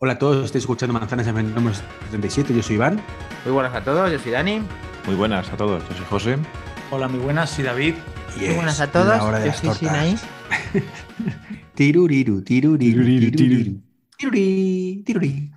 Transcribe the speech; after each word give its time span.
Hola 0.00 0.12
a 0.14 0.18
todos, 0.18 0.44
estáis 0.44 0.62
escuchando 0.62 0.92
Manzanas 0.92 1.26
en 1.26 1.54
número 1.54 1.74
77, 1.74 2.54
yo 2.54 2.62
soy 2.62 2.76
Iván. 2.76 3.00
Muy 3.44 3.52
buenas 3.52 3.74
a 3.74 3.82
todos, 3.82 4.10
yo 4.12 4.18
soy 4.18 4.32
Dani. 4.32 4.62
Muy 5.06 5.14
buenas 5.16 5.50
a 5.52 5.56
todos, 5.56 5.82
yo 5.88 5.96
soy 5.96 6.06
José. 6.08 6.36
Hola, 6.90 7.08
muy 7.08 7.18
buenas, 7.20 7.50
soy 7.50 7.64
David. 7.64 7.94
Muy 8.36 8.54
buenas 8.54 8.80
a 8.80 8.90
todos, 8.90 9.18
yo 9.18 9.52
soy 9.52 9.68
tortas. 9.68 9.78
Sinaí. 9.78 10.16
Tiruriru, 11.74 12.42
tiruriru, 12.42 12.78
Tiruriru, 13.04 13.30
tiruriru. 13.36 13.80
Tiruri, 14.16 15.02
tiruri. 15.04 15.50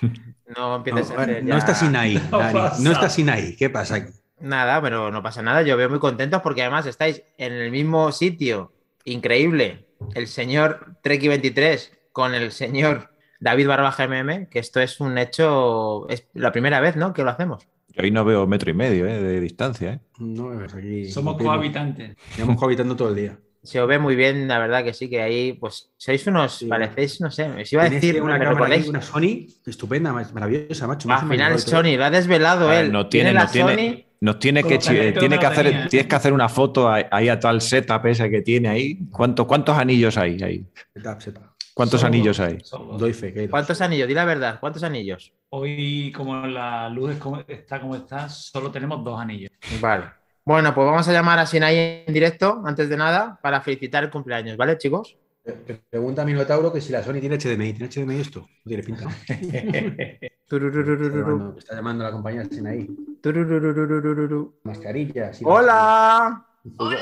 No 0.00 0.10
No, 0.56 0.76
empieces 0.76 1.10
a 1.10 1.14
bueno, 1.14 1.32
hacer 1.32 1.44
no 1.44 1.50
ya- 1.50 1.58
está 1.58 1.74
Sinaí, 1.74 2.14
No 2.30 2.38
Dani, 2.38 2.52
pasa. 2.52 2.82
no 2.82 2.92
está 2.92 3.08
Sinaí. 3.10 3.56
¿Qué 3.56 3.68
pasa 3.70 3.96
aquí? 3.96 4.12
Nada, 4.40 4.80
pero 4.82 5.10
no 5.10 5.22
pasa 5.22 5.42
nada. 5.42 5.62
Yo 5.62 5.76
veo 5.76 5.88
muy 5.90 5.98
contentos 5.98 6.40
porque 6.42 6.62
además 6.62 6.86
estáis 6.86 7.22
en 7.38 7.52
el 7.52 7.70
mismo 7.70 8.12
sitio. 8.12 8.72
Increíble. 9.04 9.86
El 10.14 10.28
señor 10.28 10.96
Treki23 11.02 11.90
con 12.12 12.34
el 12.34 12.52
señor 12.52 13.10
David 13.40 13.68
Barbaja 13.68 14.04
MM, 14.08 14.48
que 14.48 14.58
esto 14.58 14.80
es 14.80 15.00
un 15.00 15.18
hecho. 15.18 16.08
Es 16.08 16.26
la 16.34 16.52
primera 16.52 16.80
vez, 16.80 16.96
¿no? 16.96 17.12
Que 17.12 17.22
lo 17.22 17.30
hacemos. 17.30 17.66
Yo 17.88 18.02
ahí 18.02 18.10
no 18.10 18.24
veo 18.24 18.46
metro 18.46 18.70
y 18.70 18.74
medio 18.74 19.06
eh, 19.06 19.22
de 19.22 19.40
distancia. 19.40 19.92
¿eh? 19.94 20.00
No, 20.18 20.50
aquí. 20.60 21.10
Somos 21.10 21.36
cohabitantes. 21.36 22.16
Llevamos 22.36 22.56
cohabitando 22.58 22.94
todo 22.96 23.08
el 23.10 23.14
día. 23.16 23.38
Se 23.62 23.80
os 23.80 23.88
ve 23.88 23.98
muy 23.98 24.14
bien, 24.14 24.46
la 24.46 24.60
verdad 24.60 24.84
que 24.84 24.92
sí, 24.92 25.10
que 25.10 25.20
ahí, 25.22 25.52
pues, 25.54 25.90
sois 25.96 26.24
unos, 26.28 26.58
Sí. 26.58 26.66
parecéis, 26.66 27.20
no 27.20 27.32
sé, 27.32 27.48
os 27.50 27.72
iba 27.72 27.82
a 27.82 27.90
decir, 27.90 28.22
una 28.22 28.38
¿me 28.38 28.44
cámara 28.44 28.76
una 28.86 29.02
Sony 29.02 29.48
estupenda, 29.66 30.12
ma- 30.12 30.28
maravillosa, 30.32 30.86
macho. 30.86 31.10
Al 31.10 31.28
final 31.28 31.58
Sony, 31.58 31.96
lo 31.96 32.04
ha 32.04 32.10
desvelado 32.10 32.68
Ah, 32.68 32.80
él. 32.80 32.92
no 32.92 33.08
tiene, 33.08 33.32
no 33.32 33.44
tiene, 33.48 33.74
Sony. 33.74 34.04
nos 34.20 34.38
tiene 34.38 34.62
Como 34.62 34.70
que, 34.78 35.12
tiene 35.18 35.38
que 35.40 35.46
hacer, 35.46 35.64
tenía. 35.66 35.88
tienes 35.88 36.06
que 36.06 36.14
hacer 36.14 36.32
una 36.32 36.48
foto 36.48 36.88
ahí, 36.88 37.28
a 37.28 37.40
tal 37.40 37.60
setup 37.60 38.06
ese 38.06 38.30
que 38.30 38.42
tiene 38.42 38.68
ahí. 38.68 39.00
¿Cuántos, 39.10 39.46
cuántos 39.46 39.76
anillos 39.76 40.16
hay 40.16 40.40
ahí? 40.44 40.64
Setup, 40.94 41.20
setup. 41.20 41.42
¿Cuántos 41.76 42.00
Solo 42.00 42.08
anillos 42.08 42.38
dos, 42.38 42.46
hay? 42.46 42.58
Doy 42.98 43.12
fe, 43.12 43.34
que 43.34 43.40
hay. 43.40 43.48
¿Cuántos 43.48 43.82
anillos? 43.82 44.08
Di 44.08 44.14
la 44.14 44.24
verdad, 44.24 44.58
¿cuántos 44.58 44.82
anillos? 44.82 45.30
Hoy, 45.50 46.10
como 46.16 46.46
la 46.46 46.88
luz 46.88 47.10
está 47.48 47.80
como 47.82 47.94
está, 47.94 48.30
solo 48.30 48.70
tenemos 48.70 49.04
dos 49.04 49.20
anillos. 49.20 49.50
Vale. 49.78 50.06
Bueno, 50.42 50.74
pues 50.74 50.86
vamos 50.86 51.06
a 51.06 51.12
llamar 51.12 51.38
a 51.38 51.44
Sinai 51.44 52.04
en 52.06 52.14
directo, 52.14 52.62
antes 52.64 52.88
de 52.88 52.96
nada, 52.96 53.38
para 53.42 53.60
felicitar 53.60 54.02
el 54.04 54.10
cumpleaños, 54.10 54.56
¿vale, 54.56 54.78
chicos? 54.78 55.18
Pre- 55.44 55.82
Pregunta 55.90 56.22
a 56.22 56.24
Minotauro 56.24 56.72
que 56.72 56.80
si 56.80 56.92
la 56.92 57.02
Sony 57.02 57.20
tiene 57.20 57.36
HDMI. 57.36 57.74
¿Tiene 57.74 57.88
HDMI 57.92 58.20
esto? 58.20 58.40
No 58.40 58.68
tiene 58.68 58.82
pinta. 58.82 59.04
Está 60.46 60.58
llamando, 60.58 61.58
está 61.58 61.74
llamando 61.74 62.04
a 62.04 62.06
la 62.06 62.12
compañía 62.12 62.44
Sinaí. 62.46 62.88
tururururururu. 63.20 64.60
Mascarillas. 64.62 65.42
y- 65.42 65.44
Hola, 65.46 66.46
Hola. 66.78 66.98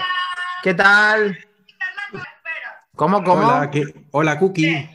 ¿qué 0.65 0.75
tal? 0.75 1.39
¿Cómo, 2.97 3.23
cómo? 3.25 3.47
Hola, 3.47 3.71
¿qué- 3.71 4.07
Hola, 4.13 4.39
Cookie. 4.39 4.89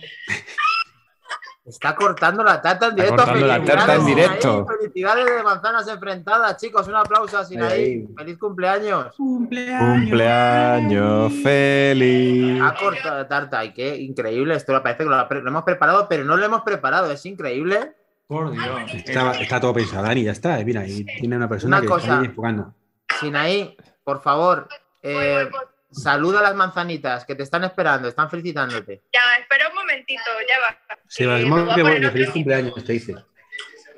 Está 1.66 1.96
cortando 1.96 2.44
la 2.44 2.62
tarta 2.62 2.88
en 2.88 2.92
Está 2.94 3.04
directo. 3.04 3.24
cortando 3.26 3.46
la 3.48 3.64
tarta 3.64 3.96
en 3.96 4.02
Sinaí, 4.02 4.16
directo. 4.16 4.66
Felicidades 4.66 5.26
de 5.36 5.44
manzanas 5.44 5.88
enfrentadas, 5.88 6.58
chicos. 6.58 6.88
Un 6.88 6.96
aplauso 6.96 7.38
a 7.38 7.46
Sinaí. 7.46 7.84
Ahí. 7.84 8.08
Feliz 8.18 8.38
cumpleaños. 8.40 9.16
Cumpleaños 9.16 11.32
feliz. 11.44 12.60
Ha 12.64 12.74
cortado 12.74 13.18
la 13.18 13.28
tarta 13.28 13.64
y 13.66 13.74
qué 13.74 13.98
increíble. 13.98 14.56
Esto 14.56 14.74
lo 14.74 14.82
parece 14.82 15.04
que 15.04 15.10
lo, 15.10 15.28
lo 15.30 15.48
hemos 15.50 15.64
preparado, 15.64 16.08
pero 16.10 16.24
no 16.24 16.38
lo 16.38 16.46
hemos 16.46 16.62
preparado. 16.64 17.12
Es 17.12 17.24
increíble. 17.28 17.94
Por 18.26 18.52
Dios. 18.52 18.92
Está, 18.94 19.32
está 19.34 19.60
todo 19.60 19.74
pensado, 19.74 20.04
Dani, 20.04 20.24
ya 20.24 20.32
está. 20.32 20.58
Mira, 20.64 20.88
y 20.88 21.04
tiene 21.04 21.36
una 21.38 21.50
persona 21.50 21.78
Una 21.78 21.82
que 21.82 21.88
cosa. 21.88 22.04
está 22.06 22.20
ahí 22.20 22.26
enfocando. 22.26 22.74
Sinaí, 23.20 23.78
por 24.04 24.22
favor, 24.22 24.68
eh, 25.04 25.48
saluda 25.92 26.40
a 26.40 26.44
las 26.44 26.56
manzanitas 26.56 27.26
que 27.26 27.36
te 27.36 27.44
están 27.44 27.64
esperando, 27.64 28.08
están 28.08 28.30
felicitándote. 28.30 29.04
Ya, 29.14 29.22
espera 29.40 29.70
un 29.70 29.76
momentito, 29.76 30.22
ya 30.48 30.60
va. 30.60 30.98
Se 31.08 31.26
va 31.26 31.38
que 31.76 31.84
de 31.84 32.12
feliz 32.12 32.30
cumpleaños, 32.30 32.84
te 32.84 32.94
dice. 32.94 33.14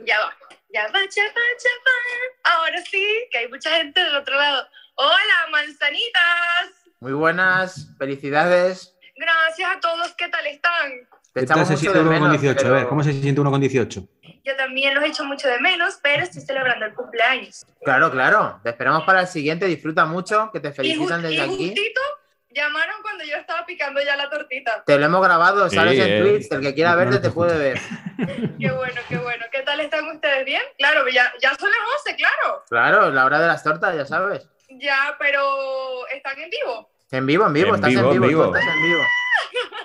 Ya 0.05 0.19
va, 0.19 0.35
ya 0.73 0.83
va, 0.87 0.99
ya 0.99 1.23
va, 1.23 1.41
ya 1.59 1.69
va. 1.85 2.55
Ahora 2.55 2.81
sí, 2.89 3.27
que 3.31 3.37
hay 3.39 3.47
mucha 3.49 3.69
gente 3.77 4.03
del 4.03 4.15
otro 4.15 4.35
lado. 4.35 4.67
Hola, 4.95 5.47
manzanitas. 5.51 6.91
Muy 6.99 7.13
buenas, 7.13 7.89
felicidades. 7.97 8.95
Gracias 9.15 9.69
a 9.69 9.79
todos, 9.79 10.13
¿qué 10.15 10.27
tal 10.29 10.45
están? 10.47 10.91
Te 11.33 11.41
¿Qué 11.41 11.45
tal 11.45 11.59
echamos 11.59 11.67
se 11.67 11.77
siente 11.77 11.99
uno 11.99 12.09
con 12.09 12.19
menos, 12.19 12.41
18? 12.41 12.67
A 12.67 12.71
ver, 12.71 12.87
¿cómo 12.87 13.03
se 13.03 13.13
siente 13.13 13.41
uno 13.41 13.51
con 13.51 13.61
18? 13.61 14.07
Yo 14.43 14.55
también 14.55 14.93
los 14.95 15.03
echo 15.03 15.23
mucho 15.25 15.47
de 15.47 15.59
menos, 15.59 15.99
pero 16.01 16.23
estoy 16.23 16.41
celebrando 16.41 16.85
el 16.85 16.93
cumpleaños. 16.93 17.65
Claro, 17.83 18.11
claro. 18.11 18.59
Te 18.63 18.69
esperamos 18.69 19.03
para 19.03 19.21
el 19.21 19.27
siguiente. 19.27 19.65
Disfruta 19.65 20.05
mucho, 20.05 20.49
que 20.51 20.59
te 20.59 20.71
felicitan 20.71 21.19
y 21.21 21.23
desde 21.29 21.41
aquí. 21.41 21.57
justito 21.67 22.01
llamaron 22.53 22.95
cuando 23.01 23.23
yo 23.23 23.37
estaba 23.37 23.65
picando 23.65 24.01
ya 24.03 24.15
la 24.17 24.29
tortita. 24.29 24.83
Te 24.85 24.99
lo 24.99 25.05
hemos 25.05 25.23
grabado, 25.23 25.69
Sí, 25.69 25.75
sales 25.75 25.97
en 25.99 26.11
eh. 26.11 26.21
Twitch. 26.21 26.51
El 26.51 26.61
que 26.61 26.73
quiera 26.73 26.95
verte 26.95 27.19
te 27.19 27.29
puede 27.31 27.57
ver. 27.57 27.79
Qué 28.59 28.71
bueno, 28.71 29.01
qué 29.09 29.17
bueno. 29.17 29.45
¿Qué 29.51 29.61
tal 29.61 29.79
están 29.79 30.05
ustedes? 30.09 30.45
¿Bien? 30.45 30.61
Claro, 30.77 31.07
ya, 31.07 31.31
ya 31.41 31.55
son 31.55 31.69
las 31.69 31.79
11, 32.05 32.15
claro. 32.17 32.63
Claro, 32.69 33.09
la 33.11 33.25
hora 33.25 33.39
de 33.39 33.47
las 33.47 33.63
tortas, 33.63 33.95
ya 33.95 34.05
sabes. 34.05 34.47
Ya, 34.69 35.15
pero 35.17 36.07
¿están 36.09 36.39
en 36.39 36.49
vivo? 36.49 36.89
En 37.11 37.25
vivo, 37.25 37.47
en 37.47 37.53
vivo, 37.53 37.69
En 37.69 37.75
estás 37.75 37.89
vivo, 37.89 38.11
en 38.11 38.21
vivo, 38.21 38.27
vivo. 38.27 38.49
tú 38.51 38.55
estás 38.55 38.73
en 38.75 38.81
vivo. 38.83 38.99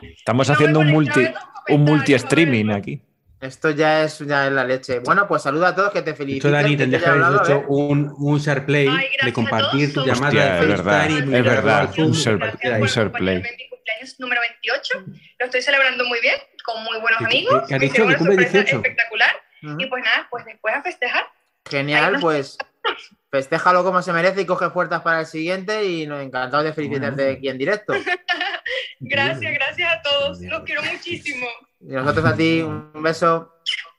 Estamos 0.18 0.48
No 0.48 0.54
haciendo 0.54 0.80
un 0.80 0.88
multi, 0.88 1.28
un 1.68 1.80
multi-streaming 1.84 2.64
joder. 2.66 2.78
aquí. 2.78 3.02
Esto 3.46 3.70
ya 3.70 4.02
es, 4.04 4.18
ya 4.20 4.46
es 4.46 4.52
la 4.52 4.64
leche. 4.64 4.98
Bueno, 5.00 5.26
pues 5.26 5.42
saluda 5.42 5.68
a 5.68 5.74
todos, 5.74 5.92
que 5.92 6.02
te 6.02 6.14
felicito. 6.14 6.48
hecho, 6.48 6.56
Dani, 6.56 6.76
te 6.76 6.84
haber 6.84 7.08
hablado, 7.08 7.42
hecho 7.44 7.52
¿eh? 7.60 7.64
un, 7.68 8.14
un 8.18 8.38
share 8.38 8.64
play 8.66 8.86
Ay, 8.88 8.94
gracias 8.96 9.26
de 9.26 9.32
compartir 9.32 9.92
tu 9.94 10.04
llamada 10.04 10.26
Hostia, 10.28 10.54
de 10.54 10.60
es 10.60 10.68
verdad, 10.68 11.10
es 11.10 11.44
verdad, 11.44 11.90
un 11.98 12.12
share- 12.12 12.80
un 12.80 12.86
share 12.86 13.12
play. 13.12 13.36
mi 13.42 13.68
cumpleaños 13.68 14.20
número 14.20 14.40
28. 14.40 15.04
Lo 15.38 15.46
estoy 15.46 15.62
celebrando 15.62 16.04
muy 16.06 16.20
bien, 16.20 16.36
con 16.64 16.82
muy 16.84 16.98
buenos 17.00 17.18
¿Qué- 17.20 17.24
amigos. 17.24 17.64
qué- 17.68 17.74
Me 17.74 17.78
dicho? 17.80 17.92
hicieron 17.92 18.08
¿Que 18.08 18.14
una 18.14 18.18
cumple 18.18 18.34
sorpresa 18.46 18.52
18? 18.64 18.76
espectacular. 18.76 19.30
Ujú. 19.62 19.76
Y 19.80 19.86
pues 19.86 20.04
nada, 20.04 20.26
pues 20.30 20.44
después 20.44 20.74
a 20.74 20.82
festejar. 20.82 21.24
Genial, 21.68 22.18
pues 22.20 22.58
festéjalo 23.30 23.82
como 23.84 24.00
se 24.02 24.12
merece 24.12 24.40
y 24.42 24.46
coge 24.46 24.70
fuerzas 24.70 25.02
para 25.02 25.20
el 25.20 25.26
siguiente 25.26 25.84
y 25.84 26.06
nos 26.06 26.22
encantado 26.22 26.62
de 26.62 26.72
felicitarte 26.72 27.30
aquí 27.32 27.48
en 27.48 27.58
directo. 27.58 27.92
Gracias, 29.00 29.52
gracias 29.52 29.92
a 29.92 30.02
todos. 30.02 30.40
Los 30.40 30.62
quiero 30.62 30.82
muchísimo. 30.82 31.46
Y 31.80 31.92
nosotros 31.92 32.24
a 32.24 32.36
ti, 32.36 32.62
un 32.62 33.02
beso. 33.02 33.52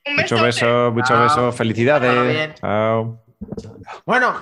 Un 0.05 0.15
Muchos 0.15 0.41
besos, 0.41 0.93
muchos 0.93 1.19
besos. 1.19 1.55
Felicidades. 1.55 2.33
bien. 2.33 2.53
Chao. 2.55 3.23
Bueno, 4.05 4.35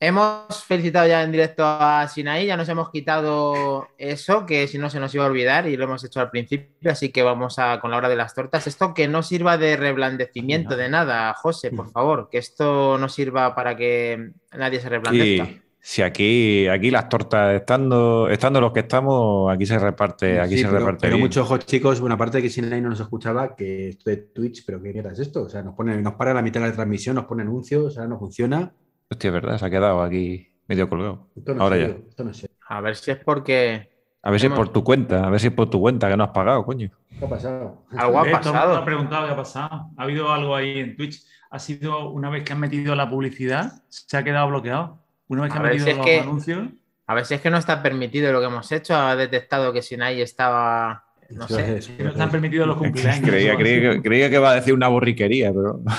hemos 0.00 0.64
felicitado 0.64 1.06
ya 1.06 1.22
en 1.22 1.32
directo 1.32 1.64
a 1.64 2.06
Sinaí, 2.08 2.46
ya 2.46 2.56
nos 2.56 2.68
hemos 2.68 2.90
quitado 2.90 3.88
eso, 3.98 4.44
que 4.44 4.66
si 4.68 4.78
no 4.78 4.90
se 4.90 5.00
nos 5.00 5.14
iba 5.14 5.24
a 5.24 5.28
olvidar 5.28 5.68
y 5.68 5.76
lo 5.76 5.84
hemos 5.84 6.04
hecho 6.04 6.20
al 6.20 6.30
principio, 6.30 6.90
así 6.90 7.10
que 7.10 7.22
vamos 7.22 7.58
a 7.58 7.80
con 7.80 7.90
la 7.90 7.96
hora 7.96 8.08
de 8.08 8.16
las 8.16 8.34
tortas. 8.34 8.66
Esto 8.66 8.94
que 8.94 9.08
no 9.08 9.22
sirva 9.22 9.56
de 9.56 9.76
reblandecimiento 9.76 10.76
de 10.76 10.88
nada, 10.88 11.32
José, 11.34 11.70
por 11.70 11.90
favor, 11.90 12.28
que 12.30 12.38
esto 12.38 12.98
no 12.98 13.08
sirva 13.08 13.54
para 13.54 13.76
que 13.76 14.32
nadie 14.52 14.80
se 14.80 14.88
reblandezca. 14.88 15.44
Aquí, 15.44 15.63
si 15.86 16.00
aquí, 16.00 16.66
aquí 16.66 16.90
las 16.90 17.10
tortas, 17.10 17.54
estando, 17.54 18.26
estando 18.30 18.58
los 18.58 18.72
que 18.72 18.80
estamos, 18.80 19.52
aquí 19.52 19.66
se 19.66 19.78
reparte, 19.78 20.40
aquí 20.40 20.54
Sí, 20.54 20.60
se 20.62 20.66
pero, 20.68 20.78
reparte 20.78 21.00
pero 21.02 21.16
bien. 21.16 21.26
mucho 21.26 21.42
ojo, 21.42 21.58
chicos. 21.58 22.00
Bueno, 22.00 22.14
aparte 22.14 22.38
de 22.38 22.42
que 22.44 22.48
Sinai 22.48 22.80
no 22.80 22.88
nos 22.88 23.00
escuchaba, 23.00 23.54
que 23.54 23.90
esto 23.90 24.08
de 24.08 24.16
Twitch, 24.16 24.64
pero 24.64 24.80
¿qué 24.82 24.94
mierda 24.94 25.12
es 25.12 25.18
esto? 25.18 25.42
O 25.42 25.48
sea, 25.50 25.62
nos 25.62 25.74
pone, 25.74 26.00
nos 26.00 26.14
para 26.14 26.32
la 26.32 26.40
mitad 26.40 26.62
de 26.62 26.68
la 26.68 26.72
transmisión, 26.72 27.16
nos 27.16 27.26
pone 27.26 27.42
anuncios, 27.42 27.84
o 27.84 27.90
sea, 27.90 28.06
no 28.06 28.18
funciona. 28.18 28.72
Hostia, 29.10 29.28
es 29.28 29.34
verdad, 29.34 29.58
se 29.58 29.66
ha 29.66 29.70
quedado 29.70 30.00
aquí 30.02 30.48
medio 30.66 30.88
colgado. 30.88 31.28
Esto 31.36 31.54
no 31.54 31.62
Ahora 31.64 31.76
ya. 31.76 31.86
Esto 32.08 32.24
no 32.24 32.32
serio. 32.32 32.56
A 32.66 32.80
ver 32.80 32.96
si 32.96 33.10
es 33.10 33.18
porque 33.18 33.90
A 34.22 34.30
ver 34.30 34.40
si 34.40 34.46
es 34.46 34.52
por 34.54 34.70
tu 34.70 34.82
cuenta, 34.82 35.26
a 35.26 35.28
ver 35.28 35.38
si 35.38 35.48
es 35.48 35.52
por 35.52 35.68
tu 35.68 35.80
cuenta 35.80 36.08
que 36.08 36.16
no 36.16 36.24
has 36.24 36.30
pagado, 36.30 36.64
coño. 36.64 36.90
¿Qué 37.18 37.26
ha 37.26 37.28
pasado? 37.28 37.84
Algo 37.90 38.20
ha 38.20 38.26
Eh, 38.26 38.32
pasado. 38.32 38.74
ha 38.78 38.84
preguntado 38.86 39.26
qué 39.26 39.32
ha 39.34 39.36
pasado. 39.36 39.90
Ha 39.98 40.02
habido 40.02 40.32
algo 40.32 40.56
ahí 40.56 40.78
en 40.78 40.96
Twitch. 40.96 41.22
Ha 41.50 41.58
sido 41.58 42.08
una 42.08 42.30
vez 42.30 42.42
que 42.42 42.54
han 42.54 42.60
metido 42.60 42.94
la 42.94 43.10
publicidad, 43.10 43.82
se 43.90 44.16
ha 44.16 44.24
quedado 44.24 44.48
bloqueado. 44.48 45.03
Una 45.28 45.42
vez 45.42 45.52
que 45.52 45.58
A 45.58 45.60
han 45.60 45.62
ver, 45.64 45.72
metido 45.72 45.84
si 45.86 45.90
es 45.90 45.96
los 45.96 46.06
que- 46.06 46.20
anuncios. 46.20 46.68
A 47.06 47.14
ver 47.14 47.24
si 47.26 47.34
es 47.34 47.40
que 47.40 47.50
no 47.50 47.58
está 47.58 47.82
permitido 47.82 48.32
lo 48.32 48.40
que 48.40 48.46
hemos 48.46 48.70
hecho. 48.72 48.94
Ha 48.96 49.14
detectado 49.16 49.72
que 49.72 49.82
Sinai 49.82 50.20
estaba. 50.22 51.04
No 51.30 51.44
Eso 51.46 51.56
sé. 51.56 51.76
es, 51.78 51.90
no 51.90 52.06
es. 52.06 52.12
están 52.12 52.30
permitidos 52.30 52.66
los 52.66 52.76
cumpleaños. 52.78 53.28
Creía, 53.28 53.56
creía, 53.56 53.92
que, 53.92 54.02
creía 54.02 54.30
que 54.30 54.36
iba 54.36 54.50
a 54.50 54.54
decir 54.54 54.72
una 54.74 54.88
borriquería, 54.88 55.52
pero 55.52 55.80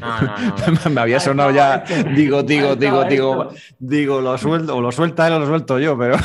No, 0.00 0.20
no, 0.20 0.36
no. 0.84 0.90
me 0.90 1.00
había 1.00 1.20
sonado 1.20 1.50
ya. 1.52 1.78
Digo, 2.16 2.42
digo, 2.42 2.74
digo, 2.76 3.04
digo, 3.04 3.48
digo, 3.78 4.20
lo 4.20 4.36
suelto, 4.36 4.76
o 4.76 4.80
lo 4.80 4.90
suelta 4.90 5.26
él 5.28 5.34
o 5.34 5.38
lo 5.38 5.46
suelto 5.46 5.78
yo, 5.78 5.96
pero. 5.96 6.16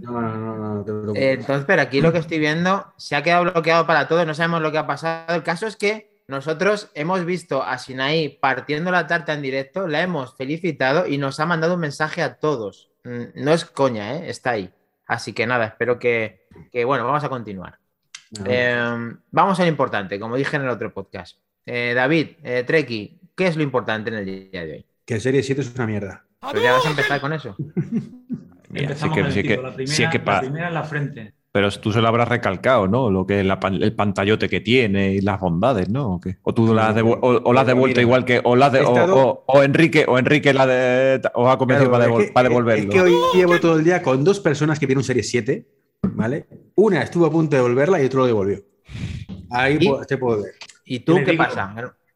No, 0.00 0.20
no, 0.20 0.36
no, 0.36 0.56
no, 0.56 0.74
no 0.76 0.84
te 0.84 0.92
preocupes. 0.92 1.22
Entonces, 1.40 1.64
pero 1.66 1.82
aquí 1.82 2.00
lo 2.00 2.12
que 2.12 2.18
estoy 2.18 2.38
viendo 2.38 2.86
se 2.96 3.16
ha 3.16 3.22
quedado 3.22 3.44
bloqueado 3.50 3.86
para 3.86 4.06
todos, 4.06 4.26
no 4.26 4.34
sabemos 4.34 4.62
lo 4.62 4.70
que 4.70 4.78
ha 4.78 4.86
pasado. 4.86 5.34
El 5.34 5.42
caso 5.42 5.66
es 5.66 5.76
que 5.76 6.17
nosotros 6.28 6.90
hemos 6.94 7.24
visto 7.24 7.62
a 7.62 7.78
Sinaí 7.78 8.28
partiendo 8.28 8.90
la 8.90 9.06
tarta 9.06 9.32
en 9.34 9.42
directo, 9.42 9.88
la 9.88 10.02
hemos 10.02 10.36
felicitado 10.36 11.06
y 11.06 11.18
nos 11.18 11.40
ha 11.40 11.46
mandado 11.46 11.74
un 11.74 11.80
mensaje 11.80 12.22
a 12.22 12.34
todos. 12.34 12.90
Mm, 13.04 13.22
No 13.42 13.52
es 13.52 13.64
coña, 13.64 14.14
¿eh? 14.14 14.28
está 14.30 14.50
ahí. 14.50 14.70
Así 15.06 15.32
que 15.32 15.46
nada, 15.46 15.64
espero 15.64 15.98
que, 15.98 16.46
que, 16.70 16.84
bueno, 16.84 17.06
vamos 17.06 17.24
a 17.24 17.30
continuar. 17.30 17.78
No, 18.38 18.44
Eh, 18.46 19.16
vamos 19.30 19.58
a 19.58 19.62
lo 19.62 19.68
importante, 19.70 20.20
como 20.20 20.36
dije 20.36 20.56
en 20.56 20.62
el 20.62 20.68
otro 20.68 20.92
podcast. 20.92 21.38
Eh, 21.64 21.92
David, 21.94 22.28
eh, 22.42 22.62
Treki, 22.66 23.18
¿qué 23.34 23.46
es 23.46 23.56
lo 23.56 23.62
importante 23.62 24.10
en 24.10 24.16
el 24.16 24.24
día 24.26 24.66
de 24.66 24.72
hoy? 24.72 24.86
que 25.06 25.18
Serie 25.20 25.42
7 25.42 25.62
es 25.62 25.74
una 25.74 25.86
mierda. 25.86 26.26
Pues 26.40 26.62
ya 26.62 26.72
vas 26.74 26.84
a 26.84 26.90
empezar 26.90 27.18
con 27.22 27.32
eso. 27.32 27.56
Mira, 27.58 27.78
si 28.70 28.76
es 28.76 28.82
Empezamos 29.02 29.14
que, 29.14 29.20
el 29.22 29.32
si 29.32 29.38
es 29.40 29.46
que- 29.46 29.56
la, 29.56 29.74
primera, 29.74 29.96
si 29.96 30.02
es 30.04 30.10
que 30.10 30.18
la 30.18 30.40
primera 30.40 30.68
en 30.68 30.74
la 30.74 30.82
frente. 30.84 31.34
Pero 31.50 31.70
tú 31.70 31.92
se 31.92 32.00
lo 32.02 32.08
habrás 32.08 32.28
recalcado, 32.28 32.86
¿no? 32.88 33.10
Lo 33.10 33.26
que 33.26 33.40
es 33.40 33.46
la 33.46 33.58
pan- 33.58 33.82
el 33.82 33.94
pantallote 33.94 34.48
que 34.50 34.60
tiene 34.60 35.12
y 35.14 35.20
las 35.22 35.40
bondades, 35.40 35.88
¿no? 35.88 36.14
¿O, 36.16 36.20
qué? 36.20 36.36
¿O 36.42 36.52
tú 36.52 36.74
la 36.74 36.88
has 36.90 36.96
devu- 36.96 37.18
o, 37.22 37.40
o 37.42 37.52
la 37.54 37.62
has 37.62 37.66
devuelto 37.66 37.94
Mira, 38.00 38.02
igual 38.02 38.24
que. 38.26 38.40
O, 38.44 38.54
la 38.54 38.66
has 38.66 38.72
de- 38.72 38.80
o- 38.82 38.92
o- 39.16 39.44
o 39.46 39.62
Enrique, 39.62 40.04
o 40.06 40.18
Enrique 40.18 40.52
la 40.52 40.66
de, 40.66 41.22
os 41.34 41.48
ha 41.48 41.56
convencido 41.56 41.90
Claro, 41.90 42.04
para, 42.04 42.10
devol- 42.12 42.20
es 42.22 42.26
que- 42.28 42.32
para 42.32 42.48
devolverlo. 42.50 42.84
Es 42.84 42.94
que 42.94 43.00
hoy 43.00 43.12
llevo 43.34 43.58
todo 43.60 43.78
el 43.78 43.84
día 43.84 44.02
con 44.02 44.22
dos 44.24 44.40
personas 44.40 44.78
que 44.78 44.84
vieron 44.86 45.02
serie 45.02 45.22
7, 45.22 45.66
¿vale? 46.02 46.46
Una 46.74 47.02
estuvo 47.02 47.24
a 47.26 47.30
punto 47.30 47.56
de 47.56 47.62
devolverla 47.62 48.02
y 48.02 48.06
otro 48.06 48.20
lo 48.20 48.26
devolvió. 48.26 48.60
Ahí 49.50 49.78
¿Y? 49.80 49.90
te 50.06 50.18
puedo 50.18 50.42
ver. 50.42 50.52
¿Y 50.84 51.00
tú 51.00 51.16
qué 51.24 51.30
digo- 51.32 51.44
pasa? 51.44 51.74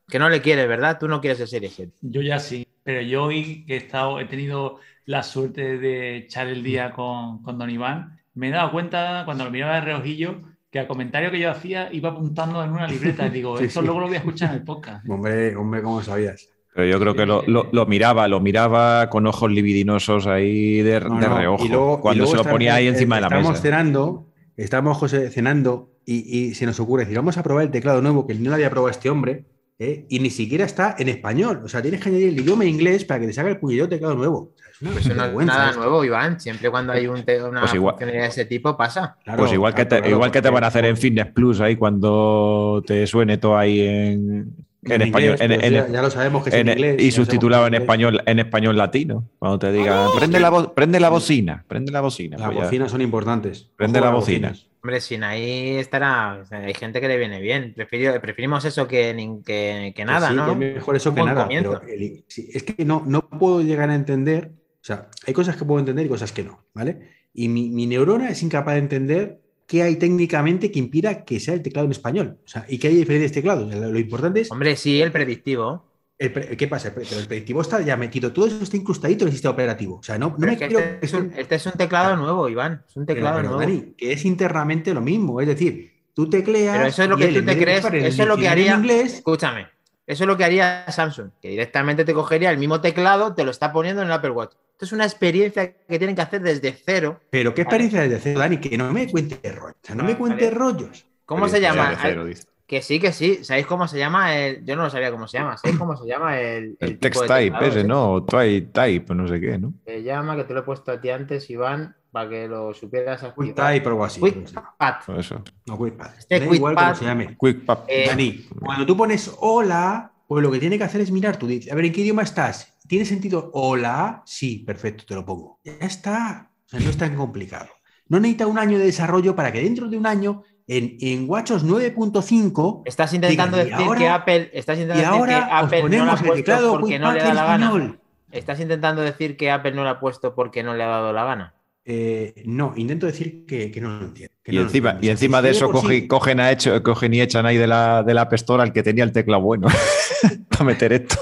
Que 0.09 0.19
no 0.19 0.29
le 0.29 0.43
quieres, 0.43 0.69
¿verdad? 0.69 0.99
Tú 1.01 1.09
no 1.09 1.21
quieres 1.23 1.41
el 1.41 1.49
Serie 1.49 1.71
7. 1.71 1.93
Yo 2.03 2.21
ya 2.21 2.39
sí, 2.39 2.67
pero 2.83 3.01
yo 3.01 3.25
hoy 3.25 3.65
que 3.67 3.75
he 3.75 3.77
estado, 3.79 4.21
he 4.21 4.27
tenido 4.27 4.77
la 5.07 5.23
suerte 5.23 5.79
de 5.79 6.19
echar 6.19 6.49
el 6.49 6.63
día 6.63 6.91
con, 6.93 7.43
con 7.43 7.59
Don 7.59 7.71
Iván, 7.71 8.19
me 8.35 8.49
he 8.49 8.51
dado 8.51 8.71
cuenta 8.73 9.23
cuando 9.25 9.45
lo 9.45 9.51
miraba 9.51 9.75
de 9.77 9.81
reojillo 9.83 10.43
que 10.71 10.79
al 10.79 10.87
comentario 10.87 11.31
que 11.31 11.39
yo 11.39 11.51
hacía 11.51 11.93
iba 11.93 12.11
apuntando 12.11 12.65
en 12.65 12.71
una 12.71 12.87
libreta 12.89 13.27
y 13.27 13.31
digo, 13.31 13.59
Sí, 13.59 13.65
esto 13.65 13.81
sí. 13.81 13.87
luego 13.87 14.01
lo 14.01 14.07
voy 14.07 14.15
a 14.17 14.19
escuchar 14.21 14.51
en 14.51 14.57
el 14.57 14.63
podcast. 14.65 15.07
Hombre, 15.09 15.55
hombre, 15.55 15.83
¿cómo 15.83 16.03
sabías? 16.03 16.49
Pero 16.75 16.87
yo 16.89 16.99
creo 16.99 17.15
que 17.15 17.27
lo, 17.27 17.43
lo- 17.47 17.69
lo 17.71 17.85
miraba, 17.85 18.27
lo 18.29 18.41
miraba 18.41 19.11
con 19.11 19.27
ojos 19.27 19.51
libidinosos 19.51 20.27
ahí 20.27 20.81
de, 20.81 21.01
No, 21.01 21.19
de 21.21 21.29
no, 21.29 21.37
reojo. 21.39 21.65
y 21.65 21.69
luego- 21.69 21.99
y 21.99 22.01
cuando 22.01 22.19
luego 22.21 22.31
se 22.31 22.37
lo 22.37 22.41
está- 22.43 22.51
ponía 22.53 22.75
ahí 22.77 22.89
encima 22.89 23.17
de 23.17 23.21
la 23.21 23.27
Estamos 23.27 23.51
mesa. 23.51 23.63
cenando, 23.63 24.27
estamos 24.57 24.97
José 24.97 25.29
cenando 25.31 25.91
y, 26.07 26.15
y 26.49 26.55
se 26.55 26.65
nos 26.65 26.81
ocurre 26.81 27.03
decir, 27.03 27.19
vamos 27.19 27.37
a 27.37 27.43
probar 27.43 27.65
el 27.65 27.71
teclado 27.71 28.01
nuevo 28.01 28.27
que 28.27 28.35
no 28.35 28.49
lo 28.49 28.55
había 28.55 28.71
probado 28.71 28.89
este 28.91 29.11
hombre 29.11 29.45
¿eh? 29.79 30.07
y 30.09 30.21
ni 30.21 30.31
siquiera 30.31 30.65
está 30.65 30.97
en 30.99 31.11
español. 31.11 31.61
O 31.65 31.69
sea, 31.69 31.83
tienes 31.83 32.01
que 32.01 32.09
añadir 32.09 32.29
el 32.31 32.41
idioma 32.41 32.65
inglés 32.65 33.05
para 33.05 33.21
que 33.21 33.27
te 33.27 33.33
salga 33.35 33.51
el 33.51 33.59
puñetero 33.59 33.91
teclado 33.91 34.15
nuevo. 34.15 34.53
O 34.91 34.93
sea, 34.93 35.01
es 35.01 35.07
una 35.07 35.31
Pues 35.31 35.33
eso 35.33 35.39
no 35.39 35.45
nada 35.45 35.69
esto. 35.71 35.81
nuevo, 35.81 36.05
Iván. 36.05 36.41
Siempre 36.41 36.71
cuando 36.71 36.93
hay 36.93 37.07
un 37.07 37.25
te- 37.25 37.43
una 37.43 37.61
Pues 37.61 37.75
igual- 37.75 37.95
funcionalidad 37.95 38.23
de 38.25 38.29
ese 38.31 38.45
tipo 38.47 38.77
pasa. 38.77 39.17
Claro, 39.25 39.39
Pues 39.41 39.53
igual 39.53 39.75
que 39.75 39.85
te, 39.85 39.97
claro, 39.99 40.11
igual 40.11 40.31
que 40.31 40.43
te 40.43 40.51
van 40.51 40.65
a 40.65 40.67
hacer 40.67 40.85
en 40.85 40.97
Fitness 40.97 41.27
Plus 41.33 41.61
ahí 41.61 41.77
cuando 41.77 42.83
te 42.87 43.07
suene 43.07 43.39
todo 43.39 43.57
ahí 43.57 43.81
en, 43.81 44.55
en 44.85 44.93
en 44.93 45.03
español. 45.03 45.33
inglés, 45.35 45.41
en- 45.41 45.49
pues 45.61 45.65
en- 45.65 45.73
ya, 45.75 45.89
ya 45.89 46.03
lo 46.03 46.11
sabemos 46.11 46.43
que 46.43 46.49
es 46.51 46.55
en, 46.57 46.69
en- 46.69 46.79
inglés. 46.79 47.03
y 47.03 47.11
subtitulado 47.13 47.67
en 47.67 47.75
es 47.75 47.81
español, 47.83 48.21
en 48.27 48.39
español 48.41 48.77
latino. 48.77 49.29
Cuando 49.39 49.59
te 49.59 49.71
digan, 49.73 50.09
prende, 50.19 50.41
la 50.41 50.51
vo- 50.51 50.75
prende 50.75 50.99
la 51.01 51.09
bocina, 51.11 51.65
prende 51.69 51.93
la 51.93 52.01
bocina. 52.01 52.37
Las 52.39 52.47
pues 52.49 52.59
ya. 52.59 52.65
bocinas 52.65 52.91
son 52.91 53.01
importantes. 53.01 53.69
Prende 53.77 53.99
Ojo 54.01 54.09
la 54.09 54.15
bocina. 54.15 54.49
bocinas. 54.49 54.69
Hombre, 54.83 55.01
sin 55.01 55.23
ahí 55.23 55.77
estará. 55.77 56.41
o 56.43 56.45
sea, 56.45 56.59
hay 56.59 56.75
gente 56.75 57.01
que 57.01 57.07
le 57.07 57.17
viene 57.17 57.41
bien. 57.41 57.73
Prefiero- 57.77 58.21
preferimos 58.21 58.65
eso 58.65 58.89
que, 58.89 59.15
que, 59.47 59.93
que 59.95 60.05
nada, 60.05 60.31
sí, 60.31 60.35
¿no? 60.35 60.51
es 60.51 60.57
mejor 60.57 60.97
eso 60.97 61.15
que 61.15 61.23
nada. 61.23 61.43
comienzo. 61.45 61.81
pero 61.81 61.93
el- 61.95 62.25
sí, 62.27 62.49
es 62.53 62.65
que 62.65 62.85
no, 62.85 63.05
no 63.07 63.29
puedo 63.29 63.61
llegar 63.63 63.89
a 63.91 63.95
entender. 63.95 64.51
O 64.83 64.85
sea, 64.85 65.09
hay 65.27 65.33
cosas 65.33 65.57
que 65.57 65.65
puedo 65.65 65.79
entender 65.79 66.07
y 66.07 66.09
cosas 66.09 66.33
que 66.33 66.43
no, 66.43 66.65
¿vale? 66.75 67.09
Y 67.33 67.49
mi, 67.49 67.71
mi 67.71 67.87
neurona 67.87 68.29
es 68.31 68.43
incapaz 68.43 68.75
de 68.75 68.81
entender 68.81 69.41
qué 69.67 69.83
hay 69.85 69.97
técnicamente 69.97 70.71
que 70.73 70.79
impida 70.81 71.25
que 71.25 71.39
sea 71.41 71.55
el 71.55 71.63
teclado 71.63 71.87
en 71.87 71.93
español. 71.93 72.39
O 72.45 72.49
sea, 72.49 72.67
y 72.69 72.79
que 72.79 72.89
hay 72.89 72.97
diferentes 72.97 73.33
teclados. 73.33 73.73
Lo, 73.75 73.93
lo 73.93 73.99
importante 73.99 74.41
es. 74.41 74.51
Hombre, 74.51 74.77
sí, 74.77 75.01
el 75.01 75.13
predictivo. 75.13 75.87
el 76.19 76.33
pre- 76.33 76.57
¿Qué 76.57 76.67
pasa? 76.69 76.93
Pero 76.95 77.07
el 77.19 77.27
predictivo 77.27 77.63
está 77.63 77.81
ya 77.81 77.97
metido. 77.97 78.33
Todo 78.33 78.49
eso 78.49 78.63
está 78.63 78.77
incrustadito 78.77 79.25
en 79.25 79.29
el 79.29 79.33
sistema 79.33 79.53
operativo. 79.53 79.97
O 79.99 80.03
sea, 80.03 80.19
no, 80.19 80.35
no 80.37 80.47
me 80.47 80.53
es 80.55 80.59
que 80.59 80.67
creo 80.69 80.81
este, 80.81 80.99
que 81.01 81.07
es 81.07 81.13
un, 81.15 81.33
este 81.37 81.55
es 81.55 81.67
un 81.67 81.73
teclado 81.73 82.17
nuevo, 82.17 82.49
Iván. 82.49 82.85
Es 82.89 82.97
un 82.97 83.07
teclado 83.07 83.37
pero, 83.37 83.49
nuevo. 83.51 83.61
Dani, 83.63 83.95
que 83.97 84.13
es 84.13 84.25
internamente 84.25 84.93
lo 84.93 85.01
mismo. 85.01 85.41
Es 85.41 85.47
decir, 85.47 85.93
tú 86.13 86.29
tecleas. 86.29 86.77
Pero 86.77 86.89
eso 86.89 87.03
es 87.05 87.09
lo 87.09 87.17
que 87.17 87.29
tú 87.29 87.45
te 87.45 87.57
crees, 87.57 87.85
eso 87.85 88.23
es 88.23 88.29
lo 88.29 88.37
que 88.37 88.49
haría- 88.49 88.75
inglés, 88.77 89.15
Escúchame. 89.15 89.69
Eso 90.05 90.25
es 90.25 90.29
lo 90.29 90.37
que 90.37 90.45
haría 90.45 90.85
Samsung, 90.91 91.31
que 91.41 91.49
directamente 91.51 92.05
te 92.05 92.13
cogería 92.13 92.51
el 92.51 92.59
mismo 92.59 92.81
teclado, 92.81 93.35
te 93.35 93.45
lo 93.45 93.53
está 93.53 93.73
poniendo 93.73 94.03
en 94.03 94.09
el 94.09 94.13
Apple 94.13 94.31
Watch. 94.33 94.53
Esto 94.83 94.97
es 94.97 94.99
una 94.99 95.05
experiencia 95.05 95.73
que 95.73 95.97
tienen 95.97 96.17
que 96.17 96.23
hacer 96.23 96.43
desde 96.43 96.73
cero. 96.73 97.21
Pero 97.31 97.55
qué 97.55 97.63
experiencia 97.63 98.01
desde 98.01 98.19
cero, 98.19 98.41
Dani, 98.41 98.57
que 98.59 98.77
no 98.77 98.93
me 98.93 99.09
cuente 99.09 99.37
rollos. 99.53 99.77
O 99.81 99.87
sea, 99.87 99.95
no 99.95 100.03
me 100.03 100.17
cuente 100.17 100.51
rollos. 100.51 101.07
¿Cómo 101.25 101.49
se 101.49 101.61
llama? 101.61 101.91
de 101.91 101.97
cero, 102.03 102.25
dice. 102.25 102.47
Que 102.67 102.83
sí, 102.83 102.99
que 102.99 103.13
sí. 103.13 103.45
¿Sabéis 103.45 103.67
cómo 103.67 103.87
se 103.87 103.97
llama 103.97 104.35
el.? 104.37 104.65
Yo 104.65 104.75
no 104.75 104.83
lo 104.83 104.91
sabía 104.91 105.13
cómo 105.13 105.29
se 105.29 105.39
llama. 105.39 105.57
¿Sabéis 105.57 105.79
cómo 105.79 105.97
se 105.97 106.05
llama 106.09 106.41
el. 106.41 106.77
El 106.81 106.99
text 106.99 107.27
type 107.29 107.69
ese? 107.69 107.85
¿no? 107.85 108.11
O 108.15 108.25
type, 108.25 108.73
type, 108.73 109.15
no 109.15 109.29
sé 109.29 109.41
qué, 109.41 109.57
¿no? 109.57 109.73
Se 109.87 110.03
llama, 110.03 110.35
que 110.35 110.43
te 110.43 110.53
lo 110.53 110.61
he 110.61 110.63
puesto 110.65 110.91
a 110.91 111.01
ti 111.01 111.11
antes, 111.11 111.49
Iván, 111.49 111.95
para 112.11 112.29
que 112.29 112.49
lo 112.49 112.75
supieras 112.75 113.21
Quick. 113.39 113.55
Type 113.55 113.87
o 113.87 113.91
algo 113.91 114.05
así. 114.05 114.19
QuickPad. 114.19 114.95
Por 115.07 115.21
eso. 115.21 115.45
No, 115.65 115.79
QuickPad. 115.79 116.11
Este 116.19 116.41
Da 116.41 116.47
QuickPad- 116.47 116.55
igual 116.57 116.75
cómo 116.75 116.95
se 116.97 117.05
llame. 117.05 117.37
Quick 117.41 117.65
pap. 117.67 117.85
Eh, 117.87 118.07
Dani, 118.09 118.49
cuando 118.59 118.85
tú 118.85 118.97
pones 118.97 119.33
hola, 119.39 120.11
pues 120.27 120.43
lo 120.43 120.51
que 120.51 120.59
tiene 120.59 120.77
que 120.77 120.83
hacer 120.83 121.03
es 121.03 121.13
mirar, 121.13 121.37
tú 121.37 121.47
dices, 121.47 121.71
a 121.71 121.77
ver, 121.77 121.85
¿en 121.85 121.93
qué 121.93 122.01
idioma 122.01 122.23
estás? 122.23 122.72
¿Tiene 122.93 123.07
sentido 123.07 123.51
hola? 123.55 124.23
Sí, 124.27 124.59
perfecto, 124.59 125.05
te 125.09 125.15
lo 125.15 125.25
pongo. 125.25 125.59
Ya 125.65 125.73
está. 125.81 126.51
O 126.67 126.69
sea, 126.69 126.79
no 126.79 126.91
es 126.91 126.99
tan 126.99 127.17
complicado. 127.17 127.71
No 128.09 128.21
necesita 128.21 128.47
un 128.47 128.59
año 128.59 128.77
de 128.79 128.85
desarrollo 128.85 129.35
para 129.35 129.51
que 129.51 129.63
dentro 129.63 129.89
de 129.89 129.97
un 129.97 130.05
año, 130.07 130.43
en, 130.67 130.99
en 131.01 131.25
WatchOS 131.27 131.65
9.5, 131.65 132.83
Estás 132.85 133.15
intentando 133.15 133.57
decir 133.57 133.73
ahora- 133.73 133.99
que 133.99 134.09
Apple. 134.11 134.51
Estás 134.53 134.77
y 134.79 134.83
intentando 134.83 135.25
decir 135.25 135.25
que 135.25 135.55
Apple 135.55 135.89
no 135.89 136.05
lo 136.05 136.13
ha 136.13 136.17
puesto 136.17 136.35
teclado 136.35 136.73
porque 136.79 136.99
no 136.99 137.13
le 137.13 137.19
da 137.21 137.33
la 137.33 137.45
gana. 137.47 137.99
Estás 138.31 138.61
intentando 138.61 139.01
decir 139.01 139.39
que 139.39 139.51
Apple 139.51 139.73
no 139.73 139.85
lo 139.85 139.89
ha 139.89 139.99
puesto 139.99 140.35
porque 140.35 140.63
no 140.63 140.75
le 140.75 140.83
ha 140.83 140.89
dado 140.89 141.15
la 141.15 141.25
gana. 141.25 141.55
Eh, 141.87 142.43
no, 142.45 142.75
intento 142.77 143.07
decir 143.07 143.47
que, 143.47 143.71
que 143.71 143.81
no 143.81 143.89
lo 144.01 144.05
entiendo. 144.05 144.35
que 144.45 144.53
Y 144.53 144.55
no 144.57 144.61
lo 144.61 144.67
encima, 144.67 144.91
entiendo. 144.91 145.07
y 145.07 145.09
O 145.09 145.13
encima 145.13 145.39
si 145.39 145.45
de 145.45 145.51
eso 145.51 145.73
sí- 145.89 146.07
cogen, 146.09 146.41
a 146.41 146.51
hecho, 146.51 146.83
cogen 146.83 147.15
y 147.15 147.23
echan 147.23 147.47
ahí 147.47 147.57
de 147.57 147.67
la, 147.69 148.03
de 148.03 148.13
la 148.13 148.21
App 148.21 148.35
Store 148.35 148.63
al 148.63 148.75
que 148.75 148.83
tenía 148.83 149.05
el 149.05 149.13
teclado 149.13 149.41
bueno 149.41 149.69
para 150.51 150.65
meter 150.67 150.93
esto. 150.93 151.17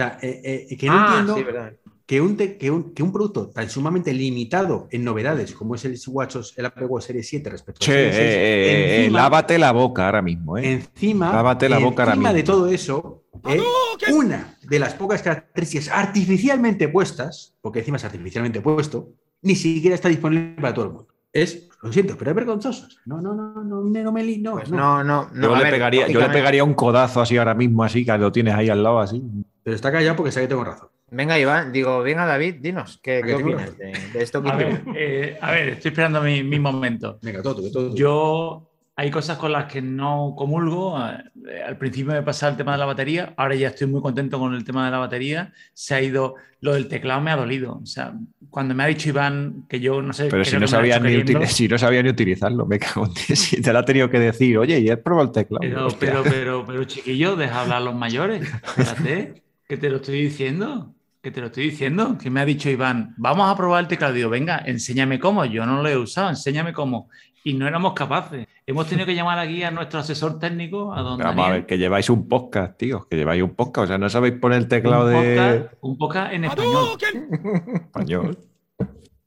O 0.00 0.02
sea, 0.02 0.18
eh, 0.22 0.66
eh, 0.70 0.76
que 0.78 0.86
no 0.86 0.94
ah, 0.94 1.06
entiendo 1.24 1.34
sí, 1.36 1.44
que 2.06 2.20
un, 2.20 2.36
te- 2.36 2.56
que, 2.56 2.70
un, 2.70 2.94
que 2.94 3.02
un 3.02 3.12
producto 3.12 3.50
tan 3.50 3.68
sumamente 3.68 4.12
limitado 4.14 4.88
en 4.90 5.04
novedades 5.04 5.52
como 5.52 5.74
es 5.74 5.84
el 5.84 5.96
WatchOS, 6.08 6.54
el 6.56 6.66
Apple 6.66 6.86
Watch 6.86 7.04
Series 7.04 7.28
7 7.28 7.50
respecto 7.50 7.84
Che, 7.84 7.92
al 7.92 7.98
eh, 7.98 8.12
Series 8.12 8.32
6, 8.32 8.34
eh, 8.34 8.40
eh, 8.40 9.00
encima- 9.02 9.18
lávate 9.18 9.58
la 9.58 9.72
boca 9.72 10.06
ahora 10.06 10.22
mismo, 10.22 10.56
¿eh? 10.56 10.72
Encima, 10.72 11.32
Lávate 11.32 11.68
la 11.68 11.78
boca 11.78 12.02
ahora 12.04 12.12
encima 12.14 12.32
de 12.32 12.42
mismo. 12.42 12.54
todo 12.54 12.66
eso, 12.68 13.24
¿eh? 13.46 13.60
una 14.14 14.56
de 14.62 14.78
las 14.78 14.94
pocas 14.94 15.22
características 15.22 15.88
artificialmente 15.90 16.88
puestas, 16.88 17.54
porque 17.60 17.80
encima 17.80 17.98
es 17.98 18.04
artificialmente 18.04 18.60
puesto, 18.62 19.10
ni 19.42 19.54
siquiera 19.54 19.94
está 19.94 20.08
disponible 20.08 20.56
para 20.60 20.72
todo 20.74 20.86
el 20.86 20.92
mundo. 20.92 21.08
Es, 21.32 21.68
lo 21.82 21.92
siento, 21.92 22.16
pero 22.18 22.32
es 22.32 22.34
vergonzoso. 22.36 22.88
No, 23.06 23.20
no, 23.20 23.34
no, 23.34 23.62
no, 23.62 23.82
no 23.84 24.12
me 24.12 24.24
li- 24.24 24.38
no, 24.38 24.52
Pues 24.54 24.68
no. 24.70 24.76
no, 24.76 25.04
no. 25.04 25.30
no, 25.32 25.42
yo, 25.42 25.54
a 25.54 25.58
le 25.58 25.64
ver, 25.64 25.72
pegaría, 25.74 26.08
yo 26.08 26.18
le 26.20 26.28
pegaría 26.30 26.64
un 26.64 26.74
codazo 26.74 27.20
así 27.20 27.36
ahora 27.36 27.54
mismo, 27.54 27.84
así, 27.84 28.04
que 28.04 28.18
lo 28.18 28.32
tienes 28.32 28.54
ahí 28.54 28.68
al 28.68 28.82
lado, 28.82 28.98
así. 28.98 29.22
Pero 29.62 29.76
está 29.76 29.92
callado 29.92 30.16
porque 30.16 30.32
sabe 30.32 30.46
que 30.46 30.50
tengo 30.50 30.64
razón. 30.64 30.88
Venga, 31.10 31.38
Iván, 31.38 31.72
digo, 31.72 32.02
venga, 32.02 32.24
David, 32.24 32.56
dinos, 32.60 33.00
¿qué, 33.02 33.20
qué 33.24 33.34
opinas 33.34 33.76
de, 33.76 33.92
de 34.12 34.22
esto 34.22 34.42
que 34.42 34.48
A 34.50 34.54
ver, 34.54 34.82
eh, 34.94 35.38
a 35.40 35.50
ver, 35.50 35.70
estoy 35.70 35.88
esperando 35.90 36.22
mi, 36.22 36.44
mi 36.44 36.60
momento. 36.60 37.18
Venga, 37.20 37.42
todo, 37.42 37.56
todo. 37.56 37.70
todo. 37.70 37.94
Yo 37.96 38.70
hay 39.00 39.10
cosas 39.10 39.38
con 39.38 39.50
las 39.50 39.64
que 39.64 39.80
no 39.80 40.34
comulgo. 40.36 40.98
Eh, 41.00 41.62
Al 41.66 41.78
principio 41.78 42.12
me 42.12 42.22
pasaba 42.22 42.50
el 42.50 42.58
tema 42.58 42.72
de 42.72 42.78
la 42.78 42.84
batería, 42.84 43.32
ahora 43.38 43.54
ya 43.54 43.68
estoy 43.68 43.86
muy 43.86 44.02
contento 44.02 44.38
con 44.38 44.54
el 44.54 44.62
tema 44.62 44.84
de 44.84 44.90
la 44.90 44.98
batería. 44.98 45.54
Se 45.72 45.94
ha 45.94 46.02
ido, 46.02 46.34
lo 46.60 46.74
del 46.74 46.86
teclado 46.86 47.22
me 47.22 47.30
ha 47.30 47.36
dolido. 47.36 47.80
O 47.82 47.86
sea, 47.86 48.12
cuando 48.50 48.74
me 48.74 48.82
ha 48.82 48.86
dicho 48.88 49.08
Iván 49.08 49.64
que 49.70 49.80
yo 49.80 50.02
no 50.02 50.12
sé. 50.12 50.28
Pero 50.28 50.44
si 50.44 50.58
no, 50.58 50.68
sabía 50.68 51.00
ni 51.00 51.24
si 51.46 51.66
no 51.66 51.78
sabía 51.78 52.02
ni 52.02 52.10
utilizarlo, 52.10 52.66
me 52.66 52.78
cago 52.78 53.06
en 53.06 53.14
ti. 53.14 53.22
Si 53.36 53.62
te 53.62 53.72
lo 53.72 53.78
ha 53.78 53.84
tenido 53.86 54.10
que 54.10 54.20
decir, 54.20 54.58
oye, 54.58 54.78
y 54.78 54.90
has 54.90 54.98
probado 54.98 55.28
el 55.28 55.32
teclado. 55.32 55.60
Pero, 55.62 55.88
pero, 55.98 56.22
pero, 56.22 56.64
pero, 56.66 56.84
chiquillo, 56.84 57.36
deja 57.36 57.62
hablar 57.62 57.78
a 57.78 57.84
los 57.84 57.94
mayores. 57.94 58.46
Espérate, 58.76 59.42
que 59.70 59.76
te 59.76 59.88
lo 59.88 59.96
estoy 59.98 60.20
diciendo. 60.22 60.92
Que 61.22 61.30
te 61.30 61.40
lo 61.40 61.46
estoy 61.46 61.70
diciendo. 61.70 62.18
Que 62.18 62.28
me 62.28 62.40
ha 62.40 62.44
dicho 62.44 62.68
Iván, 62.68 63.14
vamos 63.16 63.48
a 63.48 63.56
probar 63.56 63.82
el 63.84 63.88
teclado. 63.88 64.12
Digo, 64.14 64.28
venga, 64.30 64.60
enséñame 64.66 65.20
cómo. 65.20 65.44
Yo 65.44 65.64
no 65.64 65.80
lo 65.80 65.88
he 65.88 65.96
usado, 65.96 66.28
enséñame 66.30 66.72
cómo. 66.72 67.08
Y 67.44 67.54
no 67.54 67.68
éramos 67.68 67.92
capaces. 67.94 68.48
Hemos 68.66 68.88
tenido 68.88 69.06
que 69.06 69.14
llamar 69.14 69.38
aquí 69.38 69.62
a 69.62 69.70
nuestro 69.70 70.00
asesor 70.00 70.40
técnico, 70.40 70.92
a 70.92 71.02
don 71.02 71.18
Pero 71.18 71.28
vamos 71.28 71.42
a 71.44 71.46
Daniel. 71.46 71.60
ver, 71.62 71.66
que 71.66 71.78
lleváis 71.78 72.10
un 72.10 72.26
podcast, 72.28 72.76
tío, 72.78 73.06
que 73.08 73.16
lleváis 73.16 73.42
un 73.44 73.54
podcast, 73.54 73.84
o 73.84 73.86
sea, 73.86 73.98
no 73.98 74.08
sabéis 74.10 74.34
poner 74.40 74.58
el 74.58 74.66
teclado 74.68 75.06
un, 75.06 75.12
de 75.12 75.36
podcast, 75.36 75.74
un 75.82 75.98
podcast 75.98 76.32
en 76.32 76.44
español. 76.46 76.88
español. 77.74 78.38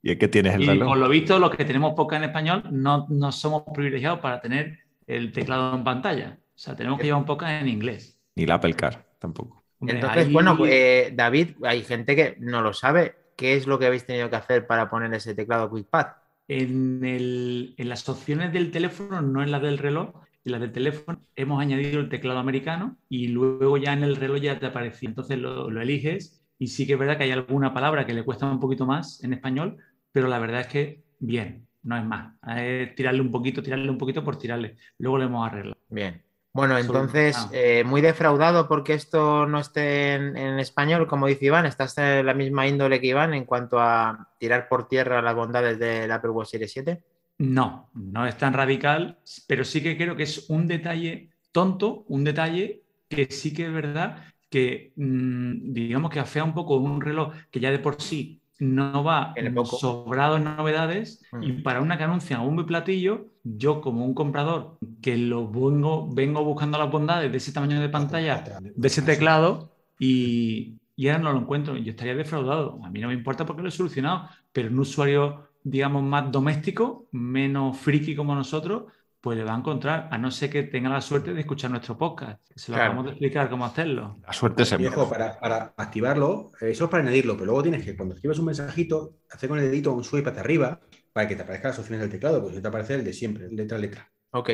Y 0.02 0.12
es 0.12 0.18
que 0.18 0.28
tienes 0.28 0.56
el 0.56 0.64
Y 0.64 0.66
reloj. 0.68 0.90
por 0.90 0.98
lo 0.98 1.08
visto, 1.10 1.40
los 1.40 1.52
que 1.56 1.64
tenemos 1.64 1.94
podcast 1.94 2.22
en 2.24 2.30
español 2.30 2.64
no, 2.72 3.06
no 3.10 3.32
somos 3.32 3.64
privilegiados 3.74 4.20
para 4.20 4.42
tener 4.42 4.80
el 5.08 5.32
teclado 5.32 5.74
en 5.76 5.84
pantalla. 5.86 6.38
O 6.54 6.58
sea, 6.58 6.76
tenemos 6.76 7.00
que 7.00 7.06
llevar 7.06 7.22
un 7.22 7.26
podcast 7.26 7.62
en 7.62 7.68
inglés. 7.70 8.20
Ni 8.36 8.46
la 8.46 8.56
Apple 8.56 8.74
Car, 8.74 9.08
tampoco. 9.20 9.63
Hombre, 9.84 9.96
Entonces, 9.96 10.26
ahí- 10.26 10.34
bueno, 10.34 10.58
eh, 10.66 11.12
David, 11.14 11.50
hay 11.64 11.84
gente 11.84 12.16
que 12.16 12.36
no 12.40 12.62
lo 12.62 12.74
sabe. 12.74 13.16
¿Qué 13.36 13.56
es 13.56 13.68
lo 13.68 13.80
que 13.80 13.86
habéis 13.88 14.06
tenido 14.06 14.30
que 14.30 14.36
hacer 14.36 14.68
para 14.68 14.90
poner 14.90 15.14
ese 15.14 15.36
teclado 15.36 15.70
QuickPad? 15.70 16.08
En, 16.48 17.04
el- 17.06 17.74
en 17.78 17.90
las 17.90 18.08
opciones 18.10 18.52
del 18.54 18.72
teléfono, 18.72 19.22
no 19.22 19.42
en 19.44 19.52
las 19.52 19.62
del 19.62 19.78
reloj, 19.78 20.14
en 20.46 20.52
las 20.52 20.62
del 20.62 20.72
teléfono 20.74 21.22
hemos 21.36 21.62
añadido 21.62 22.00
el 22.02 22.10
teclado 22.10 22.40
americano 22.40 22.98
y 23.10 23.28
luego 23.30 23.78
ya 23.78 23.94
en 23.94 24.04
el 24.04 24.16
reloj 24.18 24.40
ya 24.42 24.60
te 24.60 24.66
aparecía. 24.68 25.10
Entonces 25.10 25.38
lo, 25.40 25.70
lo 25.70 25.82
eliges 25.82 26.42
y 26.60 26.68
sí 26.68 26.86
que 26.86 26.94
es 26.94 27.00
verdad 27.00 27.18
que 27.18 27.24
hay 27.24 27.32
alguna 27.32 27.74
palabra 27.74 28.06
que 28.06 28.14
le 28.14 28.24
cuesta 28.24 28.46
un 28.50 28.60
poquito 28.60 28.86
más 28.86 29.24
en 29.24 29.34
español, 29.34 29.78
pero 30.12 30.28
la 30.28 30.40
verdad 30.40 30.62
es 30.62 30.68
que 30.68 31.04
bien, 31.20 31.68
no 31.84 31.98
es 31.98 32.06
más. 32.06 32.36
Es 32.58 32.94
tirarle 32.96 33.22
un 33.22 33.32
poquito, 33.32 33.64
tirarle 33.64 33.90
un 33.90 33.98
poquito 33.98 34.24
por 34.24 34.38
tirarle. 34.38 34.76
Luego 35.00 35.18
lo 35.18 35.24
hemos 35.26 35.48
arreglado. 35.48 35.78
Bien. 35.90 36.22
Bueno, 36.54 36.78
entonces, 36.78 37.36
ah. 37.38 37.50
eh, 37.52 37.84
muy 37.84 38.02
defraudado 38.02 38.68
porque 38.68 38.94
esto 38.94 39.48
no 39.48 39.60
esté 39.60 40.14
en, 40.14 40.38
en 40.38 40.60
español, 40.60 41.08
como 41.08 41.26
dice 41.26 41.46
Iván, 41.46 41.66
estás 41.66 41.98
en 41.98 42.26
la 42.28 42.36
misma 42.36 42.68
índole 42.68 43.02
que 43.02 43.08
Iván 43.08 43.34
en 43.34 43.46
cuanto 43.46 43.80
a 43.80 44.30
tirar 44.38 44.68
por 44.70 44.88
tierra 44.88 45.24
las 45.24 45.34
bondades 45.34 45.80
del 45.80 46.12
Apple 46.12 46.30
Watch 46.30 46.50
Series 46.50 46.72
7. 46.72 47.04
No, 47.40 47.90
no 47.96 48.28
es 48.28 48.38
tan 48.38 48.54
radical, 48.54 49.18
pero 49.48 49.66
sí 49.66 49.82
que 49.82 49.98
creo 49.98 50.16
que 50.16 50.24
es 50.24 50.48
un 50.50 50.68
detalle 50.68 51.32
tonto, 51.52 52.06
un 52.08 52.24
detalle 52.24 52.84
que 53.10 53.26
sí 53.32 53.52
que 53.52 53.66
es 53.66 53.74
verdad 53.74 54.24
que, 54.48 54.94
mm, 54.96 55.74
digamos 55.74 56.12
que 56.12 56.20
afea 56.20 56.44
un 56.44 56.54
poco 56.54 56.78
un 56.78 57.02
reloj 57.02 57.34
que 57.50 57.60
ya 57.60 57.72
de 57.72 57.80
por 57.80 58.00
sí 58.00 58.43
no 58.60 59.04
va 59.04 59.44
sobrado 59.62 60.38
en 60.38 60.44
novedades 60.46 61.22
Mm. 61.32 61.44
y 61.44 61.54
para 61.62 61.82
una 61.82 61.98
que 61.98 62.04
anuncian 62.04 62.42
un 62.42 62.60
y 62.60 62.64
platillo, 62.64 63.28
yo 63.44 63.82
como 63.82 64.06
un 64.06 64.14
comprador 64.14 64.78
que 65.02 65.18
lo 65.18 65.50
vengo, 65.50 66.08
vengo 66.14 66.44
buscando 66.44 66.78
las 66.78 66.90
bondades 66.92 67.32
de 67.32 67.38
ese 67.38 67.52
tamaño 67.52 67.82
de 67.82 67.90
pantalla, 67.90 68.56
de 68.74 68.88
ese 68.88 69.02
teclado 69.02 69.72
y, 70.00 70.80
y 70.96 71.08
ahora 71.10 71.24
no 71.24 71.34
lo 71.34 71.40
encuentro, 71.40 71.78
yo 71.78 71.92
estaría 71.92 72.16
defraudado. 72.16 72.80
A 72.84 72.90
mí 72.90 73.00
no 73.02 73.08
me 73.10 73.14
importa 73.14 73.46
porque 73.46 73.62
lo 73.64 73.70
he 73.70 73.72
solucionado, 73.72 74.30
pero 74.52 74.70
un 74.70 74.80
usuario, 74.80 75.50
digamos, 75.64 76.04
más 76.04 76.32
doméstico, 76.32 77.08
menos 77.12 77.78
friki 77.78 78.16
como 78.16 78.36
nosotros, 78.36 78.92
pues 79.24 79.38
le 79.38 79.46
va 79.46 79.54
a 79.56 79.58
encontrar, 79.58 80.10
a 80.12 80.18
no 80.18 80.30
ser 80.32 80.50
que 80.50 80.64
tenga 80.64 80.90
la 80.90 81.00
suerte 81.00 81.34
de 81.34 81.40
escuchar 81.40 81.72
nuestro 81.72 81.98
podcast. 81.98 82.46
que 82.52 82.60
Se 82.60 82.72
lo 82.72 82.76
Claro. 82.76 82.90
acabamos 82.92 83.06
de 83.06 83.12
explicar 83.12 83.50
cómo 83.50 83.66
hacerlo. 83.66 84.18
La 84.28 84.34
suerte 84.34 84.66
se 84.66 84.76
Viejo, 84.76 85.10
para, 85.10 85.40
para 85.40 85.74
activarlo, 85.78 86.52
eso 86.60 86.84
es 86.86 86.90
para 86.90 87.04
añadirlo, 87.04 87.36
pero 87.36 87.46
luego 87.46 87.64
tienes 87.64 87.86
que, 87.86 87.96
cuando 87.96 88.16
escribes 88.16 88.38
un 88.40 88.46
mensajito, 88.46 89.16
hacer 89.32 89.48
con 89.48 89.60
el 89.60 89.66
dedito 89.72 89.94
un 89.94 90.04
swipe 90.04 90.30
hacia 90.30 90.42
arriba 90.42 90.82
para 91.14 91.28
que 91.30 91.38
te 91.38 91.44
aparezcan 91.44 91.72
las 91.72 91.80
opciones 91.80 92.02
del 92.02 92.10
teclado, 92.12 92.42
pues 92.42 92.56
si 92.56 92.62
te 92.62 92.68
aparece 92.68 92.96
el 92.96 93.06
de 93.06 93.14
siempre, 93.14 93.48
letra 93.50 93.78
a 93.78 93.82
letra. 93.82 94.12
Ok. 94.32 94.50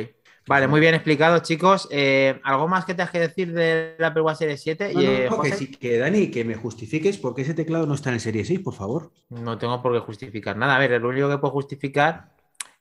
Vale, 0.46 0.68
muy 0.68 0.80
bien 0.80 0.94
explicado, 0.94 1.38
chicos. 1.40 1.88
Eh, 1.90 2.40
¿Algo 2.44 2.68
más 2.68 2.84
que 2.84 2.94
tengas 2.94 3.10
que 3.10 3.20
decir 3.20 3.52
del 3.52 4.02
Apple 4.04 4.22
Watch 4.22 4.38
Series 4.38 4.60
7? 4.62 4.92
No, 4.92 5.00
Y, 5.02 5.04
no, 5.04 5.10
eh, 5.12 5.28
no, 5.30 5.40
que, 5.42 5.52
sí, 5.52 5.70
que 5.70 5.98
Dani, 5.98 6.30
que 6.30 6.44
me 6.44 6.54
justifiques 6.54 7.18
porque 7.18 7.42
ese 7.42 7.54
teclado 7.54 7.86
no 7.86 7.94
está 7.94 8.10
en 8.10 8.14
el 8.14 8.20
Serie 8.20 8.44
6, 8.44 8.60
por 8.60 8.74
favor. 8.74 9.10
No 9.28 9.58
tengo 9.58 9.80
por 9.82 9.92
qué 9.92 10.00
justificar 10.00 10.56
nada. 10.56 10.76
A 10.76 10.78
ver, 10.78 11.00
lo 11.00 11.08
único 11.08 11.28
que 11.28 11.38
puedo 11.38 11.52
justificar 11.52 12.32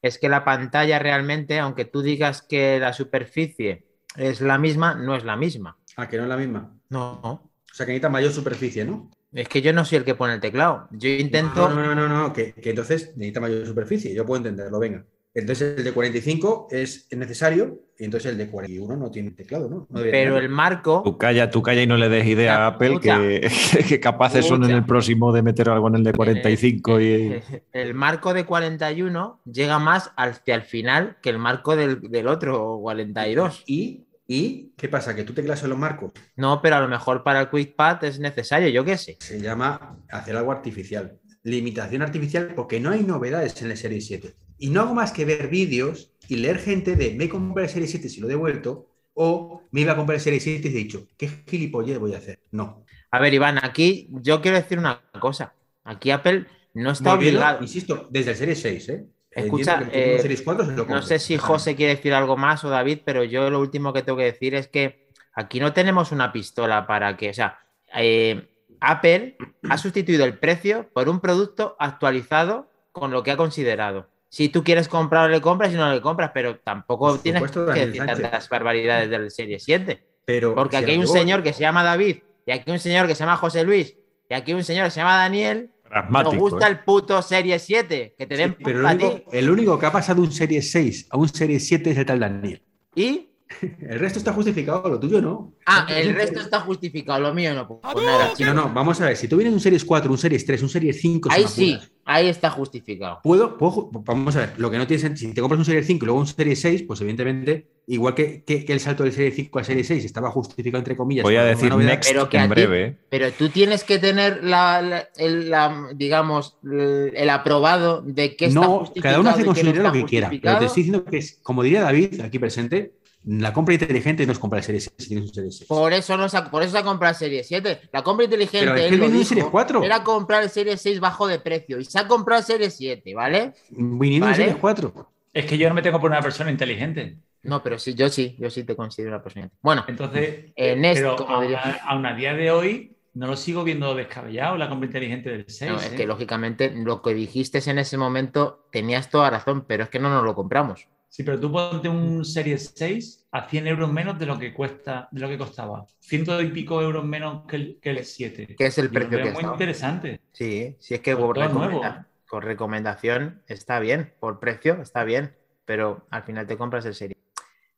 es 0.02 0.18
que 0.18 0.30
la 0.30 0.46
pantalla 0.46 1.00
realmente, 1.00 1.60
aunque 1.60 1.86
tú 1.86 2.02
digas 2.02 2.42
que 2.42 2.80
la 2.80 2.94
superficie 2.94 3.86
es 4.16 4.42
la 4.42 4.58
misma, 4.58 4.96
no 4.96 5.16
es 5.16 5.24
la 5.24 5.36
misma. 5.36 5.78
Ah, 5.96 6.08
que 6.08 6.18
no 6.18 6.24
es 6.24 6.30
la 6.30 6.38
misma. 6.38 6.74
No. 6.90 7.20
O 7.22 7.52
sea, 7.74 7.86
que 7.86 7.92
necesita 7.92 8.10
mayor 8.10 8.32
superficie, 8.32 8.86
¿no? 8.86 9.12
Es 9.32 9.48
que 9.48 9.62
yo 9.62 9.74
no 9.74 9.86
soy 9.86 10.00
el 10.00 10.06
que 10.06 10.16
pone 10.16 10.34
el 10.34 10.40
teclado. 10.40 10.88
Yo 10.92 11.10
intento. 11.10 11.70
No, 11.70 11.76
no, 11.76 11.94
no, 11.94 12.08
no, 12.08 12.08
no, 12.08 12.34
que, 12.34 12.54
que 12.54 12.72
entonces 12.72 13.16
necesita 13.16 13.40
mayor 13.40 13.66
superficie. 13.66 14.14
Yo 14.14 14.26
puedo 14.26 14.38
entenderlo, 14.38 14.80
venga. 14.80 15.06
Entonces 15.34 15.78
el 15.78 15.84
de 15.84 15.94
45 15.94 16.68
es 16.72 17.08
necesario 17.12 17.84
y 17.98 18.06
entonces 18.06 18.32
el 18.32 18.38
de 18.38 18.48
41 18.48 18.98
no 18.98 19.12
tiene 19.12 19.32
teclado, 19.32 19.70
¿no? 19.70 19.88
Pero 19.94 20.38
el 20.38 20.50
marco. 20.50 21.02
Tú 21.04 21.18
calla, 21.18 21.52
tú 21.52 21.62
calla 21.62 21.84
y 21.84 21.88
no 21.88 21.98
le 21.98 22.10
des 22.10 22.26
idea 22.26 22.64
a 22.64 22.68
Apple 22.68 23.00
que, 23.00 23.50
que 23.88 24.00
capaces 24.00 24.46
son 24.46 24.64
en 24.64 24.72
el 24.72 24.86
próximo 24.86 25.32
de 25.32 25.44
meter 25.44 25.70
algo 25.70 25.88
en 25.90 25.96
el 25.96 26.04
de 26.04 26.14
45 26.14 27.02
y... 27.02 27.42
El 27.72 27.94
marco 27.94 28.34
de 28.34 28.46
41 28.46 29.42
llega 29.46 29.78
más 29.78 30.12
hacia 30.16 30.56
el 30.56 30.64
final 30.64 31.18
que 31.22 31.30
el 31.30 31.38
marco 31.38 31.76
del, 31.76 32.02
del 32.10 32.28
otro 32.28 32.80
42. 32.82 33.64
¿Y, 33.68 34.08
¿Y 34.26 34.74
qué 34.78 34.90
pasa? 34.90 35.16
¿Que 35.16 35.24
tú 35.24 35.34
teclas 35.34 35.62
en 35.64 35.70
los 35.70 35.78
marcos? 35.78 36.12
No, 36.36 36.62
pero 36.62 36.78
a 36.78 36.82
lo 36.82 36.88
mejor 36.88 37.24
para 37.24 37.42
el 37.42 37.50
QuickPad 37.50 38.04
es 38.06 38.20
necesario, 38.20 38.70
yo 38.70 38.84
qué 38.84 38.98
sé. 38.98 39.18
Se 39.20 39.40
llama 39.40 39.98
hacer 40.10 40.36
algo 40.36 40.52
artificial. 40.52 41.20
Limitación 41.44 42.02
artificial 42.02 42.54
porque 42.56 42.80
no 42.80 42.92
hay 42.92 43.04
novedades 43.04 43.62
en 43.62 43.72
el 43.72 43.78
Serie 43.78 44.02
7. 44.02 44.36
Y 44.60 44.70
no 44.70 44.82
hago 44.82 44.94
más 44.94 45.12
que 45.12 45.26
ver 45.26 45.48
vídeos 45.48 46.12
y 46.28 46.36
leer 46.36 46.60
gente 46.60 46.96
de 46.96 47.16
me 47.16 47.30
compré 47.30 47.64
el 47.64 47.70
Serie 47.70 47.88
7 47.88 48.10
si 48.10 48.20
lo 48.20 48.28
he 48.28 48.32
devuelto 48.32 48.88
o 49.14 49.64
me 49.72 49.82
iba 49.82 49.94
a 49.94 49.96
comprar 49.96 50.16
el 50.16 50.22
Serie 50.22 50.40
7 50.40 50.68
y 50.68 50.72
he 50.72 50.74
dicho, 50.76 51.08
¿qué 51.18 51.30
gilipollez 51.48 51.98
voy 52.00 52.14
a 52.14 52.18
hacer? 52.18 52.40
No. 52.52 52.86
A 53.12 53.20
ver, 53.20 53.34
Iván, 53.34 53.58
aquí 53.64 54.08
yo 54.12 54.42
quiero 54.42 54.58
decir 54.58 54.78
una 54.78 55.02
cosa. 55.20 55.56
Aquí 55.84 56.12
Apple 56.12 56.46
no 56.74 56.92
está 56.92 57.16
Volviendo, 57.16 57.40
obligado. 57.40 57.64
insisto, 57.64 58.08
desde 58.12 58.32
el 58.32 58.38
Serie 58.38 58.56
6, 58.56 58.90
¿eh? 58.90 59.06
Escucha, 59.32 59.88
eh, 59.92 60.20
Series 60.22 60.42
4 60.42 60.66
se 60.66 60.72
lo 60.74 60.86
No 60.86 61.02
sé 61.02 61.20
si 61.20 61.38
José 61.38 61.76
quiere 61.76 61.96
decir 61.96 62.14
algo 62.14 62.36
más 62.36 62.64
o 62.64 62.70
David, 62.70 63.00
pero 63.06 63.24
yo 63.24 63.50
lo 63.50 63.60
último 63.60 63.94
que 63.94 64.02
tengo 64.02 64.18
que 64.18 64.26
decir 64.26 64.56
es 64.56 64.68
que 64.68 65.08
aquí 65.34 65.60
no 65.60 65.74
tenemos 65.74 66.12
una 66.12 66.32
pistola 66.32 66.88
para 66.88 67.16
que, 67.16 67.30
o 67.30 67.34
sea, 67.34 67.60
eh, 67.96 68.50
Apple 68.82 69.38
ha 69.70 69.78
sustituido 69.78 70.26
el 70.26 70.38
precio 70.38 70.90
por 70.94 71.10
un 71.10 71.20
producto 71.20 71.76
actualizado 71.80 72.70
con 72.92 73.12
lo 73.12 73.24
que 73.24 73.32
ha 73.32 73.38
considerado. 73.38 74.10
Si 74.30 74.50
tú 74.50 74.64
quieres 74.64 74.88
comprar, 74.88 75.30
le 75.30 75.42
compras 75.42 75.74
y 75.74 75.76
no 75.76 75.92
le 75.92 76.02
compras, 76.02 76.32
pero 76.34 76.58
tampoco 76.60 77.10
Por 77.10 77.22
tienes 77.22 77.42
supuesto, 77.42 77.74
que 77.74 77.88
decir 77.88 77.98
Sánchez. 78.06 78.22
tantas 78.22 78.50
barbaridades 78.50 79.10
del 79.10 79.32
Serie 79.32 79.60
7. 79.60 80.04
Pero 80.26 80.54
Porque 80.54 80.78
si 80.78 80.84
aquí 80.84 80.92
hay 80.92 80.98
un 80.98 81.04
luego- 81.06 81.18
señor 81.20 81.42
que 81.44 81.54
se 81.54 81.62
llama 81.62 81.84
David, 81.84 82.18
y 82.46 82.52
aquí 82.52 82.64
hay 82.68 82.74
un 82.74 82.80
señor 82.80 83.08
que 83.08 83.16
se 83.16 83.22
llama 83.22 83.38
José 83.38 83.64
Luis, 83.64 83.96
y 84.30 84.34
aquí 84.36 84.52
hay 84.52 84.58
un 84.58 84.64
señor 84.64 84.86
que 84.86 84.92
se 84.92 85.00
llama 85.00 85.18
Daniel. 85.18 85.72
Nos 86.12 86.36
gusta 86.36 86.68
¿eh? 86.68 86.70
el 86.72 86.80
puto 86.82 87.20
Serie 87.24 87.58
7, 87.58 88.14
que 88.16 88.28
te 88.28 88.36
Sí, 88.36 88.42
den 88.44 88.56
pero 88.64 88.88
el 88.88 88.96
único, 88.96 89.32
el 89.32 89.50
único 89.50 89.80
que 89.80 89.86
ha 89.88 89.92
pasado 89.92 90.22
de 90.22 90.28
un 90.28 90.32
Serie 90.34 90.62
6 90.62 91.08
a 91.10 91.18
un 91.18 91.28
Serie 91.30 91.60
7 91.60 91.90
es 91.90 91.98
el 91.98 92.06
tal 92.06 92.20
Daniel. 92.20 92.62
Y 92.94 93.29
El 93.82 94.00
resto 94.00 94.20
está 94.20 94.32
justificado, 94.34 94.88
lo 94.90 95.00
tuyo 95.00 95.22
no. 95.22 95.54
Ah, 95.66 95.86
el 95.90 96.14
resto 96.14 96.40
está 96.40 96.60
justificado, 96.62 97.20
lo 97.20 97.34
mío 97.34 97.54
no. 97.54 97.68
Pues 97.68 98.06
nada, 98.06 98.32
no, 98.40 98.54
no, 98.54 98.74
vamos 98.74 99.02
a 99.02 99.06
ver. 99.08 99.18
Si 99.18 99.28
tú 99.28 99.38
vienes 99.38 99.52
de 99.54 99.56
un 99.56 99.62
Series 99.62 99.84
4, 99.86 100.10
un 100.12 100.18
Series 100.18 100.46
3, 100.46 100.62
un 100.64 100.70
Series 100.70 101.02
5, 101.02 101.30
Ahí 101.32 101.46
sí, 101.48 101.74
apuras, 101.74 101.92
ahí 102.06 102.28
está 102.28 102.50
justificado. 102.52 103.20
Puedo, 103.24 103.58
puedo 103.58 103.90
vamos 103.92 104.36
a 104.36 104.42
ver, 104.42 104.54
lo 104.58 104.70
que 104.72 104.78
no 104.78 104.88
tiene 104.88 105.02
sentido, 105.02 105.30
si 105.30 105.34
te 105.34 105.42
compras 105.42 105.60
un 105.60 105.66
Series 105.66 105.86
5 105.88 106.04
y 106.04 106.08
luego 106.08 106.20
un 106.20 106.28
Series 106.28 106.62
6, 106.62 106.84
pues 106.84 107.02
evidentemente, 107.02 107.68
igual 107.88 108.14
que, 108.16 108.44
que- 108.44 108.66
que 108.66 108.74
el 108.74 108.80
salto 108.80 109.04
del 109.04 109.14
Series 109.14 109.36
5 109.36 109.60
al 109.60 109.66
Series 109.66 109.88
6 109.88 110.06
estaba 110.06 110.30
justificado 110.32 110.80
entre 110.80 110.96
comillas. 110.96 111.24
Voy 111.24 111.36
a 111.36 111.44
decir 111.44 111.70
novedad, 111.70 111.90
next 111.92 112.10
pero 112.12 112.30
que 112.30 112.38
en 112.38 112.44
ti- 112.44 112.50
breve. 112.50 112.98
Pero 113.10 113.32
tú 113.32 113.50
tienes 113.50 113.84
que 113.84 113.98
tener 114.00 114.44
la, 114.44 114.82
la- 114.82 115.10
el, 115.18 115.50
la- 115.50 115.90
digamos, 115.96 116.58
el, 116.64 117.30
aprobado 117.30 118.02
de 118.04 118.36
que 118.36 118.46
está 118.46 118.60
No, 118.60 118.80
justificado. 118.80 119.12
cada 119.14 119.20
uno 119.22 119.30
hace 119.32 119.46
con 119.46 119.56
su 119.56 119.64
no 119.66 119.72
dinero 119.72 119.88
lo 119.88 119.94
que 119.94 120.06
quiera. 120.06 120.30
Pero 120.30 120.60
te 120.60 120.66
estoy 120.66 120.84
diciendo 120.84 121.04
que, 121.06 121.18
es, 121.18 121.40
como 121.44 121.64
diría 121.64 121.82
David 121.82 122.22
aquí 122.22 122.40
presente, 122.40 122.94
la 123.26 123.52
compra 123.54 123.74
inteligente 123.74 124.26
no 124.26 124.32
es 124.32 124.40
comprar 124.40 124.64
Series 124.64 124.86
6 124.86 124.94
si 124.98 125.08
tienes 125.10 125.30
un 125.30 125.34
Series 125.36 125.58
6. 125.58 125.68
Por 125.68 125.92
eso, 125.94 126.16
no 126.18 126.30
se 126.30 126.38
ha, 126.38 126.50
por 126.50 126.64
eso 126.64 126.72
se 126.72 126.78
ha 126.80 126.84
comprado 126.84 127.12
el 127.12 127.18
Serie 127.18 127.44
7. 127.44 127.82
La 127.92 128.02
compra 128.04 128.24
inteligente 128.26 128.72
Pero 128.74 129.06
él 129.06 129.12
dijo, 129.12 129.26
Series 129.26 129.46
4. 129.48 129.84
era 129.84 130.04
comprar 130.04 130.44
el 130.44 130.50
Serie 130.50 130.78
6 130.78 131.00
bajo 131.00 131.28
de 131.28 131.40
precio. 131.40 131.80
Y 131.80 131.86
se 131.86 132.00
ha 132.00 132.08
comprado 132.08 132.40
el 132.40 132.46
Serie 132.46 132.70
7, 132.72 133.14
¿vale? 133.14 133.54
Viniendo 133.70 134.26
Vale. 134.28 134.38
Series 134.38 134.56
4. 134.58 135.10
Es 135.34 135.46
que 135.46 135.58
yo 135.58 135.70
no 135.70 135.76
me 135.76 135.82
tengo 135.82 136.00
por 136.00 136.10
una 136.10 136.22
persona 136.22 136.50
inteligente. 136.50 137.18
No, 137.44 137.62
pero 137.64 137.78
sí, 137.80 137.94
yo 137.94 138.10
sí, 138.10 138.36
yo 138.40 138.50
sí 138.50 138.64
te 138.64 138.76
considero 138.76 139.14
una 139.16 139.24
persona. 139.24 139.50
Bueno, 139.62 139.86
Entonces, 139.88 140.52
Eh, 140.56 140.76
Nest, 140.76 141.02
pero 141.02 141.16
como 141.16 141.36
aún 141.36 141.44
diría- 141.44 141.60
a, 141.84 141.92
aún 141.92 142.06
a 142.06 142.14
día 142.16 142.34
de 142.34 142.52
hoy 142.52 142.96
no 143.14 143.28
lo 143.28 143.36
sigo 143.38 143.64
viendo 143.64 143.96
descabellado 143.96 144.58
la 144.58 144.68
compra 144.70 144.88
inteligente 144.88 145.30
del 145.30 145.46
6. 145.48 145.72
no, 145.72 145.78
es 145.78 145.92
¿eh? 145.92 145.96
que 145.96 146.06
lógicamente 146.06 146.72
lo 146.76 147.02
que 147.02 147.14
dijiste 147.14 147.60
en 147.70 147.80
ese 147.80 147.98
momento 147.98 148.66
tenías 148.72 149.10
toda 149.10 149.30
razón, 149.30 149.66
pero 149.68 149.84
es 149.84 149.90
que 149.90 150.00
no 150.00 150.10
nos 150.10 150.24
lo 150.24 150.36
compramos. 150.36 150.88
Sí, 151.12 151.24
pero 151.24 151.40
tú 151.40 151.52
ponte 151.52 151.90
un 151.90 152.24
Series 152.24 152.72
6 152.76 153.28
a 153.32 153.48
100 153.50 153.66
euros 153.68 153.92
menos 153.92 154.18
de 154.20 154.28
lo 154.28 154.38
que 154.38 154.54
cuesta, 154.54 155.08
de 155.12 155.20
lo 155.20 155.28
que 155.28 155.38
costaba. 155.40 155.86
Ciento 156.00 156.40
y 156.42 156.50
pico 156.52 156.82
euros 156.82 157.04
menos 157.04 157.46
que 157.48 157.56
el, 157.56 157.80
que 157.82 157.90
el 157.90 158.06
7. 158.06 158.56
Que 158.56 158.68
es 158.68 158.78
el 158.78 158.90
precio 158.92 159.18
que 159.18 159.32
muy 159.32 159.42
está. 159.42 159.52
interesante. 159.54 160.22
Sí, 160.32 160.78
sí 160.80 160.94
es 160.94 161.02
que 161.02 161.16
recomenda- 161.16 161.50
nuevo. 161.52 161.82
por 162.30 162.46
recomendación 162.46 163.42
está 163.48 163.80
bien, 163.80 164.14
por 164.20 164.40
precio 164.40 164.80
está 164.82 165.04
bien, 165.04 165.36
pero 165.66 166.06
al 166.12 166.24
final 166.24 166.46
te 166.46 166.58
compras 166.58 166.86
el 166.86 166.94
serie. 166.94 167.18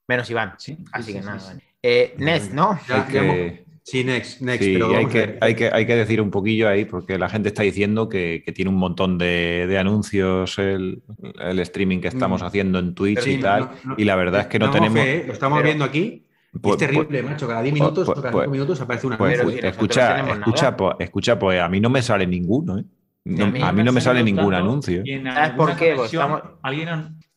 Menos 0.07 0.29
Iván. 0.29 0.55
Sí, 0.57 0.75
sí, 0.75 0.85
Así 0.91 1.03
sí, 1.05 1.13
que 1.13 1.19
sí, 1.21 1.25
nada. 1.25 1.39
sí. 1.39 1.57
Eh, 1.81 2.15
Nest, 2.17 2.51
¿no? 2.51 2.77
Ya- 2.87 3.05
Hay 3.05 3.13
ya 3.13 3.19
hemos- 3.23 3.35
que- 3.35 3.65
Sí, 3.83 4.03
next, 4.03 4.41
next. 4.41 4.63
Sí, 4.63 4.73
pero 4.73 4.95
hay 4.95 5.05
que, 5.07 5.37
hay, 5.41 5.55
que, 5.55 5.69
hay 5.73 5.85
que 5.87 5.95
decir 5.95 6.21
un 6.21 6.29
poquillo 6.29 6.69
ahí, 6.69 6.85
porque 6.85 7.17
la 7.17 7.27
gente 7.29 7.49
está 7.49 7.63
diciendo 7.63 8.07
que, 8.09 8.43
que 8.45 8.51
tiene 8.51 8.69
un 8.69 8.77
montón 8.77 9.17
de, 9.17 9.65
de 9.67 9.77
anuncios 9.79 10.59
el, 10.59 11.01
el 11.39 11.59
streaming 11.59 11.99
que 11.99 12.07
estamos 12.07 12.41
Mm. 12.41 12.45
haciendo 12.45 12.79
en 12.79 12.93
Twitch 12.93 13.19
Pero 13.19 13.31
y 13.31 13.35
no- 13.37 13.41
tal. 13.41 13.59
no- 13.61 13.69
no- 13.83 13.95
y 13.97 14.03
la 14.05 14.15
verdad 14.15 14.41
es 14.41 14.47
que 14.47 14.59
no 14.59 14.69
tenemos. 14.69 14.99
fe, 14.99 15.17
¿eh? 15.17 15.23
Lo 15.27 15.33
estamos 15.33 15.57
pero- 15.57 15.65
viendo 15.65 15.85
aquí. 15.85 16.27
y 16.53 16.59
Pues- 16.59 16.81
es 16.81 16.87
terrible, 16.89 17.23
macho. 17.23 17.47
Cada 17.47 17.61
10 17.61 17.73
minutos 17.73 18.05
pues- 18.05 18.17
o 18.19 18.21
cada 18.21 18.31
pues- 18.31 18.43
5 18.43 18.51
minutos 18.51 18.81
aparece 18.81 19.07
una 19.07 19.17
Pues, 19.17 19.33
pues, 19.41 19.45
nosotros 19.55 19.71
escucha, 19.71 20.19
escucha, 20.31 20.77
pues, 20.77 20.95
escucha, 20.99 21.39
pues 21.39 21.61
a 21.61 21.67
mí 21.69 21.79
no 21.79 21.89
me 21.89 22.01
sale 22.01 22.27
ninguno, 22.27 22.77
¿eh? 22.77 22.83
No- 23.23 23.45
a 23.45 23.47
mí 23.49 23.61
a 23.61 23.71
mí 23.71 23.83
no 23.83 23.91
me 23.91 24.01
sale 24.01 24.23
ningún 24.23 24.53
anuncio. 24.53 25.03
¿Sabes 25.33 25.51
por 25.51 25.75
qué? 25.75 25.93
Pues 25.95 25.99
ocasión, 26.13 26.23
estamos- 26.23 26.41
alguien, 26.61 26.89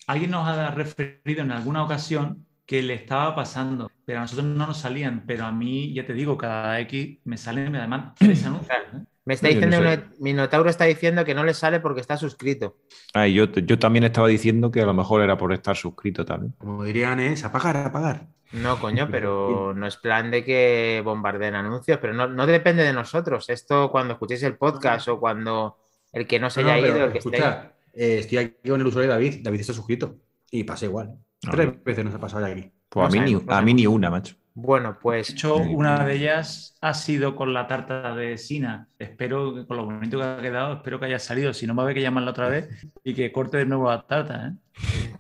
alguien 0.06 0.30
nos 0.30 0.46
ha 0.48 0.70
referido 0.72 1.42
en 1.42 1.52
alguna 1.52 1.84
ocasión 1.84 2.44
que 2.66 2.82
le 2.82 2.94
estaba 2.94 3.34
pasando, 3.34 3.90
pero 4.04 4.18
a 4.18 4.22
nosotros 4.22 4.46
no 4.46 4.66
nos 4.66 4.78
salían. 4.78 5.24
Pero 5.26 5.44
a 5.44 5.52
mí, 5.52 5.92
ya 5.92 6.06
te 6.06 6.12
digo, 6.14 6.36
cada 6.38 6.80
X 6.80 7.18
me 7.24 7.36
salen 7.36 7.74
además 7.76 8.14
tres 8.18 8.44
anuncios. 8.46 8.76
¿eh? 8.94 8.98
Me 9.24 9.34
está 9.34 9.48
No, 9.48 9.54
yo 9.54 9.60
no 9.60 9.66
diciendo, 9.66 9.90
sé. 9.90 10.22
Minotauro 10.22 10.70
está 10.70 10.84
diciendo 10.84 11.24
que 11.24 11.34
no 11.34 11.44
le 11.44 11.54
sale 11.54 11.80
porque 11.80 12.00
está 12.00 12.16
suscrito. 12.16 12.76
Ah, 13.12 13.26
y 13.28 13.34
yo, 13.34 13.46
yo 13.46 13.78
también 13.78 14.04
estaba 14.04 14.28
diciendo 14.28 14.70
que 14.70 14.80
a 14.82 14.86
lo 14.86 14.94
mejor 14.94 15.22
era 15.22 15.36
por 15.36 15.52
estar 15.52 15.76
suscrito 15.76 16.24
también. 16.24 16.54
Como 16.58 16.84
dirían, 16.84 17.20
es 17.20 17.44
apagar, 17.44 17.76
apagar. 17.76 18.28
No, 18.52 18.78
coño, 18.78 19.08
pero 19.10 19.74
no 19.76 19.86
es 19.86 19.96
plan 19.96 20.30
de 20.30 20.44
que 20.44 21.02
bombardeen 21.04 21.54
anuncios, 21.54 21.98
pero 22.00 22.14
no, 22.14 22.28
no 22.28 22.46
depende 22.46 22.82
de 22.82 22.92
nosotros. 22.92 23.48
Esto 23.50 23.90
cuando 23.90 24.14
escuchéis 24.14 24.42
el 24.44 24.56
podcast 24.56 25.08
o 25.08 25.18
cuando 25.18 25.78
el 26.12 26.26
que 26.26 26.38
no 26.38 26.48
se 26.50 26.62
No, 26.62 26.70
haya 26.70 26.76
no, 26.76 26.82
pero 26.82 26.96
ido, 26.96 27.06
el 27.06 27.12
que 27.12 27.18
esté 27.18 27.36
escucha, 27.36 27.72
eh, 27.92 28.18
estoy 28.20 28.38
aquí 28.38 28.68
con 28.70 28.80
el 28.80 28.86
usuario 28.86 29.10
de 29.10 29.14
David. 29.14 29.40
David 29.42 29.60
está 29.60 29.72
suscrito. 29.72 30.16
Y 30.50 30.62
pasa 30.64 30.84
igual. 30.86 31.18
Tres 31.48 31.68
no. 31.68 31.82
veces 31.84 32.04
nos 32.04 32.14
ha 32.14 32.18
pasado 32.20 32.46
ya 32.46 32.52
aquí. 32.52 32.72
Pues 32.88 33.06
a 33.06 33.10
mí, 33.10 33.20
ni, 33.20 33.34
sabemos, 33.34 33.44
no 33.44 33.54
a 33.54 33.62
mí 33.62 33.74
ni 33.74 33.86
una, 33.86 34.10
macho. 34.10 34.36
Bueno, 34.56 34.98
pues 35.00 35.28
De 35.28 35.32
hecho, 35.32 35.56
una 35.56 36.04
de 36.04 36.14
ellas 36.14 36.76
ha 36.80 36.94
sido 36.94 37.34
con 37.34 37.52
la 37.52 37.66
tarta 37.66 38.14
de 38.14 38.38
Sina. 38.38 38.88
Espero 38.98 39.54
que 39.54 39.66
con 39.66 39.76
lo 39.76 39.84
bonito 39.86 40.18
que 40.18 40.24
ha 40.24 40.40
quedado, 40.40 40.74
espero 40.74 41.00
que 41.00 41.06
haya 41.06 41.18
salido. 41.18 41.52
Si 41.52 41.66
no, 41.66 41.74
va 41.74 41.82
a 41.82 41.84
haber 41.86 41.96
que 41.96 42.02
llamarla 42.02 42.30
otra 42.30 42.48
vez 42.48 42.68
y 43.02 43.14
que 43.14 43.32
corte 43.32 43.56
de 43.58 43.66
nuevo 43.66 43.88
la 43.90 44.06
tarta. 44.06 44.48
¿eh? 44.48 44.52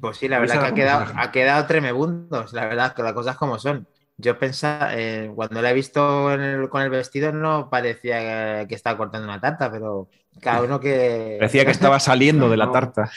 Pues 0.00 0.18
sí, 0.18 0.28
la 0.28 0.38
Pues 0.38 0.50
verdad 0.50 0.60
que 0.60 0.66
ha 0.68 0.74
quedado, 0.74 1.12
ha 1.16 1.32
quedado 1.32 1.66
tremebundos, 1.66 2.52
la 2.52 2.66
verdad, 2.66 2.94
que 2.94 3.02
las 3.02 3.12
cosas 3.12 3.36
como 3.36 3.58
son. 3.58 3.88
Yo 4.16 4.38
pensaba, 4.38 4.90
eh, 4.94 5.30
cuando 5.34 5.60
la 5.60 5.70
he 5.70 5.74
visto 5.74 6.32
en 6.32 6.40
el- 6.40 6.68
con 6.68 6.82
el 6.82 6.90
vestido 6.90 7.32
no 7.32 7.68
parecía 7.68 8.66
que, 8.66 8.74
estaba 8.74 8.96
cortando 8.96 9.26
una 9.26 9.40
tarta, 9.40 9.70
pero 9.70 10.08
cada 10.40 10.62
uno 10.62 10.78
que... 10.78 11.36
Parecía 11.40 11.64
que 11.64 11.72
estaba 11.72 11.98
saliendo 11.98 12.48
de 12.48 12.56
la 12.56 12.66
No. 12.66 12.72
tarta. 12.72 13.10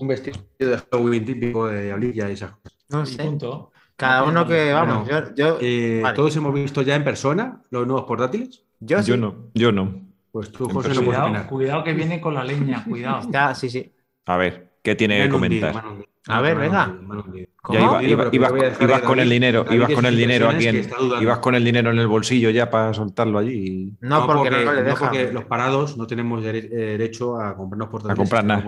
Un 0.00 0.08
vestido 0.08 0.38
de 0.58 0.78
Halloween 0.90 1.24
típico 1.24 1.66
de 1.68 1.84
diablilla 1.84 2.28
y 2.28 2.32
esas 2.32 2.52
cosas. 2.52 2.78
No 2.90 3.06
sé. 3.06 3.22
punto. 3.24 3.72
Cada 3.96 4.24
uno 4.24 4.46
que, 4.46 4.72
vamos, 4.72 5.06
Bueno, 5.08 5.28
yo, 5.30 5.34
yo, 5.34 5.58
Eh, 5.60 6.00
Vale. 6.02 6.16
¿Todos 6.16 6.34
hemos 6.36 6.52
visto 6.52 6.82
ya 6.82 6.96
en 6.96 7.04
persona 7.04 7.62
los 7.70 7.86
nuevos 7.86 8.04
portátiles? 8.04 8.64
yo 8.80 9.00
sí. 9.02 9.10
Yo 9.10 9.16
no, 9.16 9.50
yo 9.54 9.72
no. 9.72 10.02
Pues 10.32 10.50
tú, 10.50 10.68
José, 10.68 10.88
no 10.90 11.04
Cuidado, 11.04 11.46
cuidado 11.46 11.84
que 11.84 11.92
viene 11.94 12.20
con 12.20 12.34
la 12.34 12.42
leña, 12.44 12.84
cuidado. 12.84 13.28
Ya, 13.30 13.54
sí, 13.54 13.70
sí. 13.70 13.94
A 14.26 14.36
ver, 14.36 14.72
¿qué 14.82 14.94
tiene 14.96 15.18
Me 15.20 15.24
que 15.26 15.30
comentar? 15.30 15.72
me 15.74 16.04
A 16.26 16.40
ver, 16.40 16.56
venga. 16.56 16.96
ibas, 18.80 19.02
con 19.02 19.18
el 19.18 19.28
dinero, 19.28 19.66
ibas 19.70 19.90
y 19.90 19.94
con 19.94 20.06
el 20.06 20.16
dinero 20.16 20.48
aquí, 20.48 20.66
en- 20.68 20.90
ibas 21.20 21.38
con 21.38 21.54
el 21.54 21.64
dinero 21.64 21.90
en 21.90 21.98
el 21.98 22.06
bolsillo 22.06 22.50
ya 22.50 22.70
para 22.70 22.94
soltarlo 22.94 23.38
allí 23.38 23.52
y 23.52 23.92
No, 24.00 24.26
porque, 24.26 24.50
no, 24.50 24.72
le 24.72 24.94
porque 24.94 25.32
los 25.32 25.44
parados 25.44 25.96
no 25.96 26.06
tenemos 26.06 26.42
eh, 26.44 26.52
derecho 26.52 27.38
a 27.38 27.56
comprarnos 27.56 27.88
portátiles. 27.88 28.32
A 28.32 28.42
comprar 28.42 28.44
nada. 28.44 28.64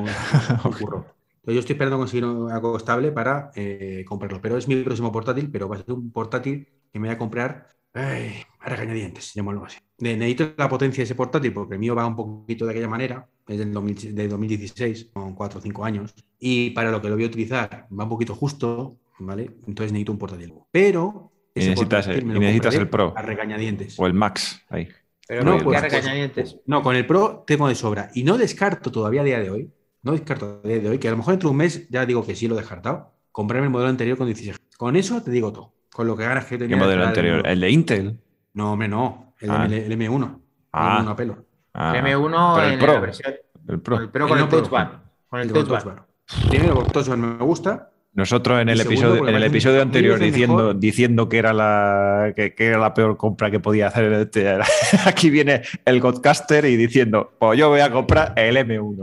Yo 1.49 1.61
estoy 1.61 1.75
esperando 1.75 1.97
conseguir 1.97 2.25
algo 2.25 2.77
estable 2.77 3.13
para 3.13 3.53
eh, 3.55 4.05
comprarlo. 4.07 4.41
Pero 4.43 4.57
es 4.57 4.67
mi 4.67 4.83
próximo 4.83 5.13
portátil, 5.13 5.49
pero 5.51 5.69
va 5.69 5.77
a 5.77 5.79
ser 5.79 5.93
un 5.93 6.11
portátil 6.11 6.67
que 6.93 6.99
me 6.99 7.07
voy 7.07 7.15
a 7.15 7.19
comprar 7.19 7.69
ay, 7.95 8.43
a 8.67 8.71
regañadientes, 8.77 9.33
llamémoslo 9.35 9.65
así. 9.67 9.79
Ne- 9.99 10.17
Necesito 10.17 10.53
la 10.59 10.69
potencia 10.69 11.01
de 11.03 11.05
ese 11.05 11.15
portátil 11.15 11.53
porque 11.53 11.75
el 11.75 11.81
mío 11.81 11.95
va 11.95 12.07
un 12.07 12.17
poquito 12.17 12.65
de 12.67 12.73
aquella 12.73 12.89
manera, 12.89 13.27
es 13.47 13.59
del 13.59 13.73
2000 13.73 14.15
de 14.15 14.29
2016, 14.29 15.11
con 15.13 15.35
4 15.35 15.59
o 15.59 15.63
5 15.63 15.85
años. 15.85 16.15
Y 16.39 16.71
para 16.71 16.91
lo 16.91 17.01
que 17.01 17.09
lo 17.09 17.15
voy 17.15 17.25
a 17.25 17.29
utilizar 17.29 17.87
va 17.99 18.05
un 18.05 18.11
poquito 18.11 18.35
justo, 18.35 18.97
¿vale? 19.21 19.45
Entonces 19.67 19.93
necesito 19.93 20.13
un 20.13 20.19
portátil. 20.19 20.53
Pero... 20.71 21.33
Y 21.55 21.61
ese 21.61 21.71
necesitas 21.71 22.05
portátil 22.07 22.31
el- 22.31 22.37
y 22.37 22.41
necesitas 22.41 22.75
el 22.75 22.89
Pro. 22.89 23.15
A 23.17 23.23
regañadientes. 23.23 23.99
o 23.99 24.07
el 24.07 24.13
Max 24.15 24.63
ahí. 24.69 24.89
Pero 25.29 25.43
No, 25.45 25.53
pues- 25.59 25.81
¿qué 25.81 25.89
pues- 25.89 25.93
regañadientes? 25.93 26.57
No, 26.67 26.83
con 26.83 26.95
el 26.97 27.07
Pro 27.07 27.45
tengo 27.47 27.69
de 27.69 27.75
sobra. 27.75 28.11
Y 28.15 28.25
no 28.25 28.37
descarto 28.37 28.91
todavía 28.93 29.23
a 29.23 29.25
día 29.25 29.41
de 29.41 29.51
hoy, 29.51 29.71
no 30.03 30.13
descarto 30.13 30.61
a 30.63 30.69
día 30.69 30.79
de 30.81 30.89
hoy, 30.89 30.99
que 30.99 31.09
a 31.09 31.13
lo 31.13 31.17
mejor 31.17 31.33
dentro 31.33 31.49
de 31.49 31.53
un 31.53 31.57
mes 31.59 31.89
ya 31.89 32.05
digo 32.05 32.25
que 32.27 32.35
sí 32.37 32.47
lo 32.47 32.57
he 32.57 32.59
descartado, 32.59 33.13
comprarme 33.33 33.67
el 33.67 33.73
modelo 33.73 33.89
anterior 33.91 34.19
con 34.19 34.27
16. 34.27 34.57
Con 34.77 34.97
eso 34.97 35.23
te 35.23 35.31
digo 35.31 35.53
todo. 35.53 35.73
Con 35.93 36.07
lo 36.07 36.17
que 36.17 36.25
ganas 36.25 36.45
que 36.45 36.57
¿Qué 36.57 36.59
tenía. 36.59 36.77
modelo 36.77 37.01
detrás 37.07 37.15
del 37.17 37.25
anterior? 37.31 37.47
¿El 37.51 37.61
de 37.61 37.71
Intel? 37.71 38.21
No, 38.57 38.73
hombre, 38.73 38.89
no. 38.89 39.35
El, 39.39 39.51
Ah. 39.51 39.65
M- 39.67 39.77
el 39.87 39.93
M1. 39.93 40.41
Ah. 40.73 40.97
El 40.99 41.05
M1 41.07 41.11
a 41.13 41.17
pelo. 41.17 41.45
Ah, 41.75 41.93
El 41.97 42.05
M1 42.05 42.55
pero 42.55 42.67
el 42.67 42.73
en 42.73 42.79
Pro. 42.81 42.93
la 42.95 43.01
versión. 43.01 43.33
el 43.33 43.41
Con 43.67 43.81
Pro. 43.81 43.99
el 43.99 44.09
Pro 44.09 44.29
con 44.29 44.39
el. 44.39 44.49
Touch 44.49 44.69
Bar. 44.71 45.01
Con 45.29 45.41
el 45.41 45.47
El 45.49 45.53
Touch 45.65 45.85
Bar. 45.85 46.07
Primero, 46.49 46.81
el 46.83 46.91
Touch 46.93 47.07
Bar 47.09 47.19
me 47.19 47.45
gusta. 47.45 47.91
Nosotros 48.15 48.63
en 48.63 48.71
el 48.71 48.79
segundo, 48.79 49.01
episodio, 49.09 49.29
en 49.29 49.35
el 49.35 49.43
episodio 49.43 49.83
anterior 49.83 50.19
diciendo, 50.19 50.57
mejor. 50.57 50.79
diciendo 50.81 51.29
que 51.29 51.37
era 51.37 51.53
la 51.53 52.33
que, 52.35 52.55
que 52.55 52.67
era 52.69 52.79
la 52.79 52.95
peor 52.95 53.19
compra 53.19 53.51
que 53.51 53.61
podía 53.61 53.89
hacer 53.89 54.11
este, 54.15 54.59
aquí 55.07 55.29
viene 55.29 55.61
el 55.85 56.01
Godcaster 56.01 56.65
y 56.65 56.77
diciendo, 56.77 57.35
pues 57.39 57.59
yo 57.59 57.69
voy 57.69 57.81
a 57.81 57.91
comprar 57.93 58.33
el 58.37 58.57
M1. 58.57 58.97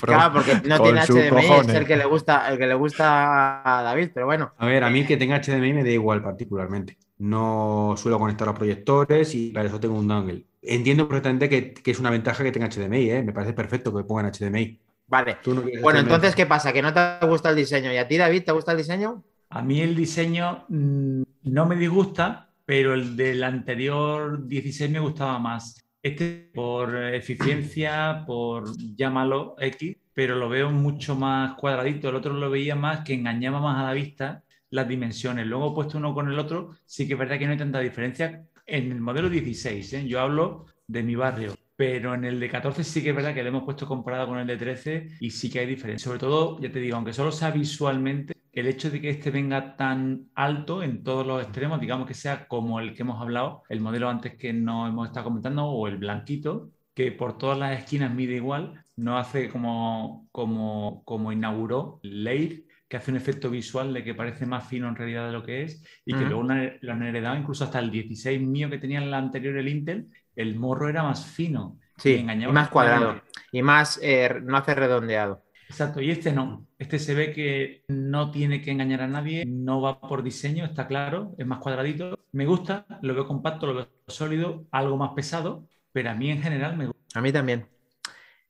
Pro, 0.00 0.12
Claro, 0.12 0.32
porque 0.34 0.54
no 0.68 0.80
tiene 0.82 1.02
HDMI, 1.02 1.20
es 1.22 1.30
cojones. 1.46 1.76
el 1.76 1.86
que 1.86 1.96
le 1.96 2.04
gusta, 2.04 2.48
el 2.50 2.58
que 2.58 2.66
le 2.66 2.74
gusta 2.74 3.62
a 3.78 3.82
David, 3.84 4.10
pero 4.12 4.26
bueno. 4.26 4.52
A 4.58 4.66
ver, 4.66 4.82
a 4.82 4.90
mí 4.90 5.06
que 5.06 5.16
tenga 5.16 5.40
HDMI 5.40 5.72
me 5.72 5.84
da 5.84 5.90
igual 5.90 6.20
particularmente. 6.20 6.98
No 7.18 7.94
suelo 7.96 8.18
conectar 8.18 8.48
a 8.48 8.54
proyectores 8.54 9.34
y 9.34 9.50
para 9.50 9.68
eso 9.68 9.80
tengo 9.80 9.98
un 9.98 10.08
dongle. 10.08 10.46
Entiendo 10.62 11.08
perfectamente 11.08 11.48
que, 11.48 11.72
que 11.74 11.90
es 11.90 11.98
una 12.00 12.10
ventaja 12.10 12.42
que 12.44 12.52
tenga 12.52 12.68
HDMI, 12.68 13.10
¿eh? 13.10 13.22
Me 13.22 13.32
parece 13.32 13.52
perfecto 13.54 13.94
que 13.94 14.04
pongan 14.04 14.30
HDMI. 14.32 14.80
Vale. 15.06 15.38
Tú 15.42 15.54
no 15.54 15.62
Bueno, 15.80 16.00
HDMI. 16.00 16.00
entonces, 16.00 16.34
¿qué 16.34 16.46
pasa? 16.46 16.72
¿Que 16.72 16.82
no 16.82 16.92
te 16.92 17.26
gusta 17.26 17.50
el 17.50 17.56
diseño? 17.56 17.92
¿Y 17.92 17.96
a 17.96 18.08
ti, 18.08 18.16
David, 18.16 18.44
te 18.44 18.52
gusta 18.52 18.72
el 18.72 18.78
diseño? 18.78 19.24
A 19.50 19.62
mí 19.62 19.80
el 19.80 19.94
diseño 19.94 20.64
mm, 20.68 21.22
no 21.44 21.66
me 21.66 21.76
disgusta, 21.76 22.50
pero 22.64 22.94
el 22.94 23.16
del 23.16 23.42
anterior 23.44 24.46
16 24.46 24.90
me 24.90 25.00
gustaba 25.00 25.38
más. 25.38 25.82
Este 26.02 26.50
por 26.54 26.96
eficiencia, 27.14 28.24
por 28.26 28.64
llámalo 28.96 29.56
X, 29.58 29.96
pero 30.12 30.36
lo 30.36 30.48
veo 30.48 30.70
mucho 30.70 31.16
más 31.16 31.54
cuadradito. 31.54 32.08
El 32.08 32.16
otro 32.16 32.34
lo 32.34 32.50
veía 32.50 32.74
más 32.76 33.00
que 33.04 33.14
engañaba 33.14 33.60
más 33.60 33.78
a 33.80 33.84
la 33.86 33.92
vista 33.92 34.44
las 34.70 34.88
dimensiones. 34.88 35.46
Luego 35.46 35.74
puesto 35.74 35.98
uno 35.98 36.14
con 36.14 36.30
el 36.30 36.38
otro, 36.38 36.70
sí 36.84 37.06
que 37.06 37.14
es 37.14 37.18
verdad 37.18 37.38
que 37.38 37.46
no 37.46 37.52
hay 37.52 37.58
tanta 37.58 37.80
diferencia. 37.80 38.46
En 38.66 38.90
el 38.90 39.00
modelo 39.00 39.28
16, 39.30 39.92
¿eh? 39.92 40.08
yo 40.08 40.20
hablo 40.20 40.66
de 40.86 41.02
mi 41.02 41.14
barrio, 41.14 41.54
pero 41.76 42.14
en 42.14 42.24
el 42.24 42.40
de 42.40 42.48
14 42.48 42.82
sí 42.84 43.02
que 43.02 43.10
es 43.10 43.16
verdad 43.16 43.34
que 43.34 43.42
lo 43.42 43.50
hemos 43.50 43.64
puesto 43.64 43.86
comparado 43.86 44.28
con 44.28 44.38
el 44.38 44.46
de 44.46 44.56
13 44.56 45.08
y 45.20 45.30
sí 45.30 45.50
que 45.50 45.60
hay 45.60 45.66
diferencia. 45.66 46.04
Sobre 46.04 46.18
todo, 46.18 46.58
ya 46.60 46.70
te 46.70 46.80
digo, 46.80 46.96
aunque 46.96 47.12
solo 47.12 47.30
sea 47.30 47.50
visualmente, 47.50 48.34
el 48.52 48.66
hecho 48.66 48.90
de 48.90 49.00
que 49.02 49.10
este 49.10 49.30
venga 49.30 49.76
tan 49.76 50.30
alto 50.34 50.82
en 50.82 51.02
todos 51.04 51.26
los 51.26 51.42
extremos, 51.42 51.78
digamos 51.78 52.08
que 52.08 52.14
sea 52.14 52.48
como 52.48 52.80
el 52.80 52.94
que 52.94 53.02
hemos 53.02 53.20
hablado, 53.20 53.62
el 53.68 53.82
modelo 53.82 54.08
antes 54.08 54.36
que 54.36 54.54
no 54.54 54.88
hemos 54.88 55.08
estado 55.08 55.24
comentando, 55.24 55.66
o 55.66 55.86
el 55.86 55.98
blanquito, 55.98 56.70
que 56.94 57.12
por 57.12 57.36
todas 57.36 57.58
las 57.58 57.78
esquinas 57.78 58.14
mide 58.14 58.36
igual, 58.36 58.82
no 58.96 59.18
hace 59.18 59.50
como, 59.50 60.26
como, 60.32 61.02
como 61.04 61.32
inauguró 61.32 62.00
Leir, 62.02 62.65
que 62.88 62.96
hace 62.96 63.10
un 63.10 63.16
efecto 63.16 63.50
visual 63.50 63.92
de 63.92 64.04
que 64.04 64.14
parece 64.14 64.46
más 64.46 64.68
fino 64.68 64.88
en 64.88 64.96
realidad 64.96 65.26
de 65.26 65.32
lo 65.32 65.42
que 65.42 65.62
es, 65.64 65.84
y 66.04 66.14
que 66.14 66.24
luego 66.24 66.40
una- 66.40 66.72
lo 66.80 66.92
han 66.92 67.02
heredado 67.02 67.36
incluso 67.36 67.64
hasta 67.64 67.78
el 67.80 67.90
16 67.90 68.40
mío 68.40 68.70
que 68.70 68.78
tenía 68.78 68.98
en 69.00 69.10
la 69.10 69.18
anterior 69.18 69.56
el 69.56 69.68
Intel, 69.68 70.06
el 70.36 70.54
morro 70.56 70.88
era 70.88 71.02
más 71.02 71.26
fino. 71.26 71.78
Sí, 71.96 72.14
y 72.16 72.46
más 72.46 72.68
cuadrado. 72.68 73.20
Y 73.52 73.62
más, 73.62 73.98
eh, 74.02 74.40
no 74.42 74.56
hace 74.56 74.74
redondeado. 74.74 75.42
Exacto, 75.68 76.00
y 76.00 76.10
este 76.10 76.32
no. 76.32 76.68
Este 76.78 76.98
se 76.98 77.14
ve 77.14 77.32
que 77.32 77.82
no 77.88 78.30
tiene 78.30 78.62
que 78.62 78.70
engañar 78.70 79.02
a 79.02 79.08
nadie, 79.08 79.44
no 79.46 79.80
va 79.80 80.00
por 80.00 80.22
diseño, 80.22 80.64
está 80.64 80.86
claro, 80.86 81.34
es 81.38 81.46
más 81.46 81.58
cuadradito. 81.58 82.20
Me 82.32 82.46
gusta, 82.46 82.86
lo 83.02 83.14
veo 83.14 83.26
compacto, 83.26 83.66
lo 83.66 83.74
veo 83.74 83.88
sólido, 84.06 84.66
algo 84.70 84.96
más 84.96 85.10
pesado, 85.14 85.66
pero 85.92 86.10
a 86.10 86.14
mí 86.14 86.30
en 86.30 86.42
general 86.42 86.76
me 86.76 86.86
gusta. 86.86 87.18
A 87.18 87.22
mí 87.22 87.32
también. 87.32 87.66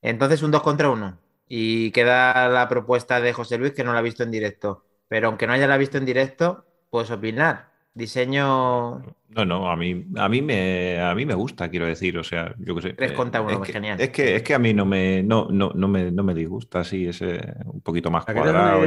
Entonces, 0.03 0.43
un 0.43 0.51
2 0.51 0.63
contra 0.63 0.91
1. 0.91 1.19
Y 1.49 1.91
queda 1.93 2.49
la 2.49 2.69
propuesta 2.69 3.21
de 3.21 3.33
José 3.33 3.59
Luis, 3.59 3.73
que 3.73 3.85
no 3.85 3.93
la 3.93 4.01
ha 4.01 4.03
visto 4.03 4.23
en 4.23 4.31
directo. 4.31 4.85
Pero 5.09 5.29
aunque 5.29 5.47
no 5.47 5.53
haya 5.53 5.69
la 5.69 5.77
visto 5.77 5.99
en 5.99 6.05
directo, 6.05 6.65
puedes 6.91 7.11
opinar. 7.11 7.71
Diseño. 7.95 8.99
No, 9.31 9.45
no, 9.47 9.71
a 9.71 9.77
mí, 9.77 10.05
a 10.17 10.29
mí 10.29 10.43
me, 10.43 11.01
a 11.01 11.15
mí 11.15 11.25
me 11.25 11.35
gusta, 11.35 11.71
quiero 11.71 11.87
decir, 11.87 12.19
o 12.19 12.25
sea, 12.25 12.55
yo 12.59 12.75
qué 12.75 12.83
sé. 12.83 12.93
Tres 12.93 13.13
eh, 13.13 13.15
contra 13.15 13.41
uno, 13.41 13.53
es 13.53 13.57
pues 13.57 13.69
que, 13.69 13.73
genial. 13.73 14.01
Es 14.01 14.11
que, 14.11 14.37
es 14.37 14.43
que 14.43 14.55
a 14.55 14.59
mí 14.59 14.75
no 14.75 14.85
me, 14.85 15.23
no, 15.23 15.49
no, 15.51 15.73
no 15.75 15.89
me, 15.89 16.11
no 16.11 16.23
me 16.23 16.35
disgusta 16.35 16.81
así, 16.81 17.07
ese 17.07 17.41
un 17.65 17.81
poquito 17.81 18.11
más 18.11 18.25
cuadrado. 18.27 18.83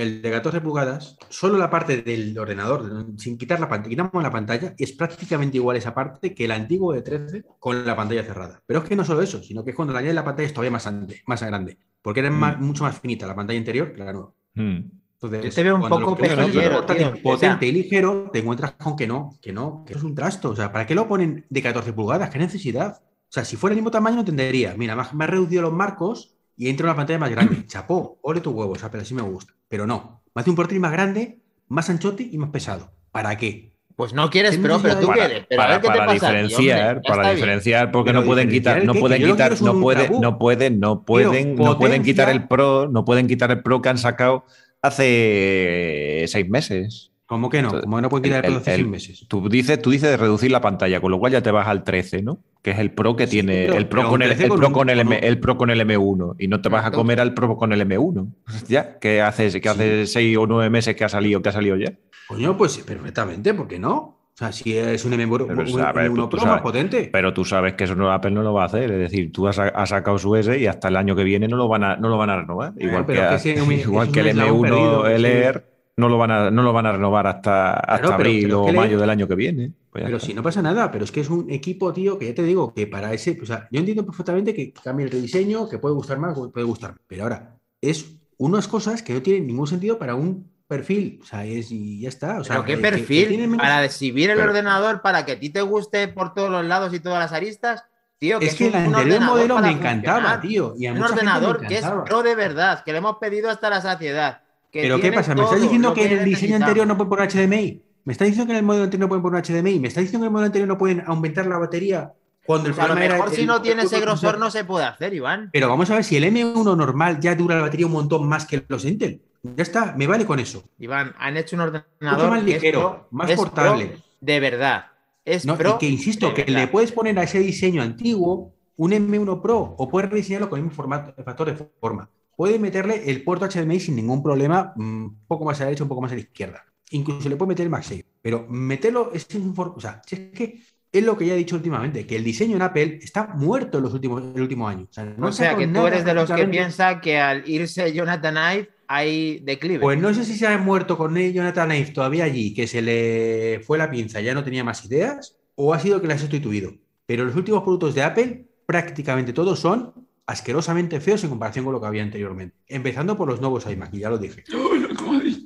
El 0.00 0.22
de 0.22 0.30
14 0.30 0.60
pulgadas, 0.60 1.16
solo 1.28 1.58
la 1.58 1.68
parte 1.70 2.02
del 2.02 2.38
ordenador, 2.38 3.06
sin 3.16 3.36
quitar 3.38 3.60
la 3.60 3.68
pantalla, 3.68 3.90
quitamos 3.90 4.22
la 4.22 4.30
pantalla, 4.30 4.74
es 4.78 4.92
prácticamente 4.92 5.56
igual 5.56 5.76
esa 5.76 5.94
parte 5.94 6.34
que 6.34 6.44
el 6.44 6.52
antiguo 6.52 6.92
de 6.92 7.02
13 7.02 7.44
con 7.58 7.84
la 7.86 7.96
pantalla 7.96 8.22
cerrada. 8.24 8.62
Pero 8.66 8.80
es 8.80 8.88
que 8.88 8.96
no 8.96 9.04
solo 9.04 9.22
eso, 9.22 9.42
sino 9.42 9.64
que 9.64 9.74
cuando 9.74 9.92
le 9.92 9.98
añades 10.00 10.14
la 10.14 10.24
pantalla 10.24 10.46
es 10.46 10.52
todavía 10.54 10.70
más 10.70 10.84
grande, 10.84 11.20
más 11.26 11.42
grande, 11.42 11.78
porque 12.02 12.20
era 12.20 12.30
Mm. 12.30 12.34
más- 12.38 12.58
mucho 12.60 12.84
más 12.84 12.98
finita 13.00 13.26
la 13.26 13.34
pantalla 13.36 13.58
interior 13.58 13.92
que 13.92 14.04
la 14.04 14.12
nueva. 14.12 14.32
Mm. 14.54 14.78
Entonces, 15.20 15.44
Yo 15.46 15.50
te 15.52 15.62
veo 15.64 15.74
un 15.74 15.80
cuando 15.80 15.98
poco 15.98 16.22
es 16.24 16.32
pejillero, 16.32 16.86
potente 17.24 17.66
y 17.66 17.72
ligero, 17.72 18.30
te 18.32 18.38
encuentras 18.38 18.72
con 18.72 18.94
que 18.94 19.06
no, 19.08 19.30
que 19.42 19.52
no, 19.52 19.82
que 19.84 19.92
eso 19.94 19.98
es 19.98 20.04
un 20.04 20.14
trasto. 20.14 20.50
O 20.50 20.54
sea, 20.56 20.70
¿para 20.70 20.86
qué 20.86 20.94
lo 20.94 21.08
ponen 21.08 21.44
de 21.50 21.60
14 21.62 21.92
pulgadas? 21.92 22.30
¿Qué 22.30 22.38
necesidad? 22.38 23.00
O 23.02 23.30
sea, 23.32 23.44
si 23.44 23.56
fuera 23.56 23.72
el 23.72 23.78
mismo 23.78 23.90
tamaño, 23.90 24.14
no 24.14 24.20
entendería. 24.20 24.74
Mira, 24.78 24.94
me 25.12 25.24
ha 25.24 25.26
reducido 25.26 25.62
los 25.62 25.72
marcos 25.72 26.37
y 26.58 26.68
entra 26.68 26.86
una 26.86 26.96
pantalla 26.96 27.20
más 27.20 27.30
grande. 27.30 27.64
Chapó, 27.66 28.18
ole 28.20 28.40
tu 28.40 28.50
huevo, 28.50 28.72
o 28.72 28.78
sea, 28.78 28.90
pero 28.90 29.02
así 29.02 29.14
me 29.14 29.22
gusta. 29.22 29.54
Pero 29.68 29.86
no, 29.86 30.22
me 30.34 30.40
hace 30.40 30.50
un 30.50 30.56
portátil 30.56 30.80
más 30.80 30.92
grande, 30.92 31.38
más 31.68 31.88
anchote 31.88 32.28
y 32.30 32.36
más 32.36 32.50
pesado. 32.50 32.92
¿Para 33.12 33.38
qué? 33.38 33.72
Pues 33.96 34.12
no 34.12 34.30
quieres 34.30 34.56
¿Qué 34.56 34.62
pro, 34.62 34.78
pero 34.80 34.98
tú 34.98 35.08
quieres. 35.08 35.44
Pero 35.48 35.62
a 35.62 35.64
para, 35.64 35.78
ver 35.78 35.82
qué 35.82 35.88
te 35.88 35.98
para 35.98 36.06
pasa. 36.06 36.18
tío, 36.18 36.28
hombre, 36.28 36.42
diferenciar, 36.42 37.02
para 37.02 37.30
diferenciar, 37.30 37.90
porque 37.90 38.10
Pero 38.10 38.20
no 38.20 38.26
pueden 38.26 38.48
quitar, 38.48 38.84
no 38.84 38.94
pueden 38.94 39.24
quitar, 39.24 39.60
no 39.60 39.80
pueden, 39.80 40.20
no 40.20 40.38
pueden, 40.38 40.80
no 40.80 41.04
pueden, 41.04 41.56
no 41.56 41.78
pueden 41.78 42.02
quitar 42.02 42.28
el 42.30 42.46
Pro, 42.46 42.88
no 42.88 43.04
pueden 43.04 43.26
quitar 43.26 43.50
el 43.50 43.62
Pro 43.62 43.82
que 43.82 43.88
han 43.88 43.98
sacado 43.98 44.44
hace 44.82 46.24
seis 46.28 46.48
meses. 46.48 47.12
¿Cómo 47.28 47.50
que 47.50 47.60
no? 47.60 47.68
Entonces, 47.68 47.84
¿Cómo 47.84 47.96
que 47.96 48.02
no 48.02 48.08
pueden 48.08 48.24
quitar 48.24 48.44
el, 48.46 48.52
el- 48.52 48.56
plazo 48.56 48.70
el- 48.70 48.76
seis 48.78 48.88
meses? 48.88 49.26
Tú 49.28 49.48
dices, 49.50 49.82
tú 49.82 49.90
dices 49.90 50.08
de 50.10 50.16
reducir 50.16 50.50
la 50.50 50.62
pantalla, 50.62 50.98
con 51.00 51.10
lo 51.10 51.18
cual 51.18 51.32
ya 51.32 51.42
te 51.42 51.50
vas 51.50 51.68
al 51.68 51.84
13, 51.84 52.22
¿no? 52.22 52.38
Que 52.62 52.70
es 52.70 52.78
el 52.78 52.90
Pro 52.92 53.16
que 53.16 53.26
Sí, 53.26 53.32
tiene 53.32 53.66
pero- 53.66 53.74
el 53.76 53.86
Pro 53.86 54.08
con 54.08 54.22
el, 54.22 54.28
13 54.30 54.44
el 54.44 54.48
Pro 54.48 54.72
con 54.72 54.88
el, 54.88 54.96
con 54.98 55.06
M- 55.12 55.18
un- 55.18 55.24
el 55.24 55.38
Pro 55.38 55.56
con 55.58 55.70
el 55.70 55.80
M1 55.82 56.36
y 56.38 56.48
no 56.48 56.60
te 56.62 56.68
vas 56.70 56.86
a 56.86 56.90
comer 56.90 57.20
al 57.20 57.34
Pro 57.34 57.54
con 57.56 57.72
el 57.74 57.80
M1. 57.86 58.26
Ya, 58.68 58.98
que 58.98 59.20
hace, 59.20 59.60
que 59.60 59.68
hace 59.68 60.06
seis 60.06 60.36
o 60.38 60.46
nueve 60.46 60.70
meses 60.70 60.96
que 60.96 61.04
ha 61.04 61.08
salido, 61.10 61.42
que 61.42 61.50
ha 61.50 61.52
salido 61.52 61.76
ya. 61.76 61.92
Coño, 62.28 62.56
pues 62.56 62.78
perfectamente, 62.78 63.52
¿por 63.52 63.68
qué 63.68 63.78
no? 63.78 63.92
O 63.94 64.38
sea, 64.38 64.52
si 64.52 64.78
es 64.78 65.04
un 65.04 65.12
M1 65.12 65.46
Pero, 65.48 65.62
un- 65.74 65.80
a 65.82 65.92
ver, 65.92 66.08
un 66.10 66.14
tú- 66.16 66.20
1 66.22 66.28
tú 66.28 66.30
Pro 66.30 66.40
sabes. 66.40 66.52
más 66.54 66.62
potente. 66.62 67.10
Pero 67.12 67.34
tú 67.34 67.44
sabes 67.44 67.74
que 67.74 67.84
eso 67.84 67.94
no, 67.94 68.10
Apple 68.12 68.30
no 68.30 68.42
lo 68.42 68.54
va 68.54 68.62
a 68.62 68.66
hacer. 68.66 68.90
Es 68.90 68.98
decir, 69.10 69.32
tú 69.32 69.48
has, 69.48 69.56
sa- 69.56 69.68
has 69.68 69.88
sacado 69.90 70.16
su 70.16 70.34
S 70.36 70.56
y 70.58 70.66
hasta 70.66 70.88
el 70.88 70.96
año 70.96 71.14
que 71.16 71.24
viene 71.24 71.46
no 71.48 71.56
lo 71.56 71.66
van 71.68 71.82
a, 71.84 71.96
no 71.96 72.08
lo 72.08 72.16
van 72.16 72.30
a 72.30 72.36
renovar. 72.36 72.72
Igual 72.78 73.04
pero 73.04 73.22
que, 73.22 73.28
que 73.28 73.34
ese 73.34 73.50
igual 73.82 74.06
es 74.06 74.12
que 74.14 74.20
el 74.20 74.26
eslabón 74.28 74.60
M1 74.60 74.62
perdido, 74.70 75.06
ese- 75.08 75.16
LR. 75.16 75.64
No 75.98 76.08
lo 76.08 76.16
van 76.16 76.30
a, 76.30 76.50
no 76.50 76.62
lo 76.62 76.72
van 76.72 76.86
a 76.86 76.92
renovar 76.92 77.26
hasta, 77.26 77.74
hasta 77.74 78.02
pero- 78.02 78.14
abril 78.14 78.42
pero 78.44 78.62
o 78.62 78.66
¿qué 78.66 78.72
le- 78.72 78.78
mayo 78.78 78.98
del 78.98 79.10
año 79.10 79.28
que 79.28 79.34
viene. 79.34 79.72
Pues 79.90 80.04
Pero 80.04 80.16
está. 80.16 80.26
si 80.26 80.34
no 80.34 80.42
pasa 80.42 80.62
nada, 80.62 80.90
pero 80.90 81.04
es 81.04 81.12
que 81.12 81.20
es 81.20 81.28
un 81.30 81.50
equipo, 81.50 81.92
tío, 81.92 82.18
que 82.18 82.26
ya 82.26 82.34
te 82.34 82.42
digo, 82.42 82.72
que 82.72 82.86
para 82.86 83.12
ese, 83.12 83.38
o 83.42 83.46
sea, 83.46 83.68
yo 83.70 83.80
entiendo 83.80 84.04
perfectamente 84.06 84.54
que 84.54 84.72
cambie 84.72 85.04
el 85.06 85.12
rediseño, 85.12 85.68
que 85.68 85.78
puede 85.78 85.94
gustar 85.94 86.18
más, 86.18 86.38
puede 86.52 86.64
gustar, 86.66 86.94
pero 87.06 87.24
ahora 87.24 87.56
es 87.80 88.06
unas 88.36 88.68
cosas 88.68 89.02
que 89.02 89.12
no 89.14 89.22
tienen 89.22 89.46
ningún 89.46 89.66
sentido 89.66 89.98
para 89.98 90.14
un 90.14 90.50
perfil, 90.68 91.18
o 91.22 91.24
sea, 91.24 91.44
es, 91.46 91.70
y 91.72 92.00
ya 92.00 92.10
está. 92.10 92.38
O 92.40 92.44
sea, 92.44 92.56
¿Pero 92.56 92.64
qué 92.66 92.72
que- 92.76 92.82
que- 92.82 92.82
que 92.82 92.90
perfil? 93.26 93.56
¿Para 93.56 93.84
exhibir 93.84 94.30
el 94.30 94.36
Pero- 94.36 94.50
ordenador 94.50 95.00
para 95.02 95.24
que 95.24 95.32
a 95.32 95.40
ti 95.40 95.50
te 95.50 95.62
guste 95.62 96.08
por 96.08 96.34
todos 96.34 96.50
los 96.50 96.64
lados 96.64 96.92
y 96.94 97.00
todas 97.00 97.18
las 97.18 97.32
aristas? 97.32 97.84
Tío, 98.18 98.38
que 98.38 98.46
Es 98.46 98.54
que 98.56 98.64
un- 98.68 98.70
el 98.70 98.76
anterior 98.76 99.04
ordenador 99.22 99.28
modelo 99.36 99.58
me 99.60 99.70
encantaba, 99.70 100.18
funcionar. 100.18 100.40
tío. 100.42 100.74
Y 100.76 100.86
a 100.86 100.92
Un 100.92 100.98
mucha 100.98 101.08
gente 101.08 101.24
le 101.24 101.30
ordenador 101.30 101.66
que 101.66 101.78
es 101.78 101.86
pro 102.04 102.22
de 102.22 102.34
verdad, 102.34 102.82
que 102.84 102.92
le 102.92 102.98
hemos 102.98 103.16
pedido 103.16 103.48
hasta 103.50 103.70
la 103.70 103.80
saciedad. 103.80 104.42
Pero 104.82 105.00
¿qué 105.00 105.12
pasa? 105.12 105.34
¿Me 105.34 105.42
estás 105.42 105.56
todo 105.56 105.62
diciendo 105.62 105.88
lo 105.90 105.94
que 105.94 106.04
en 106.06 106.18
el 106.18 106.24
diseño 106.24 106.56
anterior 106.56 106.86
no 106.86 106.96
pueden 106.96 107.08
poner 107.10 107.28
HDMI? 107.30 107.82
¿Me 108.04 108.12
estás 108.12 108.26
diciendo 108.28 108.46
que 108.46 108.52
en 108.52 108.58
el 108.58 108.64
modelo 108.64 108.84
anterior 108.84 109.04
no 109.06 109.08
pueden 109.08 109.22
poner 109.22 109.44
HDMI? 109.44 109.78
¿Me 109.80 109.88
estás 109.88 110.02
diciendo 110.02 110.20
que 110.20 110.26
en 110.26 110.28
el 110.28 110.32
modelo 110.32 110.46
anterior 110.46 110.68
no 110.68 110.78
pueden 110.78 111.02
aumentar 111.06 111.46
la 111.46 111.58
batería? 111.58 112.12
Cuando 112.46 112.68
el 112.68 112.74
Pues 112.74 112.84
a 112.84 112.88
lo 112.88 112.94
mejor 112.94 113.30
si 113.30 113.42
el- 113.42 113.46
no 113.46 113.60
tiene 113.60 113.82
ese 113.82 114.00
grosor 114.00 114.38
no 114.38 114.50
se 114.50 114.64
puede 114.64 114.86
hacer, 114.86 115.12
Iván. 115.12 115.50
Pero 115.52 115.68
vamos 115.68 115.90
a 115.90 115.96
ver 115.96 116.04
si 116.04 116.16
el 116.16 116.24
M1 116.24 116.74
normal 116.76 117.20
ya 117.20 117.34
dura 117.34 117.56
la 117.56 117.62
batería 117.62 117.84
un 117.86 117.92
montón 117.92 118.26
más 118.26 118.46
que 118.46 118.64
los 118.68 118.84
Intel. 118.86 119.20
Ya 119.42 119.62
está, 119.62 119.94
me 119.96 120.06
vale 120.06 120.24
con 120.24 120.38
eso. 120.40 120.64
Iván, 120.78 121.14
han 121.18 121.36
hecho 121.36 121.56
un 121.56 121.62
ordenador 121.62 122.30
más 122.30 122.42
ligero, 122.42 122.80
pro- 122.80 123.08
más 123.10 123.30
portable. 123.32 123.86
pro 123.86 123.98
de 124.20 124.40
verdad. 124.40 124.86
Es 125.24 125.44
No, 125.44 125.56
pro 125.58 125.74
y 125.76 125.78
que 125.78 125.88
insisto, 125.90 126.32
que 126.32 126.44
verdad. 126.44 126.60
le 126.60 126.68
puedes 126.68 126.90
poner 126.92 127.18
a 127.18 127.22
ese 127.24 127.38
diseño 127.40 127.82
antiguo 127.82 128.54
un 128.76 128.92
M1 128.92 129.42
Pro 129.42 129.74
o 129.76 129.88
puedes 129.88 130.08
rediseñarlo 130.10 130.48
con 130.48 130.58
el 130.58 130.64
mismo 130.64 130.76
formato, 130.76 131.12
factor 131.22 131.48
de 131.54 131.66
forma. 131.80 132.08
Puedes 132.38 132.60
meterle 132.60 133.10
el 133.10 133.24
puerto 133.24 133.48
HDMI 133.48 133.80
sin 133.80 133.96
ningún 133.96 134.22
problema, 134.22 134.72
mm, 134.76 135.04
un 135.06 135.26
poco 135.26 135.44
más 135.44 135.56
a 135.56 135.64
la 135.64 135.70
derecha, 135.70 135.82
un 135.82 135.88
poco 135.88 136.02
más 136.02 136.12
a 136.12 136.14
la 136.14 136.20
izquierda. 136.20 136.64
Incluso 136.92 137.28
le 137.28 137.34
puedes 137.34 137.48
meter 137.48 137.64
el 137.64 137.70
MagSafe. 137.70 138.04
Pero 138.22 138.46
meterlo 138.48 139.10
es 139.12 139.26
un 139.34 139.52
O 139.56 139.80
sea, 139.80 140.00
si 140.06 140.14
es 140.14 140.20
que 140.30 140.60
es 140.92 141.04
lo 141.04 141.18
que 141.18 141.26
ya 141.26 141.34
he 141.34 141.36
dicho 141.36 141.56
últimamente, 141.56 142.06
que 142.06 142.14
el 142.14 142.22
diseño 142.22 142.54
en 142.54 142.62
Apple 142.62 143.00
está 143.02 143.26
muerto 143.34 143.78
en 143.78 143.84
los 143.84 143.92
últimos, 143.92 144.22
el 144.36 144.40
último 144.40 144.68
año. 144.68 144.86
O 144.88 144.92
sea, 144.92 145.04
no 145.04 145.26
o 145.26 145.32
sea, 145.32 145.56
que 145.56 145.66
tú 145.66 145.84
eres 145.84 146.04
de 146.04 146.14
los 146.14 146.30
que 146.30 146.46
piensa 146.46 147.00
que 147.00 147.18
al 147.18 147.42
irse 147.50 147.92
Jonathan 147.92 148.36
Ive 148.36 148.68
hay 148.86 149.40
declive. 149.40 149.80
Pues 149.80 149.98
no 149.98 150.14
sé 150.14 150.24
si 150.24 150.36
se 150.36 150.46
ha 150.46 150.56
muerto 150.58 150.96
con 150.96 151.16
Jonathan 151.16 151.72
Ive 151.72 151.90
todavía 151.90 152.22
allí, 152.22 152.54
que 152.54 152.68
se 152.68 152.82
le 152.82 153.60
fue 153.66 153.78
la 153.78 153.90
pinza, 153.90 154.20
ya 154.20 154.32
no 154.32 154.44
tenía 154.44 154.62
más 154.62 154.84
ideas, 154.84 155.36
o 155.56 155.74
ha 155.74 155.80
sido 155.80 156.00
que 156.00 156.06
la 156.06 156.14
ha 156.14 156.18
sustituido. 156.18 156.72
Pero 157.04 157.24
los 157.24 157.34
últimos 157.34 157.64
productos 157.64 157.96
de 157.96 158.04
Apple, 158.04 158.46
prácticamente 158.64 159.32
todos 159.32 159.58
son 159.58 160.07
asquerosamente 160.28 161.00
feos 161.00 161.24
en 161.24 161.30
comparación 161.30 161.64
con 161.64 161.72
lo 161.72 161.80
que 161.80 161.86
había 161.86 162.02
anteriormente. 162.02 162.54
Empezando 162.68 163.16
por 163.16 163.26
los 163.28 163.40
nuevos 163.40 163.64
iMac, 163.66 163.94
y 163.94 164.00
ya 164.00 164.10
lo 164.10 164.18
dije. 164.18 164.44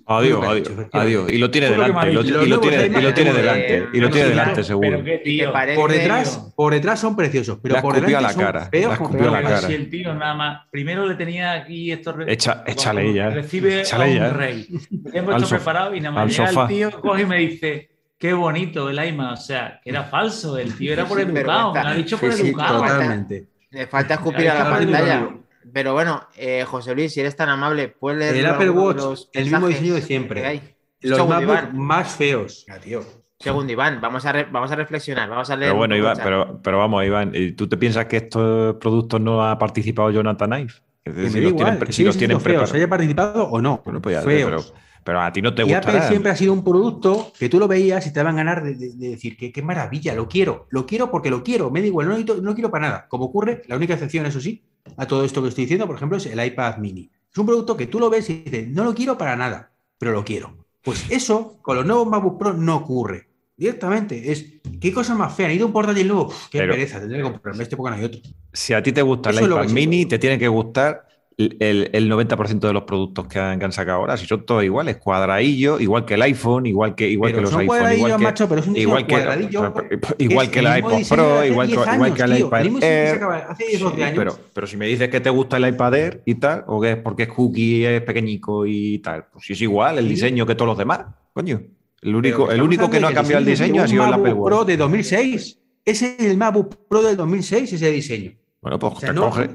Adiós, 0.05 0.45
adiós, 0.45 0.69
dicho, 0.69 0.89
adiós. 0.93 1.33
Y 1.33 1.39
lo 1.39 1.49
tiene 1.51 1.71
delante, 1.71 2.11
y 2.11 2.13
lo, 2.13 2.23
y 2.23 2.49
lo 2.49 2.59
tiene, 2.61 2.87
y 2.87 3.01
lo 3.01 3.15
tiene 3.15 3.33
delante, 3.33 3.77
eh, 3.79 3.87
y 3.93 4.01
lo 4.01 4.11
tiene 4.11 4.29
pero- 4.29 4.29
delante, 4.31 4.65
seguro. 4.65 4.91
Pero 4.91 5.05
qué 5.05 5.15
¿Y 5.15 5.19
te 5.19 5.25
tío. 5.45 5.53
parece- 5.53 5.81
Por 5.81 5.93
detrás, 5.93 6.53
por 6.57 6.73
detrás 6.73 7.01
son 7.01 7.15
preciosos, 7.15 7.59
pero 7.63 7.75
Le 7.75 7.79
ha 7.79 7.83
por 7.83 7.95
delante 7.95 8.17
a 8.17 8.21
la 8.21 8.33
son 8.33 8.43
cara, 8.43 8.67
feos 8.67 8.89
le 8.89 8.93
ha 8.93 8.97
como 8.97 9.11
escupido 9.11 9.29
a 9.37 9.41
la 9.41 9.49
cara. 9.49 9.69
Si 9.69 9.75
el 9.75 9.89
tío 9.89 10.13
nada 10.15 10.35
más, 10.35 10.63
primero 10.73 11.07
le 11.07 11.15
tenía 11.15 11.53
aquí 11.53 11.93
esto. 11.93 12.19
Echa- 12.27 12.65
échale 12.67 13.15
ya, 13.15 13.31
Recibe 13.31 13.81
échale 13.83 14.05
a 14.05 14.09
un 14.09 14.15
ya. 14.17 14.31
rey. 14.31 14.67
Lo 14.91 15.11
tengo 15.13 15.37
esto 15.37 15.49
preparado 15.49 15.95
y 15.95 16.01
nada 16.01 16.15
más 16.17 16.37
llega 16.37 16.51
el 16.63 16.69
tío, 16.69 17.01
coge 17.01 17.23
y 17.23 17.27
me 17.27 17.39
dice, 17.39 17.91
qué 18.19 18.33
bonito 18.33 18.91
el 18.91 19.03
iMac. 19.05 19.33
O 19.35 19.37
sea, 19.37 19.81
que 19.83 19.91
era 19.91 20.03
falso. 20.03 20.59
El 20.59 20.77
tío 20.77 20.93
era 20.93 21.05
por 21.07 21.21
educado. 21.21 21.73
Me 21.75 21.79
ha 21.81 21.95
dicho 21.95 22.19
por 22.19 22.33
sí, 22.33 22.49
educado. 22.49 22.81
totalmente. 22.81 23.47
Le 23.73 23.87
falta 23.87 24.15
escupir 24.15 24.49
a 24.51 24.55
la 24.55 24.71
pantalla. 24.71 25.29
Pero 25.73 25.93
bueno, 25.95 26.27
eh, 26.37 26.65
José 26.67 26.95
Luis, 26.95 27.13
si 27.13 27.21
eres 27.21 27.35
tan 27.37 27.49
amable, 27.49 27.89
puedes 27.89 28.19
leer 28.19 28.37
El 28.37 28.47
Apple 28.47 28.71
Watch, 28.71 28.97
los 28.97 29.31
el 29.33 29.45
mismo 29.45 29.69
diseño 29.69 29.95
de 29.95 30.03
siempre. 30.03 30.63
Los 31.01 31.19
Iván. 31.19 31.77
más 31.77 32.15
feos. 32.15 32.65
Ya, 32.69 32.79
tío. 32.79 33.03
Segundo, 33.39 33.73
Iván, 33.73 34.01
vamos 34.01 34.25
a, 34.25 34.31
re- 34.33 34.47
vamos 34.51 34.71
a 34.71 34.77
reflexionar, 34.77 35.29
vamos 35.29 35.51
a 35.51 35.57
leer. 35.57 35.71
Pero 35.71 35.79
bueno, 35.79 35.97
Iván, 35.97 36.17
pero, 36.23 36.61
pero 36.63 36.79
vamos, 36.79 37.05
Iván, 37.05 37.33
¿y 37.35 37.53
¿tú 37.53 37.69
te 37.69 37.77
piensas 37.77 38.07
que 38.07 38.19
estos 38.19 38.77
productos 38.77 39.21
no 39.21 39.45
ha 39.45 39.59
participado 39.59 40.11
Jonathan 40.13 40.53
Ive? 40.61 40.73
Es 41.05 41.17
decir, 41.17 41.33
si 41.33 41.41
los 41.41 41.51
igual, 41.51 41.77
tienen, 41.79 41.93
si 41.93 42.05
los 42.05 42.17
tienen 42.17 42.37
feos, 42.37 42.43
preparados. 42.45 42.75
haya 42.75 42.89
participado 42.89 43.45
o 43.49 43.61
no. 43.61 43.83
Bueno, 43.85 44.01
pues 44.01 44.15
ya, 44.17 44.23
feos. 44.23 44.49
pero, 44.71 44.81
pero 45.05 45.21
a 45.21 45.33
ti 45.33 45.43
no 45.43 45.55
te 45.55 45.65
Y 45.67 45.73
Apple 45.73 46.01
siempre 46.09 46.31
ha 46.31 46.37
sido 46.37 46.53
un 46.53 46.63
producto 46.65 47.33
que 47.39 47.49
tú 47.49 47.59
lo 47.59 47.67
veías 47.69 48.07
y 48.07 48.13
te 48.13 48.21
daban 48.21 48.37
ganas 48.37 48.63
de, 48.63 48.75
de- 48.75 48.93
de 48.95 49.09
decir 49.11 49.37
que 49.37 49.51
qué 49.53 49.63
maravilla, 49.63 50.15
lo 50.15 50.29
quiero, 50.29 50.67
lo 50.71 50.87
quiero 50.87 51.11
porque 51.11 51.31
lo 51.31 51.43
quiero, 51.43 51.71
me 51.71 51.81
da 51.81 51.87
igual, 51.87 52.09
no, 52.09 52.35
no 52.37 52.55
quiero 52.55 52.71
para 52.71 52.87
nada. 52.89 53.07
Como 53.09 53.25
ocurre, 53.27 53.63
la 53.67 53.77
única 53.77 53.95
excepción, 53.95 54.27
eso 54.27 54.41
sí, 54.41 54.63
a 54.97 55.07
todo 55.07 55.25
esto 55.25 55.43
que 55.43 55.49
estoy 55.49 55.65
diciendo, 55.65 55.87
por 55.87 55.97
ejemplo, 55.97 56.19
es 56.19 56.27
el 56.27 56.45
iPad 56.45 56.77
mini. 56.79 57.11
Es 57.31 57.39
un 57.39 57.47
producto 57.47 57.77
que 57.77 57.87
tú 57.87 57.99
lo 57.99 58.11
ves 58.11 58.29
y 58.31 58.43
dices, 58.43 58.69
no 58.69 58.85
lo 58.85 58.95
quiero 58.95 59.17
para 59.19 59.37
nada, 59.37 59.73
pero 59.99 60.13
lo 60.13 60.25
quiero. 60.25 60.57
Pues 60.83 61.07
eso 61.11 61.59
con 61.63 61.77
los 61.77 61.87
nuevos 61.87 62.07
MacBook 62.07 62.39
Pro 62.39 62.53
no 62.53 62.77
ocurre. 62.77 63.29
Directamente, 63.57 64.33
es 64.33 64.47
qué 64.81 64.93
cosa 64.93 65.15
más 65.15 65.35
fea, 65.35 65.47
han 65.47 65.53
ido 65.53 65.67
un 65.67 65.73
portátil 65.73 66.09
nuevo, 66.09 66.33
qué 66.51 66.59
Pero- 66.59 66.73
pereza, 66.75 66.99
tendré 66.99 67.19
que 67.19 67.23
comprarme 67.25 67.63
este 67.63 67.77
porque 67.77 67.91
no 67.91 67.97
hay 67.97 68.05
otro. 68.05 68.21
Si 68.53 68.73
a 68.73 68.83
ti 68.83 68.93
te 68.93 69.03
gusta 69.03 69.31
el 69.31 69.37
Eso 69.37 69.45
es 69.45 69.51
lo 69.51 69.63
iPad 69.63 69.73
mini, 69.73 70.07
te 70.07 70.19
tiene 70.19 70.39
que 70.39 70.49
gustar 70.49 71.07
el, 71.39 71.91
el 71.93 72.11
90% 72.11 72.59
de 72.61 72.73
los 72.73 72.83
productos 72.85 73.27
que 73.27 73.39
han, 73.39 73.59
que 73.59 73.65
han 73.65 73.73
sacado 73.73 73.99
ahora. 73.99 74.17
Si 74.17 74.27
son 74.27 74.45
todos 74.47 74.63
iguales, 74.65 74.97
cuadradillo, 74.99 75.81
igual 75.81 76.05
que 76.05 76.15
el 76.15 76.23
iPhone, 76.23 76.67
igual 76.67 76.95
que, 76.95 77.09
igual 77.09 77.31
Pero 77.33 77.39
que 77.39 77.43
los 77.43 77.51
son 77.53 77.61
iPhone, 77.63 77.93
igual 77.97 78.17
que, 78.17 78.23
macho, 78.25 78.49
pero 78.49 78.61
es 78.61 78.67
un 78.67 78.75
diseño 78.75 78.89
igual 78.89 79.07
que, 79.07 79.15
cuadradillo 79.15 79.75
igual 80.19 80.51
que 80.51 80.63
mismo 80.63 80.77
iPod 80.77 81.09
Pro, 81.09 81.45
igual, 81.45 81.67
que- 81.69 81.73
10 81.75 81.87
igual 81.87 81.89
años, 81.89 82.17
que 82.17 82.23
el 82.23 82.37
tío, 82.37 82.47
iPad 82.47 82.83
Air. 82.83 83.23
hace 83.49 83.65
10, 83.67 83.81
12 83.81 83.97
Sí, 83.97 84.03
años. 84.03 84.19
pero, 84.19 84.39
pero 84.53 84.67
si 84.67 84.77
me 84.77 84.87
dices 84.87 85.09
que 85.09 85.21
te 85.21 85.31
gusta 85.31 85.57
el 85.57 85.69
iPad 85.69 85.95
Air 85.95 86.23
y 86.27 86.35
tal, 86.37 86.65
o 86.67 86.81
que 86.81 86.91
es 86.93 86.97
porque 86.97 87.23
es 87.25 87.29
cookie, 87.29 87.85
es 87.87 88.03
pequeñico 88.03 88.67
y 88.67 88.99
tal, 88.99 89.27
pues 89.33 89.45
si 89.47 89.53
es 89.55 89.61
igual 89.63 89.99
el 89.99 90.09
diseño 90.09 90.47
que 90.47 90.55
todos 90.55 90.69
los 90.69 90.79
demás, 90.79 91.01
coño. 91.33 91.63
El 92.03 92.17
único, 92.17 92.51
el 92.51 92.61
único 92.61 92.91
que 92.91 92.99
no 92.99 93.07
ha 93.09 93.13
cambiado 93.15 93.39
el 93.39 93.45
diseño 93.47 93.83
ha 93.83 93.87
sido 93.89 94.05
el 94.05 94.13
Apple. 94.13 94.35
Pro 94.45 94.65
de 94.65 94.77
2006. 94.77 95.59
Ese 95.85 96.17
es 96.19 96.25
el 96.27 96.37
MacBook 96.37 96.89
Pro 96.89 97.03
del 97.03 97.17
2006, 97.17 97.73
ese 97.73 97.91
diseño. 97.91 98.33
Bueno, 98.61 98.79
pues 98.79 98.95
O 98.95 99.01
sea, 99.01 99.09
te 99.11 99.15
no, 99.15 99.23
coge. 99.31 99.49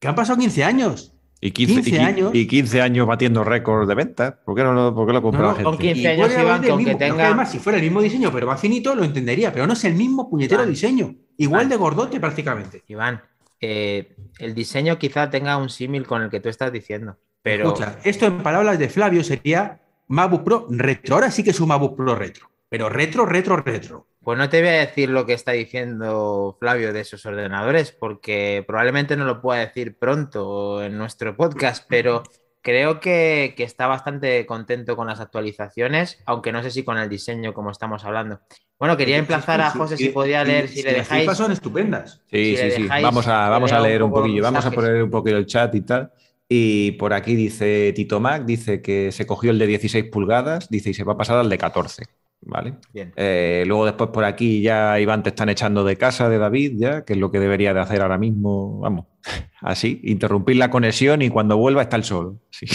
Que 0.00 0.08
han 0.08 0.14
pasado 0.16 0.38
15 0.40 0.64
años. 0.64 1.14
Y 1.42 1.52
15, 1.52 1.74
15 1.76 1.90
y, 1.90 1.92
qui- 1.94 2.04
años. 2.04 2.30
y 2.34 2.46
15 2.46 2.82
años 2.82 3.06
batiendo 3.06 3.44
récords 3.44 3.88
de 3.88 3.94
ventas. 3.94 4.34
¿Por 4.44 4.54
qué 4.54 4.62
no 4.62 4.74
lo, 4.74 4.94
por 4.94 5.06
qué 5.06 5.12
lo 5.14 5.22
compra 5.22 5.40
No, 5.40 5.46
la 5.46 5.52
no, 5.52 5.56
gente? 5.56 5.70
con 5.70 5.78
15 5.78 6.00
Y 6.02 6.06
años, 6.06 6.24
haber 6.34 6.40
Iván, 6.44 6.60
que 6.62 6.72
mismo, 6.76 6.98
tenga- 6.98 7.24
además, 7.26 7.50
si 7.52 7.58
fuera 7.58 7.78
el 7.78 7.84
mismo 7.84 8.02
diseño, 8.02 8.30
pero 8.32 8.46
más 8.46 8.60
finito, 8.60 8.94
lo 8.94 9.04
entendería. 9.04 9.50
Pero 9.52 9.66
no 9.66 9.72
es 9.72 9.84
el 9.84 9.94
mismo 9.94 10.28
puñetero 10.28 10.62
Iván. 10.62 10.70
diseño. 10.74 11.14
Igual 11.38 11.60
Iván. 11.62 11.68
de 11.70 11.76
gordote 11.76 12.20
prácticamente. 12.20 12.82
Iván, 12.88 13.22
eh, 13.60 14.16
el 14.38 14.54
diseño 14.54 14.98
quizá 14.98 15.30
tenga 15.30 15.56
un 15.56 15.70
símil 15.70 16.06
con 16.06 16.20
el 16.22 16.28
que 16.30 16.40
tú 16.40 16.48
estás 16.50 16.70
diciendo, 16.72 17.16
pero 17.42 17.68
Escucha, 17.68 17.98
esto 18.04 18.26
en 18.26 18.42
palabras 18.42 18.78
de 18.78 18.88
Flavio 18.90 19.24
sería 19.24 19.80
MacBook 20.08 20.44
Pro 20.44 20.66
retro. 20.68 21.14
Ahora 21.14 21.30
sí 21.30 21.42
que 21.42 21.50
es 21.50 21.60
un 21.60 21.68
MacBook 21.68 21.96
Pro 21.96 22.14
retro. 22.16 22.50
Pero 22.68 22.88
retro, 22.90 23.24
retro, 23.24 23.56
retro. 23.56 24.06
Pues 24.22 24.38
no 24.38 24.48
te 24.48 24.60
voy 24.60 24.68
a 24.68 24.72
decir 24.80 25.10
lo 25.10 25.24
que 25.24 25.32
está 25.32 25.52
diciendo 25.52 26.56
Flavio 26.60 26.92
de 26.92 27.00
esos 27.00 27.24
ordenadores, 27.24 27.92
porque 27.92 28.62
probablemente 28.66 29.16
no 29.16 29.24
lo 29.24 29.40
pueda 29.40 29.60
decir 29.60 29.98
pronto 29.98 30.82
en 30.82 30.98
nuestro 30.98 31.36
podcast, 31.36 31.86
pero 31.88 32.22
creo 32.62 33.00
que, 33.00 33.54
que 33.56 33.64
está 33.64 33.86
bastante 33.86 34.44
contento 34.44 34.94
con 34.96 35.06
las 35.06 35.20
actualizaciones, 35.20 36.22
aunque 36.26 36.52
no 36.52 36.62
sé 36.62 36.70
si 36.70 36.84
con 36.84 36.98
el 36.98 37.08
diseño 37.08 37.54
como 37.54 37.70
estamos 37.70 38.04
hablando. 38.04 38.40
Bueno, 38.78 38.96
quería 38.96 39.16
emplazar 39.16 39.60
a 39.60 39.70
José 39.70 39.96
si 39.96 40.08
podía 40.10 40.44
leer, 40.44 40.68
si 40.68 40.82
le 40.82 40.92
las 40.92 41.00
dejáis. 41.00 41.22
cifras 41.22 41.38
son 41.38 41.52
estupendas. 41.52 42.22
Sí, 42.30 42.56
sí, 42.56 42.70
sí. 42.72 42.88
Vamos 42.88 43.26
a, 43.26 43.48
vamos 43.48 43.72
a 43.72 43.80
leer 43.80 44.02
un 44.02 44.10
poquillo, 44.10 44.42
vamos 44.42 44.64
a 44.64 44.70
poner 44.70 45.02
un 45.02 45.10
poquillo 45.10 45.38
el 45.38 45.46
chat 45.46 45.74
y 45.74 45.80
tal. 45.82 46.12
Y 46.48 46.92
por 46.92 47.12
aquí 47.12 47.36
dice 47.36 47.92
Tito 47.94 48.20
Mac, 48.20 48.44
dice 48.44 48.82
que 48.82 49.12
se 49.12 49.26
cogió 49.26 49.50
el 49.50 49.58
de 49.58 49.66
16 49.66 50.06
pulgadas, 50.06 50.68
dice 50.68 50.90
y 50.90 50.94
se 50.94 51.04
va 51.04 51.12
a 51.12 51.16
pasar 51.16 51.38
al 51.38 51.48
de 51.48 51.58
14. 51.58 52.04
¿Vale? 52.42 52.74
Bien. 52.94 53.12
Eh, 53.16 53.64
luego 53.66 53.84
después 53.84 54.10
por 54.10 54.24
aquí 54.24 54.62
ya 54.62 54.98
Iván 54.98 55.22
te 55.22 55.28
están 55.28 55.50
echando 55.50 55.84
de 55.84 55.96
casa 55.96 56.28
de 56.30 56.38
David, 56.38 56.72
ya, 56.76 57.04
que 57.04 57.12
es 57.12 57.18
lo 57.18 57.30
que 57.30 57.38
debería 57.38 57.74
de 57.74 57.80
hacer 57.80 58.00
ahora 58.00 58.16
mismo, 58.16 58.78
vamos, 58.80 59.06
así, 59.60 60.00
interrumpir 60.04 60.56
la 60.56 60.70
conexión 60.70 61.20
y 61.22 61.28
cuando 61.28 61.56
vuelva 61.58 61.82
está 61.82 61.96
el 61.96 62.04
sol. 62.04 62.40
Sí. 62.50 62.66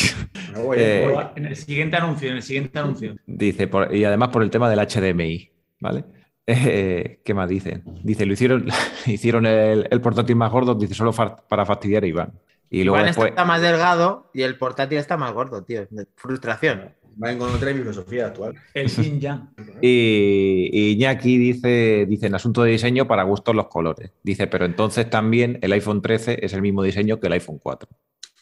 Eh, 0.76 1.14
En 1.36 1.46
el 1.48 1.56
siguiente 1.56 1.98
anuncio, 1.98 2.30
en 2.30 2.36
el 2.38 2.44
siguiente 2.44 2.78
anuncio. 2.80 3.16
Dice, 3.26 3.68
por- 3.68 3.94
y 3.94 4.06
además 4.06 4.30
por 4.30 4.44
el 4.44 4.50
tema 4.52 4.70
del 4.70 4.80
HDMI, 4.80 5.52
¿vale? 5.80 6.04
Eh, 6.48 7.22
¿Qué 7.26 7.34
más 7.34 7.50
dicen? 7.50 7.84
Dice, 8.04 8.24
lo 8.28 8.34
hicieron, 8.34 8.68
hicieron 9.08 9.48
el, 9.48 9.88
el 9.90 10.00
portátil 10.00 10.36
más 10.36 10.52
gordo, 10.52 10.76
dice, 10.76 10.94
solo 10.94 11.12
fa- 11.12 11.36
para 11.38 11.66
fastidiar 11.66 12.04
a 12.04 12.08
Iván. 12.08 12.34
Y 12.70 12.84
luego 12.84 12.98
Iván 12.98 13.08
después, 13.08 13.30
está 13.30 13.46
más 13.46 13.64
delgado 13.64 14.30
y 14.32 14.44
el 14.44 14.56
portátil 14.56 15.00
está 15.00 15.18
más 15.18 15.34
gordo, 15.34 15.64
tío. 15.64 15.88
Frustración. 16.16 16.92
Va 17.24 17.32
en 17.32 17.38
contra 17.40 17.68
de 17.68 17.74
mi 17.74 17.80
filosofía 17.82 18.28
actual. 18.28 18.56
El 18.74 18.88
Yin 18.90 19.20
Yang. 19.22 19.50
y, 19.82 20.70
y 20.72 20.92
Iñaki 20.94 21.38
dice, 21.38 22.06
dice, 22.08 22.28
en 22.28 22.36
asunto 22.36 22.64
de 22.64 22.72
diseño, 22.72 23.08
para 23.08 23.24
gustos 23.24 23.56
los 23.56 23.68
colores. 23.68 24.12
Dice, 24.24 24.48
pero 24.48 24.66
entonces 24.66 25.10
también 25.10 25.58
el 25.62 25.72
iPhone 25.72 26.02
13 26.02 26.46
es 26.46 26.54
el 26.54 26.62
mismo 26.62 26.84
diseño 26.84 27.20
que 27.20 27.28
el 27.28 27.34
iPhone 27.34 27.60
4. 27.60 27.90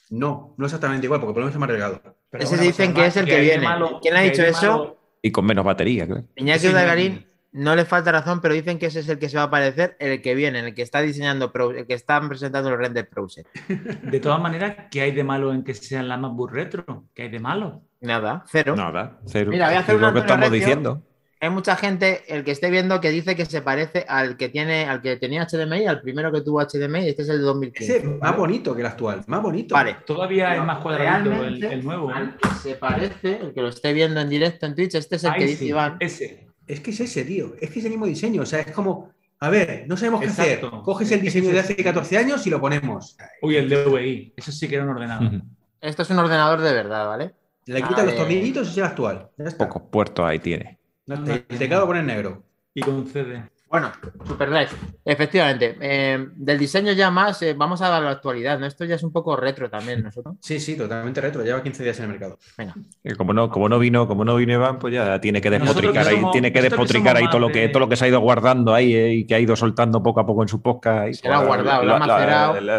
No, 0.09 0.53
no 0.57 0.65
exactamente 0.65 1.05
igual, 1.05 1.19
porque 1.19 1.33
por 1.33 1.41
lo 1.41 1.45
menos 1.45 1.55
es 1.55 1.59
más 1.59 1.69
delgado. 1.69 2.01
Pero 2.29 2.43
Ese 2.43 2.55
bueno, 2.55 2.63
dicen 2.67 2.91
o 2.91 2.95
sea, 2.95 3.03
que 3.03 3.07
es 3.07 3.17
el 3.17 3.25
que 3.25 3.39
viene. 3.41 3.63
malo- 3.63 3.99
¿Quién 4.01 4.15
ha 4.15 4.21
dicho 4.21 4.43
eso? 4.43 4.61
malo- 4.71 4.97
Y 5.21 5.31
con 5.31 5.45
menos 5.45 5.65
batería, 5.65 6.05
claro. 6.05 6.25
Iñaki 6.35 6.67
Udagarín 6.67 7.25
no 7.51 7.75
le 7.75 7.85
falta 7.85 8.11
razón, 8.11 8.41
pero 8.41 8.53
dicen 8.55 8.79
que 8.79 8.87
ese 8.87 8.99
es 9.01 9.09
el 9.09 9.19
que 9.19 9.29
se 9.29 9.37
va 9.37 9.43
a 9.43 9.45
aparecer, 9.45 9.95
el 9.99 10.21
que 10.21 10.33
viene, 10.35 10.59
el 10.59 10.73
que 10.75 10.81
está 10.81 11.01
diseñando, 11.01 11.51
Pro- 11.51 11.71
el 11.71 11.85
que 11.85 11.93
están 11.93 12.27
presentando 12.27 12.69
los 12.71 12.79
render 12.79 13.07
browser. 13.11 13.45
De 14.03 14.19
todas 14.19 14.41
maneras, 14.41 14.75
¿qué 14.91 15.01
hay 15.01 15.11
de 15.11 15.23
malo 15.23 15.53
en 15.53 15.63
que 15.63 15.73
sean 15.75 16.07
las 16.07 16.19
MacBook 16.19 16.51
retro? 16.51 17.05
¿Qué 17.13 17.23
hay 17.23 17.29
de 17.29 17.39
malo? 17.39 17.83
Nada, 18.03 18.43
cero. 18.51 18.75
Nada, 18.75 19.17
cero. 19.25 19.49
Mira, 19.49 19.67
voy 19.67 19.77
a 19.77 19.79
hacer 19.79 19.95
Es 19.95 20.01
lo 20.01 20.13
que 20.13 20.19
estamos 20.19 20.49
Recio. 20.49 20.59
diciendo. 20.59 21.01
Hay 21.39 21.49
mucha 21.49 21.75
gente, 21.75 22.23
el 22.27 22.43
que 22.43 22.51
esté 22.51 22.69
viendo, 22.69 23.01
que 23.01 23.09
dice 23.09 23.35
que 23.35 23.45
se 23.45 23.61
parece 23.61 24.05
al 24.07 24.37
que 24.37 24.47
tiene, 24.47 24.85
al 24.85 25.01
que 25.01 25.17
tenía 25.17 25.45
HDMI, 25.45 25.87
al 25.87 26.01
primero 26.01 26.31
que 26.31 26.41
tuvo 26.41 26.61
HDMI, 26.61 27.09
este 27.09 27.23
es 27.23 27.29
el 27.29 27.39
de 27.39 27.43
2015. 27.43 27.97
Ese 27.97 28.07
más 28.07 28.37
bonito 28.37 28.73
que 28.73 28.81
el 28.81 28.87
actual, 28.87 29.23
más 29.27 29.41
bonito. 29.41 29.75
Vale. 29.75 29.97
Todavía 30.05 30.55
es 30.55 30.63
más 30.63 30.79
cuadradito 30.79 31.43
el, 31.43 31.83
nuevo. 31.83 32.11
¿eh? 32.11 32.13
Al 32.15 32.37
que 32.37 32.49
se 32.61 32.75
parece, 32.75 33.39
el 33.41 33.53
que 33.53 33.61
lo 33.61 33.67
esté 33.69 33.91
viendo 33.91 34.21
en 34.21 34.29
directo 34.29 34.65
en 34.65 34.75
Twitch, 34.75 34.95
este 34.95 35.17
es 35.17 35.23
el 35.23 35.31
Ahí 35.31 35.39
que 35.39 35.45
dice 35.47 35.59
sí, 35.59 35.67
Iván. 35.67 35.97
Ese. 35.99 36.47
Es 36.65 36.79
que 36.79 36.91
es 36.91 36.99
ese, 37.01 37.25
tío. 37.25 37.55
Es 37.59 37.71
que 37.71 37.79
es 37.79 37.85
el 37.85 37.91
mismo 37.91 38.05
diseño. 38.05 38.43
O 38.43 38.45
sea, 38.45 38.61
es 38.61 38.71
como, 38.71 39.11
a 39.39 39.49
ver, 39.49 39.83
no 39.87 39.97
sabemos 39.97 40.21
qué 40.21 40.27
Exacto. 40.27 40.67
hacer. 40.67 40.81
Coges 40.81 41.11
el 41.11 41.21
diseño 41.21 41.49
de 41.49 41.59
hace 41.59 41.75
14 41.75 42.17
años 42.17 42.47
y 42.47 42.49
lo 42.49 42.61
ponemos. 42.61 43.17
Uy, 43.41 43.57
el 43.57 43.69
DVI. 43.69 44.33
Eso 44.37 44.51
sí 44.53 44.69
que 44.69 44.75
era 44.75 44.85
un 44.85 44.91
ordenador. 44.91 45.41
Esto 45.81 46.03
es 46.03 46.09
un 46.09 46.19
ordenador 46.19 46.61
de 46.61 46.73
verdad, 46.73 47.05
¿vale? 47.05 47.33
Le 47.65 47.81
A 47.81 47.87
quitas 47.87 48.05
los 48.05 48.15
tornillitos 48.15 48.67
y 48.67 48.71
es 48.71 48.77
el 48.77 48.83
actual. 48.83 49.29
Pocos 49.57 49.81
puertos 49.89 50.25
ahí 50.25 50.39
tiene. 50.39 50.79
Está. 51.07 51.33
El 51.33 51.59
teclado 51.59 51.85
pone 51.87 52.03
negro. 52.03 52.43
Y 52.73 52.81
con 52.81 53.05
CD. 53.05 53.43
Bueno, 53.73 53.91
Super 54.27 54.49
Light. 54.49 54.69
Efectivamente. 55.03 55.75
eh, 55.81 56.27
del 56.35 56.59
diseño 56.59 56.91
ya 56.91 57.09
más, 57.09 57.41
eh, 57.41 57.55
vamos 57.57 57.81
a 57.81 57.99
la 57.99 58.11
actualidad, 58.11 58.59
¿no? 58.59 58.67
Esto 58.67 58.85
ya 58.85 58.93
es 58.93 59.01
un 59.03 59.11
poco 59.11 59.35
retro 59.35 59.67
también, 59.67 60.03
nosotros. 60.03 60.35
Sí, 60.41 60.59
sí, 60.59 60.77
totalmente 60.77 61.19
retro. 61.19 61.43
Lleva 61.43 61.63
15 61.63 61.83
días 61.83 61.97
en 61.97 62.03
el 62.05 62.11
mercado. 62.11 62.37
Venga. 62.55 62.75
Como 63.17 63.33
no, 63.33 63.49
como 63.49 63.67
no 63.69 63.79
vino, 63.79 64.07
como 64.07 64.25
no 64.25 64.35
vino 64.35 64.53
Iván, 64.53 64.77
pues 64.77 64.93
ya 64.93 65.19
tiene 65.19 65.41
que 65.41 65.49
despotricar 65.49 66.03
que 66.03 66.09
ahí, 66.11 66.23
tiene 66.31 66.53
que 66.53 66.61
despotricar 66.61 67.17
ahí 67.17 67.27
todo 67.29 67.39
lo 67.39 67.49
que 67.49 67.67
todo 67.69 67.79
lo 67.79 67.89
que 67.89 67.95
se 67.95 68.05
ha 68.05 68.07
ido 68.09 68.19
guardando 68.19 68.75
ahí 68.75 68.93
eh, 68.93 69.13
y 69.13 69.25
que 69.25 69.33
ha 69.33 69.39
ido 69.39 69.55
soltando 69.55 70.03
poco 70.03 70.19
a 70.19 70.25
poco 70.27 70.43
en 70.43 70.49
su 70.49 70.61
podcast. 70.61 71.15
Se 71.15 71.27
lo 71.27 71.33
ha 71.33 71.43
guardado, 71.43 71.83
lo 71.83 71.95
ha 71.95 71.97
macerado. 71.97 72.61
lo 72.61 72.75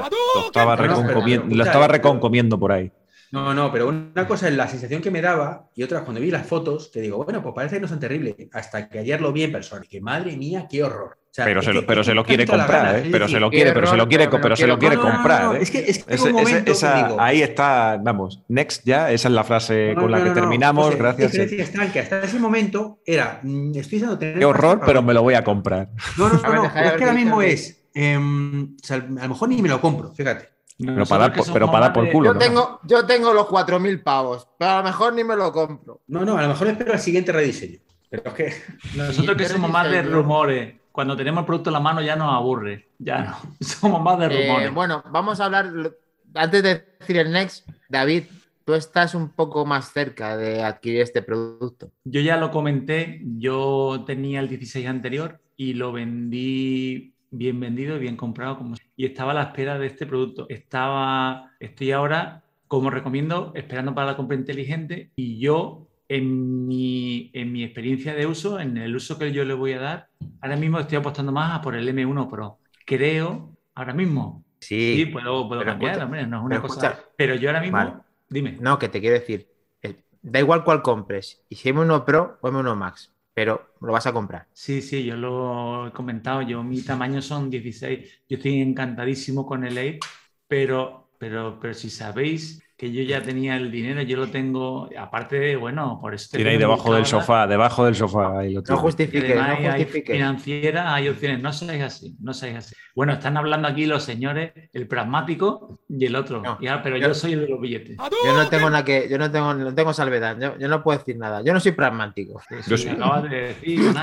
estaba, 0.46 0.76
lo 0.76 1.88
reconcomiendo 1.88 2.56
por 2.56 2.70
ahí. 2.70 2.92
No, 3.34 3.52
no, 3.52 3.72
pero 3.72 3.88
una 3.88 4.26
cosa 4.28 4.46
es 4.48 4.54
la 4.54 4.68
sensación 4.68 5.02
que 5.02 5.10
me 5.10 5.20
daba 5.20 5.68
y 5.74 5.82
otra 5.82 6.02
cuando 6.04 6.20
vi 6.20 6.30
las 6.30 6.46
fotos, 6.46 6.88
que 6.92 7.00
digo, 7.00 7.22
bueno, 7.24 7.42
pues 7.42 7.52
parece 7.54 7.76
que 7.76 7.80
no 7.82 7.88
son 7.88 7.98
terribles. 7.98 8.36
Hasta 8.52 8.88
que 8.88 9.00
ayer 9.00 9.20
lo 9.20 9.32
vi 9.32 9.42
en 9.42 9.50
persona 9.52 9.82
y 9.84 9.88
que 9.88 10.00
madre 10.00 10.36
mía, 10.36 10.66
qué 10.70 10.84
horror. 10.84 11.18
O 11.18 11.34
sea, 11.34 11.44
Pero 11.46 11.58
es 11.60 11.66
se 11.66 11.72
lo, 11.72 11.80
que- 11.80 11.86
pero 11.88 12.00
es 12.02 12.06
se 12.06 12.14
lo 12.14 12.24
quiere 12.24 12.46
comprar. 12.46 12.94
¿eh? 12.94 13.02
Es 13.06 13.08
pero 13.10 13.26
se 13.26 13.40
lo 13.40 13.50
quiere, 13.50 13.72
pero 13.72 13.86
se 13.88 13.96
lo 13.96 14.06
quiere, 14.06 14.28
pero 14.28 14.54
se 14.56 14.66
lo 14.68 14.78
quiere 14.78 14.96
comprar. 14.96 15.56
¿eh? 15.56 15.58
Es 15.62 15.70
que, 15.72 15.78
es 15.80 16.04
que 16.04 16.14
Ese- 16.14 16.22
hubo 16.30 16.38
un 16.38 16.42
ese- 16.44 16.50
momento 16.52 16.72
esa- 16.72 16.94
que 16.94 17.02
digo, 17.08 17.20
ahí 17.20 17.42
está, 17.42 17.98
vamos, 18.00 18.42
next 18.46 18.82
ya, 18.86 19.10
esa 19.10 19.26
es 19.26 19.34
la 19.34 19.42
frase 19.42 19.94
no, 19.96 20.02
con 20.02 20.12
la 20.12 20.18
no, 20.18 20.22
que 20.24 20.28
no, 20.30 20.34
no, 20.36 20.40
terminamos, 20.40 20.84
José, 20.86 20.98
gracias. 20.98 21.34
La 21.34 21.42
diferencia 21.44 21.64
está 21.64 21.84
en 21.86 21.90
que 21.92 21.98
hasta 22.00 22.22
ese 22.22 22.38
momento 22.38 23.00
era, 23.04 23.40
mm, 23.42 23.70
estoy 23.70 23.90
diciendo 23.98 24.16
tener 24.16 24.38
Qué 24.38 24.44
horror, 24.44 24.80
pero 24.86 25.02
me 25.02 25.12
lo 25.12 25.22
voy 25.22 25.34
a 25.34 25.42
comprar. 25.42 25.88
No, 26.16 26.28
no, 26.28 26.34
no, 26.40 26.64
es 26.66 26.70
que 26.72 26.78
ahora 27.02 27.12
mismo 27.12 27.42
es, 27.42 27.84
em, 27.94 28.76
o 28.80 28.86
sea, 28.86 28.98
a 28.98 29.00
lo 29.00 29.28
mejor 29.30 29.48
ni 29.48 29.60
me 29.60 29.68
lo 29.68 29.80
compro, 29.80 30.14
fíjate. 30.14 30.53
Pero 30.78 31.06
para 31.06 31.28
dar 31.28 31.32
por- 31.36 31.52
pero 31.52 31.66
para 31.70 31.80
dar 31.86 31.92
por 31.92 32.10
culo, 32.10 32.30
Yo 32.30 32.34
¿no? 32.34 32.38
tengo, 32.40 32.80
yo 32.84 33.06
tengo 33.06 33.32
los 33.32 33.46
4.000 33.46 34.02
pavos, 34.02 34.48
pero 34.58 34.70
a 34.72 34.78
lo 34.78 34.84
mejor 34.84 35.12
ni 35.14 35.22
me 35.24 35.36
lo 35.36 35.52
compro. 35.52 36.00
No, 36.08 36.24
no, 36.24 36.36
a 36.36 36.42
lo 36.42 36.48
mejor 36.48 36.66
espero 36.68 36.92
al 36.92 36.98
siguiente 36.98 37.30
rediseño. 37.32 37.78
Pero 38.10 38.22
es 38.26 38.32
que. 38.34 38.52
Nosotros 38.96 39.36
que 39.36 39.44
somos 39.48 39.70
más 39.70 39.90
de 39.90 40.02
rumores. 40.02 40.74
Cuando 40.92 41.16
tenemos 41.16 41.40
el 41.42 41.46
producto 41.46 41.70
en 41.70 41.74
la 41.74 41.80
mano 41.80 42.00
ya 42.02 42.14
nos 42.16 42.32
aburre. 42.32 42.88
Ya 42.98 43.22
no. 43.24 43.36
Somos 43.60 44.00
más 44.00 44.16
de 44.18 44.26
Eh, 44.26 44.46
rumores. 44.46 44.72
bueno, 44.74 45.02
vamos 45.10 45.40
a 45.40 45.46
hablar, 45.46 45.68
antes 46.34 46.62
de 46.62 46.84
decir 47.00 47.16
el 47.18 47.32
next, 47.32 47.68
David, 47.88 48.24
tú 48.64 48.74
estás 48.74 49.14
un 49.16 49.30
poco 49.30 49.66
más 49.66 49.92
cerca 49.92 50.36
de 50.36 50.62
adquirir 50.62 51.00
este 51.00 51.20
producto. 51.22 51.90
Yo 52.04 52.20
ya 52.20 52.36
lo 52.36 52.52
comenté, 52.52 53.20
yo 53.38 54.04
tenía 54.06 54.38
el 54.38 54.48
16 54.48 54.86
anterior 54.86 55.40
y 55.56 55.74
lo 55.74 55.90
vendí 55.92 57.13
bien 57.36 57.58
vendido 57.60 57.96
y 57.96 58.00
bien 58.00 58.16
comprado 58.16 58.58
como 58.58 58.76
y 58.96 59.06
estaba 59.06 59.32
a 59.32 59.34
la 59.34 59.42
espera 59.44 59.78
de 59.78 59.86
este 59.86 60.06
producto. 60.06 60.46
Estaba, 60.48 61.50
estoy 61.60 61.92
ahora, 61.92 62.42
como 62.68 62.90
recomiendo, 62.90 63.52
esperando 63.54 63.94
para 63.94 64.08
la 64.08 64.16
compra 64.16 64.36
inteligente 64.36 65.10
y 65.16 65.38
yo 65.38 65.88
en 66.08 66.66
mi, 66.66 67.30
en 67.34 67.52
mi 67.52 67.64
experiencia 67.64 68.14
de 68.14 68.26
uso, 68.26 68.60
en 68.60 68.76
el 68.76 68.94
uso 68.94 69.18
que 69.18 69.32
yo 69.32 69.44
le 69.44 69.54
voy 69.54 69.72
a 69.72 69.80
dar, 69.80 70.08
ahora 70.40 70.56
mismo 70.56 70.78
estoy 70.78 70.98
apostando 70.98 71.32
más 71.32 71.58
a 71.58 71.62
por 71.62 71.74
el 71.74 71.88
M1 71.88 72.28
Pro. 72.30 72.58
Creo, 72.86 73.56
ahora 73.74 73.94
mismo, 73.94 74.44
sí, 74.60 75.06
puedo, 75.12 75.48
puedo 75.48 75.60
pero 75.60 75.72
cambiar, 75.72 75.92
escucha, 75.92 76.04
hombre, 76.04 76.26
no 76.26 76.38
es 76.38 76.42
una 76.44 76.56
pero 76.56 76.68
cosa. 76.68 76.88
escucha. 76.88 77.08
pero 77.16 77.34
yo 77.36 77.48
ahora 77.48 77.60
mismo, 77.62 77.76
Vale. 77.78 77.92
dime. 78.28 78.58
No, 78.60 78.78
que 78.78 78.88
te 78.88 79.00
quiero 79.00 79.14
decir, 79.18 79.48
eh, 79.82 80.02
da 80.22 80.40
igual 80.40 80.62
cuál 80.64 80.82
compres, 80.82 81.42
y 81.48 81.56
si 81.56 81.70
M1 81.70 82.04
Pro 82.04 82.38
o 82.42 82.48
M1 82.50 82.76
Max, 82.76 83.13
pero 83.34 83.74
lo 83.80 83.92
vas 83.92 84.06
a 84.06 84.12
comprar. 84.12 84.48
Sí, 84.52 84.82
sí, 84.82 85.04
yo 85.04 85.16
lo 85.16 85.88
he 85.88 85.92
comentado. 85.92 86.42
Yo, 86.42 86.62
mi 86.62 86.82
tamaño 86.82 87.20
son 87.20 87.50
16. 87.50 88.22
Yo 88.28 88.36
estoy 88.36 88.60
encantadísimo 88.62 89.44
con 89.46 89.64
el 89.64 89.76
8, 89.78 90.08
pero, 90.46 91.10
pero, 91.18 91.58
pero 91.60 91.74
si 91.74 91.90
sabéis 91.90 92.62
que 92.76 92.90
yo 92.92 93.02
ya 93.04 93.22
tenía 93.22 93.56
el 93.56 93.70
dinero, 93.70 94.02
yo 94.02 94.16
lo 94.16 94.26
tengo, 94.28 94.88
aparte 94.98 95.38
de, 95.38 95.54
bueno, 95.56 95.98
por 96.00 96.12
eso 96.12 96.28
Tiene 96.36 96.50
ahí 96.50 96.58
debajo 96.58 96.92
del 96.92 97.06
sofá, 97.06 97.46
debajo 97.46 97.84
del 97.84 97.94
sofá. 97.94 98.40
Ahí 98.40 98.52
lo 98.52 98.60
No 98.60 98.64
tiene. 98.64 98.76
que 98.76 98.82
justifiques, 98.82 99.36
no 99.36 99.42
hay 99.44 99.64
justifiques. 99.66 100.16
financiera, 100.16 100.94
hay 100.94 101.08
opciones. 101.08 101.40
No 101.40 101.52
seáis 101.52 101.82
así, 101.84 102.16
no 102.20 102.34
seáis 102.34 102.56
así. 102.56 102.74
Bueno, 102.96 103.12
están 103.12 103.36
hablando 103.36 103.68
aquí 103.68 103.86
los 103.86 104.02
señores, 104.02 104.52
el 104.72 104.88
pragmático 104.88 105.78
y 105.88 106.04
el 106.04 106.16
otro. 106.16 106.40
No, 106.42 106.58
Ya, 106.60 106.82
pero 106.82 106.96
yo- 106.96 107.08
yo 107.08 107.14
soy 107.14 107.34
el 107.34 107.40
de 107.42 107.48
los 107.48 107.60
billetes. 107.60 107.96
Yo 107.96 108.32
no 108.34 108.48
tengo 108.48 108.68
nada 108.70 108.84
que, 108.84 109.08
yo 109.08 109.18
no 109.18 109.30
tengo, 109.30 109.54
no 109.54 109.72
tengo 109.74 109.92
salvedad, 109.92 110.36
yo, 110.40 110.58
yo 110.58 110.66
no 110.68 110.82
puedo 110.82 110.98
decir 110.98 111.16
nada, 111.16 111.42
yo 111.44 111.52
no 111.52 111.60
soy 111.60 111.72
pragmático. 111.72 112.40
Yo 112.66 112.76
sí. 112.76 112.88
Acabas 112.88 113.22
de 113.30 113.36
decir. 113.40 113.80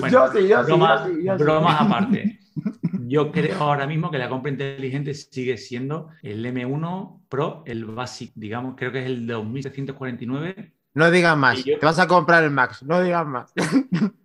Bueno, 0.00 0.08
Yo 0.08 0.32
sí, 0.32 0.48
yo 0.48 0.60
sí, 0.60 0.66
bromas, 0.66 1.00
yo 1.08 1.14
sí, 1.14 1.24
yo 1.24 1.36
sí. 1.38 1.44
bromas 1.44 1.80
aparte. 1.80 2.38
Yo 2.92 3.32
creo 3.32 3.56
ahora 3.62 3.86
mismo 3.86 4.10
que 4.10 4.18
la 4.18 4.28
compra 4.28 4.50
inteligente 4.50 5.14
sigue 5.14 5.56
siendo 5.56 6.08
el 6.22 6.44
M1 6.44 7.22
Pro, 7.28 7.62
el 7.66 7.84
Basic, 7.84 8.32
digamos, 8.34 8.74
creo 8.76 8.92
que 8.92 9.00
es 9.00 9.06
el 9.06 9.26
2749. 9.26 10.72
No 10.94 11.10
digas 11.10 11.36
más, 11.36 11.64
yo- 11.64 11.78
te 11.78 11.86
vas 11.86 11.98
a 11.98 12.08
comprar 12.08 12.42
el 12.44 12.50
Max, 12.50 12.82
no 12.82 13.00
digas 13.00 13.26
más. 13.26 13.52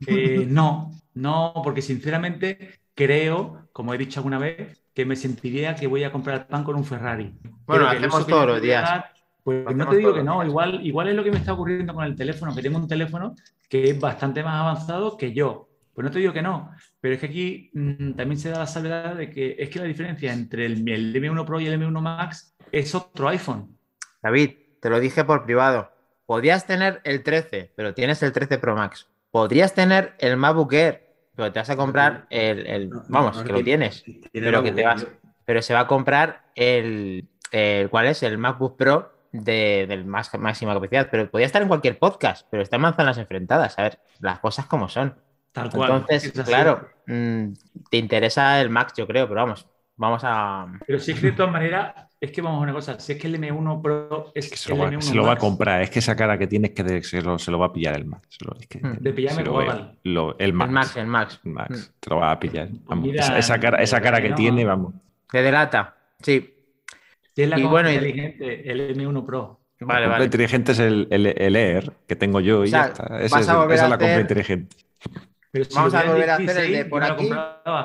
Eh, 0.06 0.46
no, 0.50 0.92
no, 1.14 1.54
porque 1.64 1.82
sinceramente 1.82 2.80
creo, 2.94 3.68
como 3.72 3.94
he 3.94 3.98
dicho 3.98 4.20
alguna 4.20 4.40
vez, 4.40 4.82
que 4.94 5.06
me 5.06 5.16
sentiría 5.16 5.76
que 5.76 5.88
voy 5.88 6.04
a 6.04 6.12
comprar 6.12 6.48
pan 6.48 6.64
con 6.64 6.76
un 6.76 6.86
Ferrari. 6.86 7.34
Bueno, 7.66 7.88
hacemos 7.88 8.28
todos 8.28 8.48
los 8.48 8.62
días. 8.62 8.84
dar, 8.90 9.12
Pues 9.44 9.76
no 9.76 9.88
te 9.88 9.96
digo 9.98 10.14
que 10.14 10.24
no, 10.24 10.44
igual, 10.46 10.86
igual 10.86 11.10
es 11.10 11.16
lo 11.16 11.24
que 11.24 11.32
me 11.32 11.38
está 11.38 11.54
ocurriendo 11.54 11.94
con 11.94 12.04
el 12.06 12.16
teléfono, 12.16 12.54
que 12.56 12.62
tengo 12.62 12.78
un 12.78 12.88
teléfono 12.88 13.36
que 13.70 13.90
es 13.92 14.00
bastante 14.00 14.44
más 14.44 14.60
avanzado 14.62 15.18
que 15.18 15.34
yo. 15.34 15.70
Pues 15.94 16.06
no 16.06 16.12
te 16.12 16.20
digo 16.20 16.34
que 16.34 16.42
no, 16.42 16.72
pero 17.04 17.16
es 17.16 17.20
que 17.20 17.26
aquí 17.26 17.70
mm, 17.74 18.14
también 18.14 18.40
se 18.40 18.50
da 18.50 18.60
la 18.60 18.66
salvedad 18.68 19.16
de 19.16 19.30
que 19.30 19.58
es 19.60 19.70
que 19.70 19.80
la 19.80 19.84
diferencia 19.86 20.32
entre 20.32 20.66
el, 20.66 20.88
el 20.88 21.14
M1 21.14 21.44
Pro 21.46 21.60
y 21.60 21.68
el 21.68 21.78
M1 21.78 22.00
Max 22.02 22.56
es 22.72 22.96
otro 22.96 23.28
iPhone. 23.28 23.78
David, 24.22 24.52
te 24.82 24.90
lo 24.90 25.02
dije 25.02 25.26
por 25.26 25.44
privado. 25.44 25.92
Podrías 26.26 26.66
tener 26.66 27.02
el 27.04 27.22
13, 27.22 27.74
pero 27.76 27.94
tienes 27.94 28.24
el 28.24 28.32
13 28.32 28.58
Pro 28.58 28.74
Max. 28.78 29.10
Podrías 29.32 29.74
tener 29.76 30.14
el 30.20 30.38
MacBook 30.38 30.72
Air, 30.72 31.06
pero 31.36 31.52
te 31.52 31.60
vas 31.60 31.70
a 31.70 31.76
comprar 31.76 32.26
el. 32.30 32.66
el- 32.68 32.90
No, 32.90 33.04
vamos, 33.10 33.36
no 33.36 33.44
que 33.44 33.52
lo 33.52 33.62
tiene- 33.62 33.90
tienes. 33.90 34.04
tiene 34.32 34.48
Pero 34.48 34.64
que 34.64 34.72
te 34.72 34.86
vas. 34.86 35.06
Pero 35.44 35.62
se 35.62 35.74
va 35.74 35.82
a 35.82 35.88
comprar 35.88 36.46
el. 36.56 37.28
el- 37.52 37.90
¿Cuál 37.90 38.06
es? 38.08 38.24
El 38.24 38.38
MacBook 38.38 38.78
Pro 38.78 39.12
de, 39.34 39.86
del 39.90 40.06
más, 40.06 40.34
máxima 40.40 40.74
capacidad. 40.74 41.10
Pero 41.12 41.30
podría 41.30 41.48
estar 41.48 41.62
en 41.62 41.68
cualquier 41.68 42.00
podcast, 42.00 42.48
pero 42.50 42.64
está 42.64 42.78
en 42.78 42.84
manzanas 42.84 43.18
enfrentadas. 43.18 43.78
A 43.78 43.84
ver, 43.84 44.00
las 44.22 44.40
cosas 44.40 44.68
como 44.68 44.88
son. 44.88 45.16
Tal 45.54 45.70
cual. 45.70 45.92
Entonces, 46.10 46.32
claro, 46.44 46.90
mm, 47.08 47.46
te 47.90 47.98
interesa 47.98 48.60
el 48.60 48.70
Max, 48.70 48.94
yo 48.98 49.08
creo, 49.08 49.28
pero 49.30 49.42
vamos, 49.42 49.66
vamos 49.96 50.22
a. 50.26 50.68
Pero 50.86 51.00
si 51.00 51.12
es 51.12 51.20
que 51.22 51.28
de 51.28 51.32
todas 51.34 51.52
maneras, 51.52 51.94
es 52.20 52.32
que 52.32 52.42
vamos 52.42 52.60
a 52.60 52.64
una 52.64 52.74
cosa, 52.74 53.00
si 53.00 53.14
es 53.14 53.20
que 53.20 53.28
el 53.28 53.36
M1 53.36 53.82
Pro 53.82 54.32
es 54.34 54.50
Que 54.50 54.58
se 54.58 54.72
el 54.72 54.78
lo, 54.78 54.84
va, 54.86 54.90
M1 54.92 55.02
se 55.02 55.14
lo 55.16 55.24
va 55.26 55.34
a 55.34 55.38
comprar. 55.38 55.82
Es 55.82 55.90
que 55.90 56.00
esa 56.00 56.16
cara 56.16 56.38
que 56.38 56.48
tienes 56.48 56.72
que 56.72 56.84
de- 56.84 57.04
se 57.04 57.22
lo, 57.22 57.38
se 57.38 57.52
lo 57.52 57.60
va 57.60 57.68
a 57.68 57.74
pillar 57.74 57.96
el 57.96 58.06
Max. 58.06 58.28
Se 58.30 58.46
lo- 58.46 58.56
es 58.60 58.66
que- 58.68 58.80
Mm. 58.80 58.98
De 59.00 59.14
pillarme 59.14 59.44
lo 59.44 59.66
tal. 59.66 60.00
Lo- 60.04 60.36
el 60.40 60.54
Max. 60.54 60.68
El 60.70 60.74
Max, 60.74 60.98
el 60.98 61.06
Max. 61.08 61.40
Max, 61.44 61.94
Te 62.00 62.10
lo 62.10 62.18
va 62.18 62.32
a 62.32 62.40
pillar. 62.40 62.68
Vamos, 62.86 63.06
Mira, 63.06 63.24
esa, 63.24 63.38
esa 63.38 63.60
cara, 63.60 63.78
esa 63.84 64.02
cara 64.02 64.22
que 64.22 64.30
no. 64.30 64.36
tiene, 64.36 64.66
vamos. 64.66 64.94
Te 65.32 65.42
delata. 65.42 65.96
Sí, 66.22 66.50
Si 67.36 67.42
es 67.42 67.50
la 67.50 67.58
Y 67.60 67.64
compra 67.64 67.82
bueno, 67.84 67.90
y- 67.92 67.94
inteligente, 67.96 68.72
el 68.72 68.96
M1 68.96 69.26
Pro. 69.26 69.60
vale, 69.82 70.02
la 70.02 70.06
compra 70.06 70.10
vale. 70.12 70.26
inteligente 70.26 70.72
es 70.74 70.80
el, 70.80 71.08
el, 71.12 71.26
el 71.28 71.56
Air 71.56 71.92
que 72.08 72.16
tengo 72.16 72.40
yo 72.40 72.64
y 72.64 72.68
O 72.68 72.72
sea, 72.72 72.82
ya 72.84 72.88
está. 72.88 73.04
Ese 73.06 73.16
el- 73.16 73.26
esa 73.26 73.40
es 73.40 73.48
la 73.48 73.56
compra 73.58 73.76
hacer- 74.08 74.22
inteligente. 74.22 74.76
Pero 75.54 75.66
si 75.66 75.76
Vamos 75.76 75.94
a 75.94 76.04
volver 76.04 76.30
a 76.32 76.36
hacer 76.36 76.50
el 76.50 76.56
de 76.56 76.62
16, 76.62 76.86
por 76.90 77.04
aquí. 77.04 77.30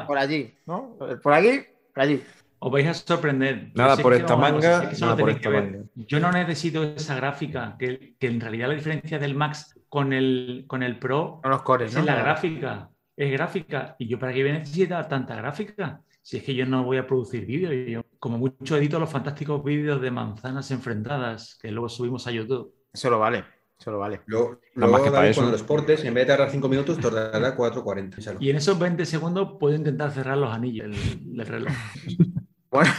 Por 0.07 0.19
allí, 0.19 0.55
¿no? 0.65 0.97
Por 1.23 1.35
aquí, 1.35 1.61
por 1.93 2.03
allí. 2.03 2.23
Os 2.61 2.73
vais 2.73 2.89
a 2.89 2.95
sorprender. 2.95 3.73
Nada 3.75 3.99
por 3.99 4.15
esta 4.15 4.37
manga, 4.37 4.91
nada 4.99 5.17
por 5.17 5.29
esta. 5.29 5.51
Yo 5.95 6.19
no 6.19 6.33
necesito 6.33 6.83
esa 6.83 7.15
gráfica, 7.17 7.77
que, 7.79 8.15
que 8.19 8.27
en 8.27 8.41
realidad 8.41 8.69
la 8.69 8.75
diferencia 8.75 9.19
del 9.19 9.35
Max 9.35 9.79
con 9.91 10.15
el, 10.15 10.65
con 10.67 10.83
el 10.83 10.99
Pro 10.99 11.41
Son 11.43 11.51
los 11.51 11.61
cores, 11.61 11.91
es 11.91 11.99
¿no? 11.99 12.07
la 12.07 12.17
gráfica. 12.17 12.89
Es 13.15 13.31
gráfica. 13.33 13.97
¿Y 13.99 14.09
yo 14.09 14.19
para 14.19 14.33
qué 14.33 14.43
voy 14.43 14.53
a 14.53 14.59
necesitar 14.61 15.07
tanta 15.07 15.37
gráfica? 15.37 16.01
Si 16.23 16.39
es 16.39 16.45
que 16.45 16.55
yo 16.55 16.65
no 16.65 16.85
voy 16.85 16.97
a 16.97 17.07
producir 17.07 17.45
vídeos. 17.45 17.75
Yo, 17.87 18.03
como 18.19 18.39
mucho 18.39 18.79
edito 18.79 18.99
los 18.99 19.11
fantásticos 19.11 19.63
vídeos 19.63 20.01
de 20.01 20.11
manzanas 20.11 20.71
enfrentadas 20.71 21.59
que 21.61 21.71
luego 21.71 21.91
subimos 21.91 22.27
a 22.27 22.31
YouTube. 22.31 22.75
Eso 22.95 23.11
lo 23.11 23.19
vale, 23.19 23.45
eso 23.79 23.93
lo 23.93 23.99
vale. 23.99 24.21
Luego, 24.27 24.61
Nada 24.75 24.91
más 24.91 25.03
que 25.03 25.11
para 25.11 25.19
David, 25.19 25.31
eso. 25.31 25.41
cuando 25.41 25.53
los 25.53 25.63
portes, 25.63 26.05
en 26.05 26.15
vez 26.15 26.27
de 26.27 26.33
tardar 26.33 26.51
5 26.51 26.69
minutos, 26.69 26.99
tardará 26.99 27.57
4.40. 27.57 28.37
Y 28.41 28.51
en 28.51 28.57
esos 28.57 28.79
20 28.79 29.07
segundos 29.07 29.57
puedo 29.59 29.75
intentar 29.77 30.11
cerrar 30.11 30.37
los 30.37 30.53
anillos 30.53 30.89
del, 31.25 31.47
reloj. 31.47 31.73
Bueno, 32.71 32.91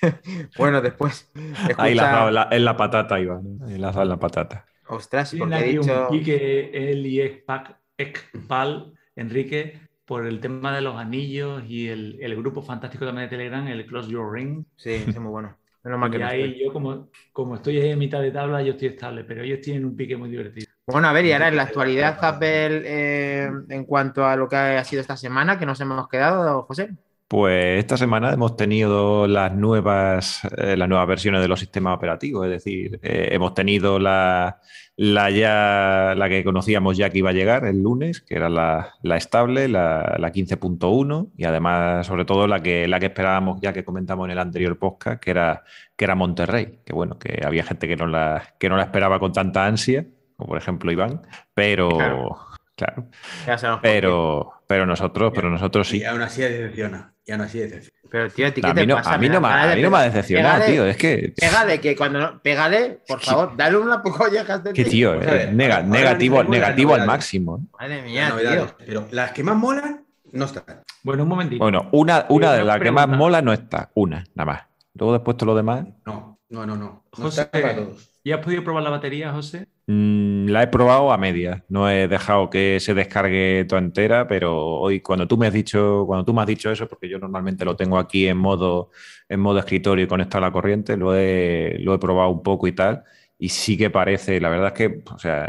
bueno, 0.56 0.80
después. 0.80 1.30
Ahí 1.76 1.94
la 1.94 2.30
la, 2.30 2.48
en 2.50 2.64
la 2.64 2.78
patata, 2.78 3.20
Iván. 3.20 3.58
Ahí 3.66 3.76
la 3.76 3.90
en 3.90 4.08
la 4.08 4.18
patata. 4.18 4.64
Ostras, 4.86 5.34
porque 5.38 5.56
he 5.56 5.78
dicho. 5.78 6.08
un 6.08 6.18
pique 6.18 6.70
él 6.72 7.06
y 7.06 7.20
Ekpal, 7.20 8.94
Enrique, 9.16 9.80
por 10.06 10.26
el 10.26 10.40
tema 10.40 10.74
de 10.74 10.80
los 10.80 10.96
anillos 10.96 11.62
y 11.68 11.88
el, 11.88 12.16
el 12.22 12.36
grupo 12.36 12.62
fantástico 12.62 13.04
también 13.04 13.28
de 13.28 13.36
Telegram, 13.36 13.68
el 13.68 13.84
Close 13.84 14.10
Your 14.10 14.32
Ring. 14.32 14.64
Sí, 14.76 15.04
es 15.06 15.18
muy 15.18 15.30
bueno. 15.30 15.58
Menos 15.88 16.00
mal 16.00 16.10
que 16.10 16.18
Y 16.18 16.20
no 16.20 16.26
ahí 16.26 16.42
estoy. 16.42 16.64
yo, 16.66 16.70
como, 16.70 17.08
como 17.32 17.54
estoy 17.54 17.78
ahí 17.78 17.90
en 17.90 17.98
mitad 17.98 18.20
de 18.20 18.30
tabla, 18.30 18.60
yo 18.60 18.72
estoy 18.72 18.88
estable, 18.88 19.24
pero 19.24 19.42
ellos 19.42 19.62
tienen 19.62 19.86
un 19.86 19.96
pique 19.96 20.18
muy 20.18 20.28
divertido. 20.28 20.66
Bueno, 20.86 21.08
a 21.08 21.14
ver, 21.14 21.24
y 21.24 21.32
ahora 21.32 21.48
en 21.48 21.56
la 21.56 21.62
actualidad, 21.62 22.18
Apple, 22.22 22.82
eh, 22.84 23.50
en 23.70 23.84
cuanto 23.86 24.26
a 24.26 24.36
lo 24.36 24.50
que 24.50 24.56
ha 24.56 24.84
sido 24.84 25.00
esta 25.00 25.16
semana, 25.16 25.58
que 25.58 25.64
nos 25.64 25.80
hemos 25.80 26.06
quedado, 26.08 26.62
José. 26.64 26.90
Pues 27.26 27.78
esta 27.78 27.96
semana 27.96 28.34
hemos 28.34 28.54
tenido 28.54 29.26
las 29.26 29.54
nuevas, 29.54 30.42
eh, 30.58 30.76
las 30.76 30.88
nuevas 30.88 31.08
versiones 31.08 31.40
de 31.40 31.48
los 31.48 31.60
sistemas 31.60 31.96
operativos, 31.96 32.44
es 32.44 32.52
decir, 32.52 33.00
eh, 33.02 33.28
hemos 33.32 33.54
tenido 33.54 33.98
la, 33.98 34.60
la 35.00 35.30
ya 35.30 36.14
la 36.16 36.28
que 36.28 36.42
conocíamos 36.42 36.96
ya 36.96 37.08
que 37.08 37.18
iba 37.18 37.30
a 37.30 37.32
llegar 37.32 37.64
el 37.64 37.80
lunes, 37.80 38.20
que 38.20 38.34
era 38.34 38.48
la, 38.48 38.94
la 39.02 39.16
estable, 39.16 39.68
la, 39.68 40.16
la 40.18 40.32
15.1, 40.32 41.30
y 41.36 41.44
además, 41.44 42.04
sobre 42.04 42.24
todo, 42.24 42.48
la 42.48 42.60
que, 42.60 42.88
la 42.88 42.98
que 42.98 43.06
esperábamos 43.06 43.60
ya 43.60 43.72
que 43.72 43.84
comentamos 43.84 44.24
en 44.24 44.32
el 44.32 44.40
anterior 44.40 44.76
podcast, 44.76 45.22
que 45.22 45.30
era, 45.30 45.62
que 45.94 46.04
era 46.04 46.16
Monterrey, 46.16 46.80
que 46.84 46.92
bueno, 46.92 47.16
que 47.16 47.40
había 47.46 47.62
gente 47.62 47.86
que 47.86 47.94
no 47.94 48.08
la, 48.08 48.42
que 48.58 48.68
no 48.68 48.76
la 48.76 48.82
esperaba 48.82 49.20
con 49.20 49.32
tanta 49.32 49.66
ansia, 49.66 50.04
como 50.36 50.48
por 50.48 50.58
ejemplo 50.58 50.90
Iván, 50.90 51.22
pero 51.54 51.90
Claro. 51.90 53.08
claro, 53.44 53.80
pero, 53.82 54.52
pero 54.66 54.86
nosotros, 54.86 55.32
pero 55.34 55.48
nosotros 55.48 55.88
sí. 55.88 55.98
Y 55.98 56.04
aún 56.04 56.22
así 56.22 56.42
decepciona. 56.42 57.12
Y 57.24 57.32
aún 57.32 57.42
así 57.42 57.58
decepciona. 57.58 57.97
Pero, 58.10 58.30
tío, 58.30 58.46
¿a 58.46 58.50
ti 58.50 58.60
qué 58.62 58.66
A 58.68 58.74
te 58.74 58.80
mí 58.80 58.86
no, 58.86 58.96
pasa? 58.96 59.12
a 59.14 59.18
mí 59.18 59.28
Me 59.28 59.34
no, 59.34 59.40
me, 59.40 59.48
ganas 59.48 59.64
a 59.66 59.68
de 59.70 59.76
mí 59.76 59.82
no 59.82 59.90
me 59.90 59.96
ha 59.98 60.02
decepcionado, 60.02 60.60
pégale- 60.62 60.72
tío. 60.72 60.86
Es 60.86 60.96
que, 60.96 61.32
Pégale, 61.36 61.80
que 61.80 61.96
cuando 61.96 62.18
no. 62.20 62.40
Pégale, 62.42 63.00
por 63.06 63.20
favor, 63.20 63.56
dale 63.56 63.76
una 63.76 64.02
collejas 64.02 64.64
de 64.64 64.72
que 64.72 64.84
tío, 64.84 65.18
ver, 65.18 65.28
eh, 65.48 65.52
nega- 65.52 65.82
negativo, 65.84 66.42
negativo 66.44 66.94
al 66.94 67.06
máximo. 67.06 67.58
¿eh? 67.58 67.66
Madre 67.80 68.02
mía, 68.02 68.32
tío. 68.38 68.66
Pero 68.86 69.08
las 69.10 69.32
que 69.32 69.42
más 69.42 69.56
molan 69.56 70.04
no 70.32 70.44
están. 70.46 70.64
Bueno, 71.02 71.22
un 71.22 71.28
momentito. 71.28 71.62
Bueno, 71.62 71.88
una, 71.92 72.26
una 72.28 72.52
de 72.52 72.64
las 72.64 72.80
que 72.80 72.90
más 72.90 73.08
mola 73.08 73.40
no 73.42 73.52
está, 73.52 73.90
una, 73.94 74.24
nada 74.34 74.44
más. 74.52 74.62
Luego 74.94 75.12
después 75.12 75.36
todo 75.36 75.46
lo 75.50 75.54
demás, 75.56 75.84
No, 76.06 76.38
no, 76.48 76.66
no, 76.66 76.76
no. 76.76 77.04
No 77.16 77.24
José, 77.24 77.42
está 77.42 77.60
para 77.60 77.76
todos. 77.76 78.08
¿ya 78.24 78.34
has 78.36 78.40
podido 78.44 78.64
probar 78.64 78.82
la 78.82 78.90
batería, 78.90 79.32
José? 79.32 79.68
mm, 79.86 80.27
la 80.48 80.62
he 80.62 80.66
probado 80.68 81.12
a 81.12 81.18
medias. 81.18 81.62
No 81.68 81.90
he 81.90 82.08
dejado 82.08 82.50
que 82.50 82.80
se 82.80 82.94
descargue 82.94 83.64
toda 83.68 83.80
entera, 83.80 84.26
pero 84.28 84.56
hoy 84.80 85.00
cuando 85.00 85.28
tú 85.28 85.36
me 85.36 85.46
has 85.46 85.52
dicho, 85.52 86.04
cuando 86.06 86.24
tú 86.24 86.34
me 86.34 86.42
has 86.42 86.46
dicho 86.46 86.70
eso, 86.70 86.88
porque 86.88 87.08
yo 87.08 87.18
normalmente 87.18 87.64
lo 87.64 87.76
tengo 87.76 87.98
aquí 87.98 88.26
en 88.28 88.38
modo, 88.38 88.90
en 89.28 89.40
modo 89.40 89.58
escritorio 89.58 90.04
y 90.04 90.08
conectado 90.08 90.44
a 90.44 90.48
la 90.48 90.52
corriente, 90.52 90.96
lo 90.96 91.14
he, 91.14 91.76
lo 91.80 91.94
he 91.94 91.98
probado 91.98 92.30
un 92.30 92.42
poco 92.42 92.66
y 92.66 92.72
tal. 92.72 93.04
Y 93.38 93.50
sí 93.50 93.76
que 93.78 93.90
parece, 93.90 94.40
la 94.40 94.48
verdad 94.48 94.68
es 94.68 94.72
que, 94.74 95.02
o 95.12 95.18
sea, 95.18 95.46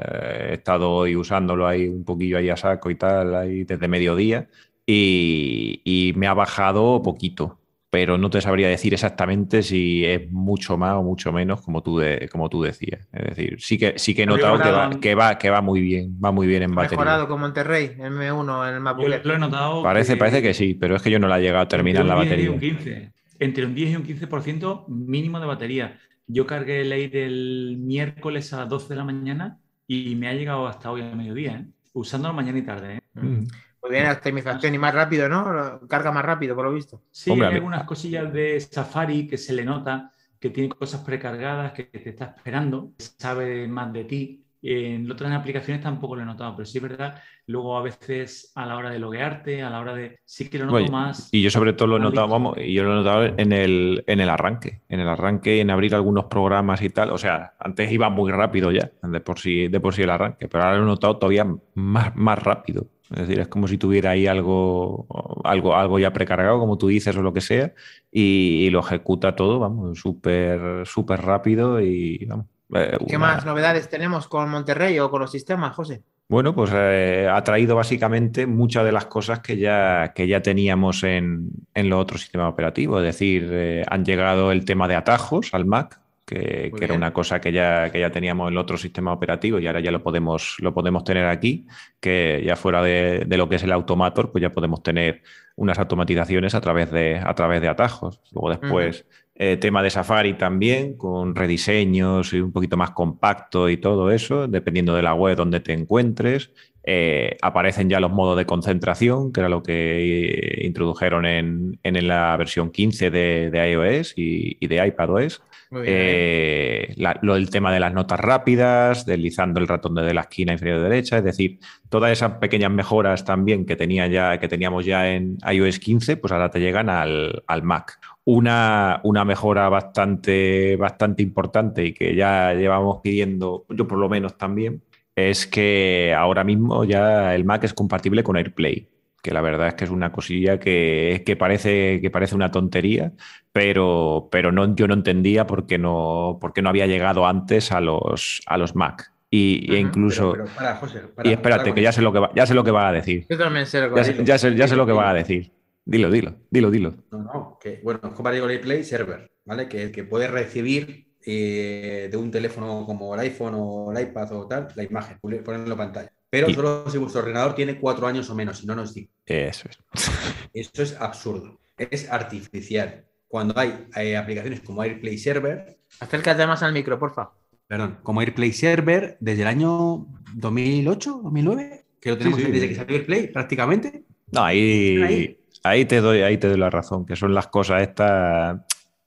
he 0.49 0.53
estado 0.55 0.91
hoy 0.91 1.15
usándolo 1.15 1.67
ahí 1.67 1.87
un 1.87 2.05
poquillo 2.05 2.37
ahí 2.37 2.49
a 2.49 2.57
saco 2.57 2.89
y 2.91 2.95
tal, 2.95 3.35
ahí 3.35 3.63
desde 3.63 3.87
mediodía, 3.87 4.47
y, 4.85 5.81
y 5.83 6.13
me 6.15 6.27
ha 6.27 6.33
bajado 6.33 7.01
poquito, 7.01 7.58
pero 7.89 8.17
no 8.17 8.29
te 8.29 8.39
sabría 8.41 8.67
decir 8.69 8.93
exactamente 8.93 9.63
si 9.63 10.05
es 10.05 10.31
mucho 10.31 10.77
más 10.77 10.93
o 10.95 11.03
mucho 11.03 11.31
menos, 11.33 11.61
como 11.61 11.81
tú, 11.81 11.97
de- 11.97 12.29
como 12.31 12.47
tú 12.49 12.61
decías. 12.61 13.07
Es 13.11 13.35
decir, 13.35 13.59
sí 13.61 13.77
que, 13.77 13.97
sí 13.97 14.13
que 14.13 14.23
he 14.23 14.25
notado 14.25 14.59
que 14.59 14.69
va, 14.71 14.89
que, 14.99 15.15
va, 15.15 15.37
que 15.37 15.49
va 15.49 15.61
muy 15.61 15.81
bien, 15.81 16.15
va 16.23 16.31
muy 16.31 16.45
bien 16.47 16.63
en 16.63 16.75
batería. 16.75 16.97
mejorado 16.97 17.27
con 17.27 17.39
Monterrey, 17.41 17.95
M1 17.97 18.67
en 18.69 18.75
el 18.75 19.13
Air. 19.13 19.25
lo 19.25 19.33
he 19.33 19.39
notado. 19.39 19.81
Parece, 19.83 20.17
parece 20.17 20.41
que 20.41 20.53
sí, 20.53 20.75
pero 20.75 20.95
es 20.95 21.01
que 21.01 21.09
yo 21.11 21.19
no 21.19 21.27
la 21.27 21.39
he 21.39 21.41
llegado 21.41 21.63
a 21.63 21.67
terminar 21.67 22.03
entre 22.03 22.15
la 22.15 22.21
un 22.21 22.27
10 22.29 22.39
y 22.39 22.47
batería. 22.47 22.51
un 22.51 22.59
15. 22.79 23.11
Entre 23.39 23.65
un 23.65 23.73
10 23.75 23.89
y 23.91 23.95
un 23.95 24.03
15% 24.03 24.85
mínimo 24.87 25.39
de 25.39 25.45
batería. 25.47 25.99
Yo 26.27 26.45
cargué 26.45 26.81
el 26.81 26.91
Air 26.91 27.15
el 27.17 27.77
miércoles 27.79 28.53
a 28.53 28.57
las 28.59 28.69
12 28.69 28.89
de 28.89 28.95
la 28.97 29.03
mañana 29.03 29.57
y 29.87 30.15
me 30.15 30.27
ha 30.27 30.33
llegado 30.33 30.67
hasta 30.67 30.91
hoy 30.91 31.01
a 31.01 31.15
mediodía, 31.15 31.53
¿eh? 31.53 31.65
usándolo 31.93 32.33
mañana 32.35 32.59
y 32.59 32.61
tarde. 32.61 32.95
¿eh? 32.97 33.01
Mm. 33.15 33.47
Muy 33.81 33.91
bien, 33.91 34.03
la 34.03 34.13
optimización 34.13 34.75
y 34.75 34.77
más 34.77 34.93
rápido, 34.93 35.29
¿no? 35.29 35.79
Carga 35.87 36.11
más 36.11 36.25
rápido, 36.25 36.55
por 36.55 36.65
lo 36.65 36.73
visto. 36.73 37.01
Sí, 37.11 37.31
Hombre, 37.31 37.47
hay 37.47 37.55
algunas 37.55 37.85
cosillas 37.85 38.31
de 38.33 38.59
Safari 38.59 39.27
que 39.27 39.37
se 39.37 39.53
le 39.53 39.63
nota, 39.63 40.11
que 40.39 40.49
tiene 40.49 40.69
cosas 40.69 41.01
precargadas, 41.01 41.71
que 41.73 41.83
te 41.83 42.09
está 42.09 42.33
esperando, 42.35 42.91
que 42.97 43.05
sabe 43.17 43.67
más 43.67 43.93
de 43.93 44.03
ti. 44.03 44.43
En 44.61 45.09
otras 45.09 45.31
aplicaciones 45.31 45.81
tampoco 45.81 46.17
lo 46.17 46.23
he 46.23 46.25
notado, 46.25 46.53
pero 46.57 46.65
sí 46.65 46.79
es 46.79 46.81
verdad, 46.81 47.21
luego 47.47 47.77
a 47.77 47.81
veces 47.81 48.51
a 48.55 48.65
la 48.65 48.75
hora 48.75 48.89
de 48.89 48.99
loguearte, 48.99 49.63
a 49.63 49.69
la 49.69 49.79
hora 49.79 49.93
de... 49.93 50.19
Sí 50.25 50.49
que 50.49 50.59
lo 50.59 50.65
noto 50.65 50.77
Oye, 50.77 50.91
más... 50.91 51.29
Y 51.31 51.41
yo 51.41 51.49
sobre 51.49 51.71
todo 51.71 51.87
lo 51.87 51.97
he 51.97 52.01
notado, 52.01 52.27
vamos, 52.27 52.57
y 52.57 52.73
yo 52.73 52.83
lo 52.83 52.91
he 52.91 52.95
notado 52.95 53.23
en 53.23 53.53
el, 53.53 54.03
en 54.05 54.19
el 54.19 54.29
arranque, 54.29 54.81
en 54.89 54.99
el 54.99 55.07
arranque, 55.07 55.61
en 55.61 55.69
abrir 55.69 55.95
algunos 55.95 56.25
programas 56.25 56.81
y 56.81 56.89
tal. 56.89 57.11
O 57.11 57.17
sea, 57.17 57.53
antes 57.57 57.89
iba 57.89 58.09
muy 58.09 58.31
rápido 58.33 58.69
ya, 58.71 58.91
de 59.01 59.19
por 59.21 59.39
sí, 59.39 59.69
de 59.69 59.79
por 59.79 59.93
sí 59.93 60.01
el 60.01 60.09
arranque, 60.09 60.49
pero 60.49 60.65
ahora 60.65 60.77
lo 60.77 60.83
he 60.83 60.87
notado 60.87 61.17
todavía 61.17 61.47
más, 61.75 62.13
más 62.17 62.43
rápido. 62.43 62.87
Es 63.11 63.19
decir, 63.27 63.39
es 63.39 63.47
como 63.47 63.67
si 63.67 63.77
tuviera 63.77 64.11
ahí 64.11 64.27
algo, 64.27 65.07
algo, 65.43 65.75
algo 65.75 65.97
ya 65.99 66.13
precargado, 66.13 66.59
como 66.59 66.77
tú 66.77 66.87
dices, 66.87 67.15
o 67.17 67.21
lo 67.21 67.33
que 67.33 67.41
sea, 67.41 67.73
y, 68.11 68.65
y 68.65 68.69
lo 68.69 68.79
ejecuta 68.81 69.35
todo, 69.35 69.59
vamos, 69.59 69.99
súper, 69.99 70.85
súper 70.85 71.21
rápido 71.21 71.81
y 71.81 72.25
vamos. 72.25 72.45
eh, 72.75 72.97
¿Qué 73.07 73.17
una- 73.17 73.27
más 73.33 73.45
novedades 73.45 73.89
tenemos 73.89 74.27
con 74.27 74.49
Monterrey 74.49 74.99
o 74.99 75.09
con 75.09 75.21
los 75.21 75.31
sistemas, 75.31 75.75
José? 75.75 76.03
Bueno, 76.27 76.53
pues 76.53 76.69
eh, 76.75 77.27
ha 77.27 77.43
traído 77.43 77.75
básicamente 77.75 78.45
muchas 78.45 78.85
de 78.85 78.91
las 78.91 79.05
cosas 79.07 79.39
que 79.39 79.57
ya, 79.57 80.11
que 80.13 80.27
ya 80.27 80.43
teníamos 80.43 81.01
en, 81.03 81.49
en 81.73 81.89
los 81.89 81.99
otros 81.99 82.21
sistemas 82.21 82.53
operativos. 82.53 82.99
Es 82.99 83.05
decir, 83.07 83.49
eh, 83.51 83.83
han 83.89 84.05
llegado 84.05 84.51
el 84.51 84.63
tema 84.63 84.87
de 84.87 84.95
atajos 84.95 85.49
al 85.55 85.65
Mac, 85.65 85.98
que, 86.29 86.71
era 86.79 86.93
una 86.93 87.11
cosa 87.11 87.41
que 87.41 87.51
ya, 87.51 87.91
que 87.91 87.99
ya 87.99 88.11
teníamos 88.11 88.47
en 88.47 88.53
el 88.53 88.57
otro 88.59 88.77
sistema 88.77 89.11
operativo 89.11 89.59
y 89.59 89.65
ahora 89.65 89.79
ya 89.79 89.91
lo 89.91 90.03
podemos, 90.03 90.57
lo 90.59 90.73
podemos 90.73 91.03
tener 91.03 91.25
aquí, 91.25 91.65
que 91.99 92.43
ya 92.45 92.55
fuera 92.55 92.83
de, 92.83 93.23
de 93.25 93.37
lo 93.37 93.49
que 93.49 93.55
es 93.55 93.63
el 93.63 93.71
Automator, 93.71 94.31
pues 94.31 94.41
ya 94.41 94.51
podemos 94.51 94.83
tener 94.83 95.23
unas 95.55 95.79
automatizaciones 95.79 96.53
a 96.53 96.61
través 96.61 96.91
de, 96.91 97.17
a 97.17 97.33
través 97.33 97.61
de 97.61 97.67
atajos. 97.67 98.21
Luego 98.31 98.49
después, 98.51 99.05
eh, 99.35 99.57
tema 99.57 99.81
de 99.81 99.89
Safari 99.89 100.35
también, 100.35 100.95
con 100.95 101.35
rediseños 101.35 102.33
y 102.33 102.41
un 102.41 102.51
poquito 102.51 102.77
más 102.77 102.91
compacto 102.91 103.69
y 103.69 103.77
todo 103.77 104.11
eso, 104.11 104.47
dependiendo 104.47 104.93
de 104.95 105.01
la 105.01 105.15
web 105.15 105.35
donde 105.35 105.59
te 105.59 105.73
encuentres. 105.73 106.51
Eh, 106.83 107.37
aparecen 107.41 107.89
ya 107.89 107.99
los 107.99 108.11
modos 108.11 108.37
de 108.37 108.45
concentración, 108.45 109.33
que 109.33 109.41
era 109.41 109.49
lo 109.49 109.61
que 109.61 110.29
eh, 110.29 110.65
introdujeron 110.65 111.25
en, 111.25 111.79
en 111.83 112.07
la 112.07 112.35
versión 112.37 112.71
15 112.71 113.09
de, 113.09 113.49
de 113.51 113.71
iOS 113.71 114.13
y, 114.15 114.57
y 114.59 114.67
de 114.67 114.87
iPadOS. 114.87 115.41
Eh, 115.71 116.95
lo 117.21 117.35
del 117.35 117.49
tema 117.51 117.71
de 117.71 117.79
las 117.79 117.93
notas 117.93 118.19
rápidas, 118.19 119.05
deslizando 119.05 119.59
el 119.59 119.67
ratón 119.67 119.93
desde 119.93 120.15
la 120.15 120.21
esquina 120.21 120.53
inferior 120.53 120.81
derecha, 120.81 121.19
es 121.19 121.23
decir, 121.23 121.59
todas 121.89 122.11
esas 122.11 122.33
pequeñas 122.33 122.71
mejoras 122.71 123.23
también 123.23 123.65
que, 123.65 123.75
tenía 123.75 124.07
ya, 124.07 124.39
que 124.39 124.47
teníamos 124.47 124.85
ya 124.85 125.11
en 125.11 125.37
iOS 125.47 125.79
15, 125.79 126.17
pues 126.17 126.33
ahora 126.33 126.49
te 126.49 126.59
llegan 126.59 126.89
al, 126.89 127.43
al 127.45 127.63
Mac. 127.63 127.99
Una, 128.25 128.99
una 129.03 129.25
mejora 129.25 129.69
bastante, 129.69 130.75
bastante 130.75 131.21
importante 131.21 131.85
y 131.85 131.93
que 131.93 132.15
ya 132.15 132.53
llevamos 132.53 133.01
pidiendo, 133.03 133.65
yo 133.69 133.87
por 133.87 133.99
lo 133.99 134.09
menos 134.09 134.37
también, 134.37 134.81
es 135.15 135.45
que 135.45 136.15
ahora 136.17 136.43
mismo 136.43 136.83
ya 136.83 137.35
el 137.35 137.45
Mac 137.45 137.63
es 137.63 137.73
compatible 137.73 138.23
con 138.23 138.37
AirPlay, 138.37 138.87
que 139.21 139.31
la 139.31 139.41
verdad 139.41 139.69
es 139.69 139.73
que 139.75 139.85
es 139.85 139.89
una 139.91 140.11
cosilla 140.11 140.59
que, 140.59 141.23
que 141.25 141.35
parece, 141.35 141.99
que 142.01 142.09
parece 142.11 142.35
una 142.35 142.51
tontería, 142.51 143.13
pero, 143.51 144.29
pero 144.31 144.51
no, 144.51 144.75
yo 144.75 144.87
no 144.87 144.93
entendía 144.93 145.45
por 145.47 145.65
qué 145.67 145.77
no, 145.77 146.37
por 146.41 146.53
qué 146.53 146.61
no 146.61 146.69
había 146.69 146.87
llegado 146.87 147.25
antes 147.27 147.71
a 147.71 147.81
los, 147.81 148.41
a 148.45 148.57
los 148.57 148.75
Mac. 148.75 149.11
Y, 149.29 149.73
e 149.75 149.79
incluso... 149.79 150.31
Pero, 150.31 150.43
pero 150.43 150.55
para, 150.55 150.75
José, 150.75 150.99
para, 151.15 151.29
y 151.29 151.33
espérate, 151.33 151.63
para 151.63 151.75
que 151.75 151.81
ya 151.81 151.91
sé 151.91 152.01
lo 152.01 152.11
que 152.13 152.19
va, 152.19 152.31
ya 152.35 152.45
sé 152.45 152.53
lo 152.53 152.63
que 152.63 152.71
va 152.71 152.87
a 152.89 152.91
decir. 152.93 153.27
Yo 153.29 153.37
también 153.37 153.65
sé 153.65 153.81
lo 153.81 153.89
que 153.89 153.95
Ya 153.95 153.95
vas 153.95 154.07
a 154.09 154.11
sé, 154.11 154.11
decir. 154.11 154.25
ya 154.25 154.37
sé- 154.37 154.55
ya 154.55 154.67
sé 154.67 154.75
lo 154.75 154.85
que 154.85 154.91
va 154.93 155.09
a 155.09 155.13
decir. 155.13 155.51
Dilo, 155.85 156.09
dilo, 156.09 156.35
dilo, 156.49 156.71
dilo. 156.71 156.93
No, 157.11 157.19
no, 157.23 157.57
que 157.61 157.79
bueno, 157.83 157.99
es 158.03 158.13
compatible 158.13 158.41
con 158.41 158.51
el 158.51 158.61
Play 158.61 158.83
Server, 158.83 159.31
¿vale? 159.45 159.67
Que, 159.67 159.91
que 159.91 160.03
puede 160.03 160.27
recibir 160.27 161.07
eh, 161.25 162.07
de 162.11 162.17
un 162.17 162.29
teléfono 162.31 162.85
como 162.85 163.13
el 163.15 163.21
iPhone 163.21 163.55
o 163.57 163.91
el 163.91 164.01
iPad 164.09 164.31
o 164.33 164.47
tal, 164.47 164.67
la 164.75 164.83
imagen, 164.83 165.19
ponerlo 165.19 165.71
en 165.71 165.77
pantalla. 165.77 166.11
Pero 166.29 166.49
Y- 166.49 166.53
solo 166.53 166.89
si 166.89 166.97
vuestro 166.97 167.21
ordenador 167.21 167.55
tiene 167.55 167.79
cuatro 167.79 168.05
años 168.07 168.29
o 168.29 168.35
menos, 168.35 168.57
si 168.59 168.67
no, 168.67 168.75
no 168.75 168.83
es. 168.83 168.95
Eso 169.25 169.67
es. 169.69 169.79
Esto 170.53 170.83
es 170.83 170.95
absurdo, 170.99 171.59
es 171.77 172.09
artificial. 172.09 173.05
Cuando 173.27 173.57
hay 173.59 173.87
eh, 173.95 174.17
aplicaciones 174.17 174.61
como 174.61 174.81
AirPlay 174.81 175.17
Server, 175.17 175.77
Acércate 175.99 176.45
más 176.47 176.61
al 176.63 176.73
micro, 176.73 176.97
porfa. 176.99 177.31
perdón, 177.67 177.97
como 178.03 178.21
AirPlay 178.21 178.51
Server 178.53 179.17
desde 179.19 179.41
el 179.43 179.47
año 179.47 180.07
2008, 180.35 181.21
2009, 181.23 181.85
que 181.99 182.09
lo 182.09 182.17
tenemos 182.17 182.39
Sí, 182.39 182.45
sí. 182.45 182.51
desde 182.51 182.69
que 182.69 182.75
salió 182.75 182.95
AirPlay 182.95 183.31
prácticamente. 183.31 184.03
No, 184.31 184.43
ahí, 184.43 185.01
Ahí. 185.01 185.39
ahí 185.63 185.85
te 185.85 186.01
doy, 186.01 186.21
ahí 186.21 186.37
te 186.37 186.47
doy 186.47 186.57
la 186.57 186.69
razón, 186.69 187.05
que 187.05 187.15
son 187.15 187.33
las 187.33 187.47
cosas 187.47 187.81
estas, 187.83 188.59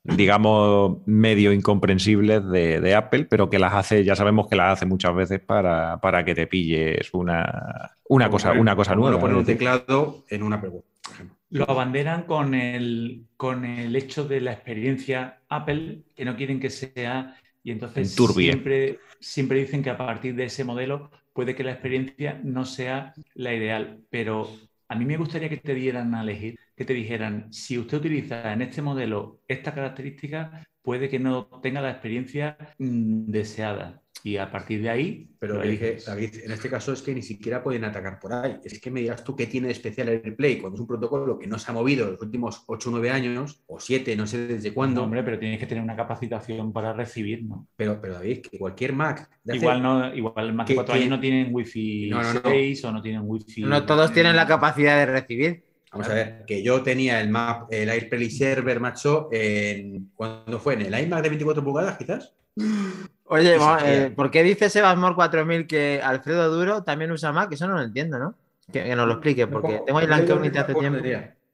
digamos, 0.05 0.99
medio 1.07 1.53
incomprensibles 1.53 2.49
de, 2.49 2.81
de 2.81 2.95
Apple, 2.95 3.27
pero 3.31 3.49
que 3.49 3.59
las 3.59 3.73
hace, 3.75 4.05
ya 4.05 4.17
sabemos 4.17 4.49
que 4.49 4.57
las 4.57 4.75
hace 4.75 4.87
muchas 4.87 5.15
veces 5.15 5.41
para, 5.41 6.01
para 6.01 6.25
que 6.25 6.35
te 6.35 6.47
pilles 6.47 7.13
una, 7.15 7.93
una 8.09 8.29
cosa, 8.29 8.53
una 8.53 8.75
cosa 8.75 8.95
nueva. 8.97 9.21
poner 9.21 9.37
un 9.37 9.45
teclado 9.45 10.25
en 10.29 10.43
una 10.43 10.61
pregunta, 10.61 10.89
por 11.03 11.15
ejemplo. 11.15 11.37
lo 11.51 11.71
abanderan 11.71 12.25
con 12.25 12.55
el, 12.55 13.27
con 13.37 13.65
el 13.65 13.95
hecho 13.95 14.25
de 14.25 14.41
la 14.41 14.53
experiencia 14.53 15.41
Apple, 15.49 16.03
que 16.17 16.25
no 16.25 16.37
quieren 16.37 16.59
que 16.59 16.71
sea, 16.71 17.37
y 17.63 17.71
entonces 17.71 18.13
siempre, 18.13 18.99
siempre 19.21 19.61
dicen 19.61 19.85
que 19.85 19.91
a 19.91 19.99
partir 19.99 20.35
de 20.35 20.47
ese 20.47 20.65
modelo 20.65 21.11
puede 21.33 21.55
que 21.55 21.63
la 21.63 21.73
experiencia 21.73 22.41
no 22.43 22.65
sea 22.65 23.15
la 23.35 23.55
ideal, 23.55 24.01
pero 24.11 24.49
a 24.93 24.95
mí 24.95 25.05
me 25.07 25.17
gustaría 25.17 25.49
que 25.49 25.57
te 25.59 25.75
dieran 25.75 26.15
a 26.15 26.23
elegir, 26.23 26.59
que 26.77 26.85
te 26.85 26.93
dijeran, 26.95 27.53
si 27.53 27.79
usted 27.79 27.99
utiliza 27.99 28.53
en 28.53 28.63
este 28.63 28.83
modelo 28.83 29.41
esta 29.49 29.75
característica, 29.75 30.65
puede 30.83 31.09
que 31.09 31.19
no 31.19 31.47
tenga 31.63 31.81
la 31.81 31.91
experiencia 31.93 32.57
mm, 32.79 33.31
deseada. 33.31 34.02
Y 34.25 34.37
a 34.37 34.51
partir 34.51 34.81
de 34.83 34.89
ahí, 34.89 35.29
Pero 35.41 35.61
dije. 35.63 35.97
David, 36.07 36.31
en 36.45 36.53
este 36.53 36.69
caso 36.71 36.93
es 36.93 37.03
que 37.03 37.13
ni 37.13 37.23
siquiera 37.23 37.61
pueden 37.63 37.85
atacar 37.85 38.21
por 38.21 38.33
ahí. 38.33 38.57
Es 38.63 38.81
que 38.81 38.91
me 38.91 39.01
dirás 39.01 39.25
tú 39.25 39.35
qué 39.35 39.47
tiene 39.47 39.67
de 39.67 39.73
especial 39.73 40.09
el 40.11 40.23
AirPlay 40.25 40.59
cuando 40.59 40.77
es 40.77 40.81
un 40.81 40.87
protocolo 40.87 41.37
que 41.39 41.49
no 41.49 41.59
se 41.59 41.71
ha 41.71 41.75
movido 41.75 42.05
en 42.07 42.13
los 42.13 42.23
últimos 42.23 42.63
8 42.67 42.89
o 42.89 42.93
9 42.93 43.11
años, 43.11 43.63
o 43.67 43.81
7, 43.81 44.15
no 44.17 44.27
sé 44.29 44.47
desde 44.47 44.73
cuándo. 44.73 45.01
No, 45.01 45.07
hombre, 45.07 45.25
pero 45.25 45.39
tienes 45.41 45.59
que 45.59 45.67
tener 45.67 45.83
una 45.83 45.97
capacitación 45.97 46.73
para 46.73 46.93
recibir, 46.93 47.43
¿no? 47.45 47.67
Pero, 47.77 48.01
pero 48.01 48.15
David, 48.15 48.43
que 48.49 48.59
cualquier 48.59 48.93
Mac. 48.93 49.29
hace- 49.49 49.57
Igual, 49.57 49.83
no, 49.83 50.15
igual 50.15 50.53
más 50.55 50.67
de 50.67 50.71
que- 50.71 50.75
cuatro 50.77 50.95
que- 50.95 51.01
años 51.01 51.11
no 51.11 51.21
tienen 51.21 51.49
Wi-Fi 51.53 52.11
No, 52.11 52.23
no, 52.23 52.35
no. 52.35 52.41
6 52.45 52.85
o 52.85 52.93
no 52.93 53.03
tienen 53.03 53.23
Wi-Fi. 53.25 53.63
No 53.63 53.85
todos 53.85 54.13
tienen 54.13 54.37
la 54.37 54.47
capacidad 54.47 54.99
de 54.99 55.07
recibir. 55.07 55.65
Vamos 55.91 56.09
a 56.09 56.15
ver, 56.15 56.45
que 56.47 56.63
yo 56.63 56.83
tenía 56.83 57.21
el 57.21 57.29
Mac, 57.29 57.67
el 57.71 57.91
AirPlay 57.91 58.31
Server, 58.31 58.79
macho, 58.81 59.29
en. 59.33 60.11
¿Cuándo 60.15 60.59
fue? 60.61 60.75
¿En 60.75 60.83
el 60.83 60.99
iMac 61.07 61.23
de 61.23 61.29
24 61.29 61.63
pulgadas, 61.65 61.99
quizás? 61.99 62.33
Oye, 63.33 63.57
eh, 63.85 64.13
¿por 64.15 64.31
qué 64.31 64.43
dice 64.43 64.69
Sebasmor 64.69 65.15
4000 65.15 65.67
que 65.67 66.01
Alfredo 66.03 66.51
Duro 66.55 66.83
también 66.83 67.11
usa 67.13 67.33
Mac? 67.33 67.51
Eso 67.53 67.67
no 67.67 67.75
lo 67.75 67.83
entiendo, 67.83 68.19
¿no? 68.19 68.35
Que, 68.71 68.85
que 68.85 68.97
nos 68.97 69.07
lo 69.07 69.15
explique, 69.15 69.47
porque 69.47 69.83
tengo 69.87 69.99
ahí 69.99 70.07
la 70.07 70.21
incógnita 70.23 70.61
hace 70.63 70.75
tiempo. 70.75 71.01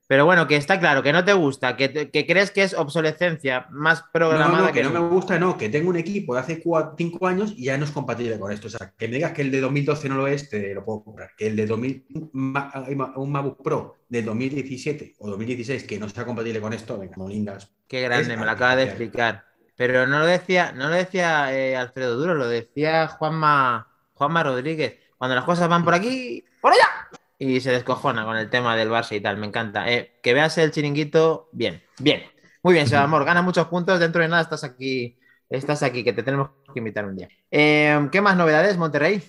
Pero 0.06 0.24
bueno, 0.24 0.46
que 0.48 0.56
está 0.56 0.80
claro, 0.80 1.02
que 1.02 1.12
no 1.12 1.22
te 1.22 1.34
gusta, 1.34 1.76
que, 1.76 1.90
te- 1.90 2.10
que 2.10 2.26
crees 2.26 2.50
que 2.50 2.62
es 2.62 2.72
obsolescencia 2.72 3.66
más 3.70 4.00
No, 4.00 4.06
programada 4.10 4.68
no, 4.68 4.72
que 4.72 4.82
no 4.82 4.88
no. 4.90 5.02
me 5.02 5.08
gusta, 5.10 5.38
no, 5.38 5.58
que 5.58 5.68
tengo 5.68 5.90
un 5.90 5.96
equipo 5.98 6.32
de 6.34 6.40
hace 6.40 6.62
5 6.96 7.26
años 7.26 7.52
y 7.54 7.64
ya 7.64 7.76
no 7.76 7.84
es 7.84 7.90
compatible 7.90 8.38
con 8.38 8.50
esto. 8.50 8.68
O 8.68 8.70
sea, 8.70 8.94
que 8.96 9.06
me 9.06 9.16
digas 9.16 9.32
que 9.32 9.42
el 9.42 9.50
de 9.50 9.60
2012 9.60 10.08
no 10.08 10.16
lo 10.16 10.26
es, 10.26 10.48
te 10.48 10.72
lo 10.72 10.82
puedo 10.82 11.04
comprar. 11.04 11.32
Que 11.36 11.48
el 11.48 11.56
de 11.56 11.66
2000, 11.66 12.06
un 12.14 12.30
Ma- 12.32 12.72
un 13.16 13.30
MacBook 13.30 13.62
Pro 13.62 13.96
de 14.08 14.22
2017 14.22 15.14
o 15.18 15.28
2016 15.28 15.84
que 15.84 15.98
no 15.98 16.08
sea 16.08 16.24
compatible 16.24 16.60
con 16.62 16.72
esto, 16.72 16.98
venga, 16.98 17.14
molingas. 17.18 17.70
Qué 17.86 18.00
grande, 18.00 18.32
Es 18.32 18.38
me 18.38 18.46
lo 18.46 18.50
acaba 18.50 18.76
de 18.76 18.84
explicar. 18.84 19.44
Pero 19.78 20.08
no 20.08 20.18
lo 20.18 20.26
decía, 20.26 20.72
no 20.72 20.88
lo 20.88 20.96
decía 20.96 21.54
eh, 21.56 21.76
Alfredo 21.76 22.16
Duro, 22.16 22.34
lo 22.34 22.48
decía 22.48 23.06
Juanma, 23.06 23.86
Juanma 24.12 24.42
Rodríguez. 24.42 24.98
Cuando 25.16 25.36
las 25.36 25.44
cosas 25.44 25.68
van 25.68 25.84
por 25.84 25.94
aquí, 25.94 26.44
por 26.60 26.72
allá. 26.72 27.08
Y 27.38 27.60
se 27.60 27.70
descojona 27.70 28.24
con 28.24 28.36
el 28.36 28.50
tema 28.50 28.74
del 28.74 28.90
Barça 28.90 29.14
y 29.14 29.20
tal, 29.20 29.36
me 29.36 29.46
encanta. 29.46 29.88
Eh, 29.88 30.18
que 30.20 30.34
veas 30.34 30.58
el 30.58 30.72
chiringuito, 30.72 31.48
bien, 31.52 31.80
bien. 32.00 32.24
Muy 32.64 32.74
bien, 32.74 32.88
Sebamor, 32.88 33.24
gana 33.24 33.40
muchos 33.40 33.68
puntos. 33.68 34.00
Dentro 34.00 34.20
de 34.20 34.26
nada 34.26 34.42
estás 34.42 34.64
aquí, 34.64 35.16
estás 35.48 35.84
aquí, 35.84 36.02
que 36.02 36.12
te 36.12 36.24
tenemos 36.24 36.50
que 36.74 36.80
invitar 36.80 37.04
un 37.04 37.16
día. 37.16 37.28
Eh, 37.48 38.08
¿Qué 38.10 38.20
más 38.20 38.36
novedades, 38.36 38.76
Monterrey? 38.76 39.22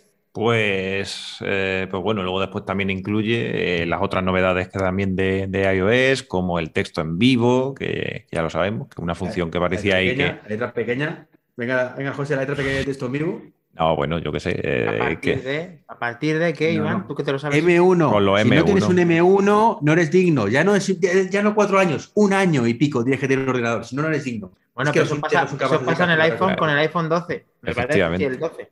Pues, 0.44 1.36
eh, 1.42 1.86
pues 1.92 2.02
bueno, 2.02 2.24
luego 2.24 2.40
después 2.40 2.64
también 2.64 2.90
incluye 2.90 3.82
eh, 3.82 3.86
las 3.86 4.02
otras 4.02 4.24
novedades 4.24 4.70
que 4.70 4.80
también 4.80 5.14
de, 5.18 5.48
de 5.48 5.76
iOS, 5.76 6.24
como 6.24 6.60
el 6.60 6.72
texto 6.72 7.02
en 7.02 7.20
vivo, 7.20 7.76
que 7.76 8.26
ya 8.32 8.42
lo 8.42 8.50
sabemos, 8.50 8.88
que 8.88 8.94
es 8.94 9.04
una 9.04 9.16
función 9.16 9.52
que 9.52 9.60
parecía 9.60 9.98
ahí 9.98 10.16
que... 10.16 10.38
Letra 10.48 10.72
pequeña. 10.74 11.28
Venga, 11.58 11.94
venga, 11.98 12.14
José, 12.14 12.36
la 12.36 12.44
letra 12.44 12.56
pequeña 12.56 12.78
de 12.78 12.86
texto 12.86 13.08
en 13.08 13.12
vivo. 13.12 13.42
No, 13.74 13.96
bueno, 13.98 14.18
yo 14.20 14.32
qué 14.32 14.40
sé. 14.40 14.60
eh, 14.64 14.88
A 14.88 14.98
partir 14.98 15.20
que- 15.20 15.36
de, 15.36 15.80
a 15.90 16.00
partir 16.00 16.40
de 16.40 16.54
qué, 16.54 16.68
No, 16.70 16.74
Iván, 16.86 16.98
no. 17.00 17.06
tú 17.08 17.16
que 17.16 17.24
te 17.24 17.34
lo 17.34 17.38
sabes. 17.40 17.62
M1. 17.62 18.10
Con 18.10 18.26
lo 18.26 18.38
Si 18.38 18.50
no 18.50 18.56
M1. 18.56 18.64
tienes 18.64 18.84
un 18.86 18.98
M1, 18.98 19.78
no 19.82 19.92
eres 19.92 20.10
digno. 20.10 20.48
Ya 20.48 20.64
no, 20.64 20.74
es, 20.74 21.00
ya, 21.30 21.44
no 21.44 21.54
cuatro 21.54 21.80
años, 21.80 22.12
un 22.16 22.32
año 22.32 22.66
y 22.66 22.76
pico 22.76 23.04
tienes 23.04 23.20
que 23.20 23.28
tener 23.28 23.44
un 23.44 23.50
ordenador. 23.50 23.84
Si 23.84 23.94
no, 23.94 24.04
no 24.04 24.08
eres 24.08 24.24
digno. 24.24 24.54
Bueno, 24.74 24.92
Es 24.92 24.94
que 24.94 25.02
pero 25.02 25.12
eso 25.14 25.22
pasa, 25.22 25.44
eso 25.44 25.84
pasa 25.86 26.06
en 26.06 26.12
el 26.12 26.22
iPhone 26.22 26.38
claro. 26.48 26.60
con 26.60 26.70
el 26.70 26.78
iPhone 26.80 27.10
12. 27.10 27.46
Me 27.62 27.74
parece 27.74 27.82
Efectivamente. 27.82 28.26
que 28.26 28.34
el 28.34 28.40
12. 28.40 28.72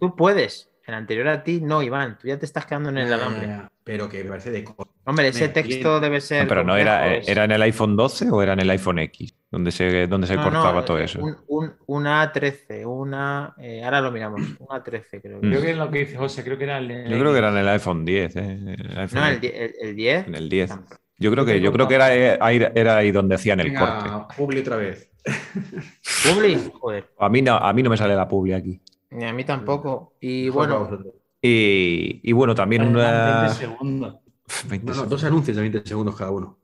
Tú 0.00 0.16
puedes. 0.16 0.68
El 0.86 0.94
anterior 0.94 1.26
a 1.28 1.42
ti, 1.42 1.60
no, 1.60 1.82
Iván. 1.82 2.16
Tú 2.16 2.28
ya 2.28 2.38
te 2.38 2.46
estás 2.46 2.64
quedando 2.64 2.90
en 2.90 2.98
el 2.98 3.12
alambre. 3.12 3.46
Eh, 3.46 3.60
pero 3.82 4.08
que 4.08 4.22
me 4.22 4.30
parece 4.30 4.50
de 4.52 4.64
Hombre, 5.04 5.28
ese 5.28 5.48
texto 5.48 5.90
bien. 5.90 6.00
debe 6.00 6.20
ser. 6.20 6.42
No, 6.44 6.48
pero 6.48 6.62
no 6.64 6.76
era, 6.76 7.14
es- 7.16 7.28
¿era 7.28 7.44
en 7.44 7.52
el 7.52 7.62
iPhone 7.62 7.96
12 7.96 8.30
o 8.30 8.40
era 8.42 8.52
en 8.52 8.60
el 8.60 8.70
iPhone 8.70 8.98
X? 9.00 9.34
Donde 9.50 9.72
se, 9.72 10.06
donde 10.06 10.26
se 10.28 10.36
No, 10.36 10.44
cortaba 10.44 10.80
eh, 10.80 10.84
todo 10.84 10.98
eso. 10.98 11.20
Un, 11.20 11.36
un- 11.48 11.74
una 11.86 12.30
13, 12.32 12.86
una. 12.86 13.54
eh, 13.58 13.82
ahora 13.84 14.00
lo 14.00 14.12
miramos. 14.12 14.40
Una 14.60 14.82
13, 14.82 15.20
creo. 15.20 15.40
que 15.40 15.46
Mm. 15.46 15.50
Creo 15.50 15.62
que 15.62 15.70
es 15.72 15.76
lo 15.76 15.90
que 15.90 15.98
dice 16.00 16.16
José, 16.16 16.44
creo 16.44 16.56
que 16.58 16.64
era 16.64 16.78
el. 16.78 16.88
Yo 17.08 17.18
creo 17.18 17.32
que 17.32 17.38
era 17.38 17.50
en 17.50 17.56
el 17.58 17.68
iPhone 17.68 18.04
10. 18.04 18.36
eh, 18.36 18.58
el 18.78 18.98
iPhone 18.98 19.20
No, 19.20 19.26
el, 19.28 19.44
el, 19.44 19.74
el 19.80 19.96
10. 19.96 20.26
En 20.28 20.34
el 20.36 20.48
10. 20.48 20.68
tampoco. 20.68 20.96
Yo 21.18 21.30
creo 21.32 21.44
que, 21.46 21.60
yo 21.60 21.72
creo 21.72 21.88
que 21.88 21.94
era, 21.94 22.14
eh, 22.14 22.36
ahí- 22.40 22.66
era 22.74 22.96
ahí 22.98 23.10
donde 23.10 23.34
hacían 23.36 23.58
el 23.60 23.74
corte. 23.74 24.08
Publi 24.36 24.60
otra 24.60 24.76
vez. 24.76 25.10
Publi, 26.24 26.70
joder. 26.78 27.10
A 27.18 27.28
mí, 27.28 27.42
no, 27.42 27.56
a 27.56 27.72
mí 27.72 27.82
no 27.82 27.90
me 27.90 27.96
sale 27.96 28.14
la 28.14 28.28
publi 28.28 28.52
aquí. 28.52 28.80
Ni 29.10 29.24
a 29.24 29.32
mí 29.32 29.44
tampoco. 29.44 30.14
Y 30.20 30.48
bueno. 30.48 30.88
Y, 31.40 32.20
y 32.22 32.32
bueno, 32.32 32.54
también 32.54 32.82
una... 32.82 33.42
20 33.42 33.54
segundos. 33.54 34.16
20 34.68 34.86
No, 34.86 34.90
no, 34.90 34.94
segundos. 34.94 35.08
dos 35.10 35.24
anuncios 35.24 35.56
de 35.56 35.62
20 35.62 35.82
segundos 35.86 36.16
cada 36.16 36.30
uno. 36.30 36.58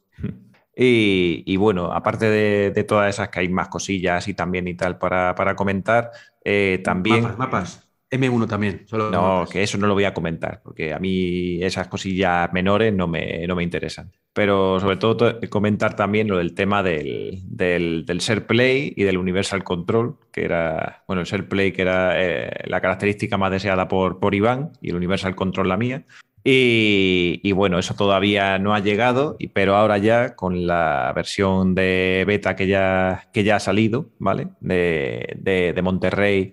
Y, 0.75 1.43
y 1.47 1.57
bueno, 1.57 1.93
aparte 1.93 2.27
de, 2.31 2.71
de 2.71 2.85
todas 2.85 3.11
esas 3.15 3.29
que 3.29 3.41
hay 3.41 3.49
más 3.49 3.69
cosillas 3.69 4.27
y 4.29 4.35
también 4.35 4.67
y 4.69 4.75
tal 4.75 4.99
para, 4.99 5.35
para 5.35 5.55
comentar, 5.55 6.11
eh, 6.45 6.81
también... 6.83 7.23
Mapas, 7.23 7.39
mapas. 7.39 7.89
M1 8.11 8.47
también. 8.49 8.87
Solo 8.87 9.11
No, 9.11 9.21
mapas. 9.21 9.51
que 9.51 9.63
eso 9.63 9.77
no 9.79 9.87
lo 9.87 9.95
voy 9.95 10.05
a 10.05 10.15
comentar, 10.15 10.63
porque 10.63 10.93
a 10.95 10.99
mí 10.99 11.63
esas 11.63 11.89
cosillas 11.89 12.51
menores 12.53 12.93
no 12.95 13.07
me, 13.07 13.47
no 13.47 13.55
me 13.55 13.63
interesan. 13.63 14.11
Pero 14.35 14.81
sobre 14.81 14.97
todo 14.97 15.17
to- 15.17 15.41
comentar 15.51 15.95
también 15.95 16.29
lo 16.29 16.39
del 16.39 16.55
tema 16.55 16.83
del, 16.83 17.41
del, 17.45 18.07
del 18.07 18.21
Play 18.47 18.95
y 18.97 19.05
del 19.05 19.19
Universal 19.19 19.63
Control, 19.63 20.17
que 20.33 20.45
era, 20.45 21.03
bueno, 21.07 21.21
el 21.21 21.27
Share 21.27 21.49
Play 21.49 21.73
que 21.73 21.83
era 21.83 22.15
eh, 22.17 22.51
la 22.65 22.81
característica 22.81 23.37
más 23.37 23.51
deseada 23.51 23.89
por, 23.89 24.21
por 24.21 24.35
Iván 24.35 24.73
y 24.81 24.89
el 24.91 24.97
Universal 24.97 25.35
Control 25.35 25.69
la 25.69 25.77
mía. 25.77 26.05
Y, 26.45 27.53
bueno, 27.53 27.79
eso 27.79 27.95
todavía 27.95 28.59
no 28.59 28.75
ha 28.75 28.81
llegado, 28.81 29.37
pero 29.53 29.77
ahora 29.77 29.99
ya 29.99 30.35
con 30.35 30.67
la 30.67 31.13
versión 31.15 31.75
de 31.75 32.25
beta 32.27 32.57
que 32.57 32.67
ya, 32.67 33.29
que 33.33 33.45
ya 33.45 33.57
ha 33.57 33.61
salido, 33.61 34.11
¿vale? 34.19 34.49
De, 34.61 35.37
de, 35.39 35.83
Monterrey 35.83 36.53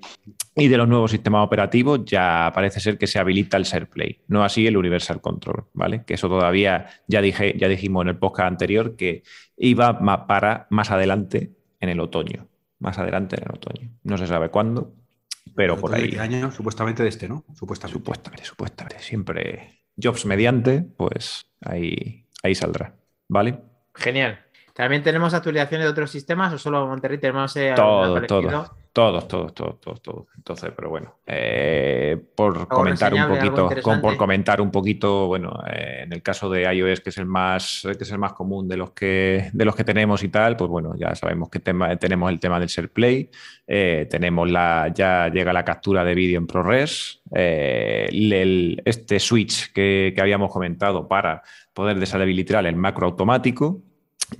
y 0.56 0.68
de 0.68 0.78
los 0.78 0.88
nuevos 0.88 1.12
sistemas 1.12 1.46
operativos 1.46 2.04
ya 2.06 2.52
parece 2.54 2.80
ser 2.80 2.98
que 2.98 3.08
se 3.08 3.20
habilita 3.20 3.58
el 3.58 3.64
SharePlay, 3.64 4.22
no 4.28 4.44
así 4.44 4.68
el 4.68 4.78
Universal 4.78 5.22
Control, 5.22 5.66
¿vale? 5.74 6.04
Que 6.06 6.16
eso 6.16 6.28
todavía 6.28 6.88
ya, 7.08 7.22
dije, 7.22 7.56
ya 7.58 7.68
dijimos 7.68 8.04
en 8.04 8.10
el 8.10 8.18
podcast 8.18 8.48
anterior 8.48 8.96
que 8.96 9.24
iba 9.58 10.00
para 10.28 10.68
más 10.70 10.92
adelante 10.92 11.52
en 11.80 11.90
el 11.90 12.00
otoño, 12.00 12.48
más 12.80 13.00
adelante 13.00 13.38
en 13.38 13.44
el 13.44 13.56
otoño. 13.56 13.90
No 14.04 14.18
se 14.18 14.28
sabe 14.28 14.50
cuándo, 14.50 14.94
pero 15.56 15.78
por 15.80 15.92
¿De 15.92 15.98
ahí. 15.98 16.10
qué 16.10 16.20
año? 16.20 16.52
Supuestamente 16.52 17.04
de 17.04 17.10
este, 17.10 17.28
¿no? 17.30 17.46
Supuestamente. 17.56 17.94
Supuestamente, 17.94 18.46
supuestamente. 18.46 19.00
Siempre 19.00 19.84
jobs 20.02 20.26
mediante, 20.26 20.82
pues 20.82 21.46
ahí, 21.62 22.28
ahí 22.44 22.56
saldrá, 22.56 22.96
¿vale? 23.28 23.60
genial. 23.96 24.40
¿También 24.80 25.04
tenemos 25.04 25.34
actualizaciones 25.34 25.88
de 25.88 25.92
otros 25.92 26.10
sistemas 26.10 26.54
o 26.54 26.58
solo 26.58 26.88
Monterrey 26.88 27.18
tenemos 27.18 27.54
eh, 27.58 27.74
Todo, 27.76 28.02
algún 28.16 28.28
todo. 28.28 28.42
parecido? 28.42 28.76
Todos, 28.94 29.28
todos, 29.28 29.54
todos, 29.54 29.82
todos, 29.82 30.02
todos. 30.02 30.26
Entonces, 30.38 30.72
pero 30.74 30.90
bueno, 30.90 31.16
eh, 31.28 32.18
por 32.34 32.66
comentar 32.70 33.14
un 33.14 33.28
poquito, 33.28 33.70
con- 33.82 34.00
por 34.00 34.16
comentar 34.16 34.62
un 34.62 34.72
poquito, 34.72 35.28
bueno, 35.28 35.52
eh, 35.70 36.04
en 36.04 36.14
el 36.14 36.22
caso 36.24 36.50
de 36.50 36.64
iOS, 36.74 37.02
que 37.02 37.10
es 37.10 37.18
el 37.18 37.26
más, 37.26 37.82
que 37.98 38.04
es 38.06 38.12
el 38.12 38.20
más 38.20 38.32
común 38.32 38.70
de 38.70 38.78
los 38.78 38.92
que, 38.92 39.50
de 39.52 39.66
los 39.66 39.76
que 39.76 39.84
tenemos 39.84 40.24
y 40.24 40.30
tal, 40.30 40.56
pues 40.56 40.70
bueno, 40.70 40.94
ya 40.98 41.14
sabemos 41.14 41.50
que 41.50 41.60
tema- 41.60 41.98
tenemos 41.98 42.32
el 42.32 42.40
tema 42.40 42.58
del 42.58 42.70
SharePlay, 42.70 43.30
eh, 43.68 44.08
tenemos 44.10 44.50
la, 44.50 44.90
ya 44.96 45.28
llega 45.28 45.52
la 45.52 45.66
captura 45.66 46.06
de 46.06 46.16
vídeo 46.16 46.38
en 46.40 46.48
ProRes, 46.48 47.22
eh, 47.36 48.08
el- 48.10 48.82
este 48.86 49.20
switch 49.20 49.74
que, 49.74 50.14
que 50.16 50.22
habíamos 50.22 50.54
comentado 50.54 51.06
para 51.06 51.44
poder 51.74 52.00
deshabilitar 52.00 52.66
el 52.66 52.78
macro 52.78 53.08
automático, 53.08 53.82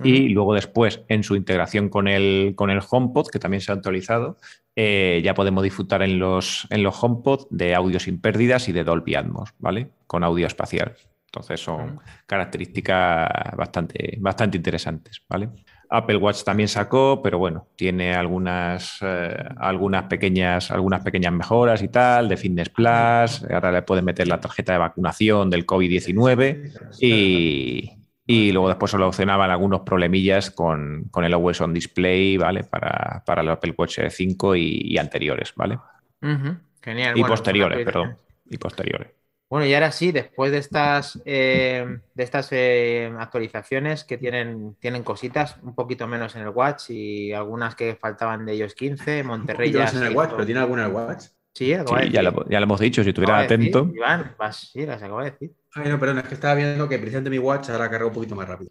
y 0.02 0.28
luego 0.28 0.54
después, 0.54 1.02
en 1.08 1.22
su 1.22 1.36
integración 1.36 1.88
con 1.88 2.08
el, 2.08 2.54
con 2.56 2.70
el 2.70 2.80
HomePod, 2.88 3.28
que 3.28 3.38
también 3.38 3.60
se 3.60 3.72
ha 3.72 3.74
actualizado, 3.74 4.38
eh, 4.76 5.20
ya 5.24 5.34
podemos 5.34 5.62
disfrutar 5.62 6.02
en 6.02 6.18
los, 6.18 6.66
en 6.70 6.82
los 6.82 7.02
HomePod 7.02 7.46
de 7.50 7.74
audio 7.74 8.00
sin 8.00 8.20
pérdidas 8.20 8.68
y 8.68 8.72
de 8.72 8.84
Dolby 8.84 9.14
Atmos, 9.14 9.50
¿vale? 9.58 9.90
Con 10.06 10.24
audio 10.24 10.46
espacial. 10.46 10.96
Entonces 11.26 11.60
son 11.60 12.00
características 12.26 13.28
bastante, 13.56 14.16
bastante 14.18 14.56
interesantes, 14.56 15.22
¿vale? 15.28 15.48
Apple 15.88 16.16
Watch 16.16 16.44
también 16.44 16.68
sacó, 16.68 17.20
pero 17.22 17.38
bueno, 17.38 17.66
tiene 17.76 18.14
algunas, 18.14 18.98
eh, 19.02 19.36
algunas, 19.58 20.04
pequeñas, 20.04 20.70
algunas 20.70 21.02
pequeñas 21.02 21.32
mejoras 21.32 21.82
y 21.82 21.88
tal, 21.88 22.28
de 22.28 22.36
Fitness 22.36 22.68
Plus, 22.70 23.44
ahora 23.50 23.72
le 23.72 23.82
pueden 23.82 24.04
meter 24.04 24.28
la 24.28 24.40
tarjeta 24.40 24.72
de 24.72 24.78
vacunación 24.78 25.50
del 25.50 25.66
COVID-19 25.66 26.98
y, 27.00 27.99
y 28.30 28.52
luego 28.52 28.68
después 28.68 28.92
solucionaban 28.92 29.50
algunos 29.50 29.80
problemillas 29.80 30.52
con, 30.52 31.08
con 31.10 31.24
el 31.24 31.34
Always 31.34 31.60
On 31.62 31.74
Display, 31.74 32.36
¿vale? 32.36 32.62
Para, 32.62 33.24
para 33.26 33.42
el 33.42 33.48
Apple 33.48 33.74
Watch 33.76 33.98
5 34.08 34.54
y, 34.54 34.82
y 34.84 34.98
anteriores, 34.98 35.52
¿vale? 35.56 35.80
Genial. 36.20 37.16
Y 37.16 37.20
bueno, 37.22 37.26
posteriores, 37.34 37.76
una 37.76 37.84
perdón. 37.84 38.08
actualización. 38.10 38.30
Y 38.48 38.58
posteriores. 38.58 39.08
Bueno, 39.48 39.66
y 39.66 39.74
ahora 39.74 39.90
sí, 39.90 40.12
después 40.12 40.52
de 40.52 40.58
estas, 40.58 41.20
eh, 41.24 41.84
de 42.14 42.22
estas 42.22 42.50
eh, 42.52 43.12
actualizaciones 43.18 44.04
que 44.04 44.16
tienen, 44.16 44.76
tienen 44.78 45.02
cositas, 45.02 45.56
un 45.64 45.74
poquito 45.74 46.06
menos 46.06 46.36
en 46.36 46.42
el 46.42 46.50
Watch 46.50 46.90
y 46.90 47.32
algunas 47.32 47.74
que 47.74 47.96
faltaban 47.96 48.46
de 48.46 48.52
ellos 48.52 48.76
15, 48.76 49.24
Monterrey 49.24 49.72
ya. 49.72 49.88
en 49.88 50.04
el 50.04 50.14
Watch, 50.14 50.30
pero 50.30 50.46
tiene 50.46 50.60
alguna 50.60 50.84
en 50.84 50.90
el 50.90 50.94
Watch. 50.94 51.24
Sí, 51.60 51.72
acabo 51.74 51.96
de 51.96 52.06
Sí, 52.06 52.10
ya, 52.10 52.22
lo, 52.22 52.48
ya 52.48 52.58
lo 52.60 52.64
hemos 52.64 52.80
dicho, 52.80 53.02
si 53.02 53.10
estuviera 53.10 53.40
decir, 53.42 53.84
atento. 53.84 53.94
Iván, 53.94 54.34
vas- 54.38 54.70
sí, 54.72 54.86
las 54.86 55.02
acabo 55.02 55.20
de 55.22 55.30
decir. 55.32 55.54
Ay, 55.74 55.88
no, 55.88 55.98
perdón, 56.00 56.18
es 56.18 56.24
que 56.28 56.34
estaba 56.34 56.54
viendo 56.54 56.88
que 56.88 56.98
precisamente 56.98 57.30
mi 57.30 57.38
Watch 57.38 57.70
ahora 57.70 57.88
carga 57.90 58.06
un 58.06 58.12
poquito 58.12 58.34
más 58.34 58.48
rápido. 58.48 58.70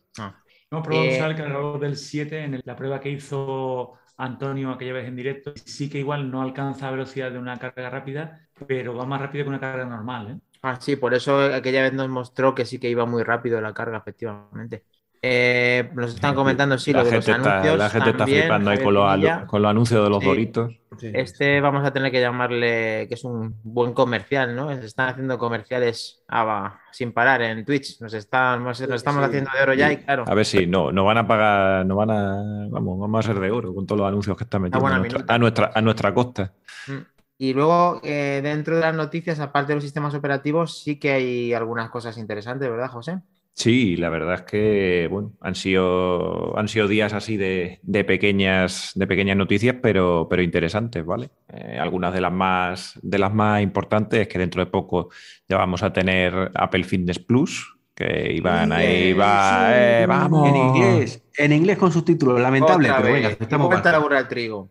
Hemos 0.72 0.84
probado 0.86 1.08
Eh, 1.08 1.10
usar 1.10 1.32
el 1.32 1.38
cargador 1.38 1.80
del 1.80 1.98
7 1.98 2.44
en 2.44 2.62
la 2.66 2.76
prueba 2.76 3.00
que 3.00 3.10
hizo 3.10 3.94
Antonio 4.18 4.72
aquella 4.72 4.94
vez 4.94 5.08
en 5.08 5.16
directo. 5.16 5.54
Sí 5.66 5.90
que 5.90 6.00
igual 6.00 6.30
no 6.32 6.42
alcanza 6.42 6.86
la 6.88 6.92
velocidad 6.92 7.32
de 7.32 7.40
una 7.40 7.58
carga 7.60 7.90
rápida, 7.90 8.50
pero 8.68 8.96
va 8.96 9.06
más 9.06 9.22
rápido 9.22 9.46
que 9.46 9.50
una 9.50 9.60
carga 9.60 9.86
normal. 9.86 10.32
¿eh? 10.32 10.40
Ah, 10.62 10.78
sí, 10.82 10.96
por 10.98 11.14
eso 11.14 11.40
aquella 11.40 11.82
vez 11.84 11.94
nos 11.94 12.10
mostró 12.10 12.54
que 12.54 12.66
sí 12.66 12.80
que 12.80 12.90
iba 12.90 13.06
muy 13.06 13.24
rápido 13.24 13.62
la 13.62 13.74
carga, 13.74 13.98
efectivamente. 14.00 14.86
Eh, 15.22 15.90
nos 15.96 16.14
están 16.16 16.34
comentando, 16.34 16.78
sí, 16.78 16.94
la, 16.94 17.00
lo 17.00 17.06
de 17.10 17.16
los 17.18 17.26
gente 17.26 17.40
está, 17.42 17.54
anuncios. 17.56 17.78
la 17.78 17.90
gente 17.90 18.10
está 18.12 18.26
flipando 18.26 18.70
ahí 18.72 18.78
con 18.82 18.94
los, 18.94 19.46
con 19.48 19.62
los 19.62 19.70
anuncios 19.70 20.04
de 20.04 20.10
los 20.10 20.20
Sí. 20.20 20.26
doritos. 20.26 20.72
Este 21.02 21.62
vamos 21.62 21.86
a 21.86 21.92
tener 21.92 22.12
que 22.12 22.20
llamarle 22.20 23.06
que 23.08 23.14
es 23.14 23.24
un 23.24 23.56
buen 23.64 23.94
comercial, 23.94 24.56
¿no? 24.56 24.74
Se 24.76 24.86
están 24.86 25.10
haciendo 25.10 25.38
comerciales 25.38 26.24
ah, 26.28 26.44
va, 26.44 26.80
sin 26.92 27.12
parar 27.12 27.42
en 27.42 27.64
Twitch. 27.66 28.00
Nos, 28.02 28.14
estamos, 28.14 28.80
nos 28.82 28.92
estamos 28.92 29.22
Sí. 29.24 29.28
haciendo 29.28 29.52
de 29.56 29.62
oro 29.64 29.74
ya 29.74 29.92
y 29.92 29.98
claro. 29.98 30.24
A 30.28 30.34
ver 30.34 30.46
si 30.46 30.68
no, 30.68 30.92
no 30.92 31.04
van 31.06 31.18
a 31.18 31.28
pagar, 31.28 31.86
no 31.86 31.96
van 31.96 32.12
a, 32.12 32.68
vamos, 32.70 33.00
vamos 33.00 33.26
a 33.26 33.28
ser 33.28 33.40
de 33.42 33.52
oro 33.52 33.74
con 33.76 33.86
todos 33.86 34.00
los 34.00 34.08
anuncios 34.08 34.38
que 34.38 34.46
están 34.46 34.62
metiendo 34.62 34.90
nuestra, 34.90 35.24
a 35.28 35.38
nuestra, 35.38 35.72
a 35.76 35.82
nuestra 35.82 36.14
costa. 36.14 36.54
Mm. 36.88 36.94
Y 37.42 37.54
luego, 37.54 38.02
eh, 38.04 38.42
dentro 38.44 38.76
de 38.76 38.82
las 38.82 38.96
noticias, 38.96 39.40
aparte 39.40 39.70
de 39.72 39.76
los 39.76 39.84
sistemas 39.84 40.14
operativos, 40.14 40.82
sí 40.84 41.00
que 41.00 41.12
hay 41.12 41.54
algunas 41.54 41.90
cosas 41.90 42.18
interesantes, 42.18 42.70
¿verdad, 42.70 42.90
José? 42.90 43.20
Sí, 43.60 43.98
la 43.98 44.08
verdad 44.08 44.36
es 44.36 44.42
que 44.44 45.10
bueno, 45.12 45.34
han 45.42 45.54
sido, 45.54 46.58
han 46.58 46.70
sido 46.70 46.88
días 46.88 47.12
así 47.12 47.36
de, 47.36 47.80
de 47.84 48.06
pequeñas, 48.06 48.94
de 48.96 49.06
pequeñas 49.06 49.36
noticias, 49.36 49.76
pero, 49.82 50.28
pero 50.30 50.42
interesantes, 50.42 51.06
¿vale? 51.06 51.30
Eh, 51.52 51.78
algunas 51.78 52.14
de 52.14 52.22
las 52.22 52.32
más, 52.32 52.98
de 53.02 53.20
las 53.20 53.34
más 53.34 53.62
importantes 53.62 54.22
es 54.22 54.28
que 54.30 54.40
dentro 54.40 54.64
de 54.64 54.72
poco 54.72 55.10
ya 55.50 55.58
vamos 55.58 55.84
a 55.84 55.92
tener 55.92 56.52
Apple 56.56 56.86
Fitness 56.86 57.20
Plus, 57.20 57.76
que 57.94 58.32
iban 58.34 58.72
ahí, 58.72 59.12
va, 59.12 59.72
eh, 59.74 60.06
vamos. 60.06 60.48
En 60.48 60.56
inglés, 60.56 61.22
en 61.38 61.52
inglés 61.52 61.78
con 61.78 61.92
subtítulos, 61.92 62.40
lamentable, 62.40 62.90
Otra 62.90 63.02
pero 63.02 63.14
vez. 63.14 63.24
venga, 63.24 63.38
estamos 63.42 63.68
vuelta 63.68 63.90
a 63.94 64.10
la 64.10 64.28
trigo. 64.30 64.70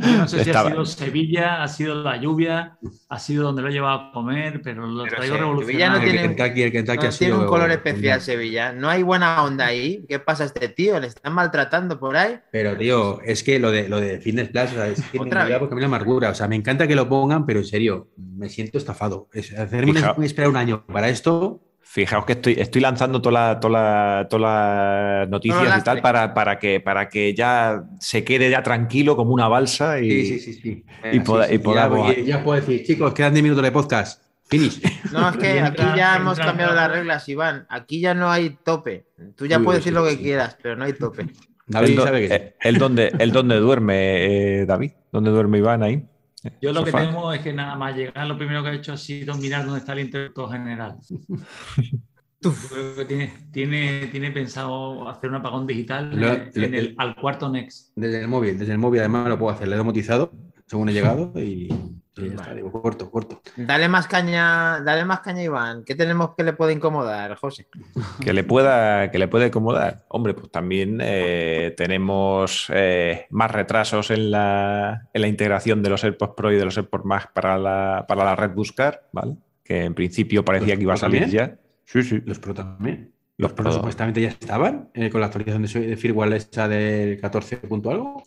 Yo 0.00 0.18
no 0.18 0.28
sé 0.28 0.42
si 0.44 0.50
Estaba- 0.50 0.68
ha 0.68 0.72
sido 0.72 0.84
Sevilla, 0.86 1.62
ha 1.62 1.68
sido 1.68 1.94
la 2.02 2.16
lluvia, 2.16 2.78
ha 3.08 3.18
sido 3.18 3.44
donde 3.44 3.62
lo 3.62 3.68
he 3.68 3.72
llevado 3.72 3.98
a 4.00 4.12
comer, 4.12 4.60
pero 4.62 4.86
lo 4.86 5.04
Pero 5.04 5.16
traigo 5.16 5.36
sí, 5.36 5.40
no 5.42 5.60
El 5.96 6.02
tiene- 6.04 6.22
Kentucky, 6.34 6.62
el 6.62 6.72
Kentucky 6.72 6.96
No, 6.98 7.02
ha 7.08 7.10
tiene 7.10 7.12
sido- 7.12 7.40
un 7.40 7.46
color 7.46 7.70
especial 7.70 8.20
Sevilla. 8.20 8.72
No 8.72 8.88
hay 8.88 9.02
buena 9.02 9.42
onda 9.42 9.66
ahí. 9.66 10.04
¿Qué 10.08 10.18
pasa 10.18 10.44
a 10.44 10.46
este 10.46 10.68
tío? 10.68 10.98
¿Le 11.00 11.08
están 11.08 11.32
maltratando 11.32 11.98
por 11.98 12.16
ahí? 12.16 12.38
Pero, 12.50 12.76
tío, 12.76 13.20
es 13.22 13.42
que 13.42 13.58
lo 13.58 13.70
de, 13.70 13.88
lo 13.88 14.00
de 14.00 14.18
Fitness 14.20 14.48
Plus, 14.50 14.64
o 14.64 14.74
sea, 14.74 14.88
es 14.88 15.02
que 15.02 15.18
me 15.18 15.26
Otra 15.26 15.40
da 15.42 15.48
vez. 15.50 15.58
porque 15.58 15.74
a 15.74 15.76
mí 15.76 15.80
la 15.80 15.86
amargura. 15.86 16.30
O 16.30 16.34
sea, 16.34 16.48
me 16.48 16.56
encanta 16.56 16.86
que 16.86 16.94
lo 16.96 17.08
pongan, 17.08 17.44
pero 17.46 17.60
en 17.60 17.64
serio, 17.66 18.08
me 18.16 18.48
siento 18.48 18.78
estafado. 18.78 19.28
Es 19.32 19.52
hacerme 19.52 19.92
Fija- 19.94 20.14
esperar 20.22 20.50
un 20.50 20.56
año 20.56 20.84
para 20.86 21.08
esto. 21.08 21.62
Fijaos 21.96 22.26
que 22.26 22.34
estoy, 22.34 22.52
estoy 22.58 22.82
lanzando 22.82 23.22
todas 23.22 23.52
las 23.54 23.58
toda 23.60 23.72
la- 23.72 24.26
todas 24.28 24.42
las 24.42 25.28
noticias 25.30 25.78
y 25.80 25.82
tal 25.82 26.02
para, 26.02 26.34
para, 26.34 26.58
que, 26.58 26.78
para 26.78 27.08
que 27.08 27.32
ya 27.32 27.84
se 28.00 28.22
quede 28.22 28.50
ya 28.50 28.62
tranquilo 28.62 29.16
como 29.16 29.32
una 29.32 29.48
balsa 29.48 29.98
y, 29.98 30.10
Sí, 30.10 30.26
sí, 30.26 30.38
sí. 30.40 30.60
sí. 30.60 30.84
y 31.10 31.20
poda- 31.20 31.50
y 31.50 31.56
Ya, 31.56 31.62
podamos- 31.62 32.14
ya- 32.14 32.22
ya 32.22 32.44
puedo 32.44 32.60
decir, 32.60 32.84
chicos, 32.86 33.14
quedan 33.14 33.32
10 33.32 33.42
minutos 33.42 33.64
de 33.64 33.72
podcast. 33.72 34.22
Finish. 34.46 34.82
No, 35.10 35.26
es 35.30 35.38
que 35.38 35.58
aquí 35.60 35.82
ya 35.96 36.16
hemos 36.16 36.38
cambiado 36.38 36.74
las 36.74 36.90
reglas, 36.92 37.26
Iván. 37.30 37.64
Aquí 37.70 37.98
ya 38.00 38.12
no 38.12 38.30
hay 38.30 38.58
tope. 38.62 39.06
Tú 39.34 39.46
ya 39.46 39.56
Uy, 39.58 39.64
puedes 39.64 39.82
sí, 39.82 39.88
decir 39.88 39.98
lo 39.98 40.04
que 40.06 40.16
sí. 40.16 40.22
quieras, 40.22 40.58
pero 40.62 40.76
no 40.76 40.84
hay 40.84 40.92
tope. 40.92 41.26
David 41.66 41.88
el, 41.88 41.96
do- 41.96 42.04
sabe 42.04 42.20
que 42.20 42.28
sí. 42.28 42.34
eh, 42.34 42.54
el 42.60 42.76
donde, 42.76 43.10
el 43.18 43.32
donde 43.32 43.56
duerme, 43.56 44.60
eh, 44.60 44.66
David, 44.66 44.92
¿dónde 45.12 45.30
duerme 45.30 45.56
Iván 45.58 45.82
ahí? 45.82 46.04
Yo 46.60 46.72
lo 46.72 46.84
que 46.84 46.90
Sofá. 46.90 47.06
temo 47.06 47.32
es 47.32 47.40
que 47.40 47.52
nada 47.52 47.74
más 47.76 47.96
llegar, 47.96 48.26
lo 48.26 48.36
primero 48.36 48.62
que 48.62 48.70
he 48.70 48.74
hecho 48.76 48.92
ha 48.92 48.96
sido 48.96 49.34
mirar 49.36 49.64
dónde 49.64 49.80
está 49.80 49.92
el 49.92 50.00
interruptor 50.00 50.50
general. 50.52 50.96
Tiene, 53.08 53.32
tiene, 53.50 54.06
tiene 54.12 54.30
pensado 54.30 55.08
hacer 55.08 55.30
un 55.30 55.36
apagón 55.36 55.66
digital 55.66 56.10
lo- 56.14 56.32
en 56.32 56.74
el, 56.74 56.94
al 56.98 57.16
cuarto 57.16 57.48
Next. 57.48 57.92
Desde 57.96 58.20
el 58.20 58.28
móvil, 58.28 58.56
desde 58.58 58.72
el 58.72 58.78
móvil 58.78 59.00
además 59.00 59.28
lo 59.28 59.38
puedo 59.38 59.52
hacer. 59.52 59.66
Le 59.66 59.74
he 59.74 59.78
domotizado 59.78 60.30
según 60.66 60.88
he 60.88 60.92
llegado 60.92 61.32
y, 61.36 61.68
y 62.22 62.28
ya 62.28 62.34
está. 62.36 62.54
Digo, 62.54 62.70
corto, 62.70 63.10
corto. 63.10 63.40
Dale 63.56 63.88
más 63.88 64.06
caña, 64.06 64.80
dale 64.80 65.04
más 65.04 65.20
caña, 65.20 65.42
Iván. 65.42 65.84
¿Qué 65.84 65.94
tenemos 65.94 66.34
que 66.36 66.44
le 66.44 66.52
puede 66.52 66.72
incomodar, 66.72 67.34
José? 67.36 67.66
Que 68.20 68.32
le 68.32 68.44
pueda, 68.44 69.10
que 69.10 69.18
le 69.18 69.28
puede 69.28 69.46
acomodar. 69.46 70.04
Hombre, 70.08 70.34
pues 70.34 70.50
también 70.50 70.98
eh, 71.02 71.74
tenemos 71.76 72.66
eh, 72.72 73.26
más 73.30 73.50
retrasos 73.50 74.10
en 74.10 74.30
la, 74.30 75.08
en 75.12 75.20
la 75.22 75.28
integración 75.28 75.82
de 75.82 75.90
los 75.90 76.04
AirPods 76.04 76.34
Pro 76.36 76.52
y 76.52 76.56
de 76.56 76.64
los 76.64 76.76
AirPods 76.76 77.04
Max 77.04 77.28
para 77.32 77.58
la, 77.58 78.04
para 78.08 78.24
la 78.24 78.36
red 78.36 78.50
Buscar, 78.50 79.08
¿vale? 79.12 79.36
Que 79.62 79.84
en 79.84 79.94
principio 79.94 80.44
parecía 80.44 80.74
¿Los 80.74 80.78
que 80.78 80.82
iba 80.82 80.94
a 80.94 80.96
salir 80.96 81.20
también? 81.22 81.48
ya. 81.48 81.58
Sí, 81.84 82.02
sí. 82.02 82.22
Los 82.24 82.38
Pro 82.38 82.54
también. 82.54 83.12
Los 83.38 83.52
Pro 83.52 83.64
Pro. 83.64 83.72
supuestamente 83.72 84.20
ya 84.22 84.28
estaban 84.28 84.88
eh, 84.94 85.10
con 85.10 85.20
la 85.20 85.26
actualización 85.26 85.62
de, 85.62 85.88
de 85.88 85.96
firmware 85.96 86.32
esa 86.32 86.68
del 86.68 87.20
14 87.20 87.58
punto 87.58 87.90
algo. 87.90 88.22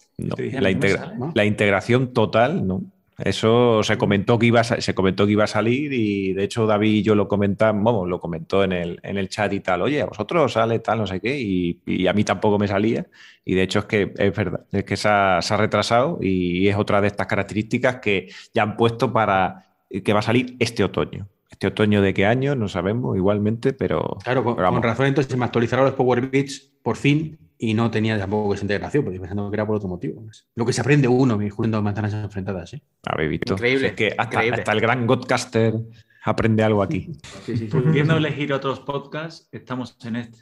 La 1.33 1.45
integración 1.45 2.13
total, 2.13 2.67
¿no? 2.67 2.83
Eso 3.24 3.84
se 3.84 3.97
comentó 3.97 4.39
que 4.39 4.45
iba 4.47 4.61
a, 4.61 4.63
se 4.63 4.95
comentó 4.95 5.26
que 5.26 5.34
iba 5.34 5.43
a 5.43 5.47
salir 5.47 5.91
y 5.93 6.34
de 6.34 6.43
hecho 6.43 6.65
David 6.65 6.91
y 6.91 7.03
yo 7.03 7.15
lo 7.15 7.28
comentamos, 7.28 7.84
vamos, 7.84 8.07
lo 8.07 8.20
comentó 8.20 8.63
en 8.63 8.72
el, 8.72 8.99
en 9.03 9.17
el 9.17 9.30
chat 9.30 9.51
y 9.53 9.59
tal, 9.59 9.82
oye, 9.82 10.01
a 10.01 10.05
vosotros 10.05 10.53
sale 10.53 10.80
tal, 10.80 10.99
no 10.99 11.07
sé 11.07 11.20
qué, 11.20 11.39
y, 11.39 11.82
y 11.86 12.07
a 12.07 12.13
mí 12.13 12.24
tampoco 12.24 12.57
me 12.57 12.67
salía. 12.67 13.05
Y 13.43 13.55
de 13.55 13.63
hecho 13.63 13.80
es 13.80 13.86
que 13.86 14.13
es 14.17 14.36
verdad, 14.36 14.65
es 14.72 14.84
que 14.84 14.95
se 14.95 15.07
ha, 15.09 15.41
se 15.41 15.53
ha 15.53 15.57
retrasado 15.57 16.20
y 16.22 16.67
es 16.67 16.76
otra 16.76 17.01
de 17.01 17.07
estas 17.07 17.28
características 17.28 17.97
que 17.97 18.30
ya 18.53 18.63
han 18.63 18.78
puesto 18.78 19.11
para 19.11 19.65
que 20.03 20.13
va 20.13 20.20
a 20.20 20.24
salir 20.24 20.55
este 20.59 20.84
otoño. 20.84 21.28
Este 21.49 21.67
otoño 21.67 22.01
de 22.01 22.13
qué 22.13 22.26
año, 22.26 22.55
no 22.55 22.67
sabemos 22.67 23.17
igualmente, 23.17 23.74
pero, 23.74 24.17
Claro, 24.24 24.43
con, 24.43 24.55
pero 24.55 24.65
vamos. 24.67 24.82
con 24.82 24.89
razón 24.89 25.07
entonces 25.07 25.36
me 25.36 25.45
actualizaron 25.45 25.86
los 25.86 25.95
Power 25.95 26.30
Beats 26.30 26.72
por 26.84 26.95
fin 26.95 27.38
y 27.62 27.74
no 27.74 27.91
tenía 27.91 28.18
tampoco 28.18 28.53
esa 28.53 28.64
integración, 28.64 29.03
porque 29.03 29.20
pensando 29.20 29.49
que 29.51 29.55
era 29.55 29.68
por 29.68 29.76
otro 29.76 29.89
motivo. 29.89 30.24
Lo 30.55 30.66
que 30.66 30.72
se 30.74 30.80
aprende 30.82 31.07
uno, 31.10 31.38
me 31.38 31.49
jugando 31.49 31.82
manzanas 31.84 32.14
enfrentadas. 32.14 32.74
¿eh? 32.74 32.82
habéis 33.05 33.30
visto. 33.32 33.53
Increíble, 33.53 33.88
Es 33.88 33.93
que 33.93 34.07
hasta, 34.18 34.24
increíble. 34.38 34.57
hasta 34.60 34.72
el 34.72 34.80
gran 34.82 35.05
Godcaster 35.05 35.74
aprende 36.24 36.64
algo 36.64 36.82
aquí. 36.82 37.12
Sí, 37.45 37.57
sí, 37.57 37.68
sí. 37.70 37.78
Pudiendo 37.78 38.16
elegir 38.18 38.53
otros 38.53 38.80
podcasts, 38.80 39.47
estamos 39.51 39.97
en 40.05 40.16
este. 40.16 40.39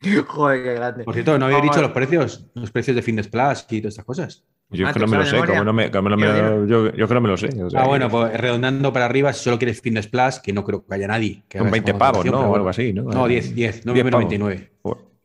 Joder, 0.26 0.62
qué 0.62 0.74
grande. 0.74 1.04
Por 1.04 1.14
cierto, 1.14 1.38
no 1.38 1.46
había 1.46 1.58
Vamos 1.58 1.70
dicho 1.74 1.80
a- 1.80 1.88
los 1.88 1.92
precios, 1.92 2.46
los 2.54 2.70
precios 2.70 2.94
de 2.96 3.02
Fitness 3.02 3.28
Plus 3.28 3.66
y 3.70 3.80
todas 3.80 3.92
estas 3.94 4.04
cosas. 4.04 4.44
Yo 4.70 4.84
Ah, 4.86 4.90
es 4.90 4.94
que 4.94 5.00
¿te 5.00 5.06
no 5.06 5.10
me 5.12 5.18
lo 5.18 5.24
sé, 5.24 5.38
como 5.44 5.64
no 5.64 5.72
me, 5.72 5.90
como 5.90 6.08
no 6.08 6.16
me 6.16 6.26
lo- 6.26 6.66
yo, 6.66 6.92
yo 6.92 7.06
que 7.08 7.14
no 7.14 7.20
me 7.20 7.28
lo 7.28 7.36
sé. 7.36 7.48
o 7.62 7.70
sea, 7.70 7.82
Ah, 7.82 7.86
bueno, 7.86 8.08
pues 8.10 8.38
redondando 8.38 8.92
para 8.92 9.04
arriba, 9.06 9.32
si 9.32 9.44
solo 9.44 9.58
quieres 9.58 9.80
Fitness 9.80 10.08
Plus, 10.08 10.40
que 10.40 10.52
no 10.52 10.64
creo 10.64 10.84
que 10.84 10.94
haya 10.94 11.06
nadie. 11.06 11.44
Que 11.48 11.58
esa 11.58 11.70
20 11.70 11.94
pavos, 11.94 12.24
¿no? 12.26 12.40
O 12.50 12.54
algo 12.56 12.68
así, 12.68 12.92
¿no? 12.92 13.04
No, 13.04 13.26
10, 13.28 13.54
10, 13.54 13.84
10 13.84 14.10
pavos. 14.10 14.24
9,99. 14.32 14.68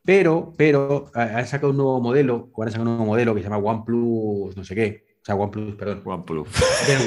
Pero, 0.03 0.53
pero, 0.57 1.11
han 1.13 1.45
sacado 1.45 1.71
un 1.71 1.77
nuevo 1.77 2.01
modelo, 2.01 2.49
o 2.53 2.59
van 2.59 2.69
a 2.69 2.71
sacar 2.71 2.87
un 2.87 2.93
nuevo 2.93 3.05
modelo 3.05 3.35
que 3.35 3.41
se 3.41 3.49
llama 3.49 3.57
OnePlus, 3.57 4.57
no 4.57 4.63
sé 4.63 4.75
qué. 4.75 5.05
O 5.21 5.25
sea, 5.25 5.35
OnePlus, 5.35 5.75
perdón. 5.75 6.01
OnePlus. 6.03 6.47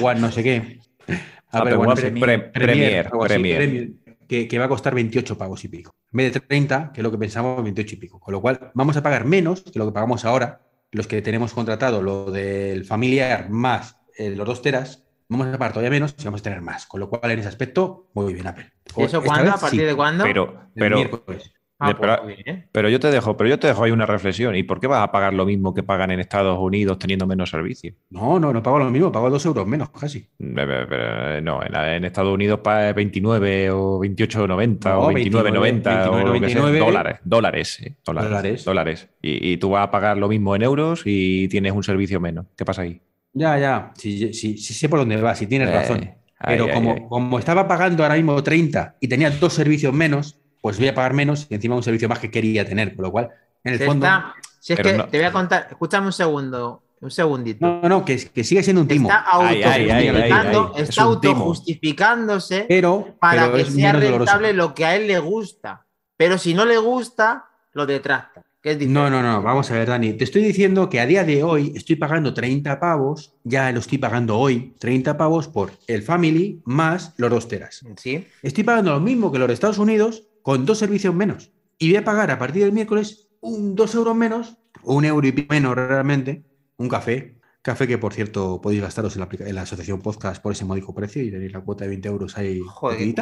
One, 0.03 0.21
no 0.21 0.31
sé 0.31 0.43
qué. 0.43 0.79
Apple 1.07 1.19
Apple 1.51 1.75
One 1.75 1.93
One 1.93 2.21
Pre- 2.21 2.39
Premier, 2.51 3.11
Premier, 3.11 3.63
así, 3.63 4.01
que, 4.29 4.49
que 4.49 4.59
va 4.59 4.67
a 4.67 4.69
costar 4.69 4.95
28 4.95 5.37
pavos 5.37 5.65
y 5.65 5.69
pico. 5.69 5.93
En 6.13 6.19
vez 6.19 6.33
de 6.33 6.41
30, 6.41 6.93
que 6.93 7.01
es 7.01 7.03
lo 7.03 7.11
que 7.11 7.19
pensamos, 7.19 7.63
28 7.63 7.95
y 7.95 7.99
pico. 7.99 8.21
Con 8.21 8.33
lo 8.33 8.41
cual, 8.41 8.71
vamos 8.75 8.97
a 8.97 9.03
pagar 9.03 9.25
menos 9.25 9.63
que 9.63 9.79
lo 9.79 9.87
que 9.87 9.93
pagamos 9.93 10.25
ahora, 10.25 10.61
los 10.93 11.07
que 11.09 11.21
tenemos 11.23 11.53
contratado 11.53 12.03
lo 12.03 12.31
del 12.31 12.85
familiar 12.85 13.51
más 13.51 13.97
eh, 14.17 14.31
los 14.31 14.47
dos 14.47 14.63
teras, 14.63 15.05
vamos 15.29 15.49
a 15.49 15.59
pagar 15.59 15.73
todavía 15.73 15.91
menos 15.91 16.15
y 16.19 16.25
vamos 16.25 16.41
a 16.41 16.45
tener 16.45 16.61
más. 16.63 16.87
Con 16.87 17.01
lo 17.01 17.09
cual, 17.09 17.31
en 17.31 17.41
ese 17.41 17.49
aspecto, 17.49 18.11
muy 18.15 18.33
bien, 18.33 18.47
Apple. 18.47 18.73
¿Y 18.97 19.03
eso 19.03 19.23
cuándo? 19.23 19.45
vez 19.47 19.55
¿A 19.55 19.59
partir 19.59 19.81
sí, 19.81 19.87
de 19.87 19.95
cuándo? 19.95 20.25
Pero, 20.25 20.71
el 20.75 20.81
pero, 20.81 20.97
miércoles. 20.97 21.53
Ah, 21.79 21.89
de- 21.89 21.95
pues 21.97 22.66
pero- 22.70 22.89
yo 22.89 23.01
te 23.01 23.11
dejo, 23.11 23.37
pero 23.37 23.51
yo 23.51 23.59
te 23.59 23.66
dejo 23.66 23.83
ahí 23.85 23.91
una 23.91 24.07
reflexión. 24.07 24.55
¿Y 24.55 24.62
por 24.62 24.79
qué 24.81 24.87
vas 24.87 25.03
a 25.03 25.11
pagar 25.11 25.35
lo 25.35 25.45
mismo 25.45 25.75
que 25.75 25.83
pagan 25.83 26.12
en 26.12 26.20
Estados 26.20 26.57
Unidos 26.59 26.99
teniendo 27.01 27.27
menos 27.27 27.51
servicio? 27.51 27.93
No, 28.11 28.39
no, 28.39 28.53
no 28.53 28.62
pago 28.62 28.79
lo 28.79 28.91
mismo, 28.91 29.11
pago 29.11 29.29
dos 29.29 29.45
euros 29.45 29.66
menos 29.66 29.91
casi. 29.91 30.18
Eh, 30.18 30.27
pero, 30.39 30.87
pero, 30.89 31.41
No, 31.41 31.61
en, 31.64 31.75
en 31.75 32.05
Estados 32.05 32.33
Unidos 32.33 32.61
paga 32.61 32.93
29 32.93 33.70
o 33.72 33.99
28,90 33.99 34.85
No, 34.95 35.01
o 35.01 35.12
29,90 35.12 36.09
o 36.11 36.18
lo 36.27 36.33
que 36.41 36.49
sea. 36.49 36.62
29,99. 36.62 36.79
Dólares, 36.79 37.18
dólares, 37.25 37.81
eh, 37.83 37.97
dólares, 38.05 38.31
Dólares. 38.31 38.64
dólares. 38.64 39.09
Y, 39.20 39.53
y 39.53 39.57
tú 39.57 39.70
vas 39.70 39.87
a 39.87 39.91
pagar 39.91 40.16
lo 40.16 40.29
mismo 40.29 40.55
en 40.55 40.62
euros 40.62 41.03
y 41.05 41.49
tienes 41.49 41.72
un 41.72 41.83
servicio 41.83 42.20
menos. 42.20 42.47
¿Qué 42.57 42.64
pasa 42.64 42.83
ahí? 42.83 43.01
Ya, 43.33 43.59
ya, 43.59 43.91
sí, 43.97 44.33
sí, 44.33 44.57
sí 44.59 44.75
sé 44.75 44.89
por 44.89 45.01
dónde 45.01 45.16
vas, 45.20 45.39
si 45.39 45.49
tienes 45.49 45.68
Eh, 45.68 45.72
razón. 45.72 46.11
Pero 46.47 46.66
ahí, 46.66 46.70
como, 46.72 46.93
ahí. 46.93 47.01
como 47.09 47.39
estaba 47.41 47.66
pagando 47.66 48.05
ahora 48.05 48.14
mismo 48.14 48.41
30 48.43 48.97
y 49.01 49.09
tenía 49.09 49.31
dos 49.31 49.53
servicios 49.55 49.93
menos, 49.93 50.39
pues 50.65 50.79
voy 50.79 50.89
a 50.89 50.95
pagar 50.95 51.12
menos 51.12 51.47
y 51.51 51.55
encima 51.55 51.77
un 51.77 51.83
servicio 51.83 52.09
más 52.09 52.19
que 52.21 52.31
quería 52.31 52.65
tener. 52.65 52.97
Con 52.97 53.03
lo 53.05 53.12
cual, 53.12 53.29
en 53.62 53.75
el 53.75 53.79
Se 53.79 53.85
fondo, 53.85 54.07
está- 54.07 54.35
Si 54.61 54.73
es 54.73 54.81
que 54.81 54.95
no- 54.95 55.07
te 55.09 55.19
voy 55.19 55.27
a 55.27 55.31
contar, 55.33 55.67
escúchame 55.71 56.07
un 56.07 56.12
segundo, 56.15 56.83
un 57.03 57.11
segundito. 57.11 57.59
No, 57.67 57.87
no, 57.87 58.03
que, 58.03 58.17
que 58.31 58.43
sigue 58.45 58.62
siendo 58.62 58.81
un 58.81 58.89
timo. 58.89 59.11
Está 59.11 59.21
autojustificando, 59.31 60.73
Es 60.75 60.99
autojustificándose 60.99 62.65
Pero, 62.67 63.15
para 63.21 63.53
pero 63.53 63.57
que 63.65 63.71
sea 63.71 63.93
doloroso. 63.93 64.19
rentable 64.19 64.53
lo 64.55 64.75
que 64.75 64.87
a 64.87 64.97
él 64.97 65.07
le 65.07 65.19
gusta. 65.19 65.85
Pero 66.17 66.39
si 66.39 66.55
no 66.55 66.65
le 66.65 66.79
gusta, 66.79 67.45
lo 67.75 67.85
detracta. 67.85 68.43
¿Qué 68.62 68.71
es 68.71 68.89
No, 68.89 69.11
no, 69.11 69.23
no, 69.23 69.43
vamos 69.43 69.71
a 69.71 69.75
ver, 69.75 69.89
Dani. 69.89 70.15
Te 70.15 70.25
estoy 70.25 70.43
diciendo 70.43 70.89
que 70.89 70.99
a 70.99 71.05
día 71.05 71.25
de 71.25 71.43
hoy 71.43 71.75
estoy 71.77 71.97
pagando 71.97 72.33
30 72.33 72.81
pavos, 72.81 73.35
ya 73.45 73.71
lo 73.71 73.81
estoy 73.81 73.99
pagando 73.99 74.39
hoy, 74.39 74.75
30 74.79 75.19
pavos 75.19 75.49
por 75.49 75.73
el 75.87 76.03
Family 76.03 76.62
más 76.65 77.12
los 77.19 77.29
dos 77.29 77.49
teras. 77.49 77.85
Sí. 77.99 78.27
Estoy 78.43 78.65
pagando 78.65 78.93
lo 78.93 79.01
mismo 79.01 79.31
que 79.31 79.39
los 79.39 79.49
de 79.49 79.53
Estados 79.55 79.77
Unidos 79.77 80.23
con 80.45 80.67
dos 80.67 80.77
servicios 80.77 81.15
menos. 81.15 81.51
Y 81.79 81.89
voy 81.89 81.97
a 81.97 82.05
pagar 82.05 82.31
a 82.31 82.39
partir 82.39 82.63
del 82.65 82.73
miércoles 82.73 83.31
un 83.41 83.75
dos 83.75 83.95
euros 83.95 84.15
menos, 84.15 84.59
o 84.83 84.95
un 84.95 85.07
euro 85.07 85.27
y 85.27 85.33
pico 85.33 85.55
menos 85.55 85.75
realmente, 85.75 86.45
un 86.77 86.89
café. 86.91 87.39
Café 87.63 87.89
que, 87.89 87.97
por 87.97 88.13
cierto, 88.13 88.61
podéis 88.61 88.83
gastaros 88.83 89.17
en 89.17 89.21
la, 89.21 89.29
en 89.39 89.55
la 89.55 89.63
asociación 89.63 90.03
podcast 90.03 90.43
por 90.43 90.53
ese 90.53 90.67
módico 90.67 90.95
precio 90.95 91.23
y 91.23 91.31
tenéis 91.31 91.51
la 91.55 91.61
cuota 91.63 91.85
de 91.85 91.89
20 91.89 92.09
euros 92.09 92.37
ahí. 92.37 92.61
Joder, 92.63 93.15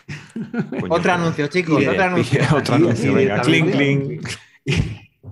Otro 0.90 1.12
anuncio, 1.12 1.46
chicos. 1.46 1.80
Y- 1.80 1.86
Otro 1.86 2.02
anuncio. 2.02 2.40
Otro 2.52 2.74
Y- 2.74 2.82
anuncio, 2.82 3.12
y 3.12 3.14
venga. 3.14 3.40
Cling, 3.42 3.66
directamente- 3.66 4.20
cling. 4.64 4.82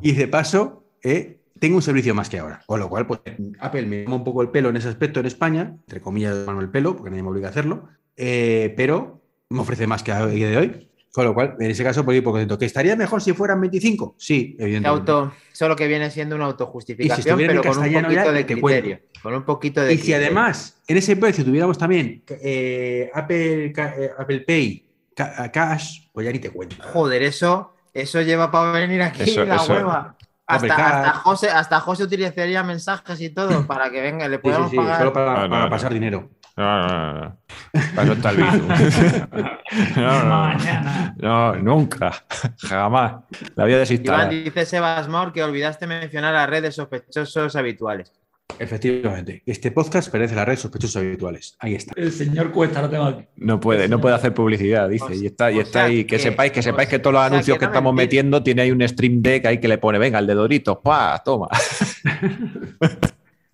Y 0.02 0.12
de 0.12 0.28
paso, 0.28 0.84
eh, 1.02 1.40
tengo 1.58 1.76
un 1.76 1.82
servicio 1.82 2.14
más 2.14 2.28
que 2.28 2.38
ahora. 2.38 2.60
Con 2.66 2.78
lo 2.78 2.88
cual, 2.88 3.06
pues 3.08 3.20
Apple 3.58 3.86
me 3.86 4.04
toma 4.04 4.16
un 4.16 4.24
poco 4.24 4.42
el 4.42 4.50
pelo 4.50 4.68
en 4.68 4.76
ese 4.76 4.88
aspecto 4.88 5.18
en 5.18 5.26
España, 5.26 5.74
entre 5.80 6.00
comillas, 6.00 6.46
mano 6.46 6.60
el 6.60 6.70
pelo, 6.70 6.94
porque 6.94 7.10
nadie 7.10 7.24
me 7.24 7.30
obliga 7.30 7.48
a 7.48 7.50
hacerlo, 7.50 7.88
eh, 8.16 8.72
pero 8.76 9.20
me 9.50 9.60
ofrece 9.60 9.86
más 9.88 10.02
que 10.04 10.12
a 10.12 10.26
día 10.26 10.48
de 10.48 10.56
hoy. 10.56 10.90
Con 11.14 11.26
lo 11.26 11.32
cual, 11.32 11.54
en 11.60 11.70
ese 11.70 11.84
caso, 11.84 12.04
ir 12.12 12.24
por 12.24 12.32
contento. 12.32 12.58
¿Que 12.58 12.64
estaría 12.66 12.96
mejor 12.96 13.22
si 13.22 13.32
fueran 13.34 13.60
25? 13.60 14.16
Sí, 14.18 14.56
evidentemente. 14.58 15.12
auto, 15.12 15.32
solo 15.52 15.76
que 15.76 15.86
viene 15.86 16.10
siendo 16.10 16.34
una 16.34 16.46
si 16.46 16.50
autojustificación, 16.50 17.40
en 17.40 17.46
pero 17.46 17.62
con 17.62 17.78
un 17.78 17.84
poquito 18.02 18.32
de 18.32 18.44
te 18.44 18.54
criterio. 18.54 19.00
Con 19.22 19.34
un 19.34 19.44
poquito 19.44 19.80
de 19.82 19.94
Y 19.94 19.98
si 19.98 20.12
además 20.12 20.82
en 20.88 20.96
ese 20.96 21.14
precio 21.14 21.44
tuviéramos 21.44 21.78
también 21.78 22.24
eh, 22.28 23.10
Apple, 23.14 23.66
eh, 23.76 24.10
Apple 24.18 24.40
Pay 24.40 24.86
Ca- 25.14 25.52
Cash, 25.52 26.08
pues 26.12 26.26
ya 26.26 26.32
ni 26.32 26.40
te 26.40 26.50
cuento. 26.50 26.76
Joder, 26.92 27.22
eso, 27.22 27.74
eso 27.92 28.20
lleva 28.20 28.50
para 28.50 28.72
venir 28.72 29.00
aquí 29.00 29.22
Eso- 29.22 29.44
la 29.44 29.54
eso- 29.56 29.72
hueva. 29.72 30.16
Hasta, 30.46 30.74
hasta 30.74 31.10
José, 31.20 31.48
hasta 31.48 31.80
José 31.80 32.02
utilizaría 32.02 32.62
mensajes 32.64 33.18
y 33.20 33.30
todo 33.30 33.66
para 33.68 33.88
que 33.90 34.00
venga, 34.02 34.26
le 34.28 34.36
Sí, 34.36 34.40
sí, 34.42 34.48
podamos 34.50 34.70
sí, 34.72 34.76
pagar. 34.76 34.98
solo 34.98 35.12
para, 35.12 35.34
No, 35.34 35.42
no, 35.44 35.48
para 35.50 35.64
no. 35.64 35.70
pasar 35.70 35.94
dinero. 35.94 36.28
No, 36.56 36.86
no, 36.86 37.12
no, 37.14 37.20
no. 37.20 37.38
Para 37.96 38.02
eso 38.04 38.12
está 38.12 38.30
el. 38.30 38.38
No, 39.96 40.22
no, 40.24 40.28
Mañana. 40.28 41.14
no, 41.18 41.56
nunca. 41.56 42.12
Jamás. 42.58 43.14
La 43.56 43.64
vida 43.64 43.76
Iván 43.76 43.80
desinstalar. 43.80 44.30
dice 44.30 44.64
Sebas 44.66 45.08
Maur 45.08 45.32
que 45.32 45.42
olvidaste 45.42 45.86
mencionar 45.88 46.32
las 46.32 46.48
redes 46.48 46.76
sospechosos 46.76 47.56
habituales. 47.56 48.12
Efectivamente. 48.58 49.42
Este 49.46 49.72
podcast 49.72 50.10
pertenece 50.12 50.34
a 50.34 50.36
la 50.36 50.44
red 50.44 50.56
sospechosos 50.56 50.94
habituales. 50.96 51.56
Ahí 51.58 51.74
está. 51.74 51.92
El 51.96 52.12
señor 52.12 52.52
Cuesta 52.52 52.82
lo 52.82 52.88
tengo 52.90 53.04
aquí. 53.04 53.24
No 53.36 53.58
puede, 53.58 53.88
no 53.88 54.00
puede 54.00 54.14
hacer 54.14 54.32
publicidad, 54.32 54.88
dice. 54.88 55.16
Y 55.16 55.26
está, 55.26 55.50
y 55.50 55.58
está 55.58 55.84
ahí. 55.84 56.04
Que 56.04 56.16
que- 56.16 56.22
sepáis, 56.22 56.52
que 56.52 56.62
sepáis 56.62 56.88
que 56.88 57.00
todos 57.00 57.14
los 57.14 57.22
anuncios 57.22 57.56
que 57.56 57.60
que 57.60 57.66
no 57.66 57.72
estamos 57.72 57.92
mentir. 57.94 58.06
metiendo 58.20 58.42
tiene 58.44 58.62
ahí 58.62 58.70
un 58.70 58.86
stream 58.86 59.22
deck 59.22 59.46
ahí 59.46 59.58
que 59.58 59.66
le 59.66 59.78
pone, 59.78 59.98
venga, 59.98 60.20
el 60.20 60.26
de 60.28 60.34
Doritos, 60.34 60.78
¡pah! 60.84 61.18
Toma. 61.24 61.48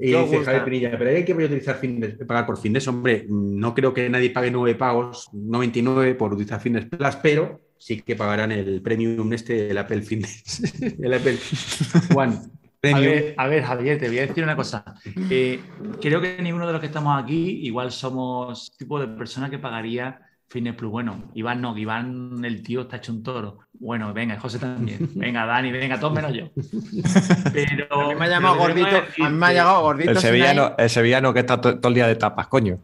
Y 0.01 0.12
No 0.12 0.24
dice. 0.24 0.44
Javier 0.44 0.64
Pinilla, 0.64 0.98
pero 0.98 1.11
hay 1.11 1.24
que 1.24 1.34
utilizar 1.34 1.76
Fitness, 1.76 2.16
pagar 2.26 2.46
por 2.46 2.59
Fitness. 2.59 2.88
Hombre, 2.88 3.26
no 3.28 3.74
creo 3.74 3.92
que 3.92 4.09
nadie 4.09 4.30
pague 4.30 4.51
nueve 4.51 4.74
pagos, 4.74 5.28
99 5.32 6.14
por 6.14 6.32
utilizar 6.32 6.61
Fitness 6.61 6.86
Plus, 6.86 7.16
pero 7.16 7.61
sí 7.76 8.03
que 8.03 8.16
pagarán 8.16 8.53
el 8.53 8.80
premium 8.82 9.32
este, 9.32 9.70
el 9.70 9.78
Apple 9.78 10.03
Fitness, 10.03 10.74
el 11.03 11.12
Apple 11.12 11.38
One 12.14 12.38
A 12.82 13.01
ver, 13.01 13.34
a 13.36 13.46
ver, 13.46 13.62
Javier, 13.62 13.98
te 13.98 14.09
voy 14.09 14.18
a 14.18 14.26
decir 14.26 14.42
una 14.42 14.57
cosa. 14.57 14.84
Eh, 15.28 15.61
creo 16.01 16.20
que 16.20 16.40
ninguno 16.40 16.66
de 16.66 16.72
los 16.72 16.80
que 16.80 16.86
estamos 16.86 17.22
aquí, 17.22 17.66
igual 17.66 17.92
somos 17.92 18.72
tipo 18.78 18.98
de 18.98 19.09
persona 19.09 19.51
que 19.51 19.59
pagaría 19.59 20.20
Fitness 20.51 20.74
Plus. 20.74 20.90
Bueno, 20.90 21.30
Iván 21.34 21.61
no, 21.62 21.78
Iván, 21.78 22.44
el 22.44 22.62
tío 22.62 22.82
está 22.82 22.96
hecho 22.96 23.12
un 23.12 23.22
toro. 23.22 23.61
Bueno, 23.72 24.12
venga, 24.12 24.38
José 24.38 24.59
también. 24.59 25.09
Venga, 25.14 25.46
Dani, 25.46 25.70
venga, 25.72 25.98
todos 25.98 26.12
menos 26.12 26.34
yo. 26.34 26.51
Pero. 27.53 27.86
A 27.92 28.09
mí 28.09 28.14
me 28.18 28.24
ha 28.26 28.28
llamado 28.28 28.57
gordito, 28.59 28.96
a 29.22 29.30
mí 29.30 29.36
me 29.36 29.46
ha 29.46 29.51
llegado 29.51 29.80
gordito. 29.82 30.11
El 30.11 30.18
sevillano, 30.18 30.74
el 30.76 30.90
sevillano 30.90 31.32
que 31.32 31.40
está 31.40 31.61
to- 31.61 31.78
todo 31.78 31.88
el 31.88 31.94
día 31.94 32.07
de 32.07 32.16
tapas, 32.16 32.48
coño. 32.48 32.80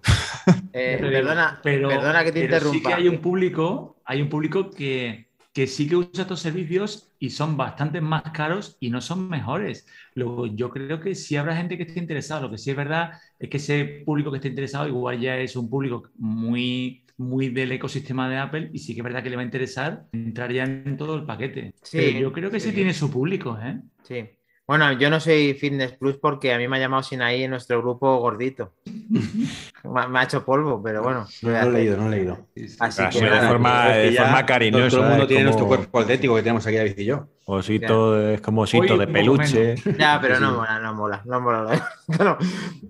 Eh, 0.72 0.96
perdona, 1.00 1.60
pero- 1.62 1.88
perdona 1.88 2.24
que 2.24 2.32
te 2.32 2.40
pero 2.42 2.54
interrumpa. 2.56 2.78
Sí 2.78 2.82
que 2.82 2.94
hay 2.94 3.08
un 3.08 3.18
público, 3.18 3.96
hay 4.04 4.22
un 4.22 4.28
público 4.28 4.70
que, 4.70 5.28
que 5.52 5.66
sí 5.66 5.88
que 5.88 5.96
usa 5.96 6.22
estos 6.22 6.40
servicios 6.40 7.10
y 7.18 7.30
son 7.30 7.56
bastante 7.56 8.00
más 8.00 8.22
caros 8.32 8.76
y 8.80 8.90
no 8.90 9.00
son 9.00 9.28
mejores. 9.28 9.86
Luego, 10.14 10.46
yo 10.46 10.70
creo 10.70 11.00
que 11.00 11.14
sí 11.14 11.36
habrá 11.36 11.56
gente 11.56 11.76
que 11.76 11.82
esté 11.84 11.98
interesada. 11.98 12.42
Lo 12.42 12.50
que 12.50 12.58
sí 12.58 12.70
es 12.70 12.76
verdad 12.76 13.12
es 13.38 13.48
que 13.50 13.56
ese 13.58 14.02
público 14.06 14.30
que 14.30 14.36
esté 14.36 14.48
interesado 14.48 14.86
igual 14.88 15.20
ya 15.20 15.36
es 15.36 15.56
un 15.56 15.68
público 15.68 16.04
muy, 16.18 17.04
muy 17.18 17.48
del 17.48 17.72
ecosistema 17.72 18.28
de 18.28 18.36
Apple 18.38 18.70
y 18.72 18.78
sí 18.80 18.94
que 18.94 19.00
es 19.00 19.04
verdad 19.04 19.22
que 19.22 19.30
le 19.30 19.36
va 19.36 19.42
a 19.42 19.46
interesar 19.46 20.04
entrar 20.12 20.52
ya 20.52 20.64
en 20.64 20.96
todo 20.96 21.14
el 21.16 21.24
paquete. 21.24 21.74
Sí, 21.82 21.98
Pero 21.98 22.18
yo 22.18 22.32
creo 22.32 22.50
que 22.50 22.60
sí, 22.60 22.68
sí. 22.70 22.74
tiene 22.74 22.92
su 22.92 23.10
público, 23.10 23.58
¿eh? 23.62 23.80
Sí. 24.02 24.30
Bueno, 24.68 24.90
yo 24.94 25.08
no 25.10 25.20
soy 25.20 25.54
Fitness 25.54 25.92
Plus 25.92 26.16
porque 26.16 26.52
a 26.52 26.58
mí 26.58 26.66
me 26.66 26.76
ha 26.76 26.80
llamado 26.80 27.02
Sinaí 27.04 27.44
en 27.44 27.50
nuestro 27.50 27.80
grupo 27.80 28.16
gordito. 28.18 28.74
me, 29.14 30.00
ha- 30.00 30.08
me 30.08 30.18
ha 30.18 30.24
hecho 30.24 30.44
polvo, 30.44 30.82
pero 30.82 31.02
bueno. 31.04 31.24
No, 31.42 31.50
no 31.50 31.62
he 31.62 31.70
leído, 31.70 31.96
no 31.96 32.08
he 32.08 32.16
leído. 32.16 32.48
Así 32.80 33.00
Ah, 33.02 33.08
que 33.10 33.20
de 33.20 33.26
nada, 33.30 33.48
forma- 33.48 33.88
de 33.90 34.12
forma 34.12 34.44
cariñosa, 34.46 34.90
Todo 34.90 35.02
el 35.04 35.10
mundo 35.10 35.26
tiene 35.28 35.44
como- 35.44 35.56
nuestro 35.58 35.66
cuerpo 35.68 36.00
atlético 36.00 36.34
que 36.34 36.42
tenemos 36.42 36.66
aquí, 36.66 36.76
David 36.76 36.98
y 36.98 37.04
yo. 37.04 37.28
Osito, 37.44 38.30
es 38.30 38.40
como 38.40 38.62
osito 38.62 38.94
Hoy 38.94 38.98
de 38.98 39.06
peluche. 39.06 39.74
Ya, 39.98 40.18
pero 40.20 40.40
no 40.40 40.56
mola, 40.56 40.80
no 40.80 40.94
mola, 40.94 41.22
no 41.24 41.40
mola. 41.40 41.88
No, 42.18 42.36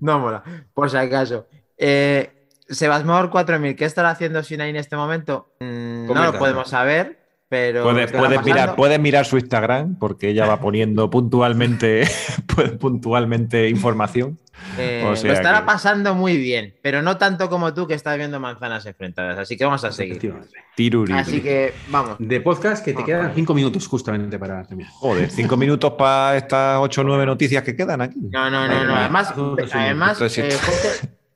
no 0.01 0.18
mola, 0.18 0.43
por 0.72 0.89
si 0.91 0.97
acaso. 0.97 1.47
Eh, 1.77 2.45
Sebasmor 2.69 3.31
4000, 3.31 3.77
¿qué 3.77 3.85
estará 3.85 4.11
haciendo 4.11 4.43
Sinaí 4.43 4.71
en 4.71 4.77
este 4.77 4.97
momento? 4.97 5.55
Mm, 5.61 6.07
no 6.07 6.25
lo 6.33 6.39
podemos 6.39 6.69
saber, 6.69 7.19
pero. 7.49 7.85
Puedes, 7.85 7.99
¿qué 7.99 8.05
está 8.07 8.19
puedes 8.19 8.45
mirar, 8.45 8.59
pasando? 8.59 8.77
puedes 8.77 9.01
mirar 9.01 9.25
su 9.27 9.37
Instagram 9.39 9.97
porque 9.99 10.31
ella 10.31 10.47
va 10.47 10.61
poniendo 10.61 11.09
puntualmente, 11.11 12.09
puntualmente 12.81 13.69
información. 13.69 14.39
Eh, 14.79 15.05
o 15.07 15.14
sea 15.17 15.33
lo 15.33 15.37
estará 15.37 15.61
que- 15.61 15.67
pasando 15.67 16.14
muy 16.14 16.39
bien, 16.39 16.75
pero 16.83 17.03
no 17.03 17.19
tanto 17.19 17.51
como 17.51 17.75
tú 17.75 17.87
que 17.87 17.93
estás 17.93 18.17
viendo 18.17 18.41
manzanas 18.41 18.87
enfrentadas. 18.87 19.39
Así 19.39 19.55
que 19.57 19.64
vamos 19.67 19.85
a 19.85 19.93
seguir. 19.93 20.33
Así 21.12 21.43
que 21.43 21.75
vamos. 21.89 22.17
De 22.19 22.41
podcast 22.41 22.83
que 22.85 22.95
te 22.95 23.05
quedan 23.05 23.33
cinco 23.35 23.53
minutos 23.53 23.87
justamente 23.87 24.39
para 24.39 24.64
terminar. 24.64 24.91
Joder, 24.95 25.31
cinco 25.31 25.57
minutos 25.59 25.93
para 25.93 26.39
estas 26.39 26.79
ocho 26.81 27.03
o 27.03 27.05
nueve 27.05 27.27
noticias 27.27 27.62
que 27.62 27.77
quedan 27.77 28.01
aquí. 28.01 28.19
No, 28.33 28.51
no, 28.51 28.67
no, 28.67 28.85
no. 28.85 28.97
Además, 28.97 29.35
además 29.73 30.21
eh. 30.39 30.49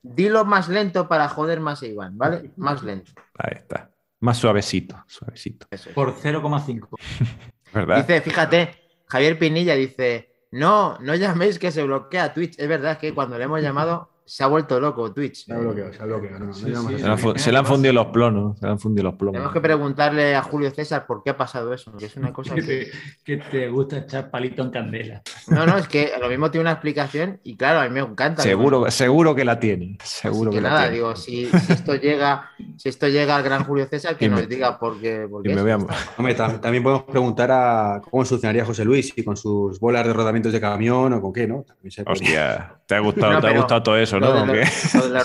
Dilo 0.02 0.44
más 0.44 0.68
lento 0.68 1.08
para 1.08 1.28
joder 1.28 1.60
más 1.60 1.82
a 1.82 1.86
Iván, 1.86 2.16
¿vale? 2.16 2.50
Más 2.56 2.82
lento. 2.82 3.12
Ahí 3.38 3.56
está. 3.56 3.90
Más 4.20 4.36
suavecito, 4.36 5.02
suavecito. 5.06 5.66
Eso 5.70 5.88
es. 5.88 5.94
Por 5.94 6.14
0,5. 6.14 6.88
¿Verdad? 7.74 7.96
Dice, 7.98 8.20
fíjate, 8.20 8.74
Javier 9.06 9.38
Pinilla 9.38 9.74
dice, 9.74 10.30
no, 10.50 10.98
no 10.98 11.14
llaméis 11.14 11.58
que 11.58 11.70
se 11.70 11.82
bloquea 11.82 12.34
Twitch. 12.34 12.58
Es 12.58 12.68
verdad 12.68 12.98
que 12.98 13.14
cuando 13.14 13.38
le 13.38 13.44
hemos 13.44 13.62
llamado 13.62 14.10
se 14.30 14.44
ha 14.44 14.46
vuelto 14.46 14.78
loco 14.78 15.12
Twitch. 15.12 15.44
Se 15.46 15.52
ha 15.52 15.58
bloqueado, 15.58 15.92
se 15.92 16.00
ha 16.02 16.06
bloqueado. 16.06 16.38
no, 16.38 16.46
no 16.46 16.52
Sí, 16.54 16.66
llamamos 16.70 16.88
sí. 16.90 16.94
así. 16.94 17.00
se, 17.02 17.06
le 17.06 17.12
han, 17.12 17.18
fu- 17.18 17.34
se 17.36 17.50
le 17.52 17.58
han 17.58 17.66
fundido 17.66 17.92
los 17.94 18.06
plonos. 18.06 18.58
Se 18.60 18.64
le 18.66 18.70
han 18.72 18.78
fundido 18.78 19.04
los 19.04 19.14
plonos. 19.16 19.32
Tenemos 19.32 19.52
que 19.52 19.60
preguntarle 19.60 20.36
a 20.36 20.42
Julio 20.42 20.70
César 20.70 21.04
por 21.06 21.24
qué 21.24 21.30
ha 21.30 21.36
pasado 21.36 21.74
eso, 21.74 21.92
que 21.96 22.06
es 22.06 22.16
una 22.16 22.32
cosa 22.32 22.54
Que 22.54 22.60
que... 22.60 22.66
te, 22.66 22.90
que 23.24 23.36
te 23.38 23.68
gusta 23.68 23.98
echar 23.98 24.30
palito 24.30 24.62
en 24.62 24.70
candela. 24.70 25.22
No, 25.48 25.66
no, 25.66 25.76
es 25.78 25.88
que 25.88 26.12
lo 26.20 26.28
mismo 26.28 26.48
tiene 26.50 26.62
una 26.62 26.72
explicación 26.72 27.40
y 27.42 27.56
claro, 27.56 27.80
a 27.80 27.84
mí 27.84 27.90
me 27.90 28.00
encanta. 28.00 28.42
Seguro, 28.42 28.88
seguro 28.92 29.34
que 29.34 29.44
la 29.44 29.58
tiene. 29.58 29.96
Así 30.00 30.20
Seguro 30.28 30.50
que, 30.52 30.58
que, 30.58 30.62
la 30.62 30.68
nada, 30.68 30.80
tiene. 30.82 30.94
digo, 30.96 31.16
si, 31.16 31.46
si 31.46 31.72
esto 31.72 31.94
llega, 31.96 32.50
si 32.76 32.88
esto 32.88 33.08
llega 33.08 33.34
al 33.34 33.42
gran 33.42 33.64
Julio 33.64 33.86
César, 33.86 34.16
que 34.16 34.26
Y 34.26 34.28
nos 34.28 34.42
me- 34.42 34.46
diga 34.46 34.78
por 34.78 35.00
qué. 35.00 35.26
por 35.28 35.44
me 35.44 35.74
Hombre, 35.74 36.34
también 36.34 36.82
podemos 36.84 37.02
preguntar 37.04 37.50
a 37.50 38.00
cómo 38.08 38.24
solucionaría 38.24 38.64
José 38.64 38.84
Luis, 38.84 39.12
si 39.14 39.24
con 39.24 39.36
sus 39.36 39.80
bolas 39.80 40.06
de 40.06 40.12
rodamientos 40.12 40.52
de 40.52 40.60
camión 40.60 41.12
o 41.14 41.20
con 41.20 41.32
qué, 41.32 41.48
¿no? 41.48 41.62
También 41.66 41.90
se 41.90 42.04
Hostia, 42.06 42.76
te 42.86 42.94
ha 42.94 43.00
gustado, 43.00 43.32
No, 43.32 43.40
te 43.40 43.46
ha 43.48 43.56
gustado 43.56 43.82
todo 43.82 43.96
eso, 43.96 44.19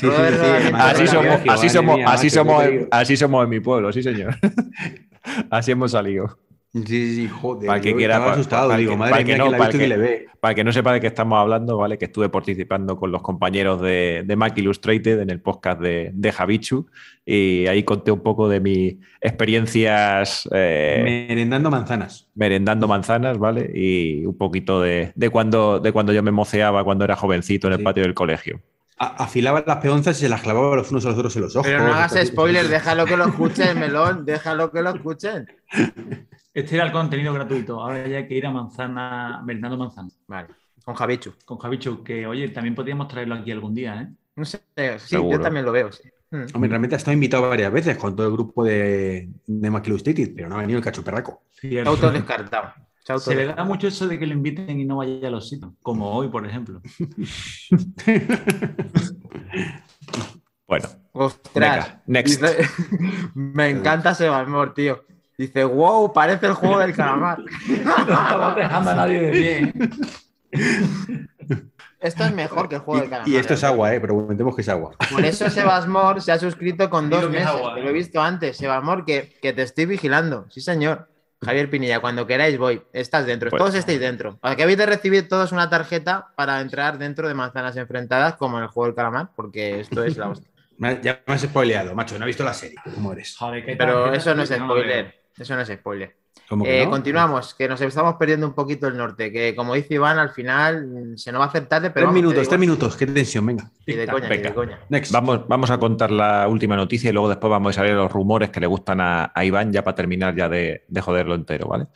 Así 0.75 1.07
somos, 1.07 1.39
así 1.47 1.69
somos, 1.69 1.95
mía, 1.97 2.05
así 2.09 2.29
somos, 2.29 2.61
¿qué 2.61 2.67
te 2.67 2.71
digo? 2.77 2.87
así 2.91 3.17
somos 3.17 3.43
en 3.43 3.49
mi 3.49 3.59
pueblo, 3.59 3.91
sí 3.91 4.01
señor. 4.03 4.35
Así 5.49 5.71
hemos 5.71 5.91
salido. 5.91 6.37
Sí, 6.71 6.83
sí, 6.85 7.15
sí, 7.15 7.27
joder. 7.29 7.67
Para 7.67 7.79
que 7.81 7.91
yo 7.91 7.97
quiera, 7.97 8.13
estaba 8.15 8.25
para- 8.31 8.39
asustado, 8.39 8.67
para 8.67 8.75
el 8.75 8.79
digo, 8.81 8.91
que- 8.91 8.97
madre 8.97 9.11
para 9.11 9.21
el 9.21 9.25
que 9.25 9.33
mía, 9.33 9.37
no, 9.39 9.45
que 9.45 9.49
la 9.51 9.55
ha 9.55 9.59
para 9.59 9.71
el 9.71 9.77
visto 9.79 9.85
y 9.85 9.89
que- 9.89 9.95
le 9.95 9.97
ve. 10.19 10.25
Para 10.39 10.51
el 10.51 10.55
que 10.55 10.63
no 10.65 10.71
sepa 10.73 10.93
de 10.93 10.99
qué 11.01 11.07
estamos 11.07 11.39
hablando, 11.39 11.77
¿vale? 11.77 11.97
Que 11.97 12.05
estuve 12.05 12.29
participando 12.29 12.97
con 12.97 13.11
los 13.11 13.21
compañeros 13.23 13.81
de, 13.81 14.23
de 14.25 14.35
Mac 14.35 14.55
Illustrated 14.57 15.19
en 15.21 15.29
el 15.31 15.41
podcast 15.41 15.81
de, 15.81 16.11
de 16.13 16.31
Javichu 16.31 16.85
y 17.25 17.65
ahí 17.67 17.81
conté 17.83 18.11
un 18.11 18.19
poco 18.21 18.47
de 18.49 18.59
mis 18.59 18.97
experiencias 19.21 20.47
eh, 20.53 21.25
Merendando 21.29 21.71
manzanas. 21.71 22.29
merendando 22.35 22.87
manzanas, 22.87 23.39
¿vale? 23.39 23.71
Y 23.73 24.25
un 24.25 24.37
poquito 24.37 24.81
de, 24.81 25.11
de 25.15 25.29
cuando, 25.29 25.79
de 25.79 25.91
cuando 25.91 26.13
yo 26.13 26.21
me 26.21 26.31
moceaba 26.31 26.83
cuando 26.83 27.05
era 27.05 27.15
jovencito 27.15 27.67
en 27.67 27.73
el 27.73 27.79
Sí. 27.79 27.83
patio 27.85 28.03
del 28.03 28.13
colegio. 28.13 28.61
A- 28.97 29.23
afilaba 29.23 29.63
las 29.65 29.77
peonzas 29.77 30.17
y 30.17 30.21
se 30.21 30.29
las 30.29 30.41
clavaba 30.41 30.75
los 30.75 30.89
unos 30.91 31.05
a 31.05 31.09
los 31.09 31.17
otros 31.17 31.35
en 31.35 31.41
los 31.43 31.55
ojos. 31.55 31.67
Pero 31.67 31.83
no 31.83 31.93
hagas 31.93 32.15
spoiler, 32.27 32.67
déjalo 32.67 33.05
que 33.05 33.17
lo 33.17 33.25
escuchen, 33.27 33.77
Melón, 33.79 34.25
déjalo 34.25 34.71
que 34.71 34.81
lo 34.81 34.91
escuchen. 34.91 35.47
Este 36.53 36.75
era 36.75 36.85
el 36.85 36.91
contenido 36.91 37.33
gratuito. 37.33 37.81
Ahora 37.81 38.07
ya 38.07 38.17
hay 38.17 38.27
que 38.27 38.35
ir 38.35 38.45
a 38.45 38.51
manzana, 38.51 39.41
merendando 39.45 39.77
manzana. 39.77 40.09
Vale. 40.27 40.47
con 40.85 40.95
Javichu. 40.95 41.33
Con 41.43 41.57
Javichu, 41.57 42.03
que 42.03 42.25
oye, 42.27 42.49
también 42.49 42.73
podríamos 42.75 43.07
traerlo 43.07 43.35
aquí 43.35 43.51
algún 43.51 43.73
día, 43.73 44.01
¿eh? 44.01 44.07
No 44.37 44.45
sé, 44.45 44.59
sí, 44.99 45.09
Seguro. 45.09 45.37
yo 45.37 45.43
también 45.43 45.65
lo 45.65 45.71
veo. 45.71 45.91
sí. 45.91 46.03
Mm. 46.31 46.43
Hombre, 46.53 46.69
realmente 46.69 46.95
ha 46.95 46.97
estado 46.97 47.13
invitado 47.13 47.47
varias 47.49 47.71
veces 47.71 47.97
con 47.97 48.15
todo 48.15 48.27
el 48.27 48.33
grupo 48.33 48.63
de, 48.63 49.29
de 49.45 49.69
McIllustrated, 49.69 50.33
pero 50.35 50.49
no 50.49 50.55
ha 50.55 50.61
venido 50.61 50.77
el 50.79 50.83
cacho 50.83 51.03
perraco. 51.03 51.43
Se 51.51 51.67
Se 53.19 53.35
le 53.35 53.45
da 53.53 53.63
mucho 53.63 53.87
eso 53.87 54.07
de 54.07 54.17
que 54.17 54.25
lo 54.25 54.33
inviten 54.33 54.79
y 54.79 54.85
no 54.85 54.97
vaya 54.97 55.27
a 55.27 55.31
los 55.31 55.47
sitios, 55.47 55.71
como 55.83 56.11
hoy, 56.11 56.27
por 56.29 56.45
ejemplo. 56.45 56.81
Bueno, 60.67 60.87
Ostras. 61.13 61.53
venga, 61.53 62.01
next. 62.07 62.41
Dice- 62.41 62.67
Me 63.35 63.69
encanta 63.69 64.15
Sebasmor, 64.15 64.73
tío. 64.73 65.03
Dice, 65.37 65.63
wow, 65.63 66.11
parece 66.11 66.47
el 66.47 66.53
juego 66.53 66.79
del 66.79 66.95
calamar. 66.95 67.37
No 67.39 67.97
estamos 67.97 68.55
dejando 68.55 68.89
a 68.89 68.95
nadie 68.95 69.21
de 69.21 69.31
pie. 69.31 69.73
Esto 71.99 72.23
es 72.23 72.33
mejor 72.33 72.67
que 72.69 72.75
el 72.75 72.81
juego 72.81 73.01
del 73.01 73.09
calamar. 73.09 73.29
Y 73.29 73.35
esto 73.35 73.53
es 73.53 73.63
agua, 73.63 73.93
¿eh? 73.93 73.99
Pero 74.01 74.15
comentemos 74.15 74.55
que 74.55 74.61
es 74.61 74.69
agua. 74.69 74.91
Por 75.11 75.23
eso 75.23 75.49
Sebasmor 75.49 76.21
se 76.21 76.31
ha 76.31 76.39
suscrito 76.39 76.89
con 76.89 77.09
dos 77.09 77.29
meses. 77.29 77.47
agua, 77.47 77.77
¿eh? 77.77 77.83
lo 77.83 77.89
he 77.89 77.93
visto 77.93 78.19
antes, 78.21 78.57
Sebasmor, 78.57 79.05
que, 79.05 79.35
que 79.41 79.53
te 79.53 79.61
estoy 79.61 79.85
vigilando. 79.85 80.47
Sí, 80.49 80.61
señor. 80.61 81.07
Javier 81.45 81.69
Pinilla, 81.69 81.99
cuando 81.99 82.27
queráis 82.27 82.57
voy. 82.57 82.81
Estás 82.93 83.25
dentro. 83.25 83.49
Pues- 83.49 83.59
Todos 83.59 83.75
estáis 83.75 83.99
dentro. 83.99 84.39
Que 84.55 84.63
habéis 84.63 84.77
de 84.77 84.85
recibir 84.85 85.27
todos 85.29 85.51
una 85.51 85.69
tarjeta 85.69 86.27
para 86.35 86.59
entrar 86.61 86.97
dentro 86.97 87.27
de 87.27 87.33
manzanas 87.33 87.77
enfrentadas, 87.77 88.35
como 88.35 88.57
en 88.57 88.63
el 88.63 88.69
juego 88.69 88.87
del 88.87 88.95
calamar, 88.95 89.29
porque 89.35 89.79
esto 89.79 90.03
es 90.03 90.17
la 90.17 90.29
hostia. 90.29 90.49
Ya 91.01 91.21
me 91.25 91.33
has 91.35 91.41
spoileado, 91.41 91.95
macho. 91.95 92.19
No 92.19 92.25
he 92.25 92.27
visto 92.27 92.43
la 92.43 92.53
serie. 92.53 92.75
¿Cómo 92.93 93.13
eres? 93.13 93.37
Joder, 93.37 93.63
Pero 93.77 94.13
eso 94.13 94.35
no 94.35 94.43
es 94.43 94.49
spoiler. 94.49 95.15
Eso 95.37 95.55
no 95.55 95.61
es 95.61 95.69
spoiler. 95.69 96.17
¿Cómo 96.47 96.63
que 96.63 96.81
Eh, 96.81 96.85
no? 96.85 96.91
Continuamos, 96.91 97.53
que 97.53 97.67
nos 97.67 97.81
estamos 97.81 98.15
perdiendo 98.15 98.47
un 98.47 98.53
poquito 98.53 98.87
el 98.87 98.97
norte. 98.97 99.31
Que 99.31 99.55
como 99.55 99.73
dice 99.73 99.95
Iván, 99.95 100.19
al 100.19 100.29
final 100.31 100.87
mm, 100.87 101.17
se 101.17 101.31
nos 101.31 101.41
va 101.41 101.45
a 101.45 101.47
hacer 101.47 101.65
tarde, 101.67 101.89
pero. 101.89 101.93
Tres 101.93 102.05
vamos, 102.05 102.15
minutos, 102.15 102.47
tres 102.47 102.59
minutos. 102.59 102.95
Qué 102.95 103.07
tensión, 103.07 103.45
venga. 103.45 103.71
Y 103.85 103.93
de 103.93 104.07
coña, 104.07 104.33
y 104.33 104.37
de 104.37 104.53
coña. 104.53 104.79
Next. 104.89 105.11
Vamos, 105.11 105.47
vamos 105.47 105.71
a 105.71 105.77
contar 105.77 106.11
la 106.11 106.47
última 106.47 106.75
noticia 106.75 107.09
y 107.09 107.13
luego 107.13 107.29
después 107.29 107.49
vamos 107.49 107.75
a 107.75 107.81
salir 107.81 107.93
los 107.93 108.11
rumores 108.11 108.49
que 108.49 108.59
le 108.59 108.67
gustan 108.67 109.01
a, 109.01 109.31
a 109.33 109.45
Iván 109.45 109.71
ya 109.71 109.83
para 109.83 109.95
terminar 109.95 110.35
ya 110.35 110.49
de, 110.49 110.83
de 110.87 111.01
joderlo 111.01 111.35
entero, 111.35 111.67
¿vale? 111.67 111.87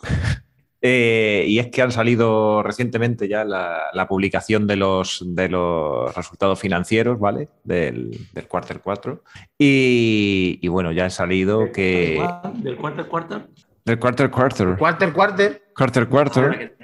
Eh, 0.82 1.44
y 1.46 1.58
es 1.58 1.66
que 1.68 1.82
han 1.82 1.92
salido 1.92 2.62
recientemente 2.62 3.28
ya 3.28 3.44
la, 3.44 3.82
la 3.92 4.08
publicación 4.08 4.66
de 4.66 4.76
los, 4.76 5.22
de 5.26 5.50
los 5.50 6.14
resultados 6.16 6.58
financieros, 6.58 7.18
¿vale? 7.20 7.50
Del, 7.64 8.16
del 8.32 8.48
quarter 8.48 8.80
4. 8.80 9.22
Y, 9.58 10.58
y 10.62 10.68
bueno, 10.68 10.92
ya 10.92 11.04
han 11.04 11.10
salido 11.10 11.70
que... 11.70 12.18
Del 12.54 12.76
cuarto 12.76 13.02
al 13.02 13.08
cuarto. 13.08 13.42
Del 13.84 13.98
quarter 13.98 14.30
quarter. 14.30 14.76
Quarter, 14.76 15.12
quarter. 15.12 15.62
Quarter 15.74 16.08
quarter. 16.08 16.76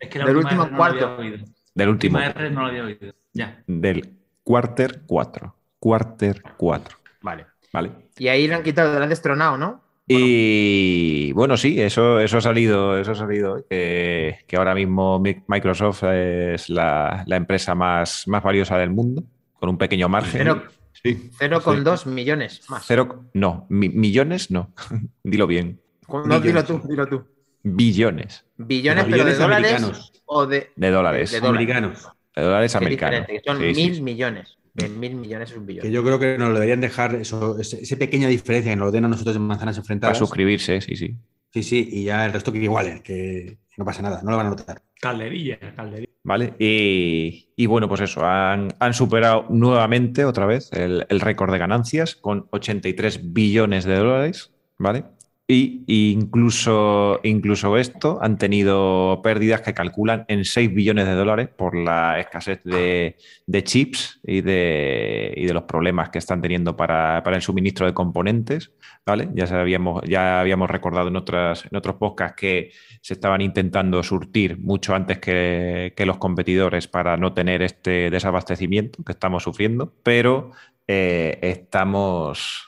Es 0.00 0.08
que 0.08 0.18
la 0.18 0.26
Del 0.26 0.36
último 0.36 0.62
R 0.62 0.70
no 0.70 0.76
cuarto. 0.76 1.00
lo 1.00 1.06
había 1.14 1.18
oído. 1.34 1.44
Del 1.74 1.88
último. 1.88 2.18
R 2.18 2.50
no 2.50 2.60
lo 2.62 2.66
había 2.68 2.84
oído. 2.84 3.14
Ya. 3.32 3.62
Del 3.66 4.14
quarter 4.42 5.02
4. 5.06 5.54
Quarter 5.78 6.42
4. 6.56 6.98
Vale. 7.22 7.46
¿Vale? 7.72 7.92
Y 8.18 8.28
ahí 8.28 8.48
le 8.48 8.54
han 8.54 8.62
quitado, 8.62 8.96
le 8.98 9.02
han 9.02 9.10
destronado, 9.10 9.58
¿no? 9.58 9.82
Y 10.08 11.32
bueno, 11.32 11.56
sí, 11.56 11.80
eso, 11.80 12.20
eso 12.20 12.38
ha 12.38 12.40
salido, 12.40 12.96
eso 12.98 13.12
ha 13.12 13.14
salido, 13.14 13.64
que, 13.68 14.38
que 14.46 14.56
ahora 14.56 14.74
mismo 14.74 15.18
Mi- 15.18 15.42
Microsoft 15.48 16.04
es 16.04 16.68
la, 16.70 17.24
la 17.26 17.36
empresa 17.36 17.74
más, 17.74 18.26
más 18.28 18.42
valiosa 18.42 18.78
del 18.78 18.90
mundo, 18.90 19.24
con 19.54 19.68
un 19.68 19.78
pequeño 19.78 20.08
margen. 20.08 20.38
Pero- 20.38 20.62
sí. 20.92 21.30
0,2 21.38 22.06
millones 22.06 22.62
más. 22.70 22.84
Cero, 22.86 23.24
no, 23.34 23.66
mi- 23.68 23.88
millones 23.90 24.50
no, 24.50 24.72
dilo 25.24 25.46
bien, 25.46 25.80
No, 26.08 26.40
dilo 26.40 26.64
tú, 26.64 26.80
dilo 26.88 27.06
tú. 27.06 27.24
billones 27.62 28.44
Billones, 28.56 29.04
pero 29.10 29.24
de 29.24 29.34
dólares 29.34 29.72
americanos. 29.72 30.12
o 30.26 30.46
de, 30.46 30.70
de 30.76 30.90
dólares, 30.90 31.30
De 31.32 31.40
de, 31.40 31.46
dólares. 31.46 31.56
Americanos. 31.68 32.08
dólares 32.34 32.72
es 32.72 32.76
americanos. 32.76 33.26
son 33.44 33.58
Sí, 33.58 33.64
mil 33.74 33.94
sí. 33.96 34.02
millones. 34.02 34.58
En 34.76 35.00
mil 35.00 35.14
millones 35.14 35.50
es 35.50 35.56
un 35.56 35.64
billón. 35.66 35.82
Que 35.82 35.90
yo 35.90 36.04
creo 36.04 36.18
que 36.18 36.36
nos 36.36 36.48
lo 36.48 36.54
deberían 36.54 36.80
dejar, 36.82 37.14
eso, 37.14 37.58
ese- 37.58 37.80
esa 37.80 37.96
pequeña 37.96 38.28
diferencia 38.28 38.70
que 38.72 38.76
nos 38.76 38.86
lo 38.86 38.92
den 38.92 39.06
a 39.06 39.08
nosotros 39.08 39.34
en 39.36 39.42
manzanas 39.42 39.76
Para 39.76 39.82
enfrentadas. 39.82 40.18
suscribirse, 40.18 40.80
sí, 40.82 40.96
sí. 40.96 41.16
Sí, 41.54 41.62
sí, 41.62 41.88
y 41.90 42.04
ya 42.04 42.26
el 42.26 42.32
resto 42.34 42.52
que 42.52 42.58
igualen, 42.58 43.00
que 43.02 43.56
no 43.78 43.84
pasa 43.86 44.02
nada, 44.02 44.20
no 44.22 44.30
lo 44.32 44.36
van 44.36 44.46
a 44.46 44.50
notar. 44.50 44.82
Calderilla, 45.00 45.58
calderilla. 45.74 46.12
¿Vale? 46.24 46.52
Y, 46.58 47.48
y 47.56 47.66
bueno, 47.66 47.88
pues 47.88 48.02
eso, 48.02 48.22
han, 48.26 48.68
han 48.78 48.92
superado 48.92 49.46
nuevamente 49.48 50.24
otra 50.26 50.44
vez 50.44 50.70
el, 50.72 51.06
el 51.08 51.20
récord 51.20 51.50
de 51.52 51.58
ganancias 51.58 52.14
con 52.16 52.46
83 52.50 53.32
billones 53.32 53.84
de 53.84 53.94
dólares, 53.96 54.52
¿vale? 54.76 55.04
Y, 55.48 55.84
y 55.86 56.10
incluso, 56.10 57.20
incluso 57.22 57.76
esto 57.76 58.18
han 58.20 58.36
tenido 58.36 59.20
pérdidas 59.22 59.60
que 59.60 59.74
calculan 59.74 60.24
en 60.26 60.44
6 60.44 60.74
billones 60.74 61.06
de 61.06 61.14
dólares 61.14 61.48
por 61.48 61.76
la 61.76 62.18
escasez 62.18 62.64
de, 62.64 63.14
chips 63.62 64.18
y 64.24 64.40
de, 64.40 65.32
y 65.36 65.46
de 65.46 65.54
los 65.54 65.62
problemas 65.62 66.10
que 66.10 66.18
están 66.18 66.42
teniendo 66.42 66.76
para, 66.76 67.22
para 67.22 67.36
el 67.36 67.42
suministro 67.42 67.86
de 67.86 67.94
componentes, 67.94 68.72
¿vale? 69.06 69.28
Ya, 69.34 69.46
sabíamos, 69.46 70.02
ya 70.08 70.40
habíamos 70.40 70.68
recordado 70.68 71.06
en, 71.06 71.16
otras, 71.16 71.64
en 71.70 71.76
otros 71.76 71.94
podcasts 71.94 72.36
que 72.36 72.72
se 73.00 73.14
estaban 73.14 73.40
intentando 73.40 74.02
surtir 74.02 74.58
mucho 74.58 74.96
antes 74.96 75.20
que, 75.20 75.94
que 75.96 76.06
los 76.06 76.18
competidores 76.18 76.88
para 76.88 77.16
no 77.16 77.34
tener 77.34 77.62
este 77.62 78.10
desabastecimiento 78.10 79.04
que 79.04 79.12
estamos 79.12 79.44
sufriendo, 79.44 79.94
pero 80.02 80.50
eh, 80.88 81.38
estamos... 81.40 82.64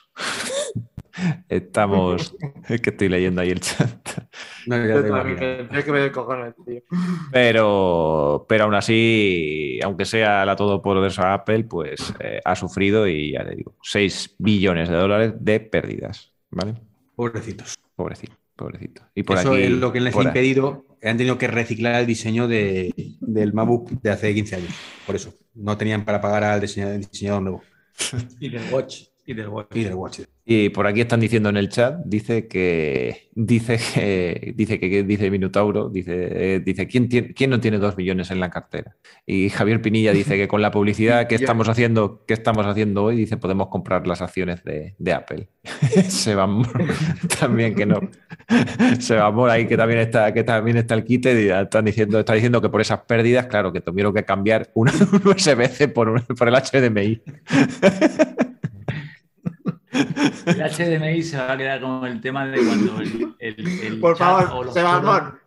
estamos... 1.47 2.35
Es 2.67 2.81
que 2.81 2.89
estoy 2.91 3.09
leyendo 3.09 3.41
ahí 3.41 3.49
el 3.49 3.59
chat. 3.59 3.89
No, 4.67 4.77
ya 4.77 4.87
Yo 4.95 5.03
te 5.03 5.09
también, 5.09 5.37
imaginas. 5.37 5.77
es 5.79 5.85
que 5.85 5.91
doy 5.91 6.09
cojones, 6.11 6.53
tío. 6.65 6.81
Pero, 7.31 8.45
pero 8.47 8.65
aún 8.65 8.75
así, 8.75 9.79
aunque 9.83 10.05
sea 10.05 10.45
la 10.45 10.55
todopoderosa 10.55 11.33
Apple, 11.33 11.63
pues 11.65 12.13
eh, 12.19 12.39
ha 12.43 12.55
sufrido 12.55 13.07
y 13.07 13.31
ya 13.33 13.43
le 13.43 13.55
digo, 13.55 13.75
6 13.81 14.35
billones 14.37 14.89
de 14.89 14.95
dólares 14.95 15.33
de 15.39 15.59
pérdidas, 15.59 16.33
¿vale? 16.51 16.75
Pobrecitos. 17.15 17.75
Pobrecito, 17.95 18.33
pobrecito. 18.55 19.01
Y 19.15 19.23
por 19.23 19.37
Eso 19.37 19.53
aquí, 19.53 19.63
es 19.63 19.71
lo 19.71 19.91
que 19.91 20.01
les 20.01 20.13
ha 20.13 20.17
por- 20.17 20.25
impedido. 20.25 20.85
Han 21.01 21.15
tenido 21.17 21.37
que 21.37 21.47
reciclar 21.47 21.95
el 22.01 22.05
diseño 22.05 22.47
de, 22.49 22.93
del 23.21 23.53
MacBook 23.53 23.89
de 24.01 24.09
hace 24.09 24.33
15 24.33 24.55
años. 24.57 24.73
Por 25.05 25.15
eso. 25.15 25.33
No 25.55 25.77
tenían 25.77 26.03
para 26.03 26.19
pagar 26.19 26.43
al 26.43 26.59
diseñador, 26.59 26.97
diseñador 26.99 27.41
nuevo. 27.41 27.63
Y 28.39 28.49
del 28.49 28.63
Watch. 28.71 29.03
Y 29.29 29.33
del 29.35 29.47
Watch. 29.47 29.67
Y 29.75 29.83
del 29.83 29.93
Watch. 29.93 30.21
Y 30.43 30.69
por 30.69 30.87
aquí 30.87 31.01
están 31.01 31.19
diciendo 31.19 31.49
en 31.49 31.57
el 31.57 31.69
chat, 31.69 31.99
dice 32.03 32.47
que 32.47 33.29
dice 33.35 33.77
que 33.77 34.53
dice 34.57 34.79
que, 34.79 34.89
que- 34.89 35.03
dice 35.03 35.29
Minotauro, 35.29 35.87
dice, 35.89 36.55
eh, 36.55 36.59
dice 36.61 36.87
¿quién, 36.87 37.07
tiene, 37.07 37.35
¿quién 37.35 37.51
no 37.51 37.59
tiene 37.59 37.77
dos 37.77 37.95
millones 37.95 38.31
en 38.31 38.39
la 38.39 38.49
cartera? 38.49 38.95
Y 39.27 39.49
Javier 39.49 39.83
Pinilla 39.83 40.13
dice 40.13 40.35
que 40.35 40.47
con 40.47 40.63
la 40.63 40.71
publicidad 40.71 41.27
que 41.29 41.35
estamos 41.35 41.69
haciendo, 41.69 42.25
que 42.25 42.33
estamos 42.33 42.65
haciendo 42.65 43.03
hoy, 43.03 43.17
dice 43.17 43.37
podemos 43.37 43.67
comprar 43.67 44.07
las 44.07 44.23
acciones 44.23 44.63
de, 44.63 44.95
de 44.97 45.13
Apple. 45.13 45.47
Se 46.07 46.33
va 46.33 46.49
también 47.39 47.75
que 47.75 47.85
no. 47.85 47.99
Se 48.99 49.15
va 49.15 49.53
ahí 49.53 49.67
que 49.67 49.77
también 49.77 49.99
está, 49.99 50.33
que 50.33 50.43
también 50.43 50.77
está 50.77 50.95
el 50.95 51.03
quite, 51.03 51.39
y 51.39 51.49
están 51.49 51.85
diciendo, 51.85 52.17
está 52.19 52.33
diciendo 52.33 52.59
que 52.63 52.69
por 52.69 52.81
esas 52.81 53.01
pérdidas, 53.01 53.45
claro, 53.45 53.71
que 53.71 53.81
tuvieron 53.81 54.11
que 54.11 54.25
cambiar 54.25 54.71
una, 54.73 54.91
un 54.91 55.93
por, 55.93 56.09
un- 56.09 56.21
por 56.35 56.47
el 56.47 56.55
HDMI. 56.55 57.21
El 60.45 60.61
HDMI 60.99 61.23
se 61.23 61.37
va 61.37 61.53
a 61.53 61.57
quedar 61.57 61.81
con 61.81 62.05
el 62.05 62.21
tema 62.21 62.45
de 62.47 62.57
cuando 62.65 62.99
el, 63.01 63.35
el, 63.39 63.67
el 63.83 63.99
Por 63.99 64.17
chat 64.17 64.43
o 64.43 64.47
favor, 64.47 64.65
los 64.65 64.73
Sebasmor. 64.73 65.39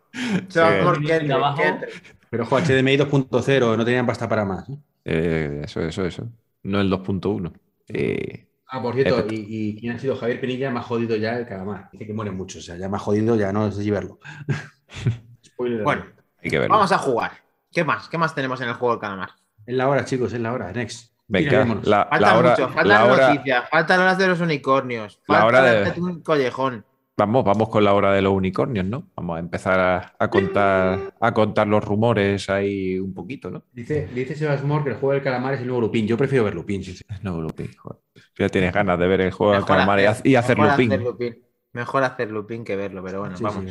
Sebasmor, 0.49 0.97
Sí. 0.97 1.05
que 1.05 1.15
entre, 1.15 1.33
Abajo. 1.33 1.61
que 1.61 1.67
entre. 1.67 1.89
Pero 2.29 2.43
ojo, 2.43 2.57
HDMI 2.59 2.97
2.0, 2.97 3.77
no 3.77 3.85
tenían 3.85 4.05
pasta 4.05 4.27
para 4.29 4.45
más. 4.45 4.69
¿eh? 4.69 4.77
Eh, 5.05 5.61
eso, 5.65 5.81
eso, 5.81 6.05
eso. 6.05 6.27
No 6.63 6.79
el 6.81 6.89
2.1. 6.91 7.51
Eh, 7.89 8.47
Ah, 8.75 8.81
por 8.81 8.95
cierto, 8.95 9.27
y, 9.29 9.45
y 9.47 9.79
quién 9.79 9.95
ha 9.95 9.99
sido 9.99 10.15
Javier 10.15 10.41
Penilla, 10.41 10.71
más 10.71 10.85
jodido 10.85 11.15
ya 11.15 11.37
el 11.37 11.45
calamar. 11.45 11.89
Dice 11.91 12.07
que 12.07 12.13
muere 12.13 12.31
mucho, 12.31 12.57
o 12.57 12.61
sea, 12.61 12.75
ya 12.75 12.89
más 12.89 13.03
jodido, 13.03 13.35
ya 13.35 13.53
no 13.53 13.67
es 13.67 13.77
de 13.77 13.91
verlo. 13.91 14.17
Spoiler. 15.45 15.83
Bueno, 15.83 16.05
hay 16.41 16.49
que 16.49 16.57
verlo. 16.57 16.73
vamos 16.75 16.91
a 16.91 16.97
jugar. 16.97 17.33
¿Qué 17.71 17.83
más? 17.83 18.09
¿Qué 18.09 18.17
más 18.17 18.33
tenemos 18.33 18.59
en 18.61 18.69
el 18.69 18.73
juego 18.73 18.95
del 18.95 19.01
calamar? 19.01 19.29
Es 19.67 19.75
la 19.75 19.87
hora, 19.87 20.05
chicos, 20.05 20.33
es 20.33 20.39
la 20.41 20.53
hora. 20.53 20.71
Next. 20.71 21.12
Venga, 21.27 21.65
la, 21.83 22.05
Falta 22.05 22.19
la 22.19 22.37
hora, 22.37 22.49
mucho, 22.51 22.69
faltan 22.69 22.87
la 22.87 23.05
hora- 23.05 23.29
noticias, 23.33 23.69
faltan 23.69 23.99
horas 24.01 24.17
de 24.17 24.27
los 24.27 24.41
unicornios, 24.41 25.21
La 25.27 25.35
falta 25.41 25.45
hora 25.47 25.63
de... 25.91 26.01
un 26.01 26.21
collejón. 26.21 26.85
Vamos, 27.15 27.45
vamos 27.45 27.69
con 27.69 27.83
la 27.83 27.93
hora 27.93 28.11
de 28.11 28.23
los 28.23 28.33
unicornios, 28.33 28.85
¿no? 28.85 29.07
Vamos 29.15 29.37
a 29.37 29.39
empezar 29.39 29.79
a, 29.79 30.13
a 30.17 30.29
contar, 30.29 31.13
a 31.19 31.31
contar 31.33 31.67
los 31.67 31.83
rumores 31.85 32.49
ahí 32.49 32.97
un 32.97 33.13
poquito, 33.13 33.51
¿no? 33.51 33.63
Dice, 33.71 34.07
dice 34.13 34.35
Sebasmor 34.35 34.83
que 34.83 34.89
el 34.89 34.95
juego 34.95 35.13
del 35.13 35.21
calamar 35.21 35.53
es 35.53 35.61
el 35.61 35.67
nuevo 35.67 35.81
Lupin. 35.81 36.07
Yo 36.07 36.17
prefiero 36.17 36.43
ver 36.45 36.55
Lupin. 36.55 36.83
sí, 36.83 36.93
sí. 36.95 37.03
No, 37.21 37.39
Lupin, 37.39 37.71
joder. 37.77 37.99
Ya 38.37 38.49
tienes 38.49 38.73
ganas 38.73 38.97
de 38.97 39.07
ver 39.07 39.21
el 39.21 39.31
juego 39.31 39.53
del 39.53 39.63
calamar 39.63 39.99
y, 39.99 40.05
hacer- 40.05 40.25
ha- 40.25 40.29
y 40.29 40.35
hacer 40.35 40.57
mejor 40.57 40.71
Lupin. 40.71 40.91
hacer 40.91 41.03
Lupin. 41.03 41.43
Mejor 41.73 42.03
hacer 42.03 42.31
Lupin 42.31 42.63
que 42.63 42.75
verlo, 42.75 43.03
pero 43.03 43.19
bueno, 43.19 43.37
Sí, 43.37 43.43
vamos. 43.43 43.63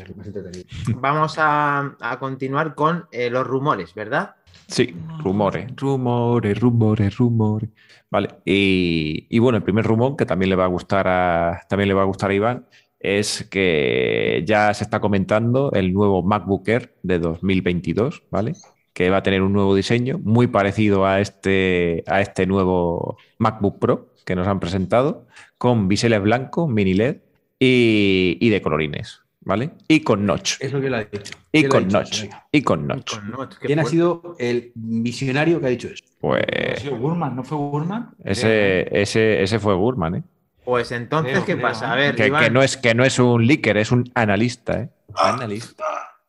sí. 0.52 0.66
Vamos 0.96 1.34
a, 1.38 1.96
a 2.00 2.18
continuar 2.20 2.74
con 2.76 3.06
eh, 3.12 3.28
los 3.30 3.44
rumores, 3.46 3.92
¿verdad? 3.94 4.36
Sí, 4.68 4.94
rumores, 5.22 5.66
rumores, 5.76 6.58
rumores, 6.58 7.16
rumores. 7.16 7.70
Vale, 8.10 8.28
y, 8.44 9.26
y 9.28 9.38
bueno, 9.38 9.58
el 9.58 9.64
primer 9.64 9.84
rumor 9.84 10.16
que 10.16 10.26
también 10.26 10.50
le 10.50 10.56
va 10.56 10.64
a 10.64 10.68
gustar 10.68 11.06
a, 11.08 11.60
también 11.68 11.88
le 11.88 11.94
va 11.94 12.02
a 12.02 12.06
gustar 12.06 12.30
a 12.30 12.34
Iván 12.34 12.66
es 12.98 13.44
que 13.50 14.42
ya 14.46 14.72
se 14.74 14.84
está 14.84 15.00
comentando 15.00 15.72
el 15.72 15.92
nuevo 15.92 16.22
MacBook 16.22 16.68
Air 16.68 16.94
de 17.02 17.18
2022, 17.18 18.22
¿vale? 18.30 18.52
que 18.92 19.10
va 19.10 19.18
a 19.18 19.22
tener 19.22 19.42
un 19.42 19.52
nuevo 19.52 19.74
diseño 19.74 20.18
muy 20.22 20.46
parecido 20.46 21.06
a 21.06 21.20
este, 21.20 22.04
a 22.06 22.20
este 22.20 22.46
nuevo 22.46 23.16
MacBook 23.38 23.78
Pro 23.78 24.14
que 24.24 24.36
nos 24.36 24.46
han 24.46 24.60
presentado, 24.60 25.26
con 25.58 25.88
biseles 25.88 26.22
blancos, 26.22 26.68
mini 26.68 26.94
LED 26.94 27.16
y, 27.58 28.38
y 28.40 28.48
de 28.50 28.62
colorines, 28.62 29.21
¿vale? 29.44 29.70
Y 29.88 30.00
con 30.00 30.24
notch. 30.26 30.56
Es 30.60 30.72
lo 30.72 30.80
que 30.80 30.90
le 30.90 30.96
ha 30.96 31.04
dicho. 31.04 31.32
Y 31.52 31.60
¿Quién 31.60 31.68
lo 31.70 31.76
ha 31.76 31.80
con 31.80 31.88
dicho? 31.88 31.98
notch. 31.98 32.24
Y 32.52 32.62
con 32.62 32.86
notch. 32.86 33.14
Con 33.16 33.30
Notch, 33.30 33.54
qué 33.58 33.66
¿Quién 33.66 33.78
ha 33.78 33.84
sido 33.84 34.36
el 34.38 34.72
visionario 34.74 35.60
que 35.60 35.66
ha 35.66 35.70
dicho 35.70 35.88
eso? 35.88 36.04
Ha 36.06 36.18
Pues 36.20 36.80
sido 36.80 36.96
Gurman, 36.98 37.36
¿no 37.36 37.44
fue 37.44 37.58
Gurman? 37.58 38.10
ese, 38.24 38.88
ese, 39.00 39.42
ese 39.42 39.58
fue 39.58 39.74
Gurman, 39.74 40.14
¿eh? 40.16 40.22
Pues 40.64 40.92
entonces, 40.92 41.32
Creo, 41.32 41.44
¿qué 41.44 41.52
creo, 41.54 41.66
pasa? 41.66 41.92
A 41.92 41.96
¿eh? 41.96 42.06
ver, 42.06 42.14
Que, 42.14 42.28
Iván, 42.28 42.44
que 42.44 42.50
no 42.50 42.62
es, 42.62 42.76
que 42.76 42.94
no 42.94 43.04
es 43.04 43.18
un 43.18 43.44
leaker, 43.46 43.76
es 43.76 43.90
un 43.90 44.04
analista, 44.14 44.80
¿eh? 44.80 44.90
Analista. 45.14 45.84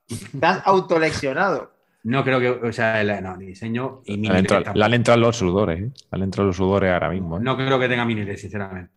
estás 0.09 0.61
autoleccionado. 0.65 1.71
No 2.03 2.23
creo 2.23 2.39
que, 2.39 2.49
o 2.49 2.73
sea, 2.73 2.99
el- 2.99 3.23
no, 3.23 3.37
ni 3.37 3.45
diseño 3.45 4.01
y 4.05 4.11
Le 4.13 4.17
mini 4.17 4.29
han 4.29 4.35
entrado, 4.39 4.73
le 4.73 4.83
han 4.83 4.93
entrado 4.93 5.19
los 5.21 5.37
sudores, 5.37 5.79
¿eh? 5.81 5.91
Le 6.11 6.15
han 6.17 6.23
entrado 6.23 6.47
los 6.47 6.57
sudores 6.57 6.91
ahora 6.91 7.09
mismo. 7.09 7.37
¿eh? 7.37 7.41
No 7.43 7.55
creo 7.55 7.79
que 7.79 7.87
tenga 7.87 8.03
mini 8.05 8.23
LED, 8.25 8.37
sinceramente. 8.37 8.91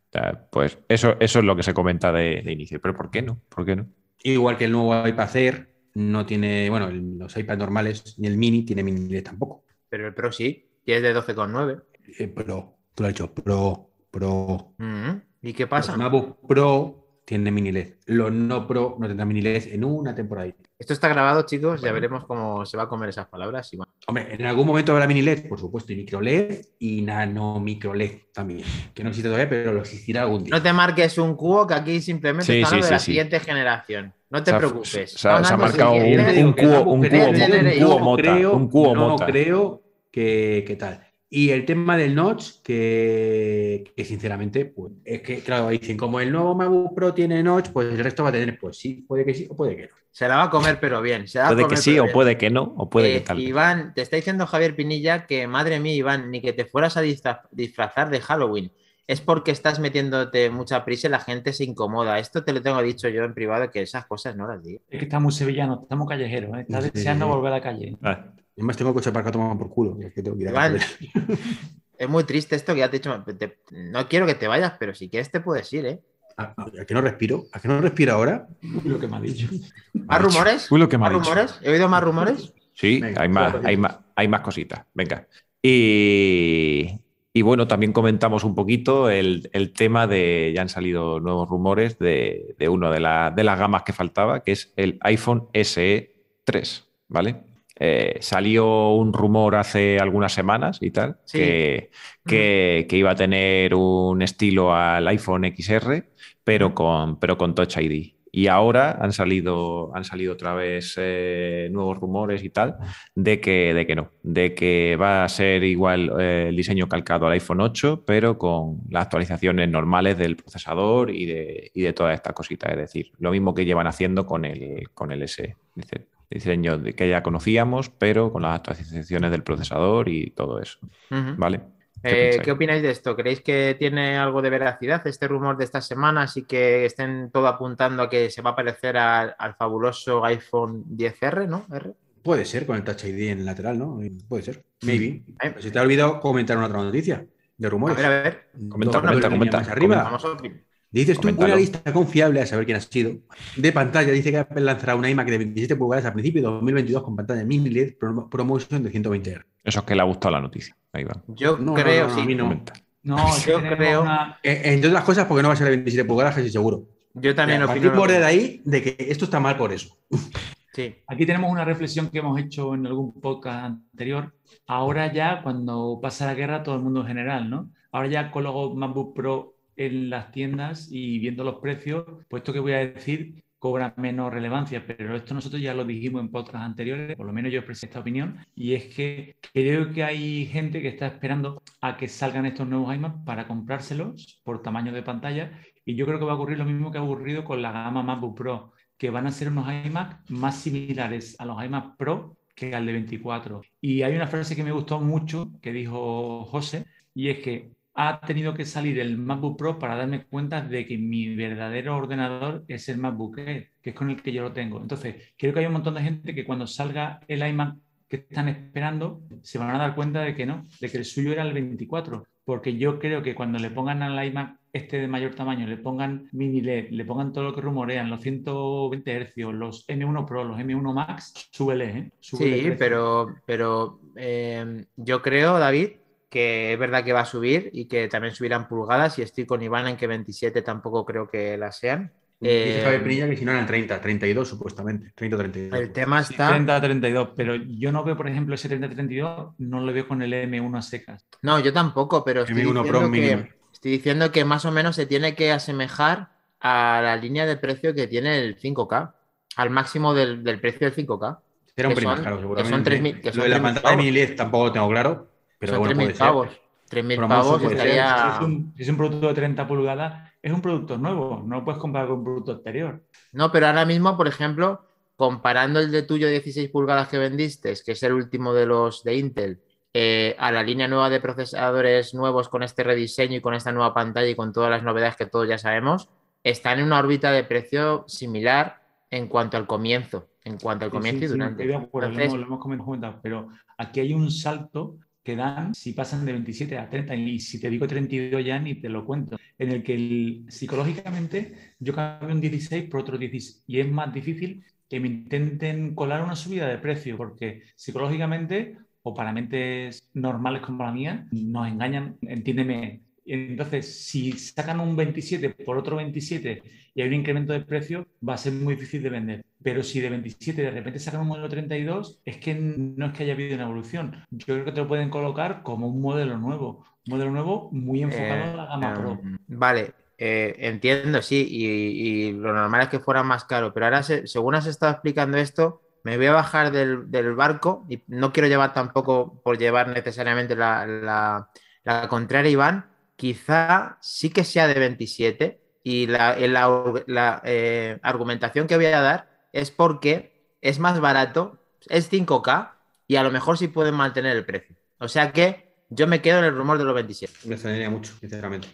Pues 0.51 0.79
eso, 0.89 1.17
eso 1.21 1.39
es 1.39 1.45
lo 1.45 1.55
que 1.55 1.63
se 1.63 1.75
comenta 1.75 2.11
de, 2.11 2.43
de 2.43 2.53
inicio. 2.53 2.81
Pero 2.81 2.97
¿por 2.97 3.11
qué 3.11 3.23
no? 3.23 3.39
¿Por 3.49 3.65
qué 3.67 3.77
no? 3.77 3.87
Igual 4.23 4.57
que 4.59 4.65
el 4.65 4.73
nuevo 4.73 5.07
iPad 5.07 5.37
Air 5.37 5.69
no 5.95 6.27
tiene, 6.27 6.69
bueno, 6.71 6.89
el- 6.89 7.19
los 7.19 7.37
iPads 7.37 7.59
normales 7.59 8.15
ni 8.19 8.27
el 8.27 8.37
mini 8.37 8.65
tiene 8.65 8.83
mini 8.83 9.09
LED 9.09 9.23
tampoco. 9.25 9.65
Pero 9.89 10.07
el 10.07 10.15
Pro 10.15 10.33
sí, 10.33 10.69
y 10.85 10.93
es 10.93 11.03
de 11.03 11.13
12,9. 11.13 11.83
Eh, 12.19 12.29
Pro, 12.29 12.79
tú 12.95 13.03
lo 13.03 13.09
has 13.09 13.15
dicho, 13.15 13.33
Pro, 13.35 13.91
Pro. 14.11 14.75
Mm, 14.79 15.11
¿Y 15.43 15.53
qué 15.53 15.63
Los 15.65 15.71
pasa? 15.71 15.97
MacBook 15.97 16.47
Pro 16.47 17.06
tienen 17.27 17.53
mini 17.53 17.73
LED. 17.73 17.95
Los 18.07 18.33
no 18.33 18.67
Pro 18.69 18.97
no 19.01 19.07
tendrán 19.09 19.27
mini 19.29 19.43
LED 19.43 19.75
en 19.75 19.85
una 19.85 20.15
temporada. 20.15 20.49
Esto 20.79 20.93
está 20.93 21.09
grabado, 21.09 21.43
chicos, 21.45 21.81
ya 21.83 21.91
veremos 21.91 22.25
cómo 22.25 22.65
se 22.65 22.77
va 22.77 22.85
a 22.85 22.89
comer 22.89 23.09
esas 23.09 23.27
palabras. 23.27 23.73
Iván. 23.73 23.89
Hombre, 24.07 24.29
en 24.33 24.47
algún 24.47 24.67
momento 24.67 24.93
habrá 24.93 25.07
mini 25.09 25.23
LED, 25.23 25.49
por 25.49 25.59
supuesto, 25.59 25.93
y 25.93 25.97
micro 25.97 26.21
LED 26.21 26.65
y 26.79 27.03
nano 27.03 27.59
micro 27.59 27.93
LED 27.95 28.13
también. 28.33 28.63
Que 28.95 29.03
no 29.03 29.09
existe 29.09 29.29
todavía, 29.29 29.49
pero 29.49 29.73
lo 29.73 29.81
existirá 29.81 30.23
algún 30.23 30.45
día. 30.45 30.55
No 30.55 30.63
te 30.63 30.73
marques 30.73 31.19
un 31.19 31.35
cubo 31.35 31.67
que 31.67 31.75
aquí 31.75 32.01
simplemente 32.01 32.47
Sí, 32.53 32.61
está 32.63 32.77
sí, 32.77 32.83
de 32.83 32.91
la 32.91 32.99
sí, 33.01 33.05
siguiente 33.07 33.41
generación. 33.41 34.13
No 34.31 34.43
te 34.43 34.51
Se 34.51 34.55
ha- 34.55 34.59
preocupes. 34.59 35.13
se 35.13 35.29
ha- 35.29 35.43
se 35.45 35.57
marcado 35.57 35.93
un- 35.95 36.01
te 36.01 36.33
digo 36.33 36.49
un 36.49 36.55
cubo- 36.55 36.81
un 36.93 37.03
cubo- 37.03 37.29
un 37.29 37.81
no 37.81 37.87
cubo 37.89 37.99
mota, 38.01 38.37
un 38.51 38.69
cubo 38.69 38.95
no 38.95 39.09
mota. 39.11 39.27
creo 39.27 39.83
que, 40.13 40.65
que 40.67 40.77
tal. 40.77 41.06
Y 41.29 41.51
el 41.51 41.65
tema 41.67 41.97
del 41.97 42.15
notch, 42.15 42.63
que, 42.63 43.93
que 43.97 44.05
sinceramente, 44.05 44.65
pues 44.67 44.93
es 45.05 45.23
que, 45.23 45.41
claro, 45.43 45.69
dicen, 45.71 45.97
como 45.97 46.21
el 46.21 46.31
nuevo 46.31 46.55
MacBook 46.55 46.95
Pro 46.95 47.15
tiene 47.15 47.43
notch, 47.43 47.71
pues 47.71 47.89
el 47.93 47.99
resto 47.99 48.23
va 48.23 48.29
a 48.29 48.33
tener, 48.33 48.59
pues 48.59 48.79
sí, 48.79 49.05
puede 49.09 49.25
que 49.25 49.35
sí 49.35 49.47
o 49.51 49.57
puede 49.57 49.77
que 49.77 49.83
no. 49.89 49.89
Se 50.11 50.29
la 50.29 50.37
va 50.37 50.45
a 50.45 50.51
comer, 50.51 50.79
pero 50.81 51.03
bien. 51.03 51.27
Se 51.27 51.39
la 51.39 51.45
va 51.45 51.51
a 51.51 51.55
Puede 51.55 51.63
que 51.65 51.77
comer, 51.77 51.79
sí 51.79 51.99
o 51.99 52.03
bien. 52.05 52.13
puede 52.13 52.39
que 52.39 52.51
no, 52.51 52.63
o 52.77 52.89
puede 52.89 53.09
Eh, 53.09 53.13
que 53.13 53.21
tal. 53.23 53.41
Iván, 53.41 53.93
te 53.95 54.03
está 54.03 54.17
diciendo 54.17 54.47
Javier 54.47 54.77
Pinilla 54.77 55.27
que, 55.27 55.47
madre 55.49 55.81
mía, 55.81 55.95
Iván, 55.95 56.31
ni 56.31 56.41
que 56.41 56.53
te 56.53 56.65
fueras 56.65 56.97
a 56.97 57.03
disfrazar 57.03 58.11
de 58.11 58.21
Halloween. 58.21 58.73
Es 59.09 59.21
porque 59.21 59.51
estás 59.53 59.79
metiéndote 59.79 60.51
mucha 60.51 60.85
prisa 60.85 61.07
y 61.09 61.11
la 61.11 61.21
gente 61.21 61.53
se 61.53 61.65
incomoda. 61.65 62.19
Esto 62.19 62.45
te 62.45 62.53
lo 62.53 62.63
tengo 62.63 62.83
dicho 62.83 63.09
yo 63.09 63.25
en 63.25 63.35
privado, 63.35 63.71
que 63.71 63.83
esas 63.83 64.07
cosas 64.07 64.37
no 64.37 64.49
las 64.49 64.63
digo. 64.65 64.81
Es 64.89 64.99
que 64.99 65.05
estamos 65.05 65.35
sevillanos, 65.37 65.83
estamos 65.83 66.09
callejeros, 66.09 66.57
¿eh? 66.59 66.61
Está 66.63 66.81
Sí. 66.83 66.91
deseando 66.95 67.29
volver 67.29 67.53
a 67.53 67.57
la 67.57 67.63
calle. 67.63 67.97
Ah, 68.03 68.33
Además, 68.57 68.77
tengo 68.77 68.95
coche 68.95 69.11
aparcado 69.11 69.33
tomado 69.33 69.59
por 69.59 69.71
culo. 69.71 69.99
Es 70.01 70.13
que 70.15 70.23
tengo 70.23 70.37
que 70.37 70.45
ir 70.45 70.49
a 70.49 70.71
es 71.99 72.09
muy 72.09 72.25
triste 72.25 72.57
esto 72.57 72.75
que 72.75 72.81
ya 72.81 72.91
te 72.91 72.97
he 72.97 73.01
dicho. 73.01 73.25
te- 73.39 73.59
no 73.71 74.09
quiero 74.09 74.27
que 74.27 74.35
te 74.35 74.49
vayas, 74.49 74.75
pero 74.79 74.95
si 74.95 75.09
quieres 75.09 75.31
te 75.31 75.41
puedes 75.41 75.73
ir, 75.73 75.87
¿eh? 75.87 76.01
¿A, 76.37 76.55
a 76.57 76.85
que 76.87 76.95
no 76.95 77.01
respiro? 77.01 77.45
¿A 77.53 77.61
que 77.61 77.69
no 77.69 77.81
respiro 77.81 78.13
ahora? 78.13 78.47
Uy, 78.63 78.83
lo 78.91 78.99
que 78.99 79.09
me 79.09 79.17
ha 79.17 79.21
dicho. 79.21 79.49
¿Más 79.95 80.23
rumores? 80.23 80.71
Uy, 80.71 80.79
lo 80.81 80.89
que 80.89 80.99
me 80.99 81.07
ha 81.07 81.11
¿Más 81.11 81.19
dicho. 81.21 81.31
rumores? 81.31 81.59
¿He 81.63 81.71
oído 81.71 81.89
más 81.89 82.03
rumores? 82.03 82.53
Sí, 82.75 83.01
Venga, 83.01 83.23
hay 83.23 83.29
más, 83.29 83.55
hay 83.65 83.77
más, 83.77 83.99
hay 84.15 84.29
más 84.29 84.41
cositas. 84.43 84.85
Venga. 84.93 85.27
Y, 85.63 87.01
y 87.33 87.43
bueno, 87.43 87.67
también 87.67 87.93
comentamos 87.93 88.45
un 88.45 88.55
poquito 88.55 89.09
el, 89.09 89.49
el 89.53 89.73
tema 89.73 90.07
de, 90.07 90.53
ya 90.55 90.63
han 90.63 90.69
salido 90.69 91.19
nuevos 91.21 91.49
rumores 91.49 91.99
de, 91.99 92.55
de 92.59 92.69
uno 92.69 92.91
de, 92.91 93.01
la- 93.01 93.31
de 93.35 93.45
las 93.45 93.59
gamas 93.59 93.83
que 93.83 93.93
faltaba, 93.95 94.43
que 94.43 94.53
es 94.53 94.73
el 94.77 94.99
iPhone 95.01 95.49
SE 95.55 96.15
3, 96.45 96.87
¿vale? 97.09 97.43
Eh, 97.79 98.17
salió 98.21 98.91
un 98.95 99.13
rumor 99.13 99.55
hace 99.57 99.99
algunas 99.99 100.33
semanas 100.33 100.79
y 100.81 100.91
tal, 100.91 101.19
Sí. 101.25 101.39
que, 101.39 101.91
que, 102.27 102.87
que 102.89 102.97
iba 102.97 103.11
a 103.11 103.15
tener 103.17 103.75
un 103.75 104.23
estilo 104.23 104.75
al 104.75 105.07
iPhone 105.09 105.45
XR, 105.55 106.05
pero 106.43 106.75
con, 106.75 107.19
pero 107.21 107.37
con 107.37 107.55
Touch 107.55 107.77
ID. 107.79 108.13
Y 108.33 108.49
ahora 108.49 108.99
han 109.01 109.13
salido, 109.13 109.95
han 109.97 110.05
salido 110.05 110.35
otra 110.35 110.53
vez 110.55 110.95
eh, 110.99 111.69
nuevos 111.73 111.99
rumores 111.99 112.45
y 112.45 112.51
tal 112.51 112.77
de 113.15 113.41
que, 113.41 113.73
de 113.73 113.87
que 113.87 113.97
no, 113.97 114.11
de 114.23 114.55
que 114.55 114.97
va 115.01 115.25
a 115.25 115.29
ser 115.31 115.65
igual 115.65 116.13
eh, 116.21 116.47
el 116.51 116.57
diseño 116.57 116.87
calcado 116.87 117.27
al 117.27 117.33
iPhone 117.33 117.63
8, 117.63 118.05
pero 118.07 118.37
con 118.37 118.81
las 118.91 119.05
actualizaciones 119.05 119.71
normales 119.71 120.19
del 120.19 120.37
procesador 120.37 121.11
y 121.11 121.25
de, 121.25 121.71
y 121.73 121.81
de 121.81 121.93
todas 121.95 122.15
estas 122.15 122.35
cositas. 122.35 122.73
Es 122.73 122.77
decir, 122.79 123.11
lo 123.19 123.31
mismo 123.31 123.55
que 123.55 123.65
llevan 123.65 123.87
haciendo 123.87 124.27
con 124.27 124.45
el, 124.45 124.91
con 124.93 125.13
el 125.13 125.23
S. 125.23 125.57
Dice, 125.75 126.07
diseño 126.31 126.79
de- 126.79 126.95
que 126.95 127.09
ya 127.09 127.23
conocíamos, 127.23 127.89
pero 127.91 128.33
con 128.33 128.43
las 128.43 128.57
actualizaciones 128.57 129.31
del 129.31 129.43
procesador 129.43 130.09
y 130.09 130.31
todo 130.31 130.61
eso. 130.61 130.79
¿Vale? 131.11 131.61
¿Qué 132.03 132.37
Eh? 132.37 132.41
¿Qué 132.45 132.53
opináis 132.53 132.83
de 132.83 132.91
esto? 132.91 133.17
¿Creéis 133.17 133.41
que 133.41 133.75
tiene 133.79 134.17
algo 134.19 134.43
de 134.43 134.51
veracidad 134.51 135.05
este 135.07 135.27
rumor 135.29 135.57
de 135.57 135.65
estas 135.65 135.87
semanas 135.87 136.37
y 136.37 136.43
que 136.45 136.85
estén 136.85 137.31
todo 137.33 137.47
apuntando 137.49 138.03
a 138.03 138.11
que 138.11 138.31
se 138.31 138.43
va 138.43 138.51
a 138.51 138.57
parecer 138.57 138.97
al, 138.97 139.35
al 139.39 139.55
fabuloso 139.55 140.25
iPhone 140.25 140.85
10R, 140.97 141.47
¿no? 141.49 141.65
R. 141.73 141.95
Puede 142.23 142.45
ser 142.45 142.67
con 142.67 142.77
el 142.77 142.85
Touch 142.85 143.05
ID 143.05 143.31
en 143.31 143.39
el 143.41 143.47
lateral, 143.47 143.79
¿no? 143.79 143.99
Puede 144.29 144.43
ser. 144.43 144.65
Maybe. 144.83 145.23
Eh. 145.43 145.55
Se 145.59 145.71
te 145.71 145.79
ha 145.79 145.83
olvidado 145.83 146.21
comentar 146.21 146.57
una 146.59 146.67
otra 146.67 146.83
noticia 146.83 147.25
de 147.57 147.67
A 147.67 147.71
rumores. 147.71 147.97
ver, 147.97 148.07
a 148.07 148.09
ver. 148.11 148.49
Comenta, 148.69 148.99
Dos 149.01 149.03
comenta, 149.09 149.11
líneas 149.11 149.31
comenta, 149.33 149.59
más 149.59 149.69
arriba. 149.69 150.03
Vamos 150.03 150.25
a 150.25 150.29
opinar. 150.33 150.61
Dices 151.01 151.21
tú 151.21 151.29
una 151.29 151.57
lista 151.57 151.93
confiable, 151.93 152.41
a 152.41 152.47
saber 152.47 152.65
quién 152.65 152.77
ha 152.79 152.81
sido, 152.81 153.13
de 153.57 153.73
pantalla. 153.73 154.13
Dice 154.13 154.31
que 154.31 154.39
Apple 154.39 154.63
lanzará 154.63 154.95
una 154.97 155.11
iMac 155.11 155.29
de 155.29 155.39
27 155.39 155.77
pulgadas 155.77 156.07
a 156.07 156.13
principios 156.13 156.45
de 156.45 156.51
2022 156.51 157.03
con 157.03 157.15
pantalla 157.17 157.45
mini 157.45 157.71
LED 157.71 157.95
Pro- 157.99 158.29
ProMotion 158.31 158.83
de 158.83 158.91
120 158.91 159.31
Hz. 159.35 159.41
Eso 159.65 159.81
es 159.81 159.85
que 159.85 159.95
le 159.95 160.01
ha 160.03 160.05
gustado 160.05 160.33
la 160.33 160.41
noticia. 160.41 160.77
Ahí 160.93 161.05
va. 161.05 161.23
Yo 161.29 161.57
No, 161.59 161.75
creo, 161.75 162.09
no, 162.09 162.09
no, 162.09 162.15
a 162.15 162.19
sí. 162.21 162.27
mí 162.27 162.35
no. 162.35 162.63
No, 163.03 163.17
Yo 163.47 163.61
creo- 163.61 164.03
una- 164.03 164.39
Eh, 164.43 164.63
entre 164.65 164.89
otras 164.89 165.05
cosas, 165.05 165.27
porque 165.27 165.43
no 165.43 165.49
va 165.49 165.55
a 165.55 165.57
ser 165.57 165.67
de 165.67 165.73
27 165.77 166.05
pulgadas, 166.07 166.35
casi 166.35 166.51
seguro. 166.51 166.89
Yo 167.15 167.35
también 167.35 167.61
Mira, 167.61 167.71
opino. 167.73 167.85
lo 167.87 167.91
partimos 167.93 168.21
de 168.21 168.25
ahí 168.27 168.63
de 168.65 168.83
que 168.83 168.97
esto 169.11 169.25
está 169.27 169.41
mal 169.41 169.57
por 169.57 169.73
eso. 169.73 169.97
Sí. 170.73 170.95
Aquí 171.07 171.25
tenemos 171.25 171.51
una 171.51 171.65
reflexión 171.65 172.11
que 172.11 172.19
hemos 172.19 172.39
hecho 172.39 172.75
en 172.75 172.87
algún 172.87 173.19
podcast 173.19 173.65
anterior. 173.65 174.35
Ahora 174.67 175.11
ya, 175.11 175.41
cuando 175.43 175.99
pasa 176.03 176.27
la 176.27 176.35
guerra, 176.35 176.63
todo 176.63 176.75
el 176.75 176.83
mundo 176.83 177.01
en 177.01 177.07
general, 177.07 177.49
¿no? 177.49 177.71
Ahora 177.93 178.09
ya 178.09 178.31
coloco 178.31 178.75
MacBook 178.75 179.17
Pro 179.17 179.56
en 179.77 180.11
las 180.11 180.31
tiendas 180.33 180.89
y 180.91 181.19
viendo 181.19 181.45
los 181.45 181.57
precios, 181.57 182.05
pues 182.29 182.41
esto 182.41 182.53
que 182.53 182.61
voy 182.61 182.73
a 182.73 182.87
decir 182.87 183.45
cobra 183.59 183.95
menos 183.97 184.33
relevancia, 184.33 184.85
pero 184.87 185.17
esto 185.17 185.35
nosotros 185.35 185.61
ya 185.61 185.75
lo 185.75 185.85
dijimos 185.85 186.21
en 186.21 186.31
podcasts 186.31 186.67
anteriores, 186.67 187.17
por 187.17 187.27
lo 187.27 187.33
menos 187.33 187.51
yo 187.51 187.59
expresé 187.59 187.87
esta 187.87 188.01
opinión, 188.01 188.39
y 188.55 188.75
es 188.75 188.95
que 188.95 189.37
creo 189.53 189.91
que 189.93 190.05
hay 190.05 190.47
gente 190.47 190.83
que 190.83 190.89
está 190.89 191.07
esperando 191.07 191.63
a 191.81 191.97
que 191.97 192.07
salgan 192.07 192.47
estos 192.47 192.69
nuevos 192.69 192.95
iMac 192.95 193.25
para 193.25 193.49
comprárselos 193.49 194.41
por 194.45 194.63
tamaño 194.63 194.93
de 194.93 195.03
pantalla, 195.03 195.59
y 195.85 195.95
yo 195.95 196.07
creo 196.07 196.19
que 196.19 196.27
va 196.27 196.33
a 196.33 196.37
ocurrir 196.37 196.59
lo 196.59 196.65
mismo 196.65 196.93
que 196.93 196.99
ha 196.99 197.03
ocurrido 197.03 197.45
con 197.45 197.63
la 197.63 197.73
gama 197.73 198.03
MacBook 198.03 198.37
Pro 198.37 198.73
que 198.99 199.11
van 199.11 199.27
a 199.27 199.33
ser 199.33 199.49
unos 199.49 199.67
iMac 199.87 200.29
más 200.31 200.61
similares 200.61 201.37
a 201.39 201.45
los 201.45 201.63
iMac 201.63 201.97
Pro 201.97 202.37
que 202.55 202.75
al 202.75 202.87
de 202.87 202.93
24. 202.93 203.61
Y 203.81 204.03
hay 204.03 204.17
una 204.17 204.27
frase 204.27 204.57
que 204.57 204.65
me 204.65 204.73
gustó 204.73 205.01
mucho 205.01 205.51
que 205.61 205.73
dijo 205.73 206.45
José, 206.47 206.87
y 207.15 207.29
es 207.29 207.39
que 207.41 207.76
ha 207.99 208.21
tenido 208.21 208.53
que 208.53 208.67
salir 208.67 209.01
el 209.01 209.17
MacBook 209.17 209.57
Pro 209.57 209.79
para 209.79 209.97
darme 209.97 210.27
cuenta 210.27 210.61
de 210.61 210.85
que 210.85 210.99
mi 210.99 211.35
verdadero 211.35 211.97
ordenador 211.97 212.63
es 212.69 212.91
el 212.91 212.99
MacBook 212.99 213.39
Air, 213.39 213.71
que 213.81 213.91
es 213.91 213.97
con 213.97 214.11
el 214.11 214.23
que 214.23 214.33
yo 214.33 214.43
lo 214.43 214.53
tengo. 214.53 214.81
Entonces, 214.81 215.33
creo 215.39 215.55
que 215.55 215.61
hay 215.61 215.67
un 215.67 215.73
montón 215.73 215.95
de 215.95 216.03
gente 216.03 216.35
que 216.35 216.45
cuando 216.45 216.67
salga 216.67 217.21
el 217.27 217.47
iMac 217.47 217.77
que 218.07 218.17
están 218.17 218.49
esperando, 218.49 219.23
se 219.43 219.59
van 219.59 219.75
a 219.75 219.79
dar 219.79 219.95
cuenta 219.95 220.21
de 220.21 220.35
que 220.35 220.45
no, 220.45 220.67
de 220.79 220.91
que 220.91 220.99
el 220.99 221.07
suyo 221.07 221.33
era 221.33 221.43
el 221.43 221.55
24. 221.55 222.27
Porque 222.45 222.77
yo 222.77 222.99
creo 222.99 223.23
que 223.23 223.35
cuando 223.35 223.59
le 223.59 223.71
pongan 223.71 224.03
al 224.03 224.25
iMac 224.27 224.59
este 224.75 224.99
de 224.99 225.09
mayor 225.09 225.35
tamaño, 225.35 225.67
le 225.67 225.79
pongan 225.79 226.29
mini 226.33 226.61
LED, 226.61 226.91
le 226.91 227.05
pongan 227.07 227.33
todo 227.33 227.45
lo 227.45 227.55
que 227.55 227.63
rumorean, 227.63 228.11
los 228.11 228.21
120 228.21 229.21
Hz, 229.25 229.37
los 229.55 229.89
M1 229.89 230.27
Pro, 230.27 230.45
los 230.45 230.59
M1 230.59 230.93
Max, 230.93 231.49
súbele, 231.51 231.99
¿eh? 231.99 232.11
Súbele 232.21 232.63
Sí, 232.63 232.71
pero, 232.79 233.37
pero 233.47 234.01
eh, 234.17 234.85
yo 234.97 235.23
creo, 235.23 235.59
David, 235.59 235.93
que 236.29 236.73
es 236.73 236.79
verdad 236.79 237.05
que 237.05 237.13
va 237.13 237.21
a 237.21 237.25
subir 237.27 237.71
y 237.73 237.87
que 237.87 238.09
también 238.09 238.35
subirán 238.35 238.69
pulgadas 238.69 239.19
y 239.19 239.23
estoy 239.23 239.47
con 239.47 239.63
Iván 239.63 239.87
en 239.89 239.97
que 239.97 240.07
27 240.07 240.63
tampoco 240.63 241.05
creo 241.05 241.29
que 241.29 241.57
las 241.57 241.79
sean. 241.79 242.13
Dice 242.39 242.81
Eh, 242.81 242.83
Javier 242.85 243.03
Pinilla 243.03 243.29
que 243.31 243.37
si 243.37 243.45
no 243.47 243.53
eran 243.53 243.67
30, 243.67 243.99
32 244.01 244.47
supuestamente. 244.49 245.13
30 245.15 245.37
o 245.37 245.39
32. 245.39 245.81
el 245.81 245.93
tema 245.93 246.21
está... 246.21 246.49
30 246.51 246.77
a 246.77 246.81
32, 246.83 247.29
pero 247.35 247.55
yo 247.55 247.93
no 247.93 248.05
veo, 248.05 248.17
por 248.17 248.29
ejemplo, 248.29 248.55
ese 248.55 248.69
30 248.69 248.87
a 248.87 248.91
32, 248.91 249.55
no 249.59 249.81
lo 249.81 249.93
veo 249.93 250.07
con 250.07 250.21
el 250.21 250.33
M1 250.35 250.77
a 250.79 250.83
secas. 250.83 251.25
No, 251.43 251.59
yo 251.61 251.73
tampoco, 251.73 252.23
pero 252.25 252.43
estoy 252.43 252.57
M1 252.63 252.73
Pro 252.87 253.01
diciendo, 253.01 253.09
mínimo. 253.09 253.43
que, 253.45 253.55
estoy 253.73 253.91
diciendo 253.93 254.33
que 254.33 254.45
más 254.45 254.65
o 254.67 254.71
menos 254.73 254.97
se 254.97 255.07
tiene 255.07 255.35
que 255.35 255.51
asemejar 255.53 256.29
a 256.61 257.01
la 257.03 257.17
línea 257.17 257.47
de 257.47 257.57
precio 257.57 257.95
que 257.95 258.07
tiene 258.07 258.39
el 258.41 258.59
5K, 258.59 259.13
al 259.57 259.71
máximo 259.71 260.13
del, 260.13 260.43
del 260.45 260.61
precio 260.61 260.91
del 260.91 260.95
5K. 261.07 261.39
Será 261.75 261.89
un 261.89 261.95
Que 261.95 261.95
pelín 261.95 262.09
son- 262.11 262.17
más 262.19 262.21
caro, 262.21 262.37
que 262.37 262.43
seguramente. 262.43 262.77
son 262.77 262.85
3.000 262.85 263.21
que 263.23 263.31
son 263.33 263.39
Lo 263.39 263.43
de 263.45 263.49
la 263.51 263.57
3.000 263.59 263.63
pantalla 263.63 263.91
de 263.91 263.97
mini 263.97 264.11
LED 264.13 264.37
tampoco 264.37 264.67
lo 264.67 264.73
tengo 264.73 264.89
claro, 264.91 265.31
pero 265.59 265.73
son 265.73 265.79
bueno, 265.81 265.95
3.000 265.95 265.97
puede 265.97 266.15
ser. 266.15 266.19
pavos. 266.19 266.49
3.000 266.89 267.17
Promotion 267.17 267.29
pavos 267.59 267.63
estaría... 267.73 268.19
Si 268.19 268.29
es, 268.37 268.41
un, 268.49 268.73
si 268.77 268.83
es 268.85 268.89
un 268.89 268.97
producto 268.97 269.27
de 269.29 269.35
30 269.35 269.67
pulgadas, 269.67 270.33
es 270.41 270.53
un 270.53 270.63
producto 270.63 270.97
nuevo, 270.99 271.43
no 271.45 271.57
lo 271.57 271.65
puedes 271.65 271.81
comparar 271.81 272.09
con 272.09 272.19
un 272.19 272.25
producto 272.25 272.53
anterior. 272.53 273.03
No, 273.33 273.51
pero 273.51 273.67
ahora 273.67 273.85
mismo, 273.85 274.17
por 274.17 274.29
ejemplo, 274.29 274.85
comparando 275.17 275.81
el 275.81 275.91
de 275.91 276.03
tuyo 276.03 276.29
16 276.29 276.69
pulgadas 276.71 277.09
que 277.09 277.19
vendiste, 277.19 277.75
que 277.85 277.93
es 277.93 278.03
el 278.05 278.13
último 278.13 278.55
de 278.55 278.67
los 278.67 279.03
de 279.03 279.17
Intel, 279.17 279.61
eh, 279.95 280.37
a 280.39 280.53
la 280.53 280.63
línea 280.63 280.87
nueva 280.87 281.09
de 281.11 281.21
procesadores 281.21 282.15
nuevos 282.15 282.49
con 282.49 282.63
este 282.63 282.85
rediseño 282.85 283.37
y 283.39 283.41
con 283.41 283.55
esta 283.55 283.73
nueva 283.73 283.95
pantalla 283.95 284.29
y 284.29 284.37
con 284.37 284.53
todas 284.53 284.71
las 284.71 284.83
novedades 284.83 285.17
que 285.17 285.27
todos 285.27 285.49
ya 285.49 285.59
sabemos, 285.59 286.09
están 286.45 286.79
en 286.79 286.85
una 286.85 286.99
órbita 287.01 287.33
de 287.33 287.43
precio 287.45 288.05
similar 288.07 288.83
en 289.11 289.27
cuanto 289.27 289.57
al 289.57 289.67
comienzo, 289.67 290.29
en 290.45 290.59
cuanto 290.59 290.85
al 290.85 290.91
Sí, 290.93 290.97
comienzo 290.99 291.19
sí, 291.21 291.25
y 291.25 291.29
sí, 291.29 291.33
durante. 291.35 291.63
estoy 291.65 291.67
de 291.79 291.85
acuerdo, 291.85 292.09
lo 292.11 292.15
Entonces, 292.15 292.35
hemos- 292.35 292.41
lo 292.41 292.47
hemos 292.47 292.61
comentado, 292.85 293.19
pero 293.23 293.49
aquí 293.79 294.01
hay 294.01 294.13
un 294.15 294.31
salto 294.31 294.99
que 295.27 295.35
dan 295.35 295.75
si 295.75 295.93
pasan 295.93 296.25
de 296.25 296.31
27 296.33 296.79
a 296.79 296.89
30 296.89 297.17
y 297.17 297.41
si 297.41 297.61
te 297.61 297.69
digo 297.69 297.89
32 297.89 298.45
ya 298.45 298.61
ni 298.61 298.77
te 298.77 298.89
lo 298.89 299.05
cuento, 299.05 299.37
en 299.59 299.73
el 299.73 299.83
que 299.83 300.45
psicológicamente 300.49 301.75
yo 301.81 301.93
cambio 301.93 302.33
un 302.33 302.41
16 302.41 302.89
por 302.89 303.01
otro 303.01 303.19
16 303.19 303.65
y 303.67 303.81
es 303.81 303.91
más 303.91 304.15
difícil 304.15 304.65
que 304.89 305.01
me 305.01 305.09
intenten 305.09 305.97
colar 305.97 306.23
una 306.23 306.37
subida 306.37 306.69
de 306.69 306.79
precio 306.79 307.17
porque 307.17 307.63
psicológicamente 307.75 308.79
o 309.03 309.15
para 309.15 309.33
mentes 309.33 310.09
normales 310.15 310.63
como 310.63 310.85
la 310.85 310.93
mía 310.93 311.27
nos 311.33 311.67
engañan, 311.67 312.19
entiéndeme. 312.23 313.03
Entonces, 313.27 314.07
si 314.07 314.33
sacan 314.33 314.81
un 314.81 314.97
27 314.97 315.51
por 315.51 315.77
otro 315.79 315.97
27 315.97 316.63
y 316.95 317.03
hay 317.03 317.09
un 317.09 317.15
incremento 317.15 317.53
de 317.53 317.61
precio, 317.61 318.07
va 318.27 318.35
a 318.35 318.39
ser 318.39 318.53
muy 318.53 318.75
difícil 318.75 319.03
de 319.03 319.11
vender. 319.11 319.45
Pero 319.63 319.83
si 319.83 320.01
de 320.01 320.11
27 320.11 320.63
de 320.63 320.71
repente 320.71 320.99
sacan 321.01 321.23
un 321.23 321.29
modelo 321.29 321.49
32, 321.49 322.21
es 322.25 322.37
que 322.39 322.55
no 322.55 323.07
es 323.07 323.13
que 323.13 323.25
haya 323.25 323.33
habido 323.35 323.55
una 323.55 323.65
evolución. 323.65 324.25
Yo 324.31 324.47
creo 324.47 324.65
que 324.65 324.73
te 324.73 324.81
lo 324.81 324.89
pueden 324.89 325.11
colocar 325.11 325.63
como 325.63 325.89
un 325.89 326.01
modelo 326.01 326.39
nuevo. 326.39 326.85
Un 327.07 327.13
modelo 327.15 327.31
nuevo 327.31 327.71
muy 327.73 328.03
enfocado 328.03 328.45
Eh, 328.45 328.53
a 328.53 328.57
la 328.57 328.67
gama 328.67 328.95
Pro. 328.95 329.13
em, 329.23 329.39
Vale, 329.49 329.95
eh, 330.19 330.55
entiendo, 330.59 331.23
sí, 331.23 331.47
y, 331.49 332.29
y 332.29 332.33
lo 332.33 332.53
normal 332.53 332.83
es 332.83 332.89
que 332.89 333.01
fuera 333.01 333.23
más 333.23 333.45
caro, 333.45 333.73
pero 333.73 333.87
ahora, 333.87 334.03
se- 334.03 334.27
según 334.27 334.55
has 334.55 334.67
estado 334.67 334.93
explicando 334.93 335.37
esto, 335.39 335.83
me 336.05 336.17
voy 336.17 336.27
a 336.27 336.33
bajar 336.33 336.71
del, 336.73 337.11
del 337.11 337.35
barco 337.35 337.87
y 337.89 338.03
no 338.09 338.33
quiero 338.33 338.49
llevar 338.49 338.73
tampoco 338.73 339.41
por 339.43 339.59
llevar 339.59 339.89
necesariamente 339.89 340.55
la, 340.57 340.87
la- 340.87 341.51
la 341.85 342.09
contraria, 342.09 342.51
Iván. 342.51 342.87
Quizá 343.17 343.99
sí 344.01 344.31
que 344.31 344.45
sea 344.45 344.69
de 344.69 344.75
27 344.79 345.61
y 345.83 346.07
la, 346.07 346.37
la- 346.37 347.05
la, 347.07 347.43
eh, 347.45 347.99
argumentación 348.03 348.67
que 348.67 348.77
voy 348.77 348.87
a 348.87 349.01
dar 349.01 349.31
es 349.53 349.71
porque 349.71 350.33
es 350.61 350.79
más 350.79 351.01
barato, 351.01 351.59
es 351.89 352.11
5K 352.11 352.73
y 353.09 353.17
a 353.17 353.23
lo 353.23 353.31
mejor 353.31 353.57
sí 353.57 353.69
pueden 353.69 353.95
mantener 353.95 354.37
el 354.37 354.45
precio. 354.45 354.77
O 354.99 355.09
sea 355.09 355.33
que 355.33 355.67
yo 355.89 356.07
me 356.07 356.21
quedo 356.21 356.41
en 356.41 356.47
el 356.47 356.57
rumor 356.57 356.79
de 356.79 356.85
los 356.85 356.95
27. 356.95 357.33
Me 357.45 357.55
extrañaría 357.55 357.89
mucho, 357.89 358.13
sinceramente. 358.21 358.69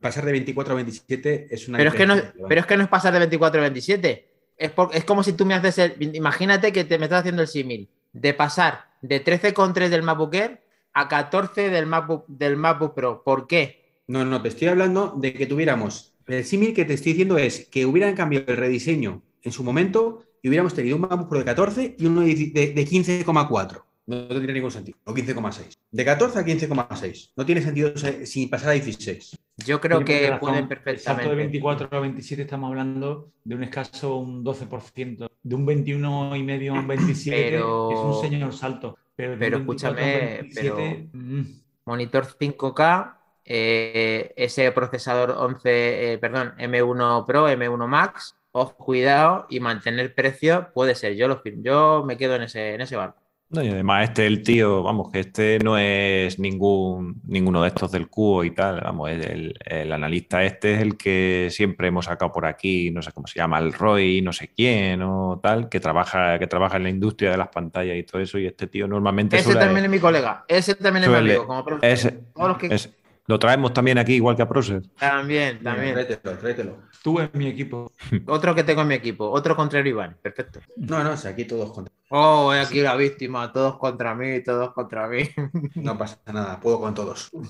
Pasar 0.00 0.24
de 0.24 0.32
24 0.32 0.72
a 0.72 0.76
27 0.76 1.46
es 1.50 1.68
una 1.68 1.78
Pero 1.78 1.90
es, 1.90 1.96
que 1.96 2.06
no, 2.06 2.14
pero 2.48 2.60
es 2.62 2.66
que 2.66 2.76
no 2.76 2.82
es 2.84 2.88
pasar 2.88 3.12
de 3.12 3.18
24 3.20 3.60
a 3.60 3.62
27. 3.64 4.28
Es, 4.56 4.70
por- 4.72 4.90
es 4.94 5.04
como 5.04 5.22
si 5.22 5.34
tú 5.34 5.44
me 5.46 5.54
haces 5.54 5.78
el. 5.78 5.96
Imagínate 6.16 6.72
que 6.72 6.84
te, 6.84 6.98
me 6.98 7.04
estás 7.04 7.20
haciendo 7.20 7.42
el 7.42 7.48
símil 7.48 7.90
de 8.12 8.34
pasar 8.34 8.86
de 9.02 9.22
13,3 9.24 9.88
del 9.88 10.02
MacBook 10.02 10.34
Air 10.34 10.62
a 10.94 11.08
14 11.08 11.70
del 11.70 11.86
MacBook, 11.86 12.24
del 12.28 12.56
MacBook 12.56 12.94
Pro. 12.94 13.22
¿Por 13.24 13.46
qué? 13.46 14.02
No, 14.08 14.24
no, 14.24 14.40
te 14.42 14.48
estoy 14.48 14.68
hablando 14.68 15.14
de 15.16 15.32
que 15.34 15.46
tuviéramos. 15.46 16.14
El 16.26 16.44
símil 16.44 16.74
que 16.74 16.84
te 16.84 16.94
estoy 16.94 17.12
diciendo 17.12 17.38
es 17.38 17.68
que 17.70 17.86
hubieran 17.86 18.14
cambiado 18.14 18.46
el 18.48 18.56
rediseño 18.56 19.22
en 19.42 19.52
su 19.52 19.62
momento 19.64 20.24
y 20.42 20.48
hubiéramos 20.48 20.74
tenido 20.74 20.96
un 20.96 21.02
MacBook 21.02 21.28
Pro 21.28 21.38
de 21.38 21.44
14 21.44 21.96
y 21.98 22.06
uno 22.06 22.20
de, 22.22 22.34
de- 22.54 22.72
de 22.72 22.86
15,4. 22.86 23.82
No 24.06 24.26
tendría 24.28 24.54
ningún 24.54 24.70
sentido. 24.70 24.96
O 25.04 25.12
15,6. 25.12 25.74
De 25.90 26.04
14 26.04 26.38
a 26.38 26.42
15,6. 26.44 27.32
No 27.36 27.44
tiene 27.44 27.60
sentido 27.60 27.94
se- 27.96 28.24
si 28.24 28.46
pasara 28.46 28.70
a 28.72 28.74
16. 28.74 29.36
Yo 29.58 29.80
creo 29.80 30.02
Tiene 30.02 30.20
que 30.30 30.36
pueden 30.38 30.68
El 30.86 30.98
salto 30.98 31.22
de 31.22 31.36
perfectamente. 31.36 31.36
24 31.36 31.88
a 31.92 32.00
27 32.00 32.42
estamos 32.42 32.68
hablando 32.70 33.32
de 33.44 33.54
un 33.54 33.62
escaso 33.64 34.16
un 34.16 34.42
12%. 34.44 35.28
De 35.42 35.54
un 35.54 35.66
21 35.66 36.36
y 36.36 36.42
medio 36.42 36.74
a 36.74 36.78
un 36.80 36.86
27 36.88 37.50
Pero- 37.50 37.90
es 37.92 37.98
un 37.98 38.20
señor 38.30 38.54
salto. 38.54 38.96
Pero, 39.18 39.36
pero 39.36 39.58
24 39.58 39.88
a 39.88 39.90
un 39.90 39.98
escúchame, 39.98 40.42
27, 40.42 41.08
mm, 41.12 41.42
Monitor 41.86 42.24
5K, 42.24 43.18
eh, 43.44 44.32
ese 44.36 44.70
procesador 44.70 45.32
11, 45.32 46.12
eh, 46.12 46.18
perdón, 46.18 46.54
M1 46.56 47.26
Pro, 47.26 47.48
M1 47.48 47.88
Max. 47.88 48.36
Ojo, 48.52 48.76
cuidado 48.76 49.46
y 49.50 49.58
mantener 49.58 50.14
precio 50.14 50.68
puede 50.72 50.94
ser. 50.94 51.16
Yo 51.16 51.26
lo 51.26 51.40
firmo. 51.40 51.62
Yo 51.64 52.04
me 52.06 52.16
quedo 52.16 52.36
en 52.36 52.42
ese, 52.42 52.74
en 52.74 52.80
ese 52.80 52.94
barco. 52.94 53.20
No, 53.50 53.62
y 53.62 53.68
además 53.68 54.10
este 54.10 54.26
el 54.26 54.42
tío, 54.42 54.82
vamos, 54.82 55.10
que 55.10 55.20
este 55.20 55.58
no 55.64 55.78
es 55.78 56.38
ningún 56.38 57.22
ninguno 57.26 57.62
de 57.62 57.68
estos 57.68 57.90
del 57.90 58.08
cubo 58.08 58.44
y 58.44 58.50
tal, 58.50 58.82
vamos, 58.82 59.08
es 59.10 59.24
el, 59.26 59.54
el 59.64 59.90
analista 59.90 60.44
este 60.44 60.74
es 60.74 60.82
el 60.82 60.98
que 60.98 61.48
siempre 61.50 61.88
hemos 61.88 62.04
sacado 62.04 62.30
por 62.30 62.44
aquí, 62.44 62.90
no 62.90 63.00
sé 63.00 63.10
cómo 63.12 63.26
se 63.26 63.38
llama, 63.38 63.58
el 63.58 63.72
Roy, 63.72 64.20
no 64.20 64.34
sé 64.34 64.48
quién 64.54 65.00
o 65.00 65.40
tal, 65.42 65.70
que 65.70 65.80
trabaja, 65.80 66.38
que 66.38 66.46
trabaja 66.46 66.76
en 66.76 66.82
la 66.82 66.90
industria 66.90 67.30
de 67.30 67.38
las 67.38 67.48
pantallas 67.48 67.96
y 67.96 68.02
todo 68.02 68.20
eso, 68.20 68.38
y 68.38 68.44
este 68.46 68.66
tío 68.66 68.86
normalmente 68.86 69.36
Ese 69.36 69.46
suele- 69.46 69.60
también 69.60 69.84
es 69.86 69.90
mi 69.92 69.98
colega. 69.98 70.44
Ese 70.46 70.74
también 70.74 71.04
es 71.04 71.10
mi 71.10 71.16
amigo. 71.16 71.46
Como 71.46 71.64
profe. 71.64 71.90
es- 71.90 72.12
Todos 72.34 72.48
los 72.48 72.58
que- 72.58 72.74
es- 72.74 72.90
lo 73.28 73.38
traemos 73.38 73.72
también 73.72 73.98
aquí, 73.98 74.14
igual 74.14 74.34
que 74.34 74.42
a 74.42 74.48
Procer. 74.48 74.82
También, 74.98 75.62
también. 75.62 75.92
Tráetelo, 75.94 76.38
tráetelo. 76.38 76.78
tú 77.02 77.20
en 77.20 77.30
mi 77.34 77.46
equipo. 77.46 77.92
Otro 78.26 78.54
que 78.54 78.64
tengo 78.64 78.82
en 78.82 78.88
mi 78.88 78.94
equipo. 78.94 79.30
Otro 79.30 79.54
contra 79.54 79.78
el 79.78 79.86
Iván. 79.86 80.16
Perfecto. 80.20 80.58
No, 80.76 81.04
no, 81.04 81.16
si 81.16 81.28
aquí 81.28 81.44
todos 81.44 81.70
contra. 81.72 81.94
Oh, 82.08 82.50
aquí 82.50 82.80
la 82.80 82.96
víctima. 82.96 83.52
Todos 83.52 83.78
contra 83.78 84.14
mí, 84.16 84.42
todos 84.42 84.72
contra 84.72 85.06
mí. 85.06 85.22
No 85.76 85.96
pasa 85.96 86.18
nada, 86.32 86.58
puedo 86.58 86.80
con 86.80 86.94
todos. 86.94 87.30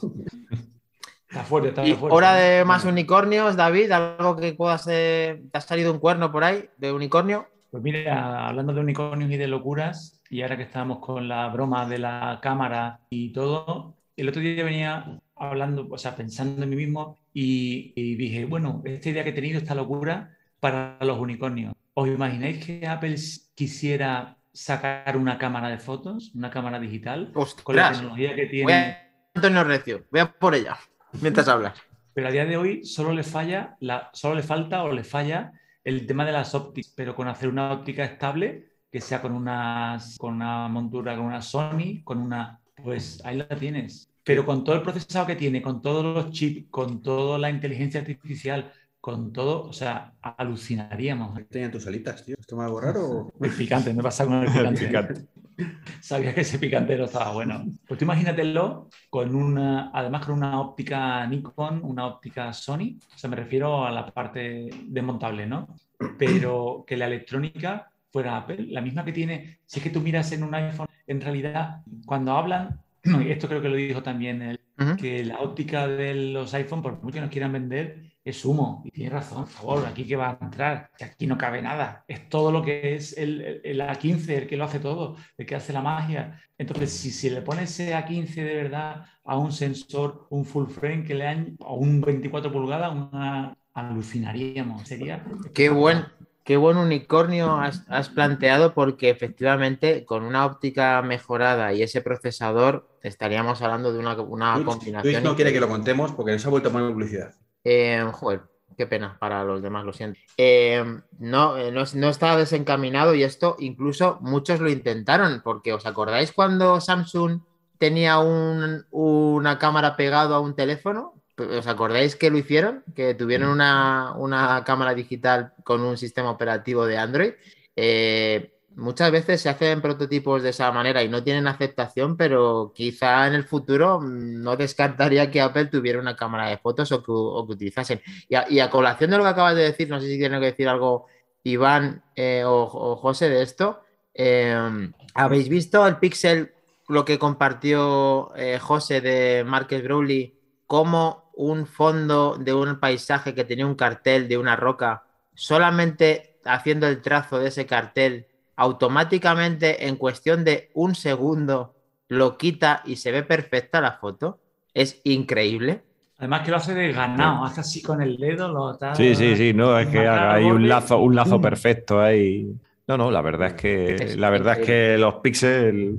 Está 1.31 1.45
fuerte, 1.45 1.69
está 1.69 1.87
Y 1.87 1.93
fuerte. 1.95 2.17
hora 2.17 2.33
de 2.35 2.65
más 2.65 2.85
unicornios, 2.87 3.55
David. 3.55 3.91
¿Algo 3.93 4.35
que 4.37 4.55
puedas... 4.55 4.87
eh, 4.91 5.43
¿Te 5.53 5.59
ha 5.59 5.61
salido 5.61 5.93
un 5.93 5.99
cuerno 5.99 6.33
por 6.33 6.43
ahí 6.43 6.71
de 6.79 6.91
unicornio? 6.91 7.47
Pues 7.71 7.83
mira, 7.83 8.49
hablando 8.49 8.73
de 8.73 8.81
unicornios 8.81 9.31
y 9.31 9.37
de 9.37 9.47
locuras, 9.47 10.23
y 10.31 10.41
ahora 10.41 10.57
que 10.57 10.63
estábamos 10.63 11.01
con 11.01 11.29
la 11.29 11.49
broma 11.49 11.87
de 11.87 11.99
la 11.99 12.39
cámara 12.43 13.01
y 13.11 13.31
todo, 13.35 13.95
el 14.17 14.27
otro 14.31 14.41
día 14.41 14.65
venía 14.65 15.21
hablando, 15.41 15.87
o 15.91 15.99
sea, 15.99 16.17
pensando 16.17 16.63
en 16.63 16.71
mí 16.71 16.77
mismo 16.77 17.19
y, 17.33 17.93
y 17.97 18.15
dije, 18.17 18.45
bueno, 18.45 18.83
esta 18.85 19.09
idea 19.11 19.25
que 19.25 19.31
he 19.31 19.35
tenido, 19.35 19.59
esta 19.59 19.75
locura 19.75 20.37
para 20.61 20.99
los 21.01 21.19
unicornios. 21.19 21.75
¿Os 21.95 22.09
imagináis 22.09 22.65
que 22.65 22.87
Apple 22.87 23.17
quisiera 23.55 24.37
sacar 24.53 25.17
una 25.17 25.39
cámara 25.39 25.69
de 25.69 25.79
fotos, 25.79 26.33
una 26.35 26.51
cámara 26.51 26.79
digital, 26.79 27.33
con 27.63 27.77
la 27.77 27.93
tecnología 27.93 28.35
que 28.35 28.43
Voy 28.43 28.51
tiene? 28.51 28.73
a 28.73 29.11
Antonio 29.35 29.65
Recio. 29.65 30.05
Voy 30.11 30.21
a 30.21 30.33
por 30.33 30.55
ella. 30.55 30.77
Mientras 31.21 31.49
hablas. 31.49 31.81
Pero 32.15 32.29
a 32.29 32.31
día 32.31 32.45
de 32.45 32.57
hoy 32.57 32.85
solo 32.85 33.13
le 33.13 33.23
falla, 33.23 33.77
la, 33.81 34.11
solo 34.13 34.35
le 34.35 34.43
falta 34.43 34.83
o 34.83 34.93
le 34.93 35.05
falla 35.05 35.53
el 35.85 36.07
tema 36.07 36.25
de 36.25 36.33
las 36.33 36.55
ópticas, 36.55 36.93
pero 36.97 37.15
con 37.15 37.29
hacer 37.29 37.49
una 37.49 37.73
óptica 37.73 38.05
estable, 38.05 38.73
que 38.91 39.01
sea 39.01 39.23
con 39.23 39.33
unas, 39.33 40.17
con 40.19 40.35
una 40.35 40.69
montura, 40.69 41.17
con 41.17 41.27
una 41.27 41.41
Sony, 41.41 42.03
con 42.03 42.19
una, 42.19 42.61
pues 42.83 43.23
ahí 43.25 43.37
la 43.37 43.49
tienes. 43.49 44.11
Pero 44.29 44.45
con 44.45 44.63
todo 44.63 44.77
el 44.77 44.83
procesado 44.83 45.25
que 45.27 45.37
tiene, 45.37 45.63
con 45.63 45.81
todos 45.81 46.05
los 46.05 46.31
chips, 46.31 46.67
con 46.71 47.03
toda 47.03 47.39
la 47.39 47.49
inteligencia 47.49 47.99
artificial, 47.99 48.71
con 49.01 49.33
todo, 49.33 49.63
o 49.63 49.73
sea, 49.73 50.13
alucinaríamos. 50.21 51.49
Tenían 51.49 51.71
tus 51.71 51.87
alitas, 51.87 52.23
tío. 52.27 52.37
¿Esto 52.39 52.55
me 52.55 52.65
algo 52.65 52.79
raro? 52.79 53.09
o- 53.11 53.33
El 53.43 53.53
picante, 53.53 53.95
me 53.95 54.03
pasa 54.03 54.27
con 54.27 54.43
el 54.43 54.53
picante. 54.53 54.87
Picante. 54.87 55.27
Sabía 56.03 56.35
que 56.35 56.43
ese 56.43 56.59
picantero 56.59 57.07
estaba 57.07 57.33
bueno. 57.33 57.65
Pues 57.87 57.97
tú 57.97 58.05
imagínatelo 58.05 58.91
con 59.09 59.35
una, 59.35 59.91
además 59.95 60.27
con 60.27 60.35
una 60.35 60.61
óptica 60.61 61.27
Nikon, 61.27 61.81
una 61.83 62.07
óptica 62.07 62.53
Sony, 62.53 62.99
o 63.15 63.19
sea, 63.19 63.31
me 63.31 63.37
refiero 63.37 63.87
a 63.87 63.91
la 63.91 64.13
parte 64.13 64.69
desmontable, 64.89 65.47
¿no? 65.47 65.75
Pero 66.19 66.85
que 66.87 66.99
la 66.99 67.07
electrónica 67.07 67.91
fuera 68.13 68.37
Apple, 68.37 68.67
la 68.69 68.83
misma 68.83 69.07
que 69.07 69.13
tiene, 69.13 69.61
si 69.65 69.79
es 69.81 69.85
que 69.85 69.91
tú 69.91 70.01
miras 70.03 70.31
en 70.33 70.43
un 70.43 70.55
iPhone, 70.55 70.87
en 71.07 71.21
realidad, 71.23 71.81
cuando 72.05 72.33
hablan, 72.33 72.79
y 73.05 73.31
esto 73.31 73.49
creo 73.49 73.63
que 73.63 73.69
lo 73.69 73.77
dijo 73.77 74.03
también 74.03 74.43
él, 74.43 74.61
que 74.97 75.25
la 75.25 75.41
óptica 75.41 75.87
de 75.87 76.15
los 76.15 76.53
iPhone, 76.55 76.83
por 76.83 77.03
mucho 77.03 77.15
que 77.15 77.21
nos 77.21 77.31
quieran 77.31 77.53
vender, 77.53 78.03
es 78.25 78.45
humo. 78.45 78.83
Y 78.85 78.91
tiene 78.91 79.11
razón, 79.11 79.45
por 79.45 79.49
favor, 79.53 79.87
aquí 79.87 80.05
que 80.07 80.17
va 80.17 80.31
a 80.41 80.45
entrar, 80.45 80.91
que 80.97 81.05
aquí 81.05 81.27
no 81.27 81.39
cabe 81.39 81.63
nada. 81.63 82.05
Es 82.09 82.29
todo 82.29 82.51
lo 82.53 82.63
que 82.63 82.95
es 82.95 83.17
el, 83.17 83.41
el- 83.41 83.61
el 83.65 83.81
A15, 83.81 84.37
el 84.39 84.47
que 84.47 84.57
lo 84.57 84.65
hace 84.65 84.81
todo, 84.81 85.17
el 85.37 85.47
que 85.47 85.55
hace 85.55 85.73
la 85.73 85.83
magia. 85.83 86.41
Entonces, 86.59 86.91
si, 86.93 87.11
si 87.11 87.31
le 87.31 87.43
pones 87.43 87.71
ese 87.71 87.95
A15 87.95 88.43
de 88.45 88.55
verdad 88.55 89.05
a 89.25 89.39
un 89.39 89.53
sensor, 89.53 90.27
un 90.31 90.45
full 90.45 90.69
frame 90.69 91.05
que 91.05 91.15
le 91.15 91.27
han, 91.27 91.57
o 91.61 91.77
un 91.77 92.01
24 92.01 92.51
pulgadas, 92.53 92.93
una, 92.93 93.57
alucinaríamos. 93.75 94.87
Sería. 94.87 95.25
Qué 95.55 95.71
buen, 95.71 96.05
qué 96.49 96.57
buen 96.57 96.79
unicornio 96.79 97.57
has, 97.61 97.85
has 97.91 98.09
planteado 98.09 98.73
porque 98.73 99.11
efectivamente 99.11 100.07
con 100.07 100.23
una 100.23 100.47
óptica 100.47 101.03
mejorada 101.03 101.75
y 101.75 101.83
ese 101.83 102.01
procesador 102.01 102.89
estaríamos 103.03 103.61
hablando 103.61 103.93
de 103.93 103.99
una, 103.99 104.15
una 104.15 104.55
Twitch, 104.55 104.67
combinación. 104.67 105.03
Twitch 105.03 105.23
no 105.23 105.37
quiere 105.37 105.53
que 105.53 105.61
lo 105.61 105.69
contemos 105.69 106.13
porque 106.13 106.33
nos 106.33 106.47
ha 106.47 106.49
vuelto 106.49 106.71
a 106.71 106.73
poner 106.73 106.91
publicidad. 106.91 107.35
Eh, 107.65 108.03
joder, 108.13 108.41
Qué 108.79 108.87
pena 108.87 109.17
para 109.19 109.43
los 109.45 109.61
demás, 109.61 109.85
lo 109.85 109.93
siento. 109.93 110.19
Eh, 110.37 110.85
no, 111.19 111.59
eh, 111.59 111.71
no, 111.73 111.83
no 111.95 112.09
estaba 112.09 112.37
desencaminado 112.37 113.13
y 113.15 113.25
esto 113.25 113.57
incluso 113.59 114.19
muchos 114.21 114.61
lo 114.61 114.71
intentaron, 114.71 115.43
porque 115.45 115.73
¿os 115.75 115.85
acordáis 115.85 116.31
cuando 116.33 116.81
Samsung 116.81 117.41
tenía 117.79 118.21
un- 118.21 118.87
una 118.93 119.59
cámara 119.59 119.97
pegado 119.97 120.35
a 120.35 120.41
un 120.41 120.55
teléfono? 120.55 121.15
¿Os 121.39 121.67
acordáis 121.67 122.17
que 122.17 122.31
lo 122.31 122.39
hicieron? 122.39 122.85
Que 122.95 123.15
tuvieron 123.15 123.51
una, 123.51 124.13
una 124.17 124.63
cámara 124.65 124.95
digital 124.95 125.53
con 125.65 125.81
un 125.83 125.97
sistema 125.97 126.31
operativo 126.31 126.87
de 126.87 126.99
Android. 126.99 127.33
Eh, 127.77 128.55
muchas 128.77 129.11
veces 129.11 129.41
se 129.41 129.49
hacen 129.49 129.81
prototipos 129.81 130.43
de 130.43 130.51
esa 130.51 130.71
manera 130.73 131.03
y 131.03 131.09
no 131.09 131.23
tienen 131.23 131.47
aceptación, 131.49 132.17
pero 132.17 132.73
quizá 132.75 133.27
en 133.27 133.35
el 133.35 133.45
futuro 133.45 134.01
mm, 134.01 134.43
no 134.43 134.57
descartaría 134.57 135.31
que 135.31 135.41
Apple 135.41 135.67
tuviera 135.67 136.01
una 136.01 136.17
cámara 136.17 136.49
de 136.49 136.59
fotos 136.59 136.91
o 136.93 137.03
que, 137.03 137.11
o 137.13 137.47
que 137.47 137.53
utilizasen. 137.53 138.01
Y 138.29 138.35
a, 138.35 138.47
y 138.51 138.61
a 138.61 138.71
colación 138.71 139.11
de 139.11 139.17
lo 139.19 139.23
que 139.25 139.31
acabas 139.31 139.55
de 139.57 139.63
decir, 139.63 139.89
no 139.89 140.01
sé 140.01 140.07
si 140.09 140.19
tiene 140.19 140.39
que 140.41 140.47
decir 140.47 140.69
algo 140.69 141.07
Iván 141.45 142.03
eh, 142.15 142.45
o, 142.45 142.63
o 142.65 142.97
José 142.97 143.29
de 143.29 143.43
esto. 143.43 143.81
eh, 144.15 144.91
¿Habéis 145.15 145.49
visto 145.49 145.87
el 145.87 145.97
Pixel, 145.97 146.53
lo 146.89 147.05
que 147.05 147.19
compartió 147.19 148.35
eh, 148.37 148.59
José 148.61 149.01
de 149.01 149.45
Marques 149.45 149.83
Brownlee, 149.83 150.39
como 150.67 151.28
un 151.39 151.67
fondo 151.67 152.37
de 152.37 152.53
un 152.53 152.81
paisaje 152.81 153.33
que 153.33 153.45
tenía 153.45 153.65
un 153.65 153.77
cartel 153.77 154.27
de 154.29 154.37
una 154.37 154.57
roca, 154.57 155.05
solamente 155.35 156.41
haciendo 156.45 156.89
el 156.89 157.01
trazo 157.01 157.39
de 157.39 157.49
ese 157.49 157.65
cartel, 157.65 158.27
automáticamente 158.57 159.87
en 159.87 159.95
cuestión 159.95 160.45
de 160.45 160.71
un 160.75 160.97
segundo 160.97 161.77
lo 162.09 162.37
quita 162.37 162.83
y 162.85 162.97
se 162.97 163.13
ve 163.13 163.23
perfecta 163.23 163.81
la 163.81 163.93
foto? 163.93 164.41
Es 164.75 165.01
increíble. 165.05 165.83
Además 166.19 166.41
que 166.43 166.51
lo 166.51 166.57
hace 166.57 166.75
de 166.75 166.93
ganado, 166.93 167.45
hace 167.45 167.61
así 167.61 167.83
con 167.83 168.03
el 168.03 168.17
dedo, 168.17 168.49
lo 168.49 168.73
está- 168.73 168.97
Sí, 168.97 169.15
sí, 169.15 169.37
sí, 169.37 169.55
no, 169.55 169.79
es 169.79 169.87
que 169.89 170.01
hay 170.09 170.45
un 170.45 170.69
lazo, 170.69 170.99
un 170.99 171.15
lazo 171.15 171.33
¡pum! 171.37 171.43
perfecto 171.43 172.01
ahí. 172.01 172.53
No, 172.89 172.97
no, 172.97 173.11
la 173.11 173.21
verdad 173.21 173.49
es 173.49 173.55
que 173.55 173.95
Es 173.97 174.17
la 174.17 174.31
verdad 174.31 174.59
es 174.59 174.67
que 174.67 174.99
los 174.99 175.17
píxeles 175.17 175.95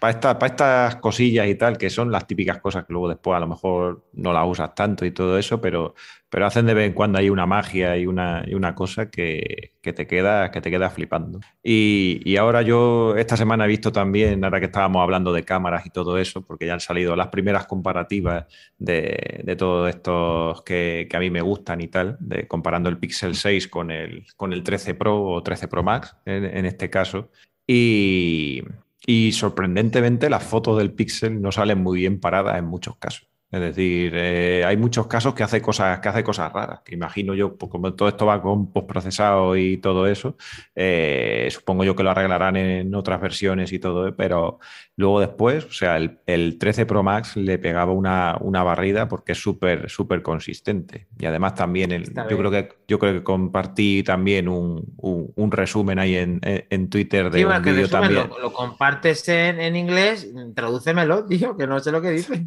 para 0.00 0.46
estas 0.46 0.96
cosillas 0.96 1.46
y 1.46 1.54
tal, 1.54 1.78
que 1.78 1.88
son 1.88 2.10
las 2.10 2.26
típicas 2.26 2.60
cosas 2.60 2.84
que 2.84 2.92
luego 2.92 3.08
después 3.08 3.36
a 3.36 3.40
lo 3.40 3.46
mejor 3.46 4.04
no 4.14 4.32
las 4.32 4.44
usas 4.46 4.74
tanto 4.74 5.06
y 5.06 5.12
todo 5.12 5.38
eso, 5.38 5.60
pero, 5.60 5.94
pero 6.28 6.46
hacen 6.46 6.66
de 6.66 6.74
vez 6.74 6.86
en 6.86 6.92
cuando 6.92 7.18
hay 7.18 7.30
una 7.30 7.46
magia 7.46 7.96
y 7.96 8.06
una, 8.06 8.44
y 8.46 8.54
una 8.54 8.74
cosa 8.74 9.10
que, 9.10 9.72
que 9.80 9.92
te 9.92 10.06
queda, 10.06 10.50
que 10.50 10.60
te 10.60 10.70
queda 10.70 10.90
flipando. 10.90 11.40
Y, 11.62 12.20
y 12.24 12.36
ahora 12.36 12.62
yo 12.62 13.16
esta 13.16 13.36
semana 13.36 13.64
he 13.64 13.68
visto 13.68 13.92
también, 13.92 14.44
ahora 14.44 14.58
que 14.58 14.66
estábamos 14.66 15.02
hablando 15.02 15.32
de 15.32 15.44
cámaras 15.44 15.86
y 15.86 15.90
todo 15.90 16.18
eso, 16.18 16.42
porque 16.44 16.66
ya 16.66 16.74
han 16.74 16.80
salido 16.80 17.14
las 17.16 17.28
primeras 17.28 17.66
comparativas 17.66 18.46
de, 18.78 19.42
de 19.44 19.56
todos 19.56 19.88
estos 19.88 20.62
que, 20.62 21.06
que 21.08 21.16
a 21.16 21.20
mí 21.20 21.30
me 21.30 21.42
gustan 21.42 21.80
y 21.80 21.88
tal, 21.88 22.18
comparando 22.48 22.88
el 22.88 22.98
Pixel 22.98 23.34
6 23.34 23.68
con 23.68 23.90
el, 23.90 24.26
con 24.36 24.52
el 24.52 24.62
13 24.62 24.94
Pro 24.94 25.22
o 25.22 25.42
13 25.42 25.68
Pro 25.68 25.82
Max 25.82 26.16
en, 26.24 26.44
en 26.44 26.66
este 26.66 26.90
caso. 26.90 27.30
Y, 27.66 28.62
y 29.06 29.32
sorprendentemente 29.32 30.28
las 30.28 30.42
fotos 30.42 30.78
del 30.78 30.92
Pixel 30.92 31.40
no 31.40 31.52
salen 31.52 31.82
muy 31.82 31.98
bien 31.98 32.20
paradas 32.20 32.58
en 32.58 32.64
muchos 32.64 32.96
casos. 32.96 33.28
Es 33.48 33.60
decir, 33.60 34.12
eh, 34.16 34.64
hay 34.66 34.76
muchos 34.76 35.06
casos 35.06 35.32
que 35.32 35.44
hace 35.44 35.62
cosas, 35.62 36.00
que 36.00 36.08
hace 36.08 36.24
cosas 36.24 36.52
raras, 36.52 36.80
que 36.84 36.94
imagino 36.96 37.32
yo, 37.32 37.56
pues 37.56 37.70
como 37.70 37.94
todo 37.94 38.08
esto 38.08 38.26
va 38.26 38.42
con 38.42 38.72
postprocesado 38.72 39.56
y 39.56 39.76
todo 39.76 40.08
eso, 40.08 40.36
eh, 40.74 41.48
supongo 41.52 41.84
yo 41.84 41.94
que 41.94 42.02
lo 42.02 42.10
arreglarán 42.10 42.56
en 42.56 42.92
otras 42.94 43.20
versiones 43.20 43.72
y 43.72 43.78
todo, 43.78 44.14
pero 44.16 44.58
luego 44.96 45.20
después, 45.20 45.64
o 45.64 45.70
sea, 45.72 45.96
el, 45.96 46.18
el 46.26 46.58
13 46.58 46.86
Pro 46.86 47.04
Max 47.04 47.36
le 47.36 47.58
pegaba 47.58 47.92
una, 47.92 48.36
una 48.40 48.64
barrida 48.64 49.06
porque 49.08 49.32
es 49.32 49.38
súper, 49.38 49.88
súper 49.88 50.22
consistente. 50.22 51.06
Y 51.18 51.26
además 51.26 51.54
también, 51.54 51.92
el- 51.92 52.12
yo, 52.14 52.36
creo 52.38 52.50
que, 52.50 52.68
yo 52.88 52.98
creo 52.98 53.12
que 53.14 53.22
compartí 53.22 54.02
también 54.02 54.48
un, 54.48 54.84
un- 54.96 55.32
un 55.36 55.52
resumen 55.52 56.00
ahí 56.00 56.16
en, 56.16 56.40
en- 56.42 56.90
Twitter 56.90 57.30
de 57.30 57.38
Sí, 57.38 57.44
un 57.44 57.62
que 57.62 57.88
también. 57.88 58.28
lo, 58.28 58.38
lo 58.40 58.52
compartes 58.52 59.28
en, 59.28 59.60
en 59.60 59.76
inglés, 59.76 60.28
tradúcemelo, 60.54 61.24
tío, 61.28 61.56
que 61.56 61.66
no 61.68 61.78
sé 61.80 61.92
lo 61.92 62.02
que 62.02 62.10
dice. 62.10 62.46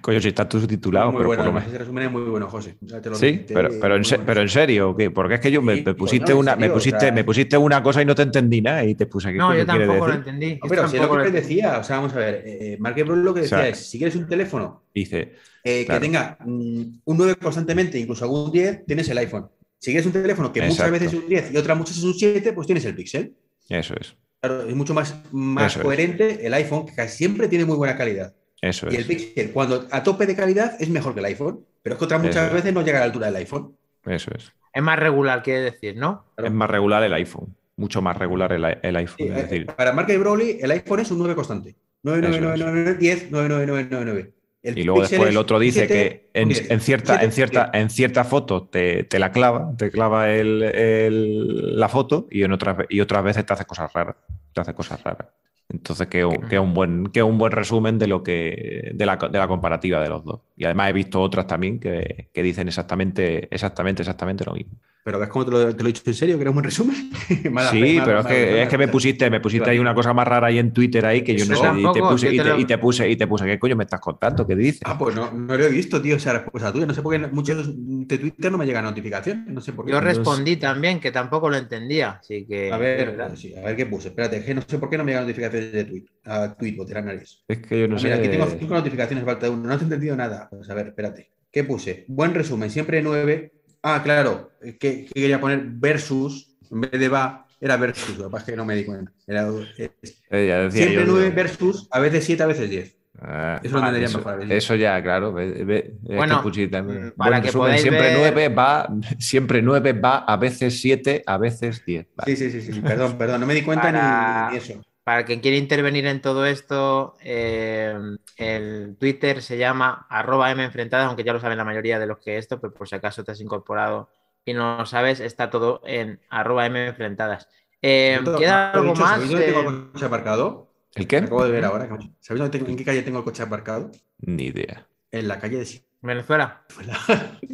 Coño, 0.00 0.20
si 0.20 0.28
está 0.28 0.48
tú 0.48 0.58
subtitulado, 0.60 1.12
muy 1.12 1.18
pero 1.18 1.28
bueno, 1.28 1.42
por 1.44 1.52
lo 1.52 1.58
además 1.58 1.62
menos. 1.64 1.74
ese 1.74 1.78
resumen 1.78 2.04
es 2.04 2.10
muy 2.12 2.22
bueno, 2.22 2.48
José. 2.48 2.76
O 2.84 2.88
sea, 2.88 3.00
te 3.00 3.10
lo 3.10 3.14
Sí, 3.16 3.44
pero, 3.46 3.68
pero, 3.80 3.94
en, 3.94 4.00
muy 4.00 4.04
se- 4.04 4.16
bueno. 4.16 4.26
pero 4.26 4.40
en 4.42 4.48
serio. 4.48 4.96
Porque 5.14 5.34
es 5.34 5.40
que 5.40 5.50
yo 5.52 5.62
me, 5.62 5.76
Sí, 5.76 5.82
me 5.86 5.94
pusiste 5.94 6.34
una, 6.34 6.56
me 6.56 6.68
pusiste, 6.70 6.96
o 6.96 7.00
sea- 7.00 7.12
me 7.12 7.24
pusiste 7.24 7.56
una 7.56 7.82
cosa 7.82 8.02
y 8.02 8.04
no 8.04 8.14
te 8.14 8.22
entendí 8.22 8.60
nada 8.60 8.84
y 8.84 8.94
te 8.96 9.06
puse 9.06 9.30
qué 9.32 9.38
No, 9.38 9.56
yo 9.56 9.64
tampoco 9.64 10.08
lo 10.08 10.14
entendí. 10.14 10.54
No, 10.62 10.68
pero 10.68 10.88
si 10.88 10.96
es 10.96 11.02
lo 11.02 11.16
que 11.16 11.22
te 11.24 11.30
decía, 11.30 11.78
o 11.78 11.84
sea, 11.84 11.96
vamos 11.96 12.12
a 12.14 12.18
ver, 12.18 12.42
eh, 12.44 12.76
Mark 12.80 12.96
Brown 13.04 13.24
lo 13.24 13.32
que 13.34 13.40
O 13.42 13.44
sea, 13.44 13.58
decía 13.58 13.70
es, 13.72 13.88
si 13.88 13.98
quieres 13.98 14.16
un 14.16 14.26
teléfono 14.26 14.84
Dice, 14.92 15.34
eh, 15.62 15.84
Claro. 15.86 16.00
que 16.00 16.06
tenga 16.06 16.38
mm, 16.44 16.82
un 17.04 17.16
9 17.16 17.36
constantemente, 17.36 17.98
incluso 17.98 18.24
algún 18.24 18.50
10, 18.50 18.84
tienes 18.84 19.08
el 19.10 19.18
iPhone. 19.18 19.48
Si 19.78 19.92
quieres 19.92 20.06
un 20.06 20.12
teléfono 20.12 20.52
que 20.52 20.62
muchas 20.62 20.90
veces 20.90 21.12
es 21.12 21.20
un 21.20 21.28
10 21.28 21.52
y 21.52 21.56
otras 21.56 21.78
muchas 21.78 21.96
es 21.98 22.02
un 22.02 22.14
7, 22.14 22.52
pues 22.52 22.66
tienes 22.66 22.84
el 22.84 22.96
Pixel. 22.96 23.36
eso 23.68 23.94
es, 24.00 24.16
Claro, 24.40 24.66
es 24.68 24.74
mucho 24.74 24.92
más, 24.94 25.14
más 25.32 25.72
Eso 25.72 25.80
es. 25.80 25.84
coherente 25.84 26.44
el 26.46 26.52
iPhone, 26.54 26.84
que 26.86 26.94
casi 26.94 27.16
siempre 27.16 27.46
tiene 27.48 27.64
muy 27.64 27.76
buena 27.76 27.96
calidad. 27.96 28.34
Eso 28.60 28.86
Y 28.90 28.94
el 28.96 29.00
es, 29.02 29.06
Pixel, 29.06 29.50
cuando 29.52 29.86
a 29.90 30.02
tope 30.02 30.26
de 30.26 30.34
calidad, 30.36 30.76
es 30.80 30.88
mejor 30.90 31.14
que 31.14 31.20
el 31.20 31.26
iPhone. 31.26 31.64
Pero 31.82 31.94
es 31.94 31.98
que 31.98 32.04
otras 32.04 32.20
Eso 32.20 32.28
muchas 32.28 32.46
es. 32.48 32.52
veces 32.54 32.74
no 32.74 32.82
llega 32.82 32.98
a 32.98 33.00
la 33.00 33.06
altura 33.06 33.26
del 33.26 33.36
iPhone. 33.36 33.76
eso 34.06 34.30
es. 34.34 34.52
Es 34.72 34.82
más 34.82 34.98
regular, 34.98 35.42
quiere 35.42 35.60
decir, 35.62 35.96
¿no? 35.96 36.26
Claro. 36.34 36.48
Es 36.48 36.54
más 36.54 36.68
regular 36.70 37.02
el 37.02 37.12
iPhone, 37.14 37.54
mucho 37.76 38.02
más 38.02 38.16
regular 38.16 38.52
el, 38.52 38.64
el 38.82 38.96
iPhone. 38.96 39.16
Sí, 39.18 39.24
es 39.32 39.38
eh, 39.38 39.42
decir, 39.42 39.66
para 39.66 39.92
Mark 39.92 40.08
Brownlee, 40.18 40.58
el 40.60 40.70
iPhone 40.72 41.00
es 41.00 41.10
un 41.10 41.18
9 41.18 41.34
constante. 41.34 41.74
9, 42.02 42.20
9, 42.22 42.36
Eso 42.36 42.44
9, 42.44 42.54
es. 42.54 42.60
9, 42.64 42.82
9, 42.84 42.98
10, 42.98 43.26
9, 43.30 43.48
9, 43.48 43.66
9, 43.66 43.88
9, 43.90 44.04
9. 44.06 44.32
El 44.60 44.76
y 44.78 44.82
luego 44.82 45.00
después 45.02 45.22
es 45.22 45.28
el 45.28 45.36
otro 45.36 45.58
dice 45.60 45.86
7, 45.86 45.94
que 45.94 46.30
en, 46.34 46.48
10, 46.48 46.70
en 46.72 46.80
cierta, 46.80 47.12
7, 47.14 47.24
en, 47.24 47.32
cierta, 47.32 47.70
10. 47.72 47.82
en 47.84 47.90
cierta 47.90 48.24
foto 48.24 48.66
te, 48.68 49.04
te 49.04 49.18
la 49.20 49.30
clava, 49.30 49.72
te 49.78 49.90
clava 49.90 50.30
el, 50.32 50.62
el- 50.64 51.78
la 51.78 51.88
foto 51.88 52.26
y, 52.30 52.42
en 52.42 52.52
otras, 52.52 52.76
y 52.88 53.00
otras 53.00 53.22
veces 53.24 53.46
te 53.46 53.52
hace 53.52 53.64
cosas 53.64 53.92
raras. 53.92 54.16
Te 54.52 54.60
hace 54.60 54.74
cosas 54.74 55.02
raras. 55.02 55.28
Entonces, 55.70 56.06
que 56.08 56.24
un, 56.24 56.48
que 56.48 56.58
un 56.58 56.72
buen, 56.72 57.06
que 57.08 57.22
un 57.22 57.36
buen 57.38 57.52
resumen 57.52 57.98
de 57.98 58.06
lo 58.06 58.22
que 58.22 58.90
de 58.94 59.06
la, 59.06 59.16
de 59.16 59.38
la 59.38 59.48
comparativa 59.48 60.00
de 60.00 60.08
los 60.08 60.24
dos. 60.24 60.40
Y 60.56 60.64
además 60.64 60.90
he 60.90 60.92
visto 60.94 61.20
otras 61.20 61.46
también 61.46 61.78
que, 61.78 62.30
que 62.32 62.42
dicen 62.42 62.68
exactamente, 62.68 63.54
exactamente, 63.54 64.02
exactamente 64.02 64.44
lo 64.44 64.54
mismo. 64.54 64.78
Pero 65.08 65.18
ves 65.20 65.30
cómo 65.30 65.46
te 65.46 65.50
lo, 65.50 65.74
te 65.74 65.82
lo 65.82 65.88
he 65.88 65.92
dicho 65.94 66.02
en 66.04 66.12
serio, 66.12 66.36
que 66.36 66.42
era 66.42 66.50
un 66.50 66.54
buen 66.56 66.64
resumen. 66.64 67.10
Mala 67.50 67.70
sí, 67.70 67.80
fe, 67.80 67.92
mala- 67.94 68.04
pero 68.04 68.18
es 68.18 68.24
mala- 68.24 68.36
que, 68.36 68.62
es 68.64 68.68
que 68.68 68.76
me 68.76 68.88
pusiste, 68.88 69.30
me 69.30 69.40
pusiste 69.40 69.70
ahí 69.70 69.78
una 69.78 69.94
cosa 69.94 70.12
más 70.12 70.28
rara 70.28 70.48
ahí 70.48 70.58
en 70.58 70.70
Twitter 70.70 71.06
ahí 71.06 71.24
que 71.24 71.34
yo 71.34 71.46
no 71.46 71.56
sé. 71.56 71.66
Y 71.80 71.92
te 71.94 72.00
puse, 72.00 72.28
y 72.30 72.36
te 72.36 72.42
te, 72.42 72.48
lo- 72.50 72.60
y 72.60 72.64
te 72.66 72.76
puse, 72.76 73.08
y 73.10 73.16
te 73.16 73.26
puse, 73.26 73.46
¿qué 73.46 73.58
coño 73.58 73.74
me 73.74 73.84
estás 73.84 74.00
contando? 74.00 74.46
¿Qué 74.46 74.54
dices? 74.54 74.82
Ah, 74.84 74.98
pues 74.98 75.16
no, 75.16 75.32
no 75.32 75.56
lo 75.56 75.64
he 75.64 75.70
visto, 75.70 76.02
tío, 76.02 76.16
esa 76.16 76.34
respuesta 76.34 76.70
tuya. 76.70 76.84
No 76.84 76.92
sé 76.92 77.00
por 77.00 77.12
qué 77.14 77.26
muchos 77.26 77.72
de 77.74 78.18
Twitter 78.18 78.52
no 78.52 78.58
me 78.58 78.66
llegan 78.66 78.84
notificaciones. 78.84 79.46
No 79.46 79.62
sé 79.62 79.72
por 79.72 79.86
qué. 79.86 79.92
Yo 79.92 80.00
No 80.02 80.06
sé. 80.06 80.14
respondí 80.16 80.56
también, 80.56 81.00
que 81.00 81.10
tampoco 81.10 81.48
lo 81.48 81.56
entendía, 81.56 82.18
así 82.20 82.46
que... 82.46 82.70
A 82.70 82.76
ver, 82.76 83.16
sí, 83.34 83.54
a 83.56 83.62
ver 83.62 83.76
qué 83.76 83.86
puse. 83.86 84.08
Espérate, 84.08 84.36
es 84.36 84.44
que 84.44 84.54
no 84.54 84.60
sé 84.68 84.78
por 84.78 84.90
qué 84.90 84.98
no 84.98 85.04
me 85.04 85.12
llegan 85.12 85.24
notificaciones 85.24 85.72
de 85.72 85.84
tweet, 85.84 86.04
a 86.26 86.48
de 86.48 86.94
la 86.94 87.00
nariz. 87.00 87.44
Es 87.48 87.58
que 87.66 87.80
yo 87.80 87.88
no 87.88 87.96
Ah, 87.96 87.98
sé. 87.98 88.04
Mira, 88.08 88.16
aquí 88.18 88.28
tengo 88.28 88.46
cinco 88.58 88.74
notificaciones, 88.74 89.24
falta 89.24 89.48
uno. 89.48 89.62
No 89.68 89.72
has 89.72 89.80
entendido 89.80 90.14
nada. 90.16 90.48
Pues 90.50 90.68
a 90.68 90.74
ver, 90.74 90.88
espérate. 90.88 91.30
¿Qué 91.50 91.64
puse? 91.64 92.04
Buen 92.08 92.34
resumen, 92.34 92.68
siempre 92.70 93.02
nueve. 93.02 93.52
Ah, 93.82 94.00
claro, 94.02 94.50
que, 94.60 95.06
que 95.06 95.06
quería 95.14 95.40
poner 95.40 95.62
versus, 95.64 96.56
en 96.70 96.80
vez 96.82 96.90
de 96.92 97.08
va, 97.08 97.46
era 97.60 97.76
versus. 97.76 98.18
Lo 98.18 98.24
que 98.24 98.30
pasa 98.30 98.44
es 98.46 98.50
que 98.50 98.56
no 98.56 98.64
me 98.64 98.74
di 98.74 98.84
cuenta. 98.84 99.12
Era, 99.26 99.48
eh, 99.78 99.90
Eh, 100.30 100.46
ya 100.48 100.58
decía 100.58 100.70
siempre 100.70 101.04
yo, 101.04 101.12
nueve 101.12 101.24
digo, 101.26 101.36
versus, 101.36 101.88
a 101.90 102.00
veces 102.00 102.24
siete, 102.24 102.42
a 102.42 102.46
veces 102.46 102.70
diez. 102.70 102.96
ah, 103.20 103.60
Eso 103.62 103.74
lo 103.76 103.80
vale, 103.82 103.98
entendería 103.98 104.08
eso, 104.08 104.18
mejor, 104.18 104.52
eso 104.52 104.74
ya, 104.74 105.02
claro. 105.02 105.32
ve- 105.32 105.64
ve- 105.64 105.94
Bueno, 106.02 106.42
mm, 106.42 106.84
buen 106.86 107.14
para 107.16 107.40
que 107.42 107.52
podáis 107.52 107.82
siempre 107.82 108.02
ver- 108.10 108.18
nueve 108.18 108.48
va, 108.48 108.88
siempre 109.18 109.62
nueve 109.62 109.92
va, 109.92 110.18
a 110.18 110.36
veces 110.36 110.80
siete, 110.80 111.22
a 111.26 111.38
veces 111.38 111.84
diez. 111.84 112.06
Vale. 112.16 112.36
Sí, 112.36 112.50
sí, 112.50 112.60
sí, 112.60 112.72
sí. 112.72 112.80
Perdón, 112.80 113.16
perdón, 113.16 113.40
no 113.40 113.46
me 113.46 113.54
di 113.54 113.62
cuenta 113.62 113.92
ni, 113.92 114.56
eso. 114.56 114.80
Para 115.08 115.24
quien 115.24 115.40
quiera 115.40 115.56
intervenir 115.56 116.04
en 116.06 116.20
todo 116.20 116.44
esto, 116.44 117.14
eh, 117.22 117.96
el 118.36 118.94
Twitter 119.00 119.40
se 119.40 119.56
llama 119.56 120.06
arroba 120.10 120.54
menfrentadas, 120.54 121.06
aunque 121.06 121.24
ya 121.24 121.32
lo 121.32 121.40
saben 121.40 121.56
la 121.56 121.64
mayoría 121.64 121.98
de 121.98 122.06
los 122.06 122.18
que 122.18 122.36
esto, 122.36 122.60
pero 122.60 122.74
por 122.74 122.86
si 122.86 122.94
acaso 122.96 123.24
te 123.24 123.32
has 123.32 123.40
incorporado 123.40 124.10
y 124.44 124.52
no 124.52 124.76
lo 124.76 124.84
sabes, 124.84 125.20
está 125.20 125.48
todo 125.48 125.80
en 125.86 126.20
arroba 126.28 126.68
menfrentadas. 126.68 127.48
Eh, 127.80 128.16
Esto- 128.18 128.36
¿Queda 128.36 128.70
algo 128.72 128.90
dicho, 128.92 129.00
más? 129.00 129.12
¿Sabéis 129.12 129.30
dónde 129.30 129.46
tengo 129.46 129.60
Eh, 129.60 129.74
el 129.74 129.90
coche 129.92 130.04
aparcado? 130.04 130.72
¿El 130.94 131.06
qué? 131.06 131.16
Acabo 131.16 131.44
de 131.46 131.50
ver 131.52 131.64
ahora. 131.64 131.86
¿Sabéis 132.20 132.40
dónde 132.42 132.58
tengo- 132.58 132.68
en 132.70 132.76
qué 132.76 132.84
calle 132.84 133.00
tengo 133.02 133.18
el 133.20 133.24
coche 133.24 133.42
aparcado? 133.42 133.90
Ni 134.18 134.44
idea. 134.48 134.86
En 135.10 135.26
la 135.26 135.38
calle 135.38 135.56
de 135.56 135.80
Venezuela. 136.02 136.64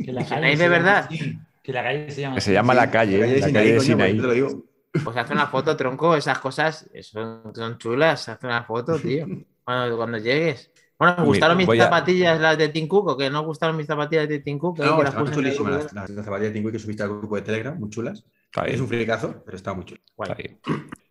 Que 0.05 0.11
la 0.13 0.25
calle 0.27 0.47
de 0.49 0.57
se 0.57 0.63
llama 0.65 0.69
verdad. 0.77 1.09
Que 1.63 1.73
la 1.73 1.83
calle 1.85 2.11
se 2.11 2.21
llama 2.21 2.35
Que 2.35 2.41
se 2.41 2.53
llama 2.53 2.75
la 2.75 2.91
calle, 2.91 3.19
La 3.21 3.27
calle 3.53 3.75
de 3.75 3.81
Sinaí, 3.81 4.17
te 4.17 4.27
lo 4.27 4.33
digo. 4.33 4.65
Pues 5.03 5.17
hace 5.17 5.33
una 5.33 5.47
foto, 5.49 5.77
tronco, 5.77 6.15
esas 6.15 6.39
cosas 6.39 6.89
son, 7.03 7.53
son 7.55 7.79
chulas, 7.79 8.29
hace 8.29 8.47
una 8.47 8.63
foto, 8.65 8.99
tío. 8.99 9.27
Cuando, 9.65 9.97
cuando 9.97 10.19
llegues. 10.19 10.71
Bueno, 10.99 11.17
¿me 11.19 11.25
gustaron 11.25 11.57
mis 11.57 11.69
a- 11.69 11.85
zapatillas 11.85 12.39
las 12.39 12.57
de 12.59 12.69
Tim 12.69 12.87
Cook 12.87 13.09
o 13.09 13.17
que 13.17 13.31
no 13.31 13.43
gustaron 13.45 13.77
mis 13.77 13.87
zapatillas 13.87 14.29
de 14.29 14.39
Tim 14.41 14.59
Cook? 14.59 14.77
Que 14.77 14.85
No, 14.85 14.99
que 14.99 15.05
las 15.05 15.31
chulísimas 15.33 15.73
las, 15.73 15.87
de- 15.89 15.95
las, 16.01 16.11
las 16.11 16.25
zapatillas 16.25 16.53
de 16.53 16.55
Tinguy 16.59 16.73
que 16.73 16.79
subiste 16.79 17.03
al 17.03 17.09
grupo 17.09 17.35
de 17.37 17.43
Telegram, 17.43 17.77
muy 17.79 17.89
chulas. 17.91 18.25
Es 18.67 18.81
un 18.81 18.87
fricazo, 18.89 19.43
pero 19.45 19.57
está 19.57 19.73
muy 19.75 19.85
chulo. 19.87 20.01
Está 20.19 20.37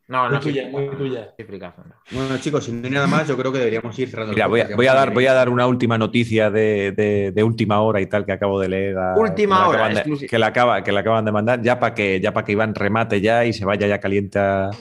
No, 0.06 0.24
Muy 0.26 0.34
no 0.34 0.42
soy 0.42 0.52
tuya, 0.52 0.70
muy 0.70 0.88
tuya. 0.98 1.34
no. 1.38 1.96
Bueno, 2.12 2.38
chicos, 2.38 2.66
si 2.66 2.74
no 2.74 2.86
hay 2.86 2.92
nada 2.92 3.08
más, 3.08 3.26
yo 3.28 3.38
creo 3.38 3.54
que 3.54 3.60
deberíamos 3.60 3.98
ir 3.98 4.10
cerrando. 4.10 4.34
Mira, 4.34 4.48
voy 4.48 4.60
a, 4.60 4.76
voy 4.76 4.88
a 4.88 4.94
dar, 4.94 5.14
voy 5.14 5.26
a 5.28 5.34
dar 5.34 5.48
una 5.48 5.66
última 5.66 5.98
noticia 5.98 6.52
de, 6.52 6.92
de- 6.92 7.32
de 7.32 7.44
última 7.44 7.80
hora 7.82 8.02
y 8.02 8.08
tal 8.08 8.26
que 8.26 8.34
acabo 8.34 8.60
de 8.60 8.68
leer. 8.68 8.98
a- 8.98 9.16
Última 9.18 9.64
que 9.64 9.70
hora, 9.70 9.90
de- 9.90 10.28
que, 10.28 10.38
la 10.38 10.48
acaba, 10.48 10.84
que 10.84 10.92
la 10.92 11.00
acaban 11.00 11.24
de 11.24 11.32
mandar, 11.32 11.62
ya 11.62 11.80
para 11.80 11.96
que, 11.96 12.20
ya 12.20 12.34
para 12.34 12.46
que 12.46 12.52
Iván 12.52 12.76
remate 12.76 13.22
ya 13.22 13.46
y 13.46 13.54
se 13.54 13.64
vaya 13.64 13.88
ya 13.88 14.00
caliente 14.00 14.40
a- 14.40 14.72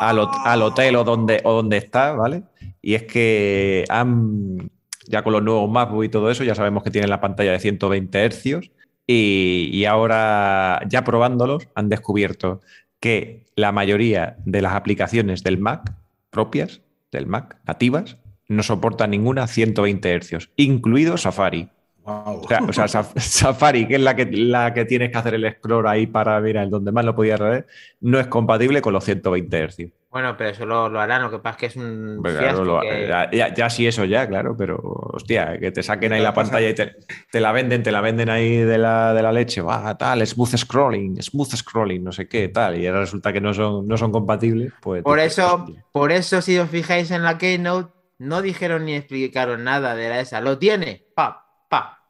al, 0.00 0.20
al 0.44 0.62
hotel 0.62 0.94
o 0.96 1.04
donde, 1.04 1.40
o 1.42 1.52
donde 1.52 1.76
está, 1.76 2.12
¿vale? 2.12 2.44
Y 2.80 2.94
es 2.94 3.02
que 3.02 3.84
han, 3.88 4.70
ya 5.08 5.22
con 5.22 5.32
los 5.32 5.42
nuevos 5.42 5.68
MacBook 5.68 6.04
y 6.04 6.08
todo 6.08 6.30
eso, 6.30 6.44
ya 6.44 6.54
sabemos 6.54 6.84
que 6.84 6.90
tienen 6.92 7.10
la 7.10 7.20
pantalla 7.20 7.50
de 7.52 7.58
120 7.58 8.18
hercios 8.24 8.70
y, 9.04 9.68
y 9.72 9.84
ahora, 9.84 10.80
ya 10.88 11.02
probándolos, 11.02 11.66
han 11.74 11.88
descubierto 11.88 12.60
que 13.00 13.46
la 13.60 13.72
mayoría 13.72 14.36
de 14.44 14.62
las 14.62 14.74
aplicaciones 14.74 15.42
del 15.44 15.58
Mac 15.58 15.92
propias, 16.30 16.80
del 17.12 17.26
Mac, 17.26 17.56
nativas, 17.66 18.16
no 18.48 18.62
soportan 18.62 19.10
ninguna 19.10 19.46
120 19.46 20.10
hercios, 20.10 20.50
incluido 20.56 21.16
Safari. 21.16 21.68
O 22.04 22.48
sea, 22.48 22.60
o 22.62 22.72
sea, 22.72 22.84
Saf- 22.86 23.18
Safari, 23.18 23.86
que 23.86 23.96
es 23.96 24.00
la 24.00 24.16
que, 24.16 24.26
la 24.26 24.72
que 24.74 24.84
tienes 24.84 25.10
que 25.10 25.18
hacer 25.18 25.34
el 25.34 25.48
scroll 25.52 25.86
ahí 25.86 26.06
para 26.06 26.40
ver 26.40 26.56
el 26.56 26.70
donde 26.70 26.90
más 26.92 27.04
lo 27.04 27.14
podías 27.14 27.38
ver, 27.38 27.66
no 28.00 28.18
es 28.18 28.26
compatible 28.26 28.80
con 28.80 28.92
los 28.92 29.04
120 29.04 29.56
hercios. 29.58 29.90
Bueno, 30.10 30.36
pero 30.36 30.50
eso 30.50 30.66
lo, 30.66 30.88
lo 30.88 31.00
harán, 31.00 31.22
lo 31.22 31.30
que 31.30 31.38
pasa 31.38 31.54
es 31.54 31.56
que 31.60 31.66
es 31.66 31.76
un 31.76 32.14
Hombre, 32.16 32.32
fiasco 32.36 32.64
claro, 32.64 32.64
lo- 32.64 32.80
que- 32.80 33.06
ya, 33.08 33.30
ya- 33.30 33.54
ya 33.54 33.70
sí, 33.70 33.86
eso 33.86 34.04
ya, 34.04 34.26
claro, 34.26 34.56
pero 34.56 34.76
hostia, 34.82 35.56
que 35.60 35.70
te 35.70 35.84
saquen 35.84 36.12
ahí 36.12 36.20
la 36.20 36.34
pantalla 36.34 36.68
y 36.68 36.74
te, 36.74 36.96
te 37.30 37.40
la 37.40 37.52
venden, 37.52 37.84
te 37.84 37.92
la 37.92 38.00
venden 38.00 38.28
ahí 38.28 38.56
de 38.56 38.76
la, 38.76 39.14
de 39.14 39.22
la 39.22 39.30
leche, 39.30 39.60
va, 39.62 39.96
tal, 39.96 40.26
smooth 40.26 40.56
scrolling, 40.56 41.22
smooth 41.22 41.54
scrolling, 41.54 42.02
no 42.02 42.10
sé 42.10 42.26
qué, 42.28 42.48
tal, 42.48 42.80
y 42.80 42.88
ahora 42.88 43.00
resulta 43.00 43.32
que 43.32 43.40
no 43.40 43.54
son, 43.54 43.86
no 43.86 43.96
son 43.96 44.10
compatibles, 44.10 44.72
pues. 44.80 45.04
Por 45.04 45.20
eso, 45.20 45.54
hostia. 45.62 45.84
por 45.92 46.10
eso, 46.10 46.42
si 46.42 46.58
os 46.58 46.68
fijáis 46.68 47.12
en 47.12 47.22
la 47.22 47.38
Keynote, 47.38 47.92
no 48.18 48.42
dijeron 48.42 48.86
ni 48.86 48.94
explicaron 48.96 49.62
nada 49.64 49.94
de 49.94 50.08
la 50.08 50.20
esa. 50.20 50.40
Lo 50.40 50.58
tiene, 50.58 51.06
pa, 51.14 51.34
pa, 51.34 51.49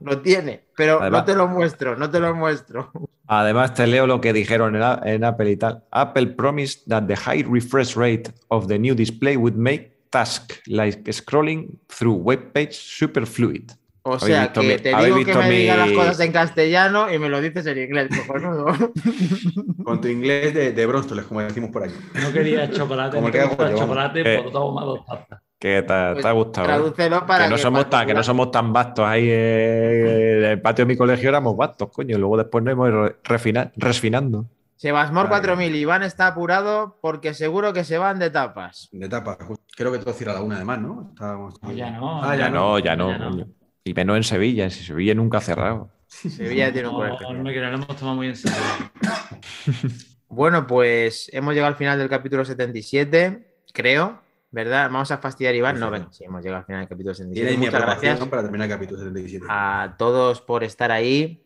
lo 0.00 0.20
tiene, 0.20 0.64
pero 0.76 1.00
Además- 1.00 1.20
no 1.20 1.24
te 1.26 1.34
lo 1.34 1.48
muestro, 1.48 1.96
no 1.96 2.10
te 2.10 2.20
lo 2.20 2.34
muestro. 2.34 2.90
Además, 3.26 3.74
te 3.74 3.86
leo 3.86 4.06
lo 4.08 4.20
que 4.20 4.32
dijeron 4.32 4.74
en, 5.04 5.24
Apple 5.24 5.50
y 5.50 5.56
tal. 5.56 5.84
Apple 5.92 6.26
promised 6.28 6.80
that 6.88 7.04
the 7.04 7.14
high 7.16 7.44
refresh 7.48 7.94
rate 7.96 8.24
of 8.48 8.66
the 8.66 8.78
new 8.78 8.94
display 8.94 9.36
would 9.36 9.54
make 9.54 9.92
task 10.10 10.54
like 10.66 11.12
scrolling 11.12 11.78
through 11.86 12.16
web 12.16 12.52
page 12.52 12.72
super 12.72 13.24
fluid. 13.26 13.70
O 14.02 14.18
sea, 14.18 14.44
visto 14.44 14.62
que 14.62 14.66
mi- 14.66 14.76
te 14.78 14.88
digo 14.96 15.24
que 15.24 15.34
me 15.36 15.50
digas 15.50 15.76
las 15.78 15.88
mi- 15.90 15.94
cosas 15.94 16.18
en 16.20 16.32
castellano 16.32 17.12
y 17.12 17.18
me 17.18 17.28
lo 17.28 17.40
dices 17.40 17.66
en 17.66 17.78
inglés, 17.78 18.08
cojonudo. 18.26 18.66
Con 19.84 20.00
tu 20.00 20.08
inglés 20.08 20.54
de, 20.54 20.72
de 20.72 20.86
Bróstoles, 20.86 21.26
como 21.26 21.42
decimos 21.42 21.70
por 21.70 21.84
aquí. 21.84 21.94
No 22.14 22.32
quería 22.32 22.68
chocolate, 22.70 23.16
Como 23.16 23.20
no 23.20 23.26
el 23.28 23.32
que 23.32 23.38
te 23.38 23.44
hago 23.44 23.48
gusta 23.50 23.64
el 23.66 23.70
yo, 23.72 23.76
vamos. 23.76 23.86
chocolate, 23.96 24.34
Eh. 24.34 24.44
toma 24.50 24.84
dos 24.84 25.04
tazas. 25.06 25.40
Que 25.60 25.82
te, 25.82 25.86
Pues 26.12 26.22
te 26.22 26.28
ha 26.28 26.32
gustado. 26.32 26.64
¿eh? 26.66 26.68
Tradúcelo 26.70 27.26
para 27.26 27.44
que, 27.44 27.50
no 27.50 27.58
somos 27.58 27.88
tan, 27.90 28.06
que 28.06 28.14
no 28.14 28.22
somos 28.22 28.50
tan 28.50 28.72
vastos 28.72 29.04
ahí 29.06 29.26
eh, 29.28 30.38
en 30.38 30.44
el 30.52 30.60
patio 30.62 30.84
de 30.86 30.92
mi 30.92 30.96
colegio 30.96 31.28
éramos 31.28 31.54
vastos, 31.56 31.90
coño. 31.92 32.16
Luego 32.18 32.38
después 32.38 32.64
nos 32.64 32.72
hemos 32.72 32.88
ido 32.88 33.04
refina- 33.22 33.70
resfinando. 33.76 34.46
Sebasmor 34.76 35.24
Vale. 35.28 35.42
4000, 35.42 35.76
Iván 35.76 36.02
está 36.02 36.26
apurado 36.28 36.96
porque 37.02 37.34
seguro 37.34 37.74
que 37.74 37.84
se 37.84 37.98
van 37.98 38.18
de 38.18 38.30
tapas. 38.30 38.88
De 38.90 39.06
tapa. 39.10 39.36
justo. 39.46 39.62
Creo 39.76 39.92
que 39.92 39.98
todo 39.98 40.14
cierra 40.14 40.32
a 40.32 40.36
la 40.36 40.40
una 40.40 40.56
además, 40.56 40.80
¿no? 40.80 41.10
Estábamos... 41.12 41.54
No, 41.62 41.72
ya 41.72 41.90
no. 41.90 42.24
Ah, 42.24 42.34
Ya, 42.34 42.48
no, 42.48 42.78
ya 42.78 42.96
no. 42.96 43.10
ya 43.10 43.18
no. 43.18 43.46
Y 43.84 43.92
menos 43.92 44.16
en 44.16 44.24
Sevilla, 44.24 44.70
si 44.70 44.82
Sevilla 44.82 45.14
nunca 45.14 45.36
ha 45.38 45.40
cerrado. 45.42 45.90
Sevilla 46.06 46.72
tiene 46.72 46.88
un 46.88 46.94
No, 46.94 47.00
colegio. 47.00 47.32
no 47.34 47.42
me 47.44 47.52
quiero, 47.52 47.68
lo 47.68 47.74
hemos 47.76 47.96
tomado 47.96 48.16
muy 48.16 48.28
en 48.28 48.36
serio. 48.36 48.56
Bueno, 50.32 50.64
pues 50.66 51.28
hemos 51.32 51.54
llegado 51.54 51.68
al 51.72 51.76
final 51.76 51.98
del 51.98 52.08
capítulo 52.08 52.44
77, 52.44 53.52
creo, 53.72 54.20
¿verdad? 54.50 54.90
Vamos 54.90 55.10
a 55.10 55.18
fastidiar 55.18 55.54
a 55.54 55.56
Iván. 55.56 55.80
No, 55.80 55.90
venga, 55.90 56.08
sí, 56.10 56.24
hemos 56.24 56.42
llegado 56.42 56.60
al 56.60 56.66
final 56.66 56.80
del 56.80 56.88
capítulo 56.88 57.14
Tienes 57.14 57.34
77. 57.34 57.58
mi 57.58 57.66
Muchas 57.66 57.82
gracias 57.82 58.28
para 58.28 58.42
terminar 58.42 58.66
el 58.66 58.74
capítulo 58.74 58.98
77. 58.98 59.46
a 59.48 59.94
todos 59.98 60.40
por 60.40 60.64
estar 60.64 60.90
ahí. 60.90 61.42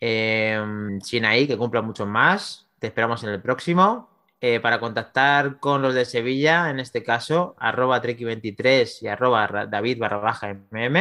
Eh, 0.00 0.60
Sinaí, 1.02 1.46
que 1.46 1.56
cumpla 1.56 1.82
mucho 1.82 2.06
más. 2.06 2.68
Te 2.78 2.88
esperamos 2.88 3.22
en 3.22 3.30
el 3.30 3.40
próximo. 3.40 4.12
Eh, 4.44 4.58
para 4.58 4.80
contactar 4.80 5.60
con 5.60 5.82
los 5.82 5.94
de 5.94 6.04
Sevilla, 6.04 6.68
en 6.68 6.80
este 6.80 7.04
caso, 7.04 7.54
arroba 7.60 8.02
treki23 8.02 9.02
y 9.02 9.06
arroba 9.06 9.66
david 9.70 10.00
barra 10.00 10.16
baja 10.16 10.52
mm. 10.52 10.96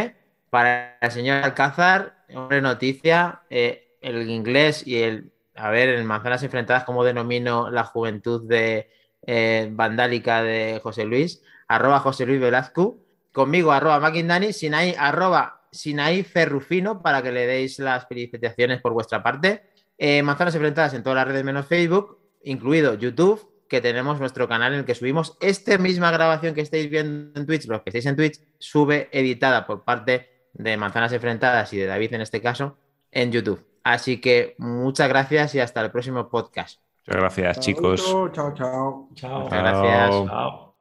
Para 0.51 0.99
el 1.01 1.09
señor 1.09 1.43
Alcázar, 1.43 2.23
hombre, 2.35 2.61
noticia, 2.61 3.41
eh, 3.49 3.97
el 3.99 4.29
inglés 4.29 4.85
y 4.85 5.01
el, 5.01 5.31
a 5.55 5.71
ver, 5.71 5.89
en 5.89 6.05
Manzanas 6.05 6.43
Enfrentadas, 6.43 6.83
como 6.83 7.03
denomino 7.03 7.71
la 7.71 7.83
juventud 7.83 8.47
de 8.47 8.91
eh, 9.25 9.69
vandálica 9.71 10.43
de 10.43 10.79
José 10.81 11.05
Luis, 11.05 11.41
arroba 11.67 11.99
José 11.99 12.25
Luis 12.25 12.39
Velazco, 12.39 12.99
conmigo 13.31 13.71
arroba 13.71 13.99
Maquindani, 13.99 14.53
Sinaí 14.53 14.95
arroba 14.97 15.61
Sinaí 15.71 16.23
Ferrufino 16.23 17.01
para 17.01 17.21
que 17.21 17.31
le 17.31 17.47
deis 17.47 17.79
las 17.79 18.07
felicitaciones 18.07 18.81
por 18.81 18.93
vuestra 18.93 19.23
parte. 19.23 19.63
Eh, 19.97 20.23
Manzanas 20.23 20.55
Enfrentadas 20.55 20.93
en 20.93 21.03
todas 21.03 21.17
las 21.17 21.27
redes 21.27 21.43
menos 21.43 21.67
Facebook, 21.67 22.17
incluido 22.43 22.95
YouTube, 22.95 23.51
que 23.69 23.79
tenemos 23.79 24.19
nuestro 24.19 24.49
canal 24.49 24.73
en 24.73 24.79
el 24.79 24.85
que 24.85 24.95
subimos 24.95 25.37
esta 25.39 25.77
misma 25.77 26.11
grabación 26.11 26.53
que 26.53 26.61
estáis 26.61 26.89
viendo 26.89 27.39
en 27.39 27.45
Twitch, 27.45 27.67
los 27.67 27.81
que 27.83 27.89
estáis 27.91 28.05
en 28.05 28.17
Twitch, 28.17 28.41
sube 28.57 29.07
editada 29.13 29.65
por 29.65 29.85
parte 29.85 30.49
de 30.53 30.75
Manzanas 30.75 31.13
Enfrentadas 31.13 31.71
y 31.71 31.77
de 31.77 31.85
David 31.85 32.13
en 32.15 32.21
este 32.21 32.41
caso, 32.41 32.77
en 33.11 33.31
YouTube. 33.31 33.65
Así 33.83 34.19
que 34.19 34.55
muchas 34.57 35.07
gracias 35.07 35.55
y 35.55 35.59
hasta 35.59 35.81
el 35.81 35.91
próximo 35.91 36.29
podcast. 36.29 36.90
Muchas 37.07 37.21
gracias, 37.21 37.59
chicos. 37.59 38.05
Chao, 38.05 38.53
chao. 38.53 39.09
Chao. 39.15 39.39
Muchas 39.41 39.59
gracias. 39.59 40.09
Chao. 40.27 40.75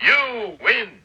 You 0.00 0.56
win. 0.64 1.02